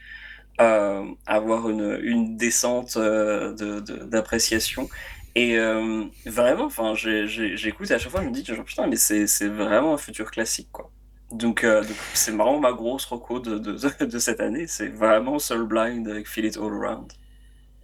avoir 1.25 1.69
une, 1.69 1.97
une 2.03 2.37
descente 2.37 2.95
euh, 2.97 3.51
de- 3.53 3.79
de- 3.79 4.03
d'appréciation. 4.05 4.89
Et 5.35 5.57
euh, 5.57 6.03
vraiment, 6.25 6.65
enfin, 6.65 6.93
j'écoute 6.95 7.89
et 7.89 7.93
à 7.93 7.99
chaque 7.99 8.11
fois 8.11 8.21
je 8.21 8.27
me 8.27 8.33
dis 8.33 8.43
genre 8.43 8.65
putain 8.65 8.87
mais 8.87 8.97
c'est 8.97 9.25
vraiment 9.47 9.93
un 9.93 9.97
futur 9.97 10.29
classique 10.29 10.69
quoi. 10.71 10.91
Donc 11.31 11.63
euh, 11.63 11.83
c'est 12.13 12.31
vraiment 12.31 12.59
ma 12.59 12.73
grosse 12.73 13.05
reco 13.05 13.39
de, 13.39 13.57
de, 13.57 13.71
de, 13.73 14.05
de 14.05 14.19
cette 14.19 14.41
année, 14.41 14.67
c'est 14.67 14.89
vraiment 14.89 15.39
Soul 15.39 15.65
Blind 15.67 16.07
avec 16.07 16.27
Feel 16.27 16.45
It 16.45 16.57
All 16.57 16.73
Around. 16.73 17.13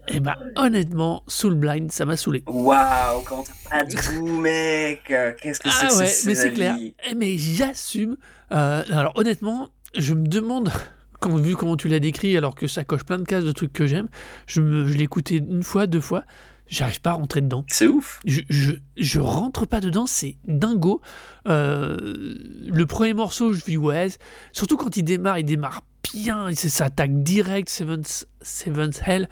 Et 0.09 0.19
bah 0.19 0.37
honnêtement, 0.55 1.23
Soul 1.27 1.55
Blind, 1.55 1.91
ça 1.91 2.05
m'a 2.05 2.15
saoulé. 2.15 2.43
Waouh, 2.47 3.21
comment 3.23 3.43
t'as 3.43 3.69
pas 3.69 3.83
de 3.83 3.95
goût, 3.95 4.39
mec? 4.39 5.01
Qu'est-ce 5.05 5.59
que 5.59 5.69
c'est 5.69 5.87
Ah 5.87 5.95
ouais, 5.97 6.17
mais 6.25 6.35
c'est 6.35 6.51
clair. 6.51 6.77
Eh, 7.09 7.15
Mais 7.15 7.37
j'assume. 7.37 8.17
Euh, 8.51 8.83
alors 8.89 9.13
honnêtement, 9.17 9.69
je 9.97 10.13
me 10.13 10.25
demande, 10.27 10.71
quand, 11.19 11.35
vu 11.37 11.55
comment 11.55 11.75
tu 11.75 11.89
l'as 11.89 11.99
décrit, 11.99 12.37
alors 12.37 12.55
que 12.55 12.67
ça 12.67 12.85
coche 12.85 13.03
plein 13.03 13.17
de 13.17 13.25
cases 13.25 13.43
de 13.43 13.51
trucs 13.51 13.73
que 13.73 13.85
j'aime, 13.85 14.07
je, 14.45 14.61
me- 14.61 14.85
je 14.87 14.93
l'ai 14.93 15.03
écouté 15.03 15.37
une 15.37 15.63
fois, 15.63 15.87
deux 15.87 16.01
fois, 16.01 16.23
j'arrive 16.67 17.01
pas 17.01 17.11
à 17.11 17.13
rentrer 17.13 17.41
dedans. 17.41 17.65
C'est 17.67 17.87
ouf. 17.87 18.19
Je, 18.25 18.41
je, 18.49 18.73
je 18.97 19.19
rentre 19.19 19.65
pas 19.65 19.79
dedans, 19.79 20.05
c'est 20.07 20.37
dingo. 20.45 21.01
Euh, 21.47 22.35
le 22.67 22.85
premier 22.85 23.13
morceau, 23.13 23.53
je 23.53 23.63
dis 23.63 23.77
ouais, 23.77 24.09
surtout 24.51 24.77
quand 24.77 24.97
il 24.97 25.03
démarre, 25.03 25.39
il 25.39 25.45
démarre 25.45 25.83
bien, 26.13 26.53
ça 26.53 26.85
attaque 26.85 27.23
direct, 27.23 27.69
Seventh, 27.69 28.27
Seventh 28.41 29.01
Hell. 29.05 29.29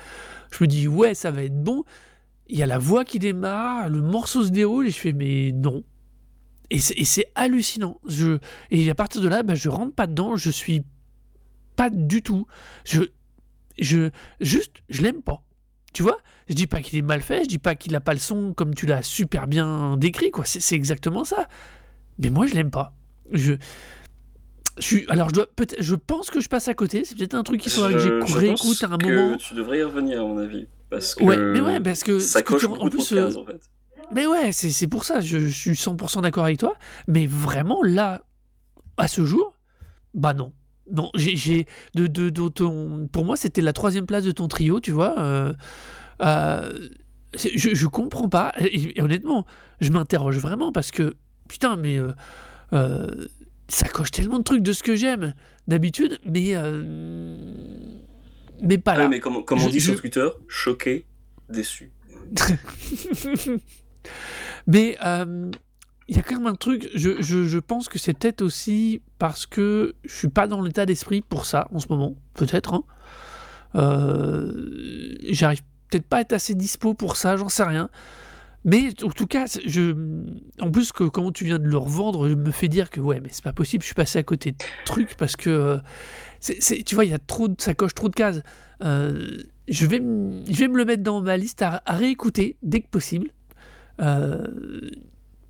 Je 0.52 0.64
me 0.64 0.68
dis 0.68 0.88
ouais, 0.88 1.14
ça 1.14 1.32
va 1.32 1.44
être 1.44 1.62
bon. 1.62 1.84
Il 2.48 2.58
y 2.58 2.64
a 2.64 2.68
la 2.68 2.78
voix 2.78 3.06
qui 3.06 3.20
démarre, 3.20 3.90
le 3.90 4.02
morceau 4.02 4.44
se 4.44 4.50
déroule 4.50 4.88
et 4.88 4.92
je 4.92 5.00
fais 5.00 5.14
mais 5.14 5.52
non. 5.52 5.84
Et 6.70 6.80
c'est 6.80 6.96
et 6.96 7.06
c'est 7.06 7.32
hallucinant. 7.36 8.00
Je, 8.08 8.40
et 8.72 8.90
à 8.90 8.96
partir 8.96 9.22
de 9.22 9.28
là, 9.28 9.44
bah, 9.44 9.56
je 9.56 9.70
rentre 9.70 9.94
pas 9.94 10.08
dedans, 10.08 10.36
je 10.36 10.50
suis 10.50 10.84
pas 11.76 11.90
du 11.90 12.22
tout. 12.22 12.48
Je, 12.86 13.04
je, 13.78 14.10
juste, 14.40 14.78
je 14.90 15.02
l'aime 15.02 15.22
pas. 15.22 15.45
Tu 15.96 16.04
vois 16.04 16.18
Je 16.50 16.54
dis 16.54 16.68
pas 16.68 16.82
qu'il 16.82 17.00
est 17.00 17.02
mal 17.02 17.22
fait, 17.22 17.44
je 17.46 17.48
dis 17.48 17.58
pas 17.58 17.74
qu'il 17.76 17.96
a 17.96 18.02
pas 18.02 18.12
le 18.14 18.20
son 18.20 18.54
comme 18.54 18.76
tu 18.76 18.86
l'as 18.86 19.02
super 19.02 19.48
bien 19.48 19.96
décrit, 19.96 20.30
quoi. 20.30 20.44
C'est 20.46 20.76
exactement 20.76 21.24
ça. 21.24 21.48
Mais 22.20 22.30
moi, 22.30 22.48
je 22.48 22.54
l'aime 22.54 22.70
pas. 22.70 22.94
Je, 23.32 23.54
je 24.78 24.82
suis, 24.84 25.06
alors, 25.08 25.30
je 25.30 25.36
dois 25.36 25.48
peut-être, 25.56 25.82
je 25.82 25.96
pense 25.96 26.30
que 26.30 26.42
je 26.42 26.50
passe 26.50 26.68
à 26.68 26.74
côté. 26.74 27.06
C'est 27.06 27.16
peut-être 27.18 27.34
un 27.34 27.44
truc 27.44 27.62
qu'il 27.62 27.72
faudrait 27.72 27.94
que 27.94 28.00
Je- 28.00 28.26
je 28.26 28.40
j'écoute 28.42 28.84
à 28.84 28.88
un 28.94 28.98
que 28.98 29.06
moment. 29.06 29.38
Tu 29.38 29.54
devrais 29.54 29.80
y 29.80 29.84
revenir, 29.84 30.20
à 30.20 30.24
mon 30.24 30.38
avis. 30.38 30.68
Parce 30.90 31.16
que 31.16 31.24
Ouais, 31.24 31.38
mais 31.38 31.62
ouais, 31.62 31.80
parce 31.80 32.04
que 32.04 32.20
ça 32.20 32.42
que 32.42 32.50
coche 32.50 32.62
tu- 32.62 32.68
en 32.68 32.90
plus, 32.90 33.10
de 33.10 33.16
cases, 33.16 33.36
euh, 33.36 33.40
en 33.40 33.46
fait. 33.46 33.62
Mais 34.12 34.28
ouais, 34.28 34.52
c'est 34.52 34.70
c'est 34.72 34.88
pour 34.88 35.06
ça, 35.06 35.22
je, 35.22 35.40
je 35.40 35.48
suis 35.48 35.72
100% 35.76 36.22
d'accord 36.22 36.44
avec 36.44 36.60
toi. 36.60 36.76
Mais 37.08 37.26
vraiment, 37.26 37.82
là, 37.84 38.22
à 38.98 39.08
ce 39.08 39.26
jour, 39.26 39.56
bah 40.14 40.34
non. 40.34 40.52
Non, 40.92 41.10
j'ai. 41.16 41.66
De, 41.96 42.08
de, 42.08 42.30
de 42.30 42.48
ton, 42.50 43.08
pour 43.12 43.26
moi, 43.26 43.36
c'était 43.36 43.62
la 43.62 43.74
troisième 43.74 44.06
place 44.06 44.24
de 44.24 44.32
ton 44.32 44.48
trio, 44.48 44.80
tu 44.80 44.92
vois. 44.92 45.20
euh, 45.20 45.54
euh, 46.22 46.90
je, 47.36 47.74
je 47.74 47.88
comprends 47.88 48.30
pas. 48.30 48.54
Et, 48.60 48.98
et 48.98 49.02
honnêtement, 49.02 49.46
je 49.82 49.92
m'interroge 49.92 50.38
vraiment 50.38 50.72
parce 50.72 50.92
que, 50.92 51.16
putain, 51.50 51.76
mais. 51.76 51.98
euh, 52.74 53.08
ça 53.68 53.88
coche 53.88 54.12
tellement 54.12 54.38
de 54.38 54.44
trucs 54.44 54.62
de 54.62 54.74
ce 54.74 54.84
que 54.84 54.96
j'aime 54.96 55.34
d'habitude, 55.68 56.20
mais. 56.24 56.54
mais 58.62 58.78
pas 58.78 58.92
Ah 58.94 58.98
là. 58.98 59.04
ouais, 59.06 59.10
mais 59.10 59.20
comme, 59.20 59.44
comme 59.44 59.60
on 59.60 59.66
Je- 59.68 59.72
dit 59.72 59.82
sur 59.82 59.94
je- 59.96 60.00
Twitter, 60.00 60.28
choqué, 60.48 61.06
déçu. 61.50 61.92
Mais 64.68 64.98
il 66.08 66.16
y 66.16 66.20
a 66.20 66.22
quand 66.22 66.36
même 66.36 66.48
un 66.48 66.56
truc, 66.56 66.90
je, 66.94 67.58
pense 67.60 67.90
que 67.90 67.98
c'est 67.98 68.14
peut-être 68.14 68.42
aussi 68.42 69.02
parce 69.18 69.46
que 69.46 69.96
je 70.04 70.14
suis 70.14 70.30
pas 70.30 70.48
dans 70.48 70.62
l'état 70.62 70.86
d'esprit 70.86 71.22
pour 71.22 71.46
ça 71.46 71.68
en 71.72 71.80
ce 71.80 71.88
moment, 71.90 72.16
peut-être. 72.36 72.74
hein. 72.74 72.84
Euh, 73.76 75.16
J'arrive 75.30 75.62
peut-être 75.90 76.06
pas 76.06 76.18
à 76.18 76.22
être 76.22 76.34
assez 76.34 76.54
dispo 76.54 76.94
pour 76.94 77.18
ça, 77.18 77.38
j'en 77.38 77.50
sais 77.50 77.64
rien. 77.64 77.90
Mais 78.66 78.90
en 79.04 79.10
tout 79.10 79.28
cas, 79.28 79.46
en 80.60 80.72
plus 80.72 80.92
que 80.92 81.04
comment 81.04 81.32
tu 81.32 81.46
viens 81.46 81.60
de 81.60 81.68
le 81.68 81.78
revendre, 81.78 82.28
je 82.28 82.34
me 82.34 82.52
fais 82.52 82.68
dire 82.68 82.90
que 82.90 83.00
ouais, 83.00 83.20
mais 83.20 83.30
c'est 83.32 83.44
pas 83.44 83.54
possible, 83.54 83.84
je 83.84 83.88
suis 83.88 83.96
passé 83.96 84.18
à 84.18 84.24
côté 84.24 84.54
de 84.54 84.58
trucs 84.86 85.16
parce 85.18 85.36
que 85.36 85.50
euh, 85.50 85.78
tu 86.86 86.96
vois, 86.96 87.06
il 87.06 87.12
y 87.12 87.14
a 87.14 87.20
ça 87.60 87.74
coche 87.76 87.94
trop 87.94 88.10
de 88.10 88.16
cases. 88.16 88.42
Euh, 88.84 89.38
je 89.68 89.86
vais, 89.86 89.98
je 89.98 90.60
vais 90.60 90.68
me 90.68 90.78
le 90.78 90.86
mettre 90.86 91.04
dans 91.04 91.22
ma 91.22 91.38
liste 91.38 91.62
à, 91.62 91.84
à 91.86 91.94
réécouter 91.94 92.58
dès 92.64 92.82
que 92.82 92.88
possible. 92.90 93.30
Euh, 94.02 94.46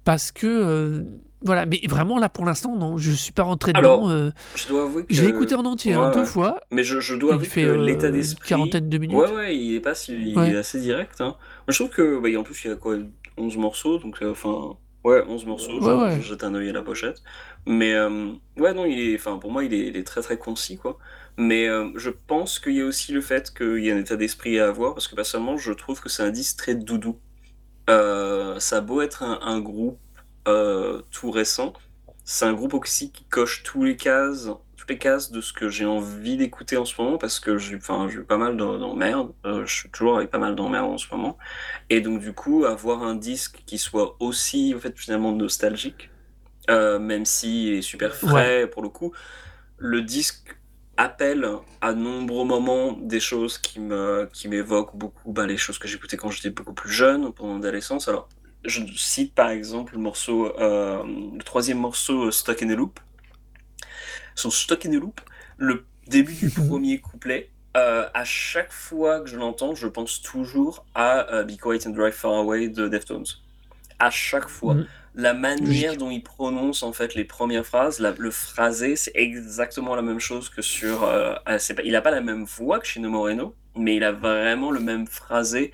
parce 0.05 0.31
que 0.31 0.47
euh, 0.47 1.03
voilà, 1.41 1.65
mais 1.65 1.81
vraiment 1.89 2.17
là 2.17 2.29
pour 2.29 2.45
l'instant 2.45 2.75
non, 2.77 2.97
je 2.97 3.11
suis 3.11 3.33
pas 3.33 3.43
rentré 3.43 3.73
Alors, 3.75 4.03
dedans. 4.07 4.09
euh, 4.11 4.31
Je 4.55 4.67
dois 4.69 4.83
avouer 4.83 5.03
que. 5.05 5.13
J'ai 5.13 5.27
écouté 5.27 5.53
en 5.55 5.65
entier 5.65 5.93
hein, 5.93 6.11
deux 6.13 6.23
fois. 6.25 6.61
Mais 6.71 6.83
je, 6.85 7.01
je 7.01 7.15
dois 7.15 7.31
Il 7.31 7.35
avouer 7.35 7.45
fait 7.47 7.61
que 7.63 7.67
euh, 7.67 7.85
l'état 7.85 8.09
d'esprit. 8.11 8.47
quarantaine 8.49 8.87
de 8.87 8.97
minutes. 8.97 9.17
Ouais, 9.17 9.31
ouais, 9.31 9.57
il 9.57 9.75
est 9.75 9.79
pas 9.81 9.93
si, 9.95 10.13
il 10.13 10.37
Ouais. 10.37 10.51
est 10.51 10.55
assez 10.57 10.79
direct. 10.79 11.19
Hein. 11.19 11.35
Je 11.67 11.75
trouve 11.75 11.89
que, 11.89 12.19
bah, 12.19 12.29
en 12.39 12.43
plus, 12.43 12.63
il 12.63 12.69
y 12.69 12.71
a 12.71 12.75
quoi, 12.77 12.95
11 13.37 13.57
morceaux, 13.57 13.97
donc, 13.99 14.19
enfin, 14.23 14.77
ouais, 15.03 15.23
11 15.27 15.45
morceaux, 15.45 15.79
Ouais, 15.79 15.81
je- 15.81 16.15
ouais. 16.15 16.21
je 16.21 16.27
jette 16.29 16.43
un 16.45 16.55
œil 16.55 16.69
à 16.69 16.73
la 16.73 16.81
pochette. 16.81 17.21
Mais, 17.67 17.93
ouais, 17.99 18.73
non, 18.73 18.85
il 18.85 18.99
est, 18.99 19.15
enfin, 19.15 19.37
pour 19.37 19.51
moi, 19.51 19.63
il 19.63 19.73
est, 19.73 19.87
il 19.87 19.97
est 19.97 20.03
très, 20.05 20.21
très 20.21 20.37
concis, 20.37 20.77
quoi. 20.77 20.97
Mais 21.37 21.67
euh, 21.67 21.89
je 21.95 22.11
pense 22.11 22.59
qu'il 22.59 22.73
y 22.77 22.81
a 22.81 22.85
aussi 22.85 23.11
le 23.11 23.19
fait 23.21 23.51
qu'il 23.53 23.83
y 23.83 23.91
a 23.91 23.95
un 23.95 23.97
état 23.99 24.15
d'esprit 24.15 24.57
à 24.59 24.67
avoir, 24.69 24.93
parce 24.93 25.07
que 25.07 25.15
personnellement, 25.15 25.57
je 25.57 25.73
trouve 25.73 25.99
que 25.99 26.07
c'est 26.09 26.23
un 26.23 26.29
disque 26.31 26.57
très 26.57 26.75
doudou. 26.75 27.17
Euh, 27.89 28.59
ça 28.59 28.77
a 28.77 28.81
beau 28.81 29.01
être 29.01 29.23
un, 29.23 29.39
un 29.41 29.59
groupe 29.59 29.99
euh, 30.47 31.01
tout 31.11 31.31
récent, 31.31 31.73
c'est 32.23 32.45
un 32.45 32.53
groupe 32.53 32.73
aussi 32.73 33.11
qui 33.11 33.23
coche 33.25 33.61
tous 33.63 33.83
les 33.83 33.97
cases, 33.97 34.49
toutes 34.75 34.89
les 34.89 34.97
cases 34.97 35.31
de 35.31 35.41
ce 35.41 35.53
que 35.53 35.69
j'ai 35.69 35.85
envie 35.85 36.37
d'écouter 36.37 36.75
en 36.75 36.85
ce 36.85 36.99
moment 36.99 37.19
parce 37.19 37.39
que 37.39 37.57
j'ai, 37.57 37.75
enfin, 37.75 38.07
j'ai 38.09 38.17
eu 38.17 38.23
pas 38.23 38.37
mal 38.37 38.57
d'emmerdes. 38.57 39.31
Euh, 39.45 39.65
je 39.65 39.73
suis 39.73 39.89
toujours 39.89 40.17
avec 40.17 40.31
pas 40.31 40.39
mal 40.39 40.55
d'emmerdes 40.55 40.91
en 40.91 40.97
ce 40.97 41.07
moment. 41.11 41.37
Et 41.91 42.01
donc, 42.01 42.19
du 42.19 42.33
coup, 42.33 42.65
avoir 42.65 43.03
un 43.03 43.15
disque 43.15 43.61
qui 43.67 43.77
soit 43.77 44.15
aussi, 44.19 44.73
en 44.75 44.79
fait, 44.79 44.97
finalement 44.97 45.31
nostalgique, 45.31 46.09
euh, 46.71 46.97
même 46.99 47.25
s'il 47.25 47.75
est 47.75 47.81
super 47.83 48.15
frais 48.15 48.67
pour 48.67 48.81
le 48.81 48.89
coup, 48.89 49.13
le 49.77 50.01
disque 50.01 50.57
appelle 50.97 51.47
à 51.81 51.93
nombreux 51.93 52.45
moments 52.45 52.93
des 52.93 53.19
choses 53.19 53.57
qui 53.57 53.79
me 53.79 54.29
qui 54.31 54.47
m'évoquent 54.47 54.95
beaucoup 54.95 55.31
bah, 55.31 55.45
les 55.45 55.57
choses 55.57 55.77
que 55.77 55.87
j'écoutais 55.87 56.17
quand 56.17 56.29
j'étais 56.29 56.49
beaucoup 56.49 56.73
plus 56.73 56.91
jeune 56.91 57.33
pendant 57.33 57.53
mon 57.53 57.59
adolescence 57.59 58.07
alors 58.07 58.29
je 58.63 58.81
cite 58.95 59.33
par 59.33 59.49
exemple 59.49 59.93
le 59.93 59.99
morceau 59.99 60.57
euh, 60.59 61.03
le 61.03 61.43
troisième 61.43 61.79
morceau 61.79 62.27
euh, 62.27 62.31
Stuck 62.31 62.63
in 62.63 62.69
a 62.69 62.75
Loop. 62.75 62.99
Son 64.35 64.49
Stuck 64.49 64.85
in 64.85 64.93
a 64.93 64.99
Loop 64.99 65.21
le 65.57 65.85
début 66.07 66.33
du 66.33 66.49
premier 66.67 66.99
couplet 66.99 67.49
euh, 67.75 68.07
à 68.13 68.23
chaque 68.23 68.71
fois 68.71 69.19
que 69.19 69.27
je 69.27 69.35
l'entends 69.35 69.75
je 69.75 69.87
pense 69.87 70.21
toujours 70.21 70.85
à 70.95 71.29
euh, 71.33 71.43
Be 71.43 71.57
Quiet 71.57 71.85
and 71.85 71.91
Drive 71.91 72.13
Far 72.13 72.33
Away 72.33 72.69
de 72.69 72.87
Deftones. 72.87 73.25
À 73.99 74.09
chaque 74.09 74.47
fois. 74.47 74.75
Mhm. 74.75 74.87
La 75.15 75.33
manière 75.33 75.97
dont 75.97 76.11
il 76.11 76.23
prononce 76.23 76.83
en 76.83 76.93
fait 76.93 77.15
les 77.15 77.23
premières 77.25 77.65
phrases, 77.65 77.99
la- 77.99 78.13
le 78.17 78.31
phrasé, 78.31 78.95
c'est 78.95 79.13
exactement 79.15 79.95
la 79.95 80.01
même 80.01 80.19
chose 80.19 80.49
que 80.49 80.61
sur. 80.61 81.03
euh, 81.03 81.35
ah, 81.45 81.57
pas, 81.75 81.83
il 81.83 81.95
a 81.95 82.01
pas 82.01 82.11
la 82.11 82.21
même 82.21 82.43
voix 82.45 82.79
que 82.79 82.87
Chino 82.87 83.09
Moreno, 83.09 83.55
mais 83.75 83.95
il 83.95 84.03
a 84.03 84.11
vraiment 84.11 84.71
le 84.71 84.79
même 84.81 85.07
phrasé 85.07 85.73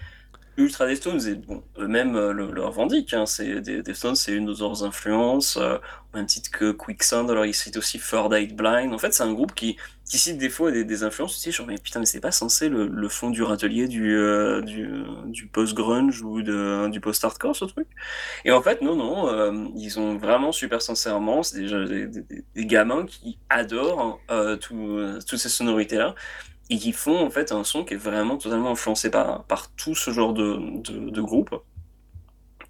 ultra 0.57 0.85
Deftones 0.87 1.25
et 1.27 1.35
bon, 1.35 1.63
eux-mêmes 1.77 2.15
euh, 2.15 2.33
le, 2.33 2.63
revendiquent. 2.65 3.13
Hein, 3.13 3.25
c'est 3.25 3.61
des 3.61 3.81
c'est 4.15 4.33
une 4.33 4.45
de 4.45 4.59
leurs 4.59 4.83
influences, 4.83 5.57
euh, 5.57 5.77
même 6.13 6.25
titre 6.25 6.51
que 6.51 6.71
Quicksand. 6.71 7.29
Alors 7.29 7.45
ils 7.45 7.53
citent 7.53 7.77
aussi 7.77 7.99
Third 7.99 8.33
Eye 8.33 8.47
Blind. 8.53 8.93
En 8.93 8.97
fait, 8.97 9.13
c'est 9.13 9.23
un 9.23 9.33
groupe 9.33 9.53
qui, 9.55 9.77
qui 10.05 10.17
cite 10.17 10.37
des 10.37 10.49
fois 10.49 10.71
des, 10.71 10.83
des 10.83 11.03
influences 11.03 11.35
aussi. 11.35 11.51
Genre 11.51 11.67
mais 11.67 11.77
putain, 11.77 11.99
mais 11.99 12.05
c'est 12.05 12.19
pas 12.19 12.31
censé 12.31 12.69
le, 12.69 13.09
fond 13.09 13.29
du 13.29 13.43
râtelier 13.43 13.87
du 13.87 14.15
euh, 14.15 14.61
du, 14.61 15.47
post 15.47 15.73
grunge 15.73 16.21
ou 16.21 16.41
du 16.41 16.99
post 17.01 17.23
hardcore 17.25 17.55
ce 17.55 17.65
truc? 17.65 17.87
Et 18.45 18.51
en 18.51 18.61
fait, 18.61 18.81
non, 18.81 18.95
non, 18.95 19.71
ils 19.75 19.99
ont 19.99 20.17
vraiment 20.17 20.51
super 20.51 20.81
sincèrement, 20.81 21.43
c'est 21.43 21.61
des, 21.61 22.07
des- 22.07 22.23
des- 22.23 22.45
des 22.55 22.65
gamins 22.65 23.05
qui 23.05 23.37
adorent 23.49 24.19
euh, 24.31 24.57
tout- 24.57 24.99
toutes 25.27 25.39
ces 25.39 25.49
sonorités-là 25.49 26.15
et 26.71 26.77
qui 26.79 26.93
font 26.93 27.19
en 27.25 27.29
fait 27.31 27.51
un 27.51 27.63
son 27.63 27.85
qui 27.85 27.93
est 27.95 27.97
vraiment 27.97 28.37
totalement 28.37 28.71
influencé 28.71 29.11
par, 29.11 29.45
par 29.45 29.71
tout 29.75 29.95
ce 29.95 30.11
genre 30.11 30.33
de, 30.33 30.57
de, 30.81 31.11
de 31.11 31.21
groupe. 31.21 31.55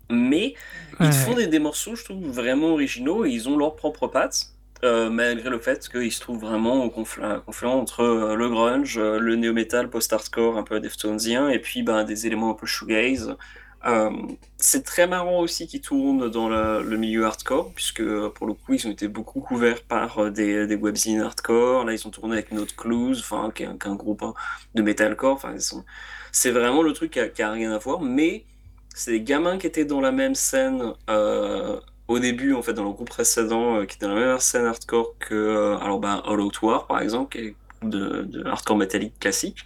Mais 0.09 0.55
ils 0.99 1.13
Ouais. 1.13 1.15
font 1.15 1.35
des, 1.35 1.47
des 1.47 1.59
morceaux, 1.59 1.95
je 1.95 2.03
trouve, 2.03 2.27
vraiment 2.29 2.69
originaux 2.73 3.25
et 3.25 3.31
ils 3.31 3.47
ont 3.49 3.57
leurs 3.57 3.75
propres 3.75 4.07
pattes. 4.07 4.47
euh, 4.83 5.09
malgré 5.11 5.49
le 5.51 5.59
fait 5.59 5.87
qu'ils 5.89 6.11
se 6.11 6.19
trouvent 6.19 6.39
vraiment 6.41 6.83
au 6.85 6.89
confl- 6.89 7.41
confluent 7.45 7.67
entre 7.67 8.01
euh, 8.01 8.35
le 8.35 8.49
grunge, 8.49 8.97
euh, 8.97 9.19
le 9.19 9.35
néo-metal 9.35 9.89
post-hardcore 9.91 10.57
un 10.57 10.63
peu 10.63 10.79
deftonesien, 10.79 11.49
et 11.49 11.59
puis 11.59 11.83
ben, 11.83 12.03
des 12.03 12.25
éléments 12.27 12.49
un 12.51 12.55
peu 12.55 12.65
shoegaze. 12.65 13.37
Euh, 13.85 14.11
c'est 14.57 14.83
très 14.83 15.07
marrant 15.07 15.39
aussi 15.39 15.67
qu'ils 15.67 15.81
tournent 15.81 16.29
dans 16.29 16.49
le, 16.49 16.97
milieu 16.97 17.25
hardcore, 17.25 17.73
puisque 17.73 18.01
euh, 18.01 18.29
pour 18.29 18.45
le 18.45 18.53
coup, 18.53 18.73
ils 18.73 18.87
ont 18.87 18.91
été 18.91 19.07
beaucoup 19.07 19.41
couverts 19.41 19.81
par 19.83 20.19
euh, 20.19 20.29
des, 20.29 20.67
des 20.67 20.75
webzines 20.75 21.21
hardcore. 21.21 21.85
Là, 21.85 21.93
ils 21.93 22.07
ont 22.07 22.11
tourné 22.11 22.33
avec 22.33 22.51
Note 22.51 22.75
Clues, 22.75 23.17
enfin, 23.19 23.51
qui 23.53 23.63
est 23.63 23.65
un, 23.65 23.95
groupe 23.95 24.21
hein, 24.23 24.33
de 24.75 24.81
metalcore. 24.83 25.33
Enfin, 25.33 25.57
sont- 25.59 25.83
c'est 26.31 26.51
vraiment 26.51 26.83
le 26.83 26.93
truc 26.93 27.11
qui 27.33 27.41
a, 27.41 27.51
rien 27.51 27.71
à 27.71 27.77
voir, 27.79 28.01
mais 28.01 28.45
c'est 28.93 29.11
des 29.11 29.21
gamins 29.21 29.57
qui 29.57 29.67
étaient 29.67 29.85
dans 29.85 30.01
la 30.01 30.11
même 30.11 30.35
scène 30.35 30.93
au 32.07 32.19
début, 32.19 32.53
en 32.53 32.61
fait, 32.61 32.73
dans 32.73 32.83
le 32.83 32.91
groupe 32.91 33.09
précédent, 33.09 33.85
qui 33.85 33.95
étaient 33.95 34.05
dans 34.05 34.15
la 34.15 34.27
même 34.27 34.39
scène 34.39 34.65
hardcore 34.65 35.15
que, 35.19 35.77
alors, 35.81 35.99
ben, 35.99 36.21
All 36.25 36.39
Out 36.41 36.61
War, 36.61 36.87
par 36.87 37.01
exemple, 37.01 37.37
qui 37.37 37.47
est 37.47 37.55
de, 37.83 38.23
de 38.23 38.45
hardcore 38.45 38.77
métallique 38.77 39.17
classique. 39.19 39.65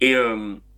Et 0.00 0.14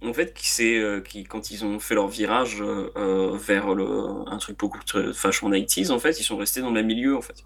en 0.04 0.12
fait, 0.12 0.34
qui, 0.34 0.48
c'est, 0.48 0.78
euh, 0.78 1.00
qui, 1.00 1.24
quand 1.24 1.50
ils 1.50 1.64
ont 1.64 1.78
fait 1.78 1.94
leur 1.94 2.08
virage 2.08 2.60
euh, 2.60 2.90
euh, 2.96 3.36
vers 3.36 3.74
le, 3.74 3.86
un 4.26 4.38
truc 4.38 4.58
beaucoup 4.58 4.82
très 4.84 5.02
vachement 5.12 5.50
90s, 5.50 5.90
en 5.90 5.98
fait, 5.98 6.18
ils 6.20 6.24
sont 6.24 6.36
restés 6.36 6.60
dans 6.60 6.70
le 6.70 6.82
milieu, 6.82 7.16
en 7.16 7.22
fait. 7.22 7.44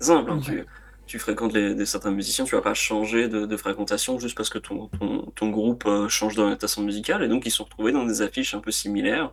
Simple, 0.00 0.30
hein, 0.30 0.40
tu, 0.40 0.64
tu 1.06 1.18
fréquentes 1.18 1.52
les, 1.52 1.74
des, 1.74 1.86
certains 1.86 2.10
musiciens, 2.10 2.44
tu 2.44 2.54
vas 2.54 2.62
pas 2.62 2.74
changer 2.74 3.28
de, 3.28 3.46
de 3.46 3.56
fréquentation 3.56 4.18
juste 4.18 4.36
parce 4.36 4.50
que 4.50 4.58
ton, 4.58 4.88
ton, 4.88 5.22
ton 5.34 5.50
groupe 5.50 5.84
euh, 5.86 6.08
change 6.08 6.34
d'orientation 6.34 6.82
musicale, 6.82 7.22
et 7.22 7.28
donc 7.28 7.46
ils 7.46 7.50
se 7.50 7.58
sont 7.58 7.64
retrouvés 7.64 7.92
dans 7.92 8.04
des 8.04 8.22
affiches 8.22 8.54
un 8.54 8.60
peu 8.60 8.70
similaires, 8.70 9.32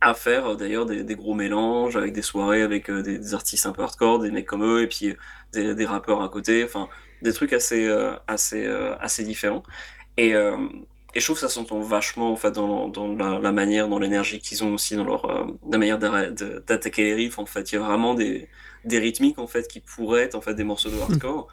à 0.00 0.14
faire 0.14 0.56
d'ailleurs 0.56 0.86
des, 0.86 1.04
des 1.04 1.14
gros 1.16 1.34
mélanges, 1.34 1.96
avec 1.96 2.12
des 2.12 2.22
soirées 2.22 2.62
avec 2.62 2.90
euh, 2.90 3.02
des, 3.02 3.18
des 3.18 3.34
artistes 3.34 3.66
un 3.66 3.72
peu 3.72 3.82
hardcore, 3.82 4.18
des 4.20 4.30
mecs 4.30 4.46
comme 4.46 4.64
eux, 4.64 4.82
et 4.82 4.86
puis 4.88 5.14
des, 5.52 5.74
des 5.74 5.86
rappeurs 5.86 6.22
à 6.22 6.28
côté, 6.28 6.64
enfin, 6.64 6.88
des 7.22 7.32
trucs 7.32 7.52
assez, 7.52 7.88
assez, 8.26 8.66
assez 9.00 9.24
différents. 9.24 9.62
Et, 10.18 10.34
et 11.16 11.20
je 11.20 11.24
trouve 11.24 11.36
que 11.36 11.40
ça 11.40 11.48
s'entend 11.48 11.80
vachement 11.80 12.30
en 12.30 12.36
fait 12.36 12.52
dans, 12.52 12.88
dans 12.88 13.08
la, 13.16 13.38
la 13.40 13.52
manière, 13.52 13.88
dans 13.88 13.98
l'énergie 13.98 14.38
qu'ils 14.40 14.62
ont 14.64 14.74
aussi 14.74 14.96
dans 14.96 15.04
leur 15.04 15.24
euh, 15.24 15.46
la 15.70 15.78
manière 15.78 15.98
d'attaquer 15.98 17.04
les 17.04 17.14
riffs. 17.14 17.38
En 17.38 17.46
fait, 17.46 17.72
il 17.72 17.76
y 17.76 17.78
a 17.78 17.80
vraiment 17.80 18.14
des, 18.14 18.48
des 18.84 18.98
rythmiques 18.98 19.38
en 19.38 19.46
fait 19.46 19.66
qui 19.68 19.80
pourraient 19.80 20.22
être 20.24 20.34
en 20.34 20.42
fait 20.42 20.54
des 20.54 20.64
morceaux 20.64 20.90
de 20.90 20.98
hardcore, 20.98 21.48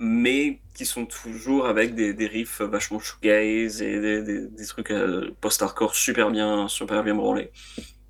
mais 0.00 0.60
qui 0.74 0.84
sont 0.86 1.06
toujours 1.06 1.66
avec 1.66 1.94
des, 1.94 2.12
des 2.14 2.26
riffs 2.26 2.60
vachement 2.60 2.98
shoegaze 2.98 3.82
et 3.82 4.00
des, 4.00 4.22
des, 4.22 4.48
des 4.48 4.66
trucs 4.66 4.90
euh, 4.90 5.30
post-hardcore 5.40 5.94
super 5.94 6.30
bien, 6.30 6.68
super 6.68 7.04
bien 7.04 7.14
branlés. 7.14 7.52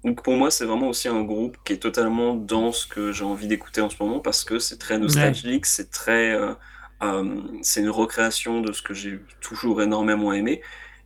Donc 0.05 0.22
pour 0.22 0.34
moi, 0.36 0.50
c'est 0.50 0.66
vraiment 0.66 0.88
aussi 0.88 1.09
un 1.09 1.22
groupe 1.22 1.57
qui 1.64 1.72
est 1.74 1.78
totalement 1.78 2.34
dans 2.34 2.72
ce 2.72 2.86
que 2.86 3.12
j'ai 3.12 3.24
envie 3.24 3.46
d'écouter 3.48 3.80
en 3.80 3.90
ce 3.90 3.96
moment 4.00 4.20
parce 4.20 4.44
que 4.44 4.59
c'est 4.59 4.78
très 4.78 4.98
nostalgique, 4.98 5.66
c'est 5.66 5.90
très, 5.90 6.32
euh, 6.34 6.55
euh, 7.02 7.40
c'est 7.62 7.80
une 7.80 7.90
recréation 7.90 8.61
de 8.61 8.72
ce 8.72 8.82
que 8.82 8.94
j'ai 8.94 9.18
toujours 9.40 9.82
énormément 9.82 10.32
aimé. 10.32 10.62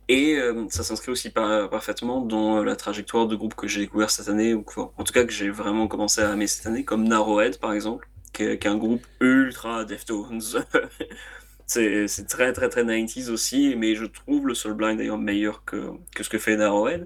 Et 0.09 0.35
euh, 0.37 0.65
ça 0.69 0.83
s'inscrit 0.83 1.11
aussi 1.11 1.29
par- 1.29 1.69
parfaitement 1.69 2.21
dans 2.21 2.63
la 2.63 2.75
trajectoire 2.75 3.27
de 3.27 3.35
groupes 3.35 3.55
que 3.55 3.67
j'ai 3.67 3.81
découvert 3.81 4.09
cette 4.09 4.27
année, 4.27 4.53
ou 4.55 4.65
en 4.75 5.03
tout 5.03 5.13
cas 5.13 5.23
que 5.23 5.31
j'ai 5.31 5.49
vraiment 5.51 5.87
commencé 5.87 6.21
à 6.21 6.33
aimer 6.33 6.47
cette 6.47 6.65
année, 6.65 6.83
comme 6.83 7.07
Narrowhead 7.07 7.59
par 7.59 7.73
exemple, 7.73 8.09
qui 8.33 8.43
est, 8.43 8.57
qui 8.59 8.67
un 8.67 8.77
groupe 8.77 9.05
ultra 9.21 9.85
Deftones. 9.85 10.41
c'est 11.67 12.27
très 12.27 12.53
très 12.53 12.69
très 12.69 12.83
90s 12.83 13.29
aussi, 13.29 13.75
mais 13.77 13.95
je 13.95 14.05
trouve 14.05 14.47
le 14.47 14.55
Soul 14.55 14.73
Blind 14.73 14.97
d'ailleurs 14.97 15.19
meilleur 15.19 15.63
que, 15.63 15.91
que 16.15 16.23
ce 16.23 16.29
que 16.29 16.39
fait 16.39 16.57
Narrowhead. 16.57 17.05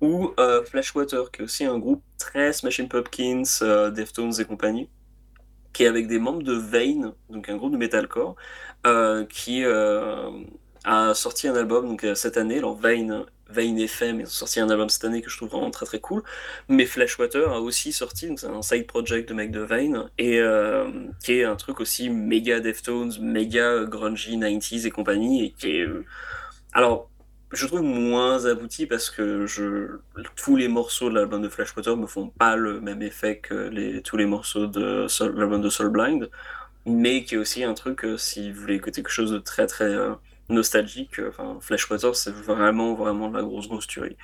Ou 0.00 0.32
euh, 0.38 0.64
Flashwater, 0.64 1.32
qui 1.32 1.40
est 1.42 1.44
aussi 1.44 1.64
un 1.64 1.78
groupe 1.78 2.02
très 2.18 2.52
Smashing 2.52 2.88
Pumpkins, 2.88 3.42
euh, 3.62 3.90
Deftones 3.90 4.40
et 4.40 4.44
compagnie, 4.44 4.88
qui 5.72 5.84
est 5.84 5.88
avec 5.88 6.06
des 6.06 6.20
membres 6.20 6.42
de 6.44 6.54
Vane, 6.54 7.14
donc 7.30 7.48
un 7.48 7.56
groupe 7.56 7.72
de 7.72 7.78
metalcore, 7.78 8.36
euh, 8.86 9.24
qui 9.26 9.64
euh, 9.64 10.30
a 10.84 11.14
sorti 11.14 11.48
un 11.48 11.56
album 11.56 11.88
donc, 11.88 12.04
euh, 12.04 12.14
cette 12.14 12.36
année. 12.36 12.58
Alors 12.58 12.76
Vane, 12.76 13.24
Vane 13.48 13.78
FM, 13.78 14.20
ils 14.20 14.26
ont 14.26 14.30
sorti 14.30 14.60
un 14.60 14.70
album 14.70 14.88
cette 14.88 15.04
année 15.04 15.22
que 15.22 15.30
je 15.30 15.36
trouve 15.36 15.50
vraiment 15.50 15.70
très 15.70 15.86
très 15.86 16.00
cool. 16.00 16.22
Mais 16.68 16.86
Flashwater 16.86 17.50
a 17.52 17.60
aussi 17.60 17.92
sorti, 17.92 18.28
donc 18.28 18.40
c'est 18.40 18.46
un 18.46 18.62
side 18.62 18.86
project 18.86 19.28
de 19.28 19.34
mec 19.34 19.50
de 19.50 19.60
Vane, 19.60 20.10
et 20.18 20.40
euh, 20.40 20.90
qui 21.22 21.34
est 21.40 21.44
un 21.44 21.56
truc 21.56 21.80
aussi 21.80 22.10
méga 22.10 22.60
Deftones, 22.60 23.12
méga 23.20 23.84
grungy 23.84 24.36
90s 24.38 24.86
et 24.86 24.90
compagnie, 24.90 25.46
et 25.46 25.50
qui 25.52 25.78
est... 25.78 25.86
euh, 25.86 26.04
alors, 26.72 27.08
je 27.52 27.66
trouve 27.66 27.82
moins 27.82 28.46
abouti 28.46 28.86
parce 28.86 29.10
que 29.10 29.46
je, 29.46 29.98
tous 30.36 30.56
les 30.56 30.68
morceaux 30.68 31.08
de 31.08 31.14
l'album 31.14 31.42
de 31.42 31.48
Flashwater 31.48 31.96
me 31.96 32.06
font 32.06 32.28
pas 32.28 32.56
le 32.56 32.80
même 32.80 33.02
effet 33.02 33.38
que 33.38 33.54
les, 33.54 34.02
tous 34.02 34.16
les 34.16 34.26
morceaux 34.26 34.66
de 34.66 35.06
l'album 35.36 35.62
de 35.62 35.68
Soul 35.70 35.90
Blind, 35.90 36.30
mais 36.86 37.24
qui 37.24 37.34
est 37.36 37.38
aussi 37.38 37.64
un 37.64 37.74
truc, 37.74 38.04
euh, 38.04 38.16
si 38.16 38.50
vous 38.52 38.60
voulez 38.62 38.74
écouter 38.76 39.02
quelque 39.02 39.10
chose 39.10 39.30
de 39.30 39.38
très 39.38 39.66
très 39.66 39.84
euh, 39.84 40.14
nostalgique, 40.48 41.18
euh, 41.20 41.30
enfin, 41.30 41.58
Flashwater 41.60 42.14
c'est 42.16 42.32
vraiment 42.32 42.94
vraiment 42.94 43.30
de 43.30 43.36
la 43.38 43.42
grosse 43.44 43.68
grosse 43.68 43.86
tuerie. 43.86 44.16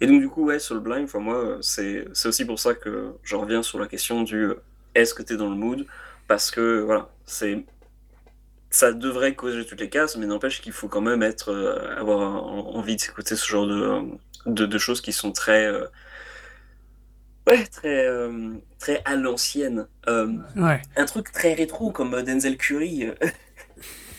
Et 0.00 0.06
donc 0.08 0.20
du 0.20 0.28
coup, 0.28 0.44
ouais, 0.46 0.58
Soul 0.60 0.80
Blind, 0.80 1.04
enfin 1.04 1.20
moi, 1.20 1.36
euh, 1.38 1.58
c'est 1.62 2.06
c'est 2.14 2.28
aussi 2.28 2.44
pour 2.46 2.58
ça 2.60 2.74
que 2.74 3.14
je 3.24 3.36
reviens 3.36 3.62
sur 3.62 3.78
la 3.80 3.88
question 3.88 4.22
du 4.22 4.36
euh, 4.36 4.62
est-ce 4.94 5.14
que 5.14 5.22
t'es 5.22 5.36
dans 5.36 5.50
le 5.50 5.56
mood, 5.56 5.86
parce 6.28 6.50
que 6.50 6.80
voilà, 6.82 7.10
c'est 7.26 7.64
ça 8.70 8.92
devrait 8.92 9.34
causer 9.34 9.64
toutes 9.64 9.80
les 9.80 9.88
cases, 9.88 10.16
mais 10.16 10.26
n'empêche 10.26 10.60
qu'il 10.60 10.72
faut 10.72 10.88
quand 10.88 11.00
même 11.00 11.22
être, 11.22 11.50
euh, 11.50 11.96
avoir 11.96 12.20
en- 12.20 12.74
envie 12.74 12.96
d'écouter 12.96 13.36
ce 13.36 13.46
genre 13.46 13.66
de, 13.66 14.02
de, 14.46 14.66
de 14.66 14.78
choses 14.78 15.00
qui 15.00 15.12
sont 15.12 15.32
très, 15.32 15.66
euh, 15.66 15.86
Ouais, 17.46 17.66
très, 17.66 18.06
euh, 18.06 18.54
très 18.78 19.02
à 19.04 19.16
l'ancienne. 19.16 19.86
Euh, 20.08 20.32
Ouais. 20.56 20.82
un 20.96 21.04
truc 21.04 21.30
très 21.30 21.52
rétro 21.52 21.90
comme 21.92 22.22
Denzel 22.22 22.56
Curry. 22.56 23.10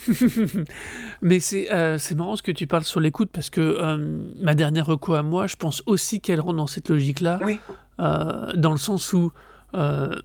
Mais 1.21 1.39
c'est 1.39 1.71
euh, 1.71 1.97
marrant 2.15 2.35
ce 2.35 2.43
que 2.43 2.51
tu 2.51 2.67
parles 2.67 2.83
sur 2.83 2.99
l'écoute 2.99 3.29
parce 3.31 3.49
que 3.49 3.61
euh, 3.61 3.97
ma 4.41 4.55
dernière 4.55 4.85
reco 4.85 5.13
à 5.13 5.23
moi, 5.23 5.47
je 5.47 5.55
pense 5.55 5.83
aussi 5.85 6.21
qu'elle 6.21 6.39
rentre 6.39 6.57
dans 6.57 6.67
cette 6.67 6.89
logique-là. 6.89 7.39
Oui. 7.43 7.59
euh, 7.99 8.51
dans 8.55 8.71
le 8.71 8.77
sens 8.77 9.13
où 9.13 9.31
euh, 9.73 10.15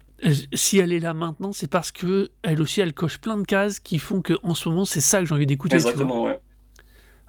si 0.53 0.78
elle 0.78 0.93
est 0.93 1.01
là 1.01 1.14
maintenant, 1.14 1.53
c'est 1.53 1.70
parce 1.70 1.93
que 1.93 2.31
elle 2.43 2.61
aussi, 2.61 2.81
elle 2.81 2.93
coche 2.93 3.18
plein 3.18 3.39
de 3.39 3.45
cases 3.45 3.81
qui 3.81 3.99
font 3.99 4.20
que 4.20 4.35
en 4.43 4.55
ce 4.55 4.68
moment, 4.68 4.85
c'est 4.85 5.01
ça 5.01 5.20
que 5.20 5.26
j'ai 5.26 5.35
envie 5.35 5.47
d'écouter. 5.47 5.76
Exactement, 5.76 6.24
ouais. 6.24 6.41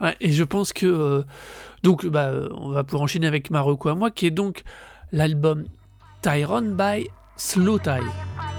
Ouais, 0.02 0.16
et 0.20 0.32
je 0.32 0.44
pense 0.44 0.74
que 0.74 1.24
donc 1.84 2.06
bah, 2.08 2.32
on 2.56 2.70
va 2.70 2.84
pouvoir 2.84 3.04
enchaîner 3.04 3.28
avec 3.28 3.52
ma 3.52 3.62
reco 3.62 3.90
à 3.90 3.96
moi, 3.96 4.12
qui 4.12 4.26
est 4.26 4.32
donc 4.32 4.64
l'album 5.12 5.66
Tyrone 6.22 6.76
by 6.76 7.08
Slow 7.38 7.80
Tie. 7.80 8.51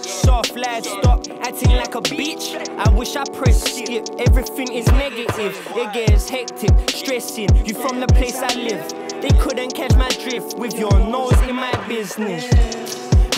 Soft 0.00 0.56
lad, 0.56 0.84
stop 0.86 1.26
acting 1.42 1.72
like 1.72 1.94
a 1.94 2.00
bitch. 2.00 2.56
I 2.78 2.88
wish 2.94 3.14
I 3.14 3.24
pressed 3.24 3.76
skip. 3.76 4.06
Everything 4.26 4.72
is 4.72 4.86
negative. 4.92 5.54
It 5.76 5.92
gets 5.92 6.30
hectic, 6.30 6.70
stressing. 6.88 7.50
You 7.66 7.74
from 7.74 8.00
the 8.00 8.06
place 8.06 8.38
I 8.40 8.54
live. 8.54 8.82
They 9.20 9.28
couldn't 9.38 9.74
catch 9.74 9.94
my 9.96 10.08
drift 10.24 10.56
with 10.58 10.78
your 10.78 10.98
nose 10.98 11.38
in 11.46 11.56
my 11.56 11.72
business. 11.88 12.48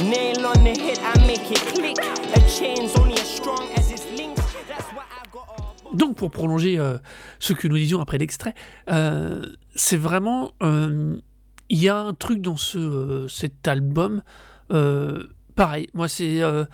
Nail 0.00 0.46
on 0.46 0.62
the 0.62 0.78
head, 0.78 1.00
I 1.02 1.26
make 1.26 1.50
it 1.50 1.58
click. 1.74 1.98
A 1.98 2.40
chain's 2.48 2.94
only 3.00 3.14
as 3.14 3.28
strong 3.28 3.68
as 3.76 3.90
its 3.90 4.06
links. 4.16 4.42
That's 4.68 4.86
what 4.94 5.06
I 5.10 5.26
got. 5.32 5.92
Donc, 5.92 6.14
pour 6.16 6.30
prolonger 6.30 6.78
euh, 6.78 6.98
ce 7.40 7.52
que 7.52 7.66
nous 7.66 7.78
disions 7.78 8.00
après 8.00 8.18
l'extrait, 8.18 8.54
euh, 8.88 9.44
c'est 9.74 9.96
vraiment. 9.98 10.52
euh, 10.62 11.16
Il 11.68 11.82
y 11.82 11.88
a 11.88 11.96
un 11.96 12.12
truc 12.12 12.42
dans 12.42 12.58
ce, 12.58 12.76
euh, 12.78 13.28
cet 13.28 13.66
album. 13.66 14.22
Euh, 14.72 15.28
pareil, 15.54 15.88
moi, 15.94 16.08
c'est. 16.08 16.42
euh, 16.42 16.64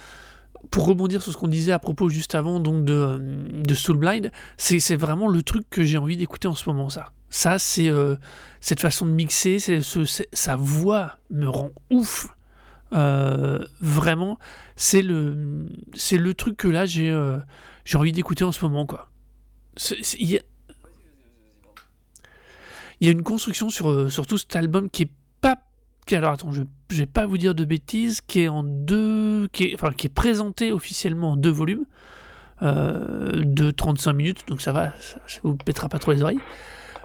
pour 0.71 0.87
rebondir 0.87 1.23
sur 1.23 1.33
ce 1.33 1.37
qu'on 1.39 1.49
disait 1.49 1.73
à 1.73 1.79
propos 1.79 2.09
juste 2.09 2.35
avant 2.35 2.59
donc 2.59 2.85
de, 2.85 2.93
euh, 2.93 3.19
de 3.63 3.75
Soulblind, 3.75 4.33
c'est 4.57 4.97
vraiment 4.97 5.29
le 5.29 5.43
truc 5.43 5.65
que 5.71 5.85
j'ai 5.85 5.99
envie 5.99 6.17
d'écouter 6.17 6.49
en 6.49 6.55
ce 6.55 6.69
moment, 6.69 6.91
ça. 6.91 7.13
Ça, 7.31 7.59
c'est 7.59 7.91
cette 8.61 8.81
façon 8.81 9.07
de 9.07 9.13
mixer, 9.13 9.59
ce, 9.61 10.25
sa 10.33 10.57
voix 10.57 11.19
me 11.31 11.49
rend 11.49 11.71
ouf. 11.91 12.29
Vraiment, 12.91 14.39
c'est 14.77 15.03
le, 15.03 15.67
le 16.11 16.35
truc 16.35 16.57
que 16.57 16.69
là, 16.69 16.87
j'ai 16.87 17.17
j'ai 17.85 17.99
envie 17.99 18.13
d'écouter 18.13 18.45
en 18.45 18.53
ce 18.53 18.65
moment, 18.65 18.85
quoi. 18.87 19.11
Il 20.19 20.31
y, 20.31 20.41
y 23.01 23.09
a 23.09 23.13
une 23.13 23.23
construction 23.23 23.71
sur, 23.71 24.11
sur 24.11 24.27
tout 24.27 24.39
cet 24.39 24.57
album 24.57 24.91
qui 24.91 25.05
est 25.05 25.11
pas. 25.41 25.59
Alors 26.13 26.33
attends, 26.33 26.53
je, 26.53 26.63
vais 26.91 27.07
pas 27.07 27.27
vous 27.27 27.39
dire 27.39 27.55
de 27.55 27.65
bêtises, 27.65 28.21
qui 28.21 28.41
est 28.41 28.49
en 28.49 28.63
deux. 28.63 29.49
Qui 29.53 29.65
est, 29.65 29.75
enfin, 29.75 29.93
qui 29.93 30.07
est 30.07 30.11
présenté 30.15 30.73
officiellement 30.73 31.33
en 31.33 31.37
deux 31.37 31.51
volumes 31.51 31.85
euh, 32.63 33.43
de 33.45 33.71
35 33.71 34.13
minutes, 34.13 34.45
donc 34.49 34.61
ça 34.61 34.73
va, 34.73 34.93
ça, 35.01 35.19
vous 35.43 35.57
pètera 35.57 35.89
pas 35.89 35.99
trop 35.99 36.13
les 36.13 36.23
oreilles. 36.23 36.41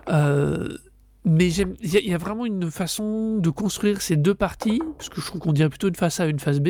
Euh, 0.10 0.78
mais 1.26 1.54
il 1.54 2.08
y, 2.08 2.14
a- 2.14 2.18
vraiment 2.18 2.46
une 2.46 2.70
façon 2.70 3.38
de 3.38 3.50
construire 3.50 4.02
ces 4.02 4.18
deux 4.18 4.36
parties, 4.36 4.82
parce 4.98 5.10
que 5.10 5.22
je 5.22 5.26
trouve 5.26 5.40
qu'on 5.40 5.54
dirait 5.54 5.70
plutôt 5.70 5.88
une 5.88 5.96
face 5.96 6.20
A, 6.20 6.26
une 6.26 6.40
face 6.40 6.60
B, 6.60 6.70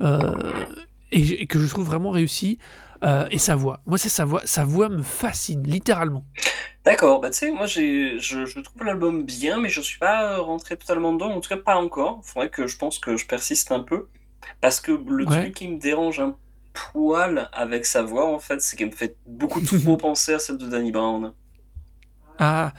euh, 0.00 0.32
et, 1.12 1.42
et 1.42 1.46
que 1.46 1.58
je 1.58 1.66
trouve 1.68 1.86
vraiment 1.86 2.10
réussi. 2.10 2.58
Euh, 3.04 3.26
et 3.30 3.38
sa 3.38 3.54
voix. 3.56 3.80
Moi, 3.86 3.98
c'est 3.98 4.08
sa 4.08 4.24
voix. 4.24 4.42
Sa 4.44 4.64
voix 4.64 4.88
me 4.88 5.02
fascine, 5.02 5.62
littéralement. 5.64 6.24
D'accord, 6.84 7.20
bah 7.20 7.30
tu 7.30 7.38
sais, 7.38 7.50
moi 7.52 7.66
je, 7.66 8.18
je 8.18 8.60
trouve 8.60 8.84
l'album 8.84 9.24
bien, 9.24 9.60
mais 9.60 9.68
je 9.68 9.80
suis 9.80 9.98
pas 9.98 10.38
rentré 10.38 10.76
totalement 10.76 11.12
dedans, 11.12 11.30
en 11.32 11.40
tout 11.40 11.48
cas 11.48 11.56
pas 11.58 11.76
encore. 11.76 12.20
Faudrait 12.24 12.50
que 12.50 12.66
je 12.66 12.76
pense 12.78 12.98
que 12.98 13.16
je 13.16 13.26
persiste 13.26 13.72
un 13.72 13.80
peu. 13.80 14.08
Parce 14.60 14.80
que 14.80 14.92
le 14.92 15.26
Ouais. 15.26 15.30
truc 15.30 15.54
qui 15.54 15.68
me 15.68 15.78
dérange 15.78 16.20
un 16.20 16.36
poil 16.72 17.48
avec 17.52 17.84
sa 17.86 18.02
voix, 18.02 18.32
en 18.32 18.38
fait, 18.38 18.60
c'est 18.62 18.76
qu'elle 18.76 18.88
me 18.90 18.96
fait 18.96 19.18
beaucoup 19.26 19.60
trop 19.60 19.96
penser 19.98 20.34
à 20.34 20.38
celle 20.38 20.58
de 20.58 20.68
Danny 20.68 20.92
Brown. 20.92 21.34
Ah, 22.38 22.72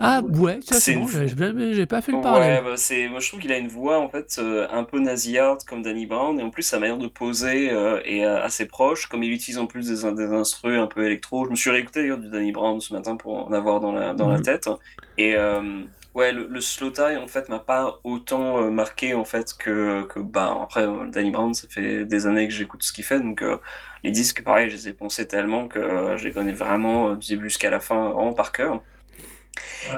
ah 0.00 0.22
ouais, 0.22 0.60
ça 0.62 0.80
C'est 0.80 0.92
c'est 0.92 0.92
une 0.94 1.04
bon, 1.04 1.06
fou- 1.06 1.24
j'ai 1.26 1.28
j'ai- 1.28 1.74
j'ai 1.74 1.86
pas 1.86 2.00
fait 2.02 2.12
le 2.12 2.18
Ouais, 2.18 2.20
parallèle. 2.20 2.62
bah, 2.62 2.76
c'est, 2.76 3.08
moi 3.08 3.18
je 3.20 3.28
trouve 3.28 3.40
qu'il 3.40 3.50
a 3.52 3.58
une 3.58 3.68
voix 3.68 3.98
en 3.98 4.08
fait 4.08 4.36
euh, 4.38 4.68
un 4.70 4.84
peu 4.84 5.00
nasillarde 5.00 5.64
comme 5.64 5.82
Danny 5.82 6.06
Brown, 6.06 6.38
et 6.38 6.44
en 6.44 6.50
plus 6.50 6.62
sa 6.62 6.78
manière 6.78 6.96
de 6.96 7.08
poser 7.08 7.70
euh, 7.72 8.00
est 8.04 8.24
euh, 8.24 8.40
assez 8.42 8.66
proche, 8.66 9.06
comme 9.08 9.24
il 9.24 9.32
utilise 9.32 9.58
en 9.58 9.66
plus 9.66 9.88
des, 9.88 10.12
des 10.14 10.32
instruments 10.32 10.82
un 10.84 10.86
peu 10.86 11.04
électro. 11.06 11.44
Je 11.46 11.50
me 11.50 11.56
suis 11.56 11.70
réécouté 11.70 12.02
d'ailleurs 12.02 12.18
du 12.18 12.28
Danny 12.30 12.52
Brown 12.52 12.80
ce 12.80 12.94
matin 12.94 13.16
pour 13.16 13.46
en 13.48 13.52
avoir 13.52 13.80
dans 13.80 13.92
la, 13.92 14.14
dans 14.14 14.28
la 14.30 14.38
Mhm. 14.38 14.40
tête. 14.40 14.68
Et 15.16 15.34
euh, 15.36 15.84
ouais, 16.14 16.32
le, 16.32 16.46
le 16.46 16.60
slow 16.60 16.90
tie 16.90 17.16
en 17.16 17.26
fait 17.26 17.48
m'a 17.48 17.58
pas 17.58 18.00
autant 18.04 18.58
euh, 18.62 18.70
marqué 18.70 19.14
en 19.14 19.24
fait 19.24 19.52
que, 19.58 20.04
que 20.04 20.20
bah 20.20 20.56
après 20.62 20.86
euh, 20.86 21.08
Danny 21.10 21.30
Brown, 21.32 21.52
ça 21.52 21.66
fait 21.68 22.04
des 22.06 22.26
années 22.28 22.46
que 22.48 22.54
j'écoute 22.54 22.84
ce 22.84 22.92
qu'il 22.92 23.04
fait, 23.04 23.20
donc 23.20 23.42
euh, 23.42 23.58
les 24.04 24.12
disques 24.12 24.42
pareil, 24.44 24.70
je 24.70 24.76
les 24.76 24.88
ai 24.88 24.92
poncés 24.94 25.26
tellement 25.26 25.68
que 25.68 25.78
euh, 25.80 26.16
je 26.16 26.24
les 26.24 26.32
connais 26.32 26.52
vraiment 26.52 27.10
euh, 27.10 27.16
du 27.16 27.28
début 27.28 27.48
jusqu'à 27.48 27.70
la 27.70 27.80
fin, 27.80 28.10
vraiment 28.10 28.34
par 28.34 28.52
cœur. 28.52 28.84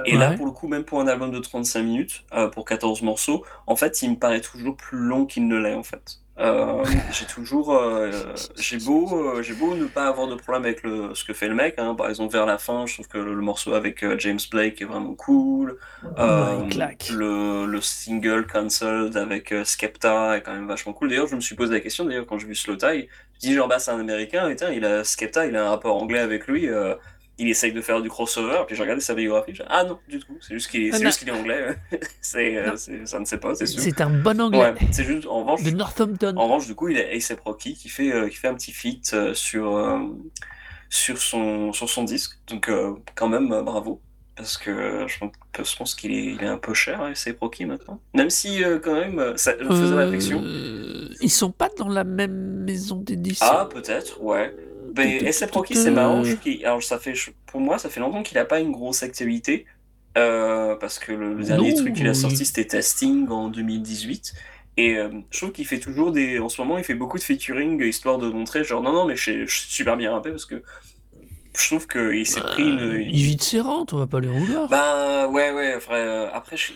Et 0.05 0.17
là, 0.17 0.33
pour 0.33 0.47
le 0.47 0.53
coup, 0.53 0.69
même 0.69 0.85
pour 0.85 1.01
un 1.01 1.07
album 1.07 1.31
de 1.31 1.39
35 1.39 1.83
minutes, 1.83 2.25
euh, 2.35 2.49
pour 2.49 2.65
14 2.65 3.03
morceaux, 3.03 3.45
en 3.67 3.77
fait, 3.77 4.03
il 4.03 4.11
me 4.11 4.17
paraît 4.17 4.41
toujours 4.41 4.77
plus 4.77 4.99
long 4.99 5.27
qu'il 5.27 5.47
ne 5.49 5.57
l'est, 5.57 5.75
en 5.75 5.83
fait. 5.83 6.21
Euh, 6.39 6.85
j'ai 7.13 7.27
toujours, 7.27 7.75
euh, 7.75 8.11
j'ai 8.59 8.79
beau, 8.79 9.43
j'ai 9.43 9.55
beau 9.55 9.75
ne 9.75 9.87
pas 9.87 10.07
avoir 10.09 10.29
de 10.29 10.35
problème 10.35 10.65
avec 10.65 10.83
le, 10.83 11.15
ce 11.15 11.25
que 11.25 11.33
fait 11.33 11.49
le 11.49 11.55
mec, 11.55 11.77
hein. 11.79 11.95
Par 11.95 12.09
exemple, 12.09 12.33
vers 12.33 12.45
la 12.47 12.59
fin, 12.59 12.85
je 12.87 12.95
trouve 12.95 13.09
que 13.09 13.19
le, 13.19 13.35
le 13.35 13.41
morceau 13.41 13.73
avec 13.75 14.05
James 14.19 14.39
Blake 14.51 14.83
est 14.83 14.85
vraiment 14.85 15.15
cool. 15.15 15.79
Le, 17.11 17.67
le 17.67 17.81
single 17.81 18.47
Cancelled 18.47 19.17
avec 19.17 19.55
Skepta 19.65 20.37
est 20.37 20.43
quand 20.43 20.53
même 20.53 20.69
vachement 20.69 20.93
cool. 20.93 21.09
D'ailleurs, 21.09 21.29
je 21.29 21.37
me 21.37 21.41
suis 21.41 21.55
posé 21.55 21.73
la 21.73 21.81
question, 21.81 22.05
d'ailleurs, 22.05 22.27
quand 22.27 22.39
j'ai 22.39 22.47
vu 22.47 22.55
Slow 22.55 22.77
Tie, 22.77 23.09
je 23.35 23.41
dis 23.41 23.55
genre, 23.55 23.69
bah, 23.69 23.79
c'est 23.79 23.91
un 23.91 24.01
américain, 24.01 24.49
et 24.49 24.57
tiens, 24.57 24.71
il 24.71 24.85
a, 24.85 25.05
Skepta, 25.05 25.47
il 25.47 25.57
a 25.57 25.67
un 25.67 25.71
rapport 25.71 25.97
anglais 25.97 26.21
avec 26.21 26.47
lui, 26.47 26.69
il 27.39 27.49
essaye 27.49 27.73
de 27.73 27.81
faire 27.83 28.01
du 28.01 28.09
crossover, 28.09 28.63
puis 28.67 28.75
j'ai 28.77 28.83
regardé 28.83 29.03
sa 29.03 29.15
biographie, 29.15 29.55
j'ai 29.55 29.65
ah 29.69 29.85
non, 29.85 29.99
du 30.09 30.19
tout, 30.21 30.39
c'est 30.41 30.55
juste 30.55 30.71
qu'il 30.71 30.91
non. 30.91 30.99
juste 30.99 31.19
qu'il 31.19 31.29
est 31.29 31.33
anglais, 31.33 31.77
c'est, 32.23 32.57
euh, 32.57 32.77
c'est- 32.77 33.05
ça 33.07 33.19
ne 33.19 33.25
sait 33.27 33.39
pas, 33.39 33.55
c'est 33.55 33.67
sûr. 33.67 33.81
C'est 33.83 34.01
un 34.01 34.09
bon 34.11 34.41
anglais 34.41 34.59
Ouais, 34.61 34.75
c'est 34.91 35.05
juste, 35.05 35.27
en 35.27 35.41
revanche, 35.41 35.63
de 35.63 35.71
Northampton. 35.71 36.35
en 36.37 36.45
revanche, 36.45 36.67
du 36.67 36.75
coup, 36.75 36.89
il 36.89 36.99
a 36.99 37.03
A$AP 37.03 37.41
Rocky 37.45 37.75
qui 37.75 37.89
fait, 37.91 38.11
euh, 38.13 38.29
qui 38.29 38.37
fait 38.37 38.49
un 38.49 38.55
petit 38.55 38.73
feat 38.73 39.11
euh, 39.13 39.35
sur, 39.35 39.77
euh, 39.77 39.99
sur, 40.89 41.19
son, 41.19 41.73
sur 41.75 41.91
son 41.91 42.05
disque. 42.05 42.39
Donc, 42.49 42.71
quand 43.15 43.29
même, 43.29 43.49
bravo. 43.49 44.01
Parce 44.35 44.59
que 44.59 45.07
je 45.09 45.19
pense, 45.19 45.33
je 45.59 45.77
pense 45.77 45.95
qu'il 45.95 46.13
est, 46.13 46.25
il 46.35 46.43
est 46.43 46.47
un 46.47 46.59
peu 46.59 46.75
cher, 46.75 47.01
hein, 47.01 47.13
A$AP 47.13 47.39
Rocky, 47.41 47.65
maintenant. 47.65 48.01
Même 48.15 48.29
si, 48.31 48.63
quand 48.83 48.95
même, 48.95 49.37
ça 49.37 49.55
me 49.57 49.69
faisait 49.71 49.95
réflexion. 49.95 50.43
ils 51.21 51.31
sont 51.31 51.51
pas 51.53 51.71
dans 51.79 51.89
la 51.89 52.05
même 52.05 52.65
maison 52.65 52.97
d'édition. 52.97 53.47
Ah, 53.49 53.67
peut-être, 53.71 54.21
ouais. 54.23 54.55
Ben, 54.97 55.27
A$AP 55.27 55.51
Rocky, 55.53 55.75
c'est 55.75 55.91
marrant. 55.91 56.23
alors, 56.65 56.83
ça 56.83 56.99
fait, 56.99 57.15
pour 57.47 57.61
moi, 57.61 57.79
ça 57.79 57.89
fait 57.91 58.01
longtemps 58.01 58.23
qu'il 58.23 58.37
n'a 58.37 58.45
pas 58.45 58.61
une 58.61 58.73
grosse 58.73 59.03
activité. 59.03 59.67
euh, 60.19 60.75
parce 60.77 60.99
que 60.99 61.13
le, 61.13 61.35
le 61.35 61.45
dernier 61.45 61.71
Non, 61.75 61.77
truc 61.77 61.95
qu'il 61.95 62.09
a 62.09 62.15
sorti, 62.15 62.45
c'était 62.47 62.65
Testing 62.67 63.29
en 63.29 63.49
2018. 63.49 64.33
Et 64.79 64.97
euh, 64.97 65.09
je 65.31 65.39
trouve 65.39 65.53
qu'il 65.53 65.67
fait 65.67 65.79
toujours 65.81 66.13
des. 66.13 66.39
En 66.39 66.49
ce 66.49 66.61
moment, 66.61 66.79
il 66.79 66.85
fait 66.85 66.95
beaucoup 66.95 67.19
de 67.19 67.23
featuring 67.23 67.83
histoire 67.83 68.19
de 68.19 68.29
montrer, 68.29 68.65
genre, 68.65 68.83
non, 68.83 68.93
non, 68.93 69.07
mais 69.07 69.17
je 69.17 69.25
sais 69.25 69.45
super 69.47 69.97
bien 69.97 70.13
rapper 70.13 70.31
parce 70.31 70.45
que 70.47 70.63
je 71.59 71.67
trouve 71.69 71.87
qu'il 71.87 72.27
s'est 72.27 72.41
pris 72.43 72.63
une. 72.63 72.81
Euh, 72.81 73.01
il 73.03 73.23
vit 73.23 73.37
de 73.37 73.43
ses 73.43 73.61
rentes, 73.61 73.93
on 73.95 73.99
va 73.99 74.07
pas 74.07 74.21
les 74.21 74.29
vouloir. 74.29 74.69
Bah 74.69 75.29
ouais 75.29 75.51
ouais 75.53 75.79
euh, 75.91 76.29
après 76.33 76.57
je- 76.57 76.73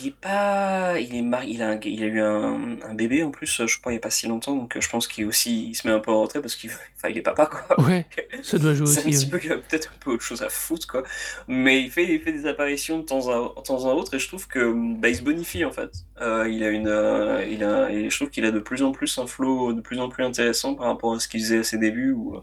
il 0.00 0.08
est 0.08 0.14
pas 0.20 0.98
il 1.00 1.14
est 1.14 1.22
marié 1.22 1.54
il 1.54 1.62
a 1.62 1.70
un- 1.70 1.80
il 1.82 2.02
a 2.02 2.06
eu 2.06 2.20
un, 2.20 2.78
un 2.82 2.94
bébé 2.94 3.22
en 3.22 3.30
plus 3.30 3.62
je 3.66 3.78
crois 3.80 3.92
il 3.92 3.96
y 3.96 3.98
a 3.98 4.00
pas 4.00 4.10
si 4.10 4.26
longtemps 4.26 4.54
donc 4.56 4.76
euh, 4.76 4.80
je 4.80 4.88
pense 4.88 5.06
qu'il 5.08 5.24
aussi 5.26 5.68
il 5.70 5.74
se 5.74 5.86
met 5.86 5.92
un 5.92 6.00
peu 6.00 6.10
en 6.10 6.22
retrait 6.22 6.40
parce 6.40 6.56
qu'il 6.56 6.70
enfin, 6.96 7.08
il 7.08 7.18
est 7.18 7.22
papa 7.22 7.46
quoi 7.46 7.76
Ouais, 7.78 8.06
ça 8.42 8.58
doit 8.58 8.74
jouer 8.74 8.86
c'est 8.86 9.00
un 9.06 9.08
aussi. 9.08 9.10
petit 9.10 9.26
ouais. 9.26 9.30
peu 9.30 9.38
qu'il 9.38 9.52
a 9.52 9.56
peut-être 9.58 9.92
un 9.94 9.98
peu 10.00 10.10
autre 10.12 10.22
chose 10.24 10.42
à 10.42 10.48
foutre 10.48 10.86
quoi 10.86 11.02
mais 11.46 11.82
il 11.82 11.90
fait 11.90 12.04
il 12.14 12.20
fait 12.20 12.32
des 12.32 12.46
apparitions 12.46 12.98
de 12.98 13.04
temps 13.04 13.28
à, 13.28 13.54
de 13.60 13.62
temps 13.62 13.86
à 13.88 13.94
autre 13.94 14.14
et 14.14 14.18
je 14.18 14.28
trouve 14.28 14.46
que 14.48 14.72
bah, 14.98 15.08
il 15.08 15.16
se 15.16 15.22
bonifie 15.22 15.64
en 15.64 15.72
fait 15.72 15.90
Euh, 16.20 16.48
il 16.48 16.64
a 16.64 16.70
une 16.70 16.88
euh, 16.88 17.44
il 17.48 17.62
a 17.64 17.90
et 17.90 18.10
je 18.10 18.16
trouve 18.16 18.30
qu'il 18.30 18.44
a 18.44 18.50
de 18.50 18.58
plus 18.60 18.82
en 18.82 18.92
plus 18.92 19.18
un 19.18 19.26
flow 19.26 19.72
de 19.72 19.80
plus 19.80 20.00
en 20.00 20.08
plus 20.08 20.24
intéressant 20.24 20.74
par 20.74 20.86
rapport 20.86 21.14
à 21.14 21.20
ce 21.20 21.28
qu'il 21.28 21.40
faisait 21.40 21.58
à 21.60 21.62
ses 21.64 21.78
débuts 21.78 22.12
où 22.12 22.36
euh, 22.36 22.40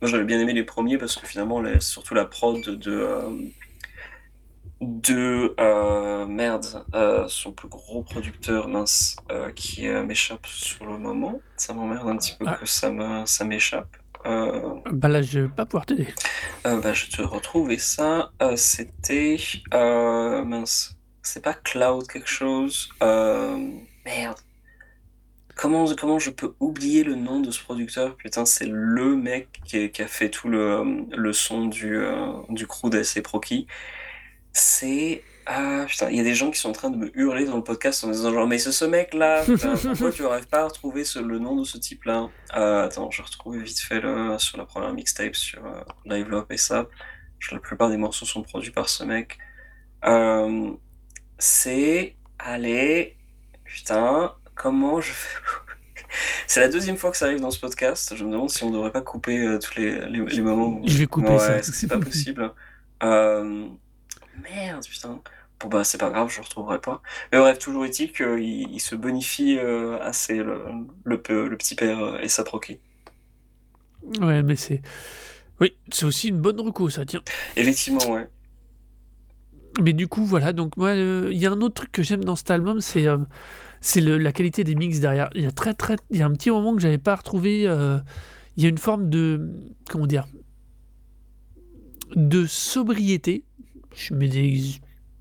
moi 0.00 0.10
j'avais 0.10 0.24
bien 0.24 0.40
aimé 0.40 0.52
les 0.52 0.64
premiers 0.64 0.98
parce 0.98 1.16
que 1.16 1.26
finalement 1.26 1.60
la- 1.62 1.80
surtout 1.80 2.14
la 2.14 2.24
prod 2.26 2.60
de 2.62 2.92
euh, 2.92 3.30
de 4.82 5.54
euh, 5.60 6.26
merde 6.26 6.84
euh, 6.94 7.24
son 7.28 7.52
plus 7.52 7.68
gros 7.68 8.02
producteur 8.02 8.68
mince 8.68 9.16
euh, 9.30 9.50
qui 9.52 9.88
m'échappe 9.88 10.46
sur 10.46 10.84
le 10.86 10.98
moment 10.98 11.40
ça 11.56 11.72
m'emmerde 11.72 12.08
un 12.08 12.16
petit 12.16 12.34
peu 12.38 12.44
Ah. 12.48 12.56
que 12.60 12.66
ça 12.66 12.90
me 12.90 13.24
ça 13.24 13.44
m'échappe 13.44 13.96
Bah 14.24 15.08
là, 15.08 15.22
je 15.22 15.40
vais 15.40 15.48
pas 15.48 15.66
pouvoir 15.66 15.86
t'aider. 15.86 16.08
bah, 16.64 16.92
je 16.92 17.06
te 17.06 17.22
retrouvais 17.22 17.78
ça. 17.78 18.30
Euh, 18.42 18.56
c'était. 18.56 19.36
mince. 19.72 20.96
C'est 21.22 21.42
pas 21.42 21.54
Cloud 21.54 22.06
quelque 22.08 22.28
chose. 22.28 22.88
Merde. 23.00 24.38
Comment, 25.54 25.84
comment 25.94 26.18
je 26.18 26.30
peux 26.30 26.54
oublier 26.60 27.04
le 27.04 27.14
nom 27.14 27.40
de 27.40 27.50
ce 27.50 27.62
producteur? 27.62 28.16
Putain, 28.16 28.44
c'est 28.44 28.66
le 28.66 29.14
mec 29.16 29.48
qui, 29.64 29.90
qui 29.90 30.02
a 30.02 30.08
fait 30.08 30.30
tout 30.30 30.48
le, 30.48 31.04
le 31.14 31.32
son 31.32 31.66
du, 31.66 32.00
du 32.48 32.66
crew 32.66 32.88
d'AC 32.90 33.22
Proki. 33.22 33.66
C'est. 34.52 35.22
Ah 35.46 35.84
putain, 35.88 36.08
il 36.10 36.16
y 36.16 36.20
a 36.20 36.22
des 36.22 36.36
gens 36.36 36.50
qui 36.52 36.60
sont 36.60 36.68
en 36.68 36.72
train 36.72 36.90
de 36.90 36.96
me 36.96 37.10
hurler 37.18 37.46
dans 37.46 37.56
le 37.56 37.64
podcast 37.64 38.04
en 38.04 38.06
me 38.08 38.12
disant 38.12 38.32
genre, 38.32 38.46
mais 38.46 38.58
c'est 38.58 38.70
ce 38.70 38.84
mec-là, 38.84 39.42
putain, 39.46 39.74
pourquoi 39.76 40.12
tu 40.12 40.22
n'arrives 40.22 40.46
pas 40.46 40.60
à 40.60 40.64
retrouver 40.66 41.04
ce- 41.04 41.18
le 41.18 41.40
nom 41.40 41.56
de 41.56 41.64
ce 41.64 41.78
type-là? 41.78 42.28
Euh, 42.56 42.84
Attends, 42.84 43.10
je 43.10 43.22
retrouve 43.22 43.58
vite 43.58 43.80
fait 43.80 44.00
le, 44.00 44.38
sur 44.38 44.56
la 44.58 44.64
première 44.66 44.92
mixtape 44.92 45.34
sur 45.34 45.64
euh, 45.66 45.80
Live 46.04 46.28
et 46.48 46.56
ça. 46.56 46.86
La 47.50 47.58
plupart 47.58 47.88
des 47.90 47.96
morceaux 47.96 48.24
sont 48.24 48.42
produits 48.42 48.70
par 48.70 48.88
ce 48.88 49.02
mec. 49.02 49.38
Euh, 50.04 50.70
c'est. 51.38 52.14
Allez. 52.38 53.16
Putain, 53.64 54.32
comment 54.54 55.00
je 55.00 55.10
fais. 55.12 55.38
C'est 56.46 56.60
la 56.60 56.68
deuxième 56.68 56.98
fois 56.98 57.10
que 57.10 57.16
ça 57.16 57.24
arrive 57.24 57.40
dans 57.40 57.50
ce 57.50 57.58
podcast. 57.58 58.14
Je 58.14 58.24
me 58.24 58.30
demande 58.32 58.50
si 58.50 58.62
on 58.64 58.68
ne 58.68 58.74
devrait 58.74 58.92
pas 58.92 59.00
couper 59.00 59.38
euh, 59.38 59.58
tous 59.58 59.74
les, 59.80 60.06
les, 60.08 60.24
les 60.24 60.40
moments 60.42 60.66
où. 60.68 60.82
Je 60.86 60.98
vais 60.98 61.06
couper 61.06 61.30
Ouais, 61.30 61.38
ça. 61.38 61.62
C'est 61.62 61.86
pas 61.88 61.98
possible. 61.98 62.52
Euh, 63.02 63.66
Merde, 64.42 64.84
putain. 64.84 65.20
Bon, 65.60 65.68
bah, 65.68 65.84
c'est 65.84 65.98
pas 65.98 66.10
grave, 66.10 66.28
je 66.30 66.40
ne 66.40 66.44
retrouverai 66.44 66.80
pas. 66.80 67.02
Mais 67.32 67.38
bref, 67.38 67.58
toujours 67.58 67.84
est-il 67.84 68.12
qu'il 68.12 68.40
il 68.72 68.80
se 68.80 68.94
bonifie 68.94 69.58
euh, 69.58 69.98
assez, 70.00 70.36
le, 70.36 70.64
le, 71.04 71.20
petit 71.56 71.74
père 71.74 71.98
euh, 72.02 72.18
et 72.18 72.28
sa 72.28 72.44
proquée. 72.44 72.80
Ouais, 74.20 74.42
mais 74.42 74.56
c'est. 74.56 74.82
Oui, 75.60 75.76
c'est 75.92 76.04
aussi 76.04 76.28
une 76.28 76.40
bonne 76.40 76.60
reco, 76.60 76.90
ça, 76.90 77.04
tiens. 77.06 77.22
Effectivement, 77.56 78.04
ouais. 78.10 78.28
Mais 79.80 79.92
du 79.92 80.08
coup, 80.08 80.24
voilà, 80.24 80.52
donc 80.52 80.76
moi, 80.76 80.88
euh, 80.90 81.28
il 81.32 81.38
y 81.38 81.46
a 81.46 81.52
un 81.52 81.60
autre 81.60 81.74
truc 81.74 81.92
que 81.92 82.02
j'aime 82.02 82.24
dans 82.24 82.36
cet 82.36 82.50
album, 82.50 82.80
c'est 82.80 83.06
euh, 83.06 83.18
c'est 83.80 84.00
la 84.00 84.32
qualité 84.32 84.64
des 84.64 84.74
mix 84.74 85.00
derrière. 85.00 85.30
Il 85.34 85.42
y 85.42 85.46
a 85.46 85.50
très 85.52 85.74
très, 85.74 85.96
il 86.10 86.18
y 86.18 86.22
a 86.22 86.26
un 86.26 86.32
petit 86.32 86.50
moment 86.50 86.74
que 86.74 86.80
j'avais 86.80 86.98
pas 86.98 87.16
retrouvé. 87.16 87.66
euh, 87.66 87.98
il 88.56 88.62
y 88.62 88.66
a 88.66 88.68
une 88.68 88.78
forme 88.78 89.08
de, 89.08 89.50
comment 89.88 90.06
dire, 90.06 90.26
de 92.14 92.46
sobriété. 92.46 93.44
Je 93.94 94.14
mets 94.14 94.28
des, 94.28 94.60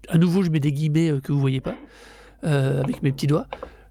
à 0.10 0.18
nouveau, 0.18 0.44
je 0.44 0.50
mets 0.50 0.60
des 0.60 0.72
guillemets 0.72 1.12
euh, 1.12 1.20
que 1.20 1.32
vous 1.32 1.40
voyez 1.40 1.62
pas 1.62 1.76
euh, 2.44 2.82
avec 2.84 3.04
mes 3.04 3.12
petits 3.12 3.28
doigts. 3.28 3.48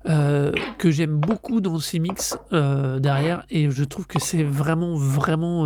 euh, 0.08 0.50
que 0.78 0.90
j'aime 0.90 1.16
beaucoup 1.16 1.60
dans 1.60 1.78
ces 1.78 1.98
mix 1.98 2.38
euh, 2.54 2.98
derrière 3.00 3.44
et 3.50 3.70
je 3.70 3.84
trouve 3.84 4.06
que 4.06 4.18
c'est 4.18 4.42
vraiment 4.42 4.94
vraiment 4.96 5.64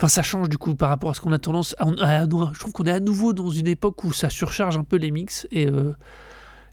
Enfin, 0.00 0.06
ça 0.08 0.22
change 0.22 0.48
du 0.48 0.58
coup 0.58 0.74
par 0.76 0.90
rapport 0.90 1.10
à 1.10 1.14
ce 1.14 1.20
qu'on 1.20 1.32
a 1.32 1.38
tendance 1.40 1.74
à, 1.78 1.84
à- 2.02 2.20
à- 2.22 2.24
Je 2.52 2.58
trouve 2.60 2.72
qu'on 2.72 2.84
est 2.84 2.92
à 2.92 3.00
nouveau 3.00 3.32
dans 3.32 3.50
une 3.50 3.66
époque 3.66 4.04
où 4.04 4.12
ça 4.12 4.30
surcharge 4.30 4.76
un 4.76 4.84
peu 4.84 4.96
les 4.96 5.10
mix 5.10 5.48
et, 5.50 5.66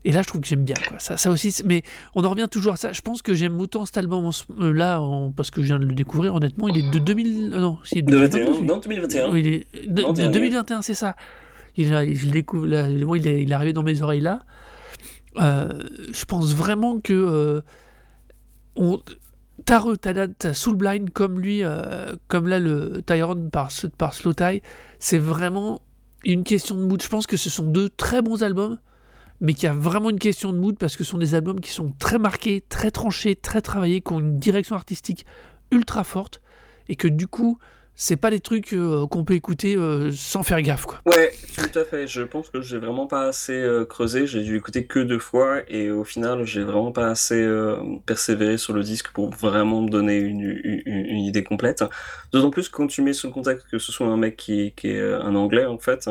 et 0.04 0.12
là 0.12 0.22
je 0.22 0.28
trouve 0.28 0.42
que 0.42 0.48
j'aime 0.48 0.64
bien. 0.64 0.76
Quoi. 0.88 1.00
Ça, 1.00 1.18
ça 1.18 1.32
aussi, 1.32 1.52
c'est- 1.52 1.64
mais 1.66 1.82
on 2.14 2.24
en 2.24 2.30
revient 2.30 2.48
toujours 2.52 2.74
à 2.74 2.76
ça. 2.78 2.92
Je 2.94 3.02
pense 3.02 3.24
que 3.24 3.34
j'aime 3.34 3.60
autant 3.60 3.86
cet 3.88 3.98
album 3.98 4.26
en 4.26 4.32
ce- 4.32 4.44
là 4.62 5.02
en- 5.02 5.32
parce 5.32 5.50
que 5.50 5.62
je 5.62 5.68
viens 5.68 5.80
de 5.80 5.86
le 5.86 5.96
découvrir. 5.96 6.36
Honnêtement, 6.36 6.68
il 6.68 6.78
est 6.78 6.92
de 6.92 7.00
2000. 7.00 7.52
euh, 7.56 7.60
non, 7.62 7.80
il 7.92 7.98
est 8.00 8.02
de 8.04 8.12
2021, 8.12 8.46
2022, 8.46 8.68
non, 8.74 8.80
2021. 8.80 9.32
oui, 9.32 9.40
il 9.40 9.48
est 9.48 9.88
de, 9.90 10.02
Non, 10.04 10.12
de 10.12 10.18
dernier. 10.18 10.32
2021, 10.34 10.82
c'est 10.84 10.94
ça. 10.94 11.16
Il, 11.78 12.16
je 12.16 12.30
découvre, 12.30 12.68
là, 12.68 12.90
il, 12.90 13.28
est, 13.28 13.44
il 13.44 13.52
est 13.52 13.56
arrivé 13.56 13.74
dans 13.74 13.84
mes 13.84 14.02
oreilles 14.02 14.22
là. 14.22 14.44
Euh, 15.38 15.84
je 16.14 16.26
pense 16.26 16.54
vraiment 16.54 17.02
que 17.02 17.14
euh, 17.14 17.62
on, 18.76 19.02
t'as 19.66 20.54
Soul 20.54 20.76
Blind 20.76 21.10
comme 21.10 21.40
lui, 21.40 21.64
euh, 21.64 22.16
comme 22.28 22.48
là 22.48 22.60
le 22.60 23.02
Tyrone 23.06 23.50
par, 23.50 23.70
par 23.98 24.14
Slow 24.14 24.34
Tie, 24.34 24.62
c'est 25.00 25.18
vraiment 25.18 25.82
une 26.24 26.44
question 26.44 26.76
de 26.76 26.82
mood. 26.82 27.02
Je 27.02 27.10
pense 27.10 27.28
que 27.28 27.38
ce 27.38 27.50
sont 27.50 27.66
deux 27.66 27.90
très 27.90 28.22
bons 28.22 28.44
albums, 28.44 28.78
mais 29.42 29.54
qu'il 29.54 29.66
y 29.66 29.68
a 29.70 29.74
vraiment 29.74 30.10
une 30.10 30.20
question 30.20 30.54
de 30.54 30.58
mood 30.58 30.78
parce 30.78 30.96
que 30.96 31.04
ce 31.04 31.12
sont 31.12 31.18
des 31.18 31.36
albums 31.36 31.60
qui 31.60 31.72
sont 31.72 31.94
très 32.00 32.18
marqués, 32.18 32.64
très 32.70 32.92
tranchés, 32.92 33.36
très 33.36 33.62
travaillés, 33.62 34.02
qui 34.02 34.14
ont 34.14 34.20
une 34.20 34.40
direction 34.40 34.76
artistique 34.76 35.26
ultra 35.72 36.04
forte 36.04 36.42
et 36.88 36.96
que 36.96 37.08
du 37.08 37.28
coup, 37.28 37.58
c'est 37.96 38.18
pas 38.18 38.30
des 38.30 38.42
trucs 38.42 38.74
euh, 38.74 39.08
qu'on 39.08 39.24
peut 39.24 39.36
écouter 39.36 39.76
euh, 39.76 40.12
sans 40.12 40.44
faire 40.44 40.62
gaffe 40.62 40.86
quoi. 40.86 41.00
Ouais, 41.06 41.32
tout 41.56 41.80
à 41.80 41.86
fait. 41.86 42.08
Je 42.08 42.22
pense 42.22 42.50
que 42.50 42.62
j'ai 42.62 42.78
vraiment 42.78 43.08
pas 43.08 43.28
assez 43.28 43.54
euh, 43.54 43.86
creusé. 43.86 44.28
J'ai 44.28 44.44
dû 44.44 44.58
écouter 44.58 44.86
que 44.86 45.00
deux 45.00 45.20
fois 45.20 45.62
et 45.70 45.92
au 45.92 46.04
final, 46.04 46.44
j'ai 46.44 46.64
vraiment 46.64 46.92
pas 46.92 47.08
assez 47.08 47.46
persévéré 48.06 48.58
sur 48.58 48.74
le 48.74 48.84
disque 48.84 49.12
pour 49.12 49.30
vraiment 49.30 49.82
me 49.82 49.90
donner 49.90 50.18
une, 50.18 50.42
idée 50.86 51.44
complète. 51.44 51.84
D'autant 52.32 52.50
plus 52.50 52.70
quand 52.70 52.88
tu 52.88 53.02
mets 53.02 53.14
sous 53.14 53.28
le 53.28 53.34
contexte 53.34 53.68
que 53.72 53.80
ce 53.80 53.92
soit 53.92 54.08
un 54.08 54.18
mec 54.18 54.36
qui, 54.36 54.74
est 54.84 55.02
un 55.02 55.36
anglais 55.36 55.66
en 55.66 55.78
fait, 55.78 56.10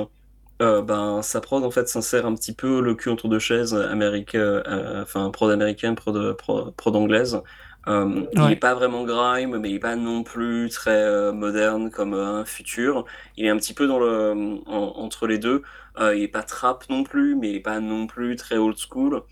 ben 0.61 1.20
sa 1.23 1.40
prod 1.40 1.62
en 1.62 1.70
fait 1.70 1.89
s'insère 1.89 2.27
un 2.27 2.35
petit 2.35 2.55
peu 2.55 2.81
le 2.81 2.94
cul 2.94 3.11
entre 3.11 3.28
deux 3.28 3.39
chaises, 3.39 3.74
américain, 3.74 4.62
enfin 5.02 5.31
prod 5.31 5.51
américaine, 5.51 5.94
prod, 5.94 6.36
prod, 6.36 6.74
prod 6.74 6.97
anglaise. 6.97 7.43
Euh, 7.89 8.27
Il 8.32 8.47
n'est 8.48 8.56
pas 8.56 8.74
vraiment 8.74 9.05
grime, 9.05 9.59
mais 9.59 9.69
il 9.70 9.74
n'est 9.74 9.78
pas 9.78 9.97
non 9.97 10.23
plus 10.23 10.70
très 10.70 10.90
euh, 11.05 11.32
moderne 11.32 11.90
comme 11.90 12.15
euh, 12.15 12.40
un 12.40 12.44
futur. 12.47 13.05
Il 13.36 13.44
est 13.47 13.51
un 13.51 13.56
petit 13.59 13.74
peu 13.74 13.86
dans 13.86 13.98
le, 13.98 14.32
en- 14.66 14.93
entre 14.97 15.27
les 15.27 15.39
deux. 15.39 15.62
Il 16.01 16.20
n'est 16.20 16.28
pas 16.28 16.43
trap 16.43 16.89
non 16.90 17.05
plus, 17.05 17.36
mais 17.36 17.51
il 17.51 17.52
n'est 17.55 17.61
pas 17.61 17.81
non 17.81 18.06
plus 18.06 18.36
très 18.36 18.56
old 18.56 18.77
school. 18.78 19.23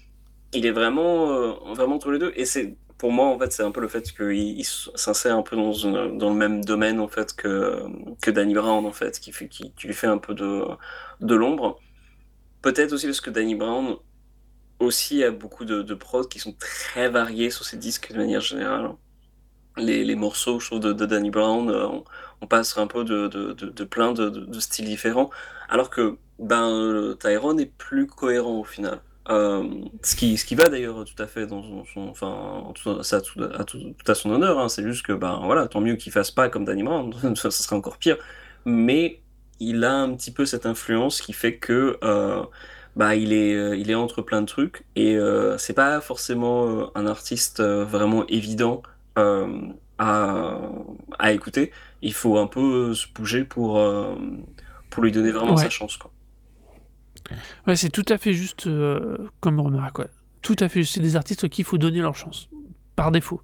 Il 0.52 0.66
est 0.66 0.72
vraiment, 0.72 1.74
vraiment 1.74 1.96
entre 1.96 2.10
les 2.12 2.18
deux. 2.18 2.32
Et 2.36 2.44
c'est, 2.46 2.76
pour 2.98 3.12
moi, 3.12 3.26
en 3.28 3.38
fait, 3.38 3.52
c'est 3.52 3.62
un 3.64 3.70
peu 3.72 3.80
le 3.80 3.88
fait 3.88 4.02
qu'il 4.12 4.64
s'insère 4.66 5.36
un 5.36 5.42
peu 5.42 5.56
dans, 5.56 5.72
une- 5.72 6.18
dans 6.18 6.30
le 6.30 6.36
même 6.36 6.64
domaine 6.64 7.00
en 7.00 7.08
fait 7.08 7.34
que, 7.34 7.84
que 8.22 8.30
Danny 8.30 8.54
Brown 8.54 8.86
en 8.86 8.92
fait, 8.92 9.18
qui, 9.20 9.32
fait, 9.32 9.48
qui, 9.48 9.72
qui 9.74 9.86
lui 9.88 9.94
fait 9.94 10.06
un 10.08 10.18
peu 10.18 10.34
de, 10.34 10.64
de 11.20 11.34
l'ombre. 11.34 11.80
Peut-être 12.62 12.92
aussi 12.92 13.06
parce 13.06 13.20
que 13.20 13.30
Danny 13.30 13.54
Brown 13.54 13.96
aussi 14.82 15.24
a 15.24 15.30
beaucoup 15.30 15.64
de, 15.64 15.82
de 15.82 15.94
prods 15.94 16.24
qui 16.24 16.38
sont 16.38 16.54
très 16.58 17.08
variés 17.08 17.50
sur 17.50 17.64
ses 17.64 17.76
disques 17.76 18.12
de 18.12 18.18
manière 18.18 18.40
générale. 18.40 18.90
Les, 19.78 20.14
morceaux, 20.14 20.60
je 20.60 20.74
de, 20.74 20.92
Danny 20.92 21.30
Brown, 21.30 21.70
euh, 21.70 21.86
on, 22.42 22.46
passe 22.46 22.76
un 22.76 22.86
peu 22.86 23.04
de, 23.04 23.84
plein 23.84 24.12
de, 24.12 24.60
styles 24.60 24.84
différents, 24.84 25.30
alors 25.70 25.88
que 25.88 26.18
ben, 26.38 26.68
euh, 26.68 27.14
Tyrone 27.14 27.58
est 27.58 27.72
plus 27.78 28.06
cohérent 28.06 28.58
au 28.58 28.64
final. 28.64 29.00
Euh, 29.30 29.66
ce, 30.02 30.16
qui, 30.16 30.36
ce 30.36 30.44
qui 30.44 30.56
va 30.56 30.68
d'ailleurs 30.68 31.04
tout 31.04 31.22
à 31.22 31.26
fait 31.26 31.46
dans 31.46 31.62
son, 31.62 32.08
enfin, 32.08 32.72
tout, 32.74 33.02
ça, 33.02 33.20
tout, 33.22 33.40
à, 33.40 34.10
à 34.10 34.14
son 34.14 34.30
honneur, 34.30 34.58
hein. 34.58 34.68
c'est 34.68 34.82
juste 34.82 35.06
que 35.06 35.12
ben 35.12 35.40
voilà, 35.44 35.68
tant 35.68 35.80
mieux 35.80 35.94
qu'il 35.94 36.10
fasse 36.10 36.32
pas 36.32 36.48
comme 36.48 36.64
Danny 36.64 36.82
Brown, 36.82 37.14
ça 37.36 37.50
serait 37.50 37.76
encore 37.76 37.96
pire. 37.96 38.18
Mais 38.66 39.22
il 39.58 39.84
a 39.84 39.94
un 39.94 40.14
petit 40.14 40.32
peu 40.32 40.44
cette 40.44 40.66
influence 40.66 41.22
qui 41.22 41.32
fait 41.32 41.56
que 41.56 41.98
bah, 42.96 43.14
il 43.16 43.32
est, 43.32 43.54
euh, 43.54 43.76
il 43.76 43.90
est 43.90 43.94
entre 43.94 44.22
plein 44.22 44.40
de 44.42 44.46
trucs 44.46 44.84
et 44.96 45.16
euh, 45.16 45.56
c'est 45.58 45.72
pas 45.72 46.00
forcément 46.00 46.66
euh, 46.68 46.84
un 46.94 47.06
artiste 47.06 47.60
euh, 47.60 47.84
vraiment 47.84 48.26
évident 48.28 48.82
à, 49.16 50.58
à 51.18 51.32
écouter. 51.32 51.70
Il 52.02 52.12
faut 52.14 52.38
un 52.38 52.46
peu 52.46 52.94
se 52.94 53.06
bouger 53.14 53.44
pour, 53.44 53.80
pour 54.90 55.02
lui 55.02 55.12
donner 55.12 55.30
vraiment 55.30 55.54
Ouais. 55.54 55.62
sa 55.62 55.70
chance. 55.70 55.96
Quoi. 55.96 56.10
Ouais, 57.66 57.76
c'est 57.76 57.90
tout 57.90 58.04
à 58.08 58.18
fait 58.18 58.32
juste 58.32 58.68
comme 59.40 59.60
remarque. 59.60 59.98
ouais. 60.00 60.08
Tout 60.40 60.56
à 60.58 60.68
fait, 60.68 60.82
c'est 60.82 61.00
des 61.00 61.14
artistes 61.14 61.48
qu'il 61.48 61.64
faut 61.64 61.78
donner 61.78 62.00
leur 62.00 62.16
chance, 62.16 62.48
par 62.96 63.12
défaut. 63.12 63.40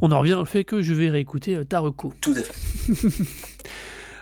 On 0.00 0.12
en 0.12 0.20
revient 0.20 0.34
au 0.34 0.44
fait 0.44 0.64
que 0.64 0.80
je 0.82 0.92
vais 0.94 1.08
réécouter 1.10 1.64
Taroko. 1.66 2.12
Tout 2.20 2.34
à 2.36 2.42
fait. 2.42 3.24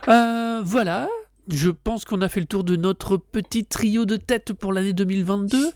Voilà, 0.64 1.08
je 1.48 1.70
pense 1.70 2.04
qu'on 2.04 2.20
a 2.22 2.28
fait 2.28 2.40
le 2.40 2.46
tour 2.46 2.64
de 2.64 2.76
notre 2.76 3.16
petit 3.16 3.64
trio 3.64 4.04
de 4.04 4.16
tête 4.16 4.52
pour 4.52 4.72
l'année 4.72 4.92
2022. 4.92 5.70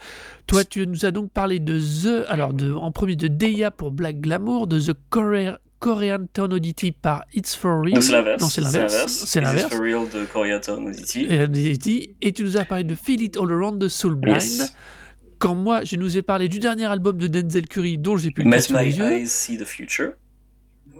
Toi, 0.47 0.65
tu 0.65 0.87
nous 0.87 1.05
as 1.05 1.11
donc 1.11 1.31
parlé 1.33 1.59
de 1.59 1.79
The, 1.81 2.25
alors 2.29 2.53
de, 2.55 2.73
en 2.73 2.93
premier 2.93 3.17
de 3.17 3.29
Deya 3.29 3.71
pour 3.71 3.91
Black 3.91 4.21
Glamour, 4.21 4.67
de 4.67 4.81
The 4.81 4.95
Korea- 5.11 5.59
Korean 5.79 6.25
Tonality 6.33 6.93
par 6.93 7.25
It's 7.35 7.55
For 7.55 7.83
Real. 7.85 8.03
C'est 8.03 8.13
l'inverse. 8.13 8.41
Non, 8.43 8.49
c'est 8.49 8.61
l'inverse. 8.63 9.07
C'est 9.27 9.41
l'inverse. 9.43 9.71
for 9.75 9.81
real 9.83 10.09
de 10.09 10.25
Koreatown 10.25 10.89
Audity. 10.89 11.27
Et, 12.23 12.33
tu 12.33 12.45
nous 12.45 12.57
as 12.57 12.65
parlé 12.65 12.85
de 12.85 12.95
Feel 12.95 13.23
It 13.23 13.37
All 13.37 13.53
Around 13.53 13.79
de 13.79 13.89
Soul 13.89 14.15
Blind. 14.15 14.41
Yes. 14.41 14.73
Quand 15.39 15.55
moi, 15.55 15.85
je 15.85 15.97
nous 15.97 16.17
ai 16.17 16.23
parlé 16.23 16.49
du 16.49 16.61
dernier 16.61 16.87
album 16.87 17.19
de 17.19 17.27
Denzel 17.27 17.69
Curry, 17.69 17.99
dont 17.99 18.17
j'ai 18.17 18.31
pu 18.31 18.43
le 18.43 18.59
sous 18.61 18.73
my 18.73 18.85
les 18.87 18.97
yeux. 18.99 19.13
eyes 19.13 19.27
see 19.29 19.59
the 19.59 19.65
future. 19.67 20.13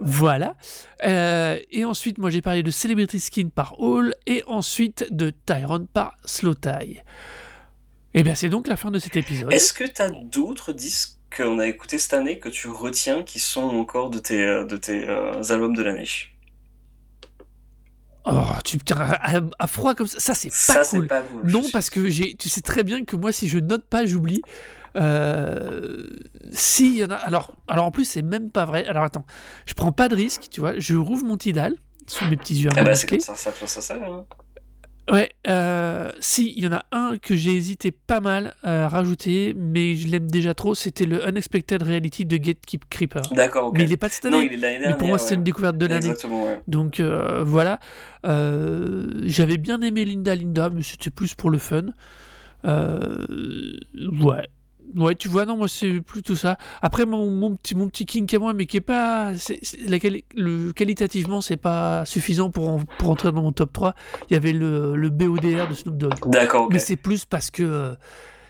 Voilà. 0.01 0.57
Euh, 1.05 1.59
et 1.71 1.85
ensuite, 1.85 2.19
moi, 2.19 2.31
j'ai 2.31 2.43
parlé 2.43 2.63
de 2.63 2.71
Celebrity 2.71 3.21
Skin 3.21 3.49
par 3.49 3.81
Hall 3.81 4.15
et 4.27 4.43
ensuite 4.47 5.07
de 5.11 5.33
Tyrone 5.47 5.87
par 5.87 6.17
Slow 6.25 6.55
Tie. 6.55 7.03
Et 8.15 8.23
bien, 8.23 8.35
c'est 8.35 8.49
donc 8.49 8.67
la 8.67 8.77
fin 8.77 8.91
de 8.91 8.99
cet 8.99 9.17
épisode. 9.17 9.53
Est-ce 9.53 9.73
que 9.73 9.85
tu 9.85 10.01
as 10.03 10.11
d'autres 10.11 10.73
disques 10.73 11.19
qu'on 11.37 11.59
a 11.59 11.67
écoutés 11.67 11.99
cette 11.99 12.15
année 12.15 12.39
que 12.39 12.49
tu 12.49 12.69
retiens 12.69 13.23
qui 13.23 13.41
sont 13.41 13.63
encore 13.63 14.11
de 14.11 14.19
tes, 14.19 14.43
euh, 14.43 14.65
de 14.65 14.77
tes 14.77 15.09
euh, 15.09 15.43
albums 15.51 15.75
de 15.75 15.83
l'année 15.83 16.09
Oh, 18.29 18.43
tu 18.65 18.79
putain, 18.79 18.97
à, 18.99 19.41
à 19.59 19.67
froid 19.69 19.95
comme 19.95 20.09
ça, 20.09 20.19
ça 20.19 20.35
c'est 20.35 20.51
pas 20.67 20.85
cool. 20.85 21.07
pas 21.07 21.23
cool. 21.23 21.43
Non, 21.45 21.63
parce 21.73 21.91
que 21.91 22.09
j'ai, 22.09 22.35
tu 22.35 22.49
sais 22.49 22.61
très 22.61 22.83
bien 22.83 23.05
que 23.05 23.15
moi, 23.15 23.31
si 23.31 23.49
je 23.49 23.59
note 23.59 23.85
pas, 23.87 24.05
j'oublie. 24.05 24.43
Euh, 24.97 26.07
si 26.53 26.87
il 26.89 26.97
y 26.99 27.05
en 27.05 27.11
a, 27.11 27.17
alors, 27.17 27.53
alors 27.69 27.87
en 27.87 27.91
plus, 27.91 28.05
c'est 28.05 28.23
même 28.23 28.51
pas 28.51 28.65
vrai. 28.65 28.87
Alors 28.87 29.05
attends, 29.05 29.27
je 29.67 29.75
prends 29.75 29.93
pas 29.93 30.09
de 30.09 30.17
risque, 30.17 30.49
tu 30.51 30.61
vois. 30.61 30.79
Je 30.79 30.95
rouvre 30.97 31.25
mon 31.25 31.37
Tidal 31.37 31.75
sous 32.07 32.25
mes 32.27 32.37
petits 32.37 32.55
yeux 32.55 32.71
Ah 32.73 32.83
bah, 32.83 32.95
c'est 32.95 33.11
masqués. 33.11 33.19
comme 33.19 33.37
ça, 33.37 33.53
ça, 33.53 33.67
ça, 33.67 33.81
ça, 33.81 33.95
hein. 33.95 34.25
Ouais, 35.09 35.31
euh, 35.47 36.11
si, 36.19 36.53
il 36.57 36.65
y 36.65 36.67
en 36.67 36.73
a 36.73 36.85
un 36.91 37.17
que 37.17 37.37
j'ai 37.37 37.53
hésité 37.55 37.93
pas 37.93 38.19
mal 38.19 38.55
à 38.65 38.89
rajouter, 38.89 39.55
mais 39.57 39.95
je 39.95 40.09
l'aime 40.09 40.29
déjà 40.29 40.53
trop, 40.53 40.75
c'était 40.75 41.07
le 41.07 41.25
Unexpected 41.29 41.81
Reality 41.81 42.25
de 42.25 42.37
Gatekeep 42.37 42.89
Creeper. 42.91 43.23
D'accord, 43.31 43.69
ok. 43.69 43.75
Mais 43.79 43.85
il 43.85 43.93
est 43.93 43.97
pas 43.97 44.09
de 44.09 44.13
cette 44.15 44.25
année. 44.25 44.37
Non, 44.37 44.43
il 44.43 44.53
est 44.53 44.57
de 44.57 44.63
l'année 44.63 44.75
mais 44.79 44.81
dernière. 44.81 44.99
pour 44.99 45.07
moi, 45.07 45.19
c'était 45.19 45.33
ouais. 45.33 45.37
une 45.37 45.45
découverte 45.45 45.79
de 45.79 45.87
l'année. 45.87 46.09
Ouais. 46.09 46.61
Donc 46.67 46.99
euh, 46.99 47.45
voilà. 47.45 47.79
Euh, 48.25 49.21
J'avais 49.27 49.59
bien 49.59 49.81
aimé 49.81 50.05
Linda 50.05 50.35
Linda, 50.35 50.71
mais 50.71 50.83
c'était 50.83 51.11
plus 51.11 51.35
pour 51.37 51.51
le 51.51 51.59
fun. 51.59 51.85
Ouais. 52.65 54.49
Ouais, 54.97 55.15
tu 55.15 55.29
vois, 55.29 55.45
non, 55.45 55.57
moi 55.57 55.69
c'est 55.69 56.01
plutôt 56.01 56.35
ça. 56.37 56.57
Après, 56.81 57.05
mon, 57.05 57.31
mon 57.31 57.55
petit, 57.55 57.75
mon 57.75 57.89
petit 57.89 58.07
kink 58.07 58.33
à 58.33 58.39
moi, 58.39 58.55
mais 58.55 58.65
qui 58.67 58.79
est 58.79 58.81
pas. 58.81 59.33
c'est- 59.37 59.59
c'est- 59.63 59.79
la 59.89 59.99
quali- 59.99 60.25
le, 60.35 60.73
qualitativement, 60.73 61.41
c'est 61.43 61.57
pas 61.59 62.05
suffisant 62.07 62.51
pour, 62.51 62.69
en- 62.69 62.81
pour 62.99 63.11
entrer 63.11 63.31
dans 63.31 63.43
mon 63.43 63.53
top 63.53 63.73
3. 63.73 63.95
Il 64.31 64.35
y 64.35 64.37
avait 64.37 64.53
le, 64.53 64.97
le 64.97 65.11
BODR 65.11 65.69
de 65.69 65.75
Snoop 65.75 65.97
Dogg. 65.99 66.15
D'accord. 66.31 66.69
Mais 66.73 66.79
c'est 66.79 66.97
plus 66.97 67.25
parce 67.27 67.51
que. 67.51 67.63
euh, 67.63 67.95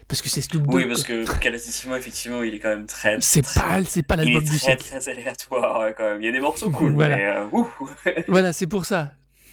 parce 0.09 0.23
que 0.23 0.29
c'est 0.29 0.41
Snoop 0.41 0.63
Dogg. 0.63 0.75
Oui, 0.75 0.85
parce 0.87 1.03
que 1.03 1.25
qualitativement, 1.41 1.97
effectivement, 1.97 2.43
il 2.45 2.55
est 2.55 2.59
quand 2.61 2.69
même 2.69 2.87
très. 2.87 3.17
C'est 3.21 3.43
très- 3.43 3.61
pas, 3.61 3.83
c'est 3.85 4.05
pas 4.05 4.15
Il 4.15 4.21
est 4.21 4.25
l'album 4.27 4.43
du 4.45 4.49
très, 4.51 4.59
siècle. 4.59 4.85
très 4.85 5.09
aléatoire, 5.09 5.89
quand 5.97 6.05
même. 6.05 6.23
Il 6.23 6.27
y 6.27 6.29
a 6.29 6.33
des 6.33 6.39
morceaux 6.41 6.71
cool, 6.71 6.93
Voilà. 6.93 7.17
mais. 7.17 7.27
euh. 7.27 8.23
Voilà, 8.29 8.53
c'est 8.53 8.69
pour 8.69 8.85
ça. 8.87 9.11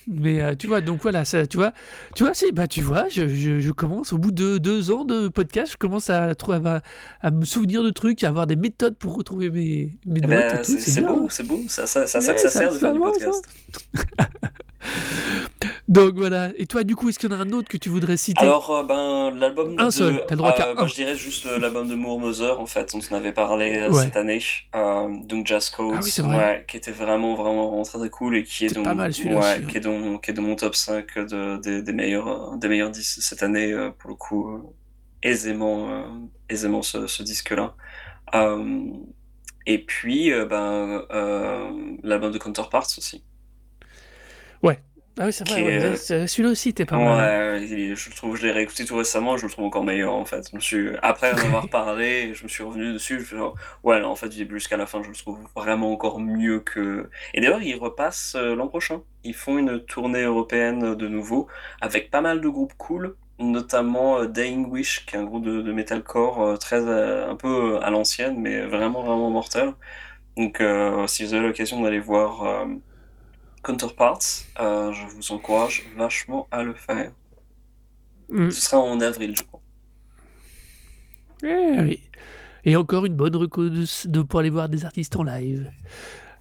Mais 0.07 0.41
euh, 0.41 0.55
tu 0.55 0.67
vois, 0.67 0.81
donc 0.81 1.01
voilà, 1.01 1.23
ça, 1.25 1.47
tu 1.47 1.57
vois, 1.57 1.71
tu 2.15 2.23
vois, 2.23 2.33
si, 2.33 2.51
bah 2.51 2.67
tu 2.67 2.81
vois, 2.81 3.07
je, 3.09 3.27
je, 3.27 3.59
je 3.59 3.71
commence 3.71 4.11
au 4.13 4.17
bout 4.17 4.31
de 4.31 4.57
deux 4.57 4.91
ans 4.91 5.05
de 5.05 5.27
podcast, 5.27 5.71
je 5.73 5.77
commence 5.77 6.09
à, 6.09 6.35
trouver, 6.35 6.59
à, 6.65 6.81
à 7.21 7.31
me 7.31 7.45
souvenir 7.45 7.83
de 7.83 7.89
trucs, 7.89 8.23
à 8.23 8.27
avoir 8.29 8.45
des 8.47 8.55
méthodes 8.55 8.95
pour 8.97 9.15
retrouver 9.15 9.49
mes, 9.49 9.97
mes 10.05 10.19
Eh 10.23 10.27
notes 10.27 10.29
ben, 10.29 10.63
c'est 10.63 11.01
beau, 11.01 11.27
c'est 11.29 11.47
beau. 11.47 11.61
Ça, 11.67 11.87
ça, 11.87 12.05
ça, 12.07 12.19
ça, 12.21 12.31
Ouais, 12.33 12.37
ça 12.37 12.49
ça- 12.49 12.59
sert 12.59 12.73
de 12.73 12.77
faire 12.77 12.93
du 12.93 12.99
podcast. 12.99 13.43
Donc 15.89 16.15
voilà. 16.15 16.51
Et 16.57 16.65
toi, 16.65 16.83
du 16.83 16.95
coup, 16.95 17.09
est-ce 17.09 17.19
qu'il 17.19 17.29
y 17.29 17.33
en 17.33 17.37
a 17.37 17.41
un 17.43 17.51
autre 17.51 17.67
que 17.67 17.75
tu 17.77 17.89
voudrais 17.89 18.15
citer? 18.15 18.41
Alors, 18.41 18.71
euh, 18.71 18.83
ben, 18.83 19.31
l'album 19.37 19.75
Un 19.77 19.87
de... 19.87 19.89
seul, 19.89 20.23
t'as 20.27 20.35
le 20.35 20.37
droit 20.37 20.55
euh, 20.57 20.75
ben, 20.75 20.87
je 20.87 20.95
dirais 20.95 21.15
juste 21.15 21.45
euh, 21.45 21.59
l'album 21.59 21.89
de 21.89 21.95
Moore 21.95 22.19
Mother, 22.19 22.59
en 22.59 22.65
fait, 22.65 22.95
on 22.95 23.01
s'en 23.01 23.15
avait 23.15 23.33
parlé 23.33 23.77
euh, 23.77 23.91
Ouais. 23.91 24.03
cette 24.03 24.15
année. 24.15 24.41
Donc, 24.73 25.45
Jazz 25.45 25.69
Codes, 25.69 25.95
Ah 25.97 25.99
oui, 26.01 26.37
ouais, 26.37 26.65
qui 26.69 26.77
était 26.77 26.91
vraiment, 26.91 27.35
vraiment, 27.35 27.67
vraiment 27.67 27.83
très, 27.83 27.99
très 27.99 28.09
cool 28.09 28.37
et 28.37 28.43
qui 28.43 28.65
est, 28.65 28.73
pas 28.81 28.93
mal, 28.93 29.09
ouais, 29.09 29.09
aussi, 29.09 29.29
hein. 29.29 29.61
qui, 29.69 29.77
est 29.77 29.81
dans, 29.81 30.17
qui 30.19 30.31
est 30.31 30.39
mon 30.39 30.55
top 30.55 30.73
5 30.75 31.19
de, 31.19 31.57
des, 31.57 31.81
des 31.81 31.93
meilleurs, 31.93 32.57
des 32.57 32.69
meilleurs 32.69 32.91
disques 32.91 33.21
cette 33.21 33.43
année, 33.43 33.73
pour 33.99 34.09
le 34.09 34.15
coup, 34.15 34.73
aisément, 35.21 36.05
aisément 36.49 36.81
ce, 36.81 37.07
ce 37.07 37.23
disque-là. 37.23 37.75
Et 39.65 39.79
puis, 39.85 40.31
ben, 40.49 41.03
l'album 42.03 42.31
de 42.31 42.37
Counterparts 42.37 42.87
aussi. 42.97 43.21
Ah 45.19 45.25
oui, 45.27 45.33
c'est 45.33 45.43
vrai, 45.45 45.59
ouais, 45.61 45.73
est- 45.75 45.95
c'est- 45.95 46.27
celui-là 46.27 46.49
aussi, 46.51 46.73
t'es 46.73 46.85
pas 46.85 46.99
mal. 46.99 47.31
Ouais, 47.59 47.65
je 47.95 48.09
le 48.09 48.15
trouve, 48.15 48.35
je 48.35 48.43
l'ai 48.45 48.51
réécouté 48.51 48.85
tout 48.85 48.95
récemment, 48.97 49.35
je 49.37 49.45
le 49.47 49.51
trouve 49.51 49.65
encore 49.65 49.83
meilleur 49.83 50.13
en 50.13 50.25
fait. 50.25 50.47
Je 50.51 50.55
me 50.55 50.61
suis, 50.61 50.89
après 51.01 51.33
en 51.33 51.41
avoir 51.41 51.69
parlé, 51.71 52.35
je 52.35 52.43
me 52.43 52.47
suis 52.49 52.63
revenu 52.63 52.93
dessus, 52.93 53.15
je 53.15 53.19
me 53.21 53.25
suis 53.25 53.35
dit, 53.35 53.39
genre, 53.39 53.55
ouais, 53.83 53.99
non, 53.99 54.09
en 54.09 54.15
fait, 54.15 54.29
du 54.29 54.37
début 54.37 54.55
jusqu'à 54.59 54.77
la 54.77 54.85
fin, 54.85 55.01
je 55.03 55.09
le 55.09 55.15
trouve 55.15 55.39
vraiment 55.55 55.91
encore 55.91 56.19
mieux 56.19 56.59
que. 56.59 57.09
Et 57.33 57.41
d'ailleurs, 57.41 57.63
ils 57.63 57.75
repassent 57.75 58.35
euh, 58.35 58.55
l'an 58.55 58.67
prochain. 58.67 59.01
Ils 59.23 59.33
font 59.33 59.57
une 59.57 59.83
tournée 59.85 60.21
européenne 60.23 60.83
euh, 60.83 60.95
de 60.95 61.07
nouveau 61.07 61.47
avec 61.81 62.11
pas 62.11 62.21
mal 62.21 62.41
de 62.41 62.49
groupes 62.49 62.73
cool, 62.77 63.15
notamment 63.39 64.19
euh, 64.19 64.27
Dying 64.27 64.67
Wish, 64.69 65.05
qui 65.07 65.15
est 65.15 65.19
un 65.19 65.23
groupe 65.25 65.45
de, 65.45 65.61
de 65.63 65.73
metalcore 65.73 66.41
euh, 66.43 66.57
très 66.57 66.77
euh, 66.87 67.29
un 67.29 67.35
peu 67.35 67.75
euh, 67.77 67.81
à 67.83 67.89
l'ancienne, 67.89 68.39
mais 68.39 68.61
vraiment 68.67 69.01
vraiment 69.03 69.31
mortel. 69.31 69.73
Donc, 70.37 70.61
euh, 70.61 71.07
si 71.07 71.23
vous 71.25 71.33
avez 71.33 71.47
l'occasion 71.47 71.81
d'aller 71.81 71.99
voir 71.99 72.43
euh, 72.43 72.65
Counterparts, 73.63 74.19
euh, 74.59 74.91
je 74.91 75.05
vous 75.15 75.31
encourage 75.31 75.83
vachement 75.97 76.47
à 76.51 76.63
le 76.63 76.73
faire. 76.73 77.11
Mm. 78.29 78.49
Ce 78.51 78.61
sera 78.61 78.81
en 78.81 78.99
avril, 78.99 79.35
je 79.35 79.43
crois. 79.43 79.61
Eh 81.43 81.79
oui. 81.81 81.99
Et 82.65 82.75
encore 82.75 83.05
une 83.05 83.15
bonne 83.15 83.35
reco 83.35 83.69
de, 83.69 83.85
de- 84.07 84.21
pour 84.21 84.39
aller 84.39 84.49
voir 84.49 84.69
des 84.69 84.85
artistes 84.85 85.15
en 85.15 85.23
live. 85.23 85.69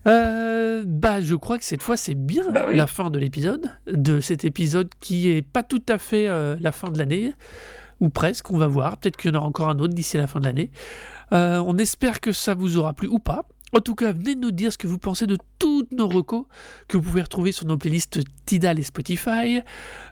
Euh, 0.07 0.83
bah, 0.87 1.21
je 1.21 1.35
crois 1.35 1.59
que 1.59 1.65
cette 1.65 1.83
fois, 1.83 1.97
c'est 1.97 2.15
bien 2.15 2.51
Bah 2.51 2.67
oui. 2.69 2.77
la 2.77 2.87
fin 2.87 3.11
de 3.11 3.19
l'épisode, 3.19 3.71
de 3.87 4.21
cet 4.21 4.45
épisode 4.45 4.89
qui 5.01 5.29
est 5.31 5.43
pas 5.43 5.63
tout 5.63 5.83
à 5.89 5.99
fait 5.99 6.29
euh, 6.29 6.57
la 6.61 6.73
fin 6.73 6.91
de 6.91 6.99
l'année, 6.99 7.35
ou 8.01 8.09
presque, 8.09 8.51
on 8.51 8.59
va 8.59 8.67
voir. 8.67 8.97
Peut-être 8.99 9.17
qu'il 9.17 9.33
y 9.33 9.35
en 9.37 9.39
aura 9.39 9.47
encore 9.49 9.69
un 9.69 9.79
autre 9.79 9.95
d'ici 9.95 10.17
la 10.17 10.27
fin 10.27 10.41
de 10.41 10.45
l'année. 10.47 10.71
Euh, 11.33 11.63
on 11.67 11.79
espère 11.79 12.21
que 12.21 12.33
ça 12.33 12.55
vous 12.55 12.77
aura 12.79 12.95
plu 12.95 13.09
ou 13.09 13.19
pas. 13.21 13.45
En 13.75 13.81
tout 13.81 13.95
cas, 13.95 14.13
venez 14.13 14.35
nous 14.35 14.51
dire 14.51 14.71
ce 14.71 14.77
que 14.77 14.87
vous 14.87 14.99
pensez 14.99 15.27
de 15.27 15.39
toutes 15.59 15.93
nos 15.93 16.07
recos 16.07 16.45
que 16.89 16.99
vous 16.99 17.03
pouvez 17.03 17.23
retrouver 17.23 17.53
sur 17.53 17.67
nos 17.67 17.79
playlists 17.79 18.21
Tidal 18.45 18.79
et 18.79 18.83
Spotify. 18.83 19.61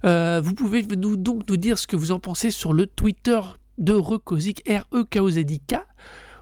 Euh, 0.05 0.41
vous 0.43 0.55
pouvez 0.55 0.83
nous, 0.97 1.19
donc 1.19 1.47
nous 1.47 1.59
dire 1.59 1.79
ce 1.79 1.87
que 1.87 1.97
vous 1.97 2.11
en 2.11 2.19
pensez 2.19 2.51
sur 2.51 2.73
le 2.73 2.87
Twitter 2.87 3.39
de 3.77 3.93
Recosic, 3.93 4.63
R-E-K-O-Z-I-K. 4.67 5.75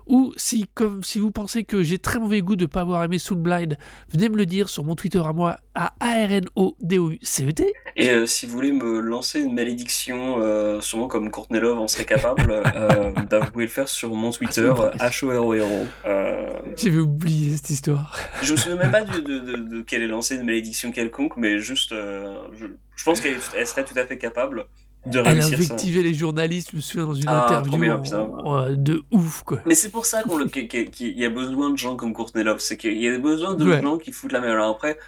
Ou 0.08 0.32
si, 0.36 0.66
comme, 0.74 1.04
si 1.04 1.18
vous 1.18 1.30
pensez 1.30 1.64
que 1.64 1.82
j'ai 1.82 1.98
très 1.98 2.18
mauvais 2.18 2.40
goût 2.40 2.56
de 2.56 2.62
ne 2.62 2.66
pas 2.66 2.80
avoir 2.80 3.04
aimé 3.04 3.18
Soulblind, 3.18 3.76
venez 4.10 4.28
me 4.30 4.36
le 4.36 4.46
dire 4.46 4.70
sur 4.70 4.82
mon 4.82 4.94
Twitter 4.94 5.20
à 5.24 5.32
moi, 5.34 5.58
à 5.74 5.92
A-R-N-O-D-O-U-C-E-T. 6.00 7.72
Et 7.96 8.10
euh, 8.10 8.24
si 8.26 8.46
vous 8.46 8.52
voulez 8.52 8.72
me 8.72 9.00
lancer 9.00 9.40
une 9.40 9.54
malédiction, 9.54 10.40
euh, 10.40 10.80
sûrement 10.80 11.08
comme 11.08 11.30
Courtney 11.30 11.60
Love 11.60 11.78
en 11.78 11.88
serait 11.88 12.06
capable, 12.06 12.50
euh, 12.74 13.10
bah, 13.30 13.40
vous 13.40 13.50
pouvez 13.50 13.66
le 13.66 13.70
faire 13.70 13.88
sur 13.88 14.14
mon 14.14 14.30
Twitter, 14.30 14.72
H-O-R-O-R-O. 14.98 15.86
Euh, 16.06 16.58
J'avais 16.76 16.98
oublié 16.98 17.56
cette 17.56 17.70
histoire. 17.70 18.16
je 18.42 18.52
me 18.52 18.56
souviens 18.56 18.76
même 18.76 18.90
pas 18.90 19.04
de, 19.04 19.20
de, 19.20 19.38
de 19.76 19.82
qu'elle 19.82 20.02
ait 20.02 20.06
lancé 20.08 20.36
une 20.36 20.44
malédiction 20.44 20.90
quelconque, 20.90 21.36
mais 21.36 21.58
juste, 21.58 21.90
je, 21.90 22.66
je 22.96 23.04
pense 23.04 23.20
qu'elle 23.20 23.36
elle 23.56 23.66
serait 23.66 23.84
tout 23.84 23.98
à 23.98 24.06
fait 24.06 24.16
capable 24.16 24.66
de 25.06 25.20
Elle 25.24 25.40
invectivé 25.40 26.02
les 26.02 26.12
journalistes, 26.14 26.70
je 26.72 26.76
me 26.76 26.80
souviens, 26.80 27.06
dans 27.06 27.14
une 27.14 27.24
Ah, 27.28 27.46
interview 27.46 27.78
bien, 27.78 28.02
en- 28.44 28.70
de 28.70 29.02
ouf, 29.10 29.42
quoi. 29.44 29.60
Mais 29.64 29.74
c'est 29.74 29.90
pour 29.90 30.04
ça 30.06 30.22
qu'il 30.52 30.68
qu'il 30.68 31.18
y 31.18 31.24
a 31.24 31.30
besoin 31.30 31.70
de 31.70 31.76
gens 31.78 31.96
comme 31.96 32.12
Courtney 32.12 32.44
Love. 32.44 32.58
C'est 32.60 32.76
qu'il 32.76 33.00
y 33.00 33.08
a 33.08 33.18
besoin 33.18 33.54
de 33.54 33.64
Ouais. 33.68 33.80
gens 33.82 33.96
qui 33.98 34.12
foutent 34.12 34.32
la 34.32 34.40
merde. 34.40 34.54
Alors 34.54 34.70
après, 34.76 34.98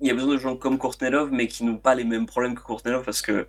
il 0.00 0.08
y 0.08 0.10
a 0.10 0.14
besoin 0.14 0.34
de 0.34 0.38
gens 0.40 0.56
comme 0.56 0.78
Courtney 0.78 1.10
Love, 1.10 1.30
mais 1.32 1.46
qui 1.46 1.64
n'ont 1.64 1.76
pas 1.76 1.94
les 1.94 2.04
mêmes 2.04 2.26
problèmes 2.26 2.54
que 2.54 2.62
Courtney 2.62 2.92
Love 2.92 3.04
parce 3.04 3.22
que 3.22 3.46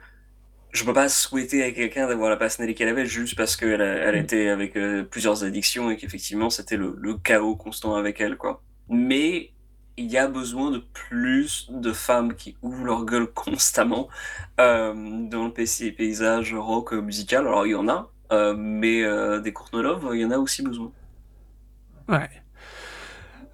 je 0.71 0.83
peux 0.83 0.93
pas 0.93 1.09
souhaiter 1.09 1.63
à 1.63 1.71
quelqu'un 1.71 2.07
d'avoir 2.07 2.29
la 2.29 2.37
personnalité 2.37 2.77
qu'elle 2.77 2.89
avait 2.89 3.05
juste 3.05 3.35
parce 3.35 3.55
qu'elle 3.55 3.81
elle 3.81 4.15
Mm. 4.15 4.23
était 4.23 4.49
avec 4.49 4.75
euh, 4.75 5.03
plusieurs 5.03 5.43
addictions 5.43 5.89
et 5.89 5.97
qu'effectivement 5.97 6.49
c'était 6.49 6.77
le, 6.77 6.95
le 6.99 7.15
chaos 7.15 7.55
constant 7.55 7.95
avec 7.95 8.21
elle, 8.21 8.35
quoi. 8.37 8.61
Mais 8.89 9.51
il 9.97 10.05
y 10.11 10.17
a 10.17 10.27
besoin 10.27 10.71
de 10.71 10.79
plus 10.79 11.67
de 11.71 11.91
femmes 11.93 12.35
qui 12.35 12.55
ouvrent 12.61 12.85
leur 12.85 13.05
gueule 13.05 13.27
constamment 13.27 14.09
euh, 14.59 14.93
dans 15.29 15.45
le 15.45 15.53
pays- 15.53 15.91
paysage 15.91 16.53
rock 16.53 16.93
musical. 16.93 17.47
Alors 17.47 17.65
il 17.65 17.71
y 17.71 17.75
en 17.75 17.87
a, 17.89 18.11
euh, 18.31 18.53
mais 18.57 19.03
euh, 19.03 19.39
des 19.39 19.53
Courtney 19.53 19.81
Love, 19.83 20.09
il 20.13 20.21
y 20.21 20.25
en 20.25 20.31
a 20.31 20.37
aussi 20.37 20.61
besoin. 20.63 20.91
Ouais. 22.07 22.29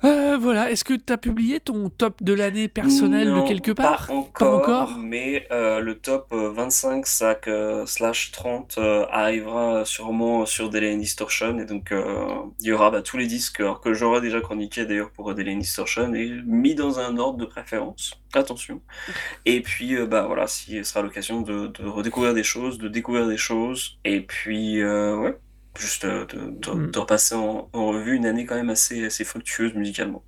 Euh, 0.05 0.37
voilà, 0.37 0.69
est-ce 0.69 0.83
que 0.83 0.93
tu 0.93 1.13
as 1.13 1.17
publié 1.17 1.61
ton 1.61 1.89
top 1.89 2.21
de 2.21 2.33
l'année 2.33 2.67
personnel 2.67 3.29
Non, 3.29 3.41
de 3.41 3.47
quelque 3.47 3.71
part? 3.71 4.07
Pas 4.07 4.13
encore, 4.13 4.55
encore? 4.55 4.97
mais 4.97 5.47
euh, 5.51 5.79
le 5.79 5.97
top 5.97 6.27
euh, 6.33 6.51
25 6.51 7.07
sac, 7.07 7.47
euh, 7.47 7.85
slash 7.85 8.31
30 8.31 8.75
euh, 8.79 9.05
arrivera 9.09 9.85
sûrement 9.85 10.45
sur 10.45 10.69
Delay 10.69 10.97
Distortion 10.97 11.57
et 11.59 11.65
donc 11.65 11.93
euh, 11.93 12.25
il 12.59 12.67
y 12.67 12.71
aura 12.73 12.91
bah, 12.91 13.01
tous 13.01 13.15
les 13.17 13.27
disques 13.27 13.63
que 13.81 13.93
j'aurai 13.93 14.19
déjà 14.19 14.41
chroniqué 14.41 14.85
d'ailleurs 14.85 15.11
pour 15.11 15.33
Delay 15.35 15.55
Distortion 15.55 16.13
et 16.13 16.29
mis 16.45 16.75
dans 16.75 16.99
un 16.99 17.17
ordre 17.17 17.37
de 17.37 17.45
préférence. 17.45 18.19
Attention. 18.33 18.81
Et 19.45 19.61
puis 19.61 19.95
euh, 19.95 20.05
bah 20.07 20.25
voilà, 20.27 20.47
si 20.47 20.77
ce 20.77 20.83
sera 20.83 21.01
l'occasion 21.01 21.41
de, 21.41 21.67
de 21.67 21.85
redécouvrir 21.87 22.33
des 22.33 22.43
choses, 22.43 22.77
de 22.77 22.89
découvrir 22.89 23.27
des 23.27 23.37
choses 23.37 23.99
et 24.03 24.21
puis 24.21 24.81
euh, 24.81 25.15
ouais. 25.17 25.37
Juste 25.77 26.05
euh, 26.05 26.25
de, 26.27 26.51
de- 26.59 26.71
Mm. 26.71 26.91
de 26.91 26.99
repasser 26.99 27.35
en, 27.35 27.69
en 27.73 27.87
revue 27.87 28.15
une 28.15 28.25
année 28.25 28.45
quand 28.45 28.55
même 28.55 28.69
assez, 28.69 29.05
assez 29.05 29.23
fructueuse 29.23 29.73
musicalement. 29.73 30.23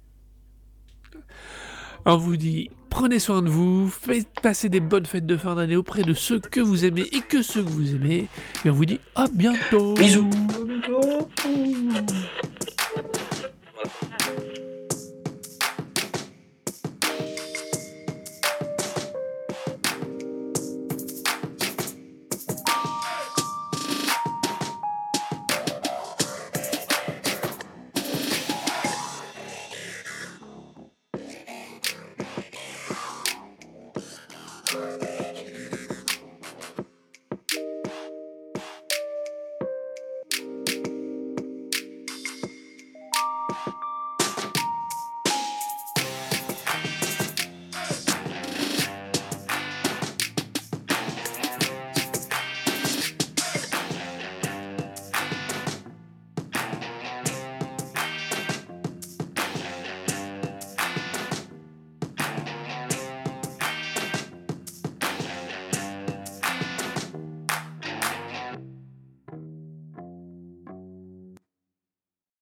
On 2.07 2.17
vous 2.17 2.37
dit, 2.37 2.69
prenez 2.89 3.17
soin 3.19 3.41
de 3.41 3.49
vous, 3.49 3.89
faites 3.89 4.27
passer 4.41 4.69
des 4.69 4.79
bonnes 4.79 5.05
fêtes 5.07 5.25
de 5.25 5.37
fin 5.37 5.55
d'année 5.55 5.75
auprès 5.75 6.03
de 6.03 6.13
ceux 6.13 6.39
que 6.39 6.59
vous 6.59 6.85
aimez 6.85 7.07
et 7.11 7.21
que 7.21 7.41
ceux 7.41 7.63
que 7.63 7.69
vous 7.69 7.95
aimez. 7.95 8.27
Et 8.63 8.69
on 8.69 8.73
vous 8.73 8.85
dit 8.85 8.99
à 9.15 9.25
bientôt. 9.31 9.93
Bisous. 9.95 10.29
À 10.53 10.63
bientôt. 10.65 11.29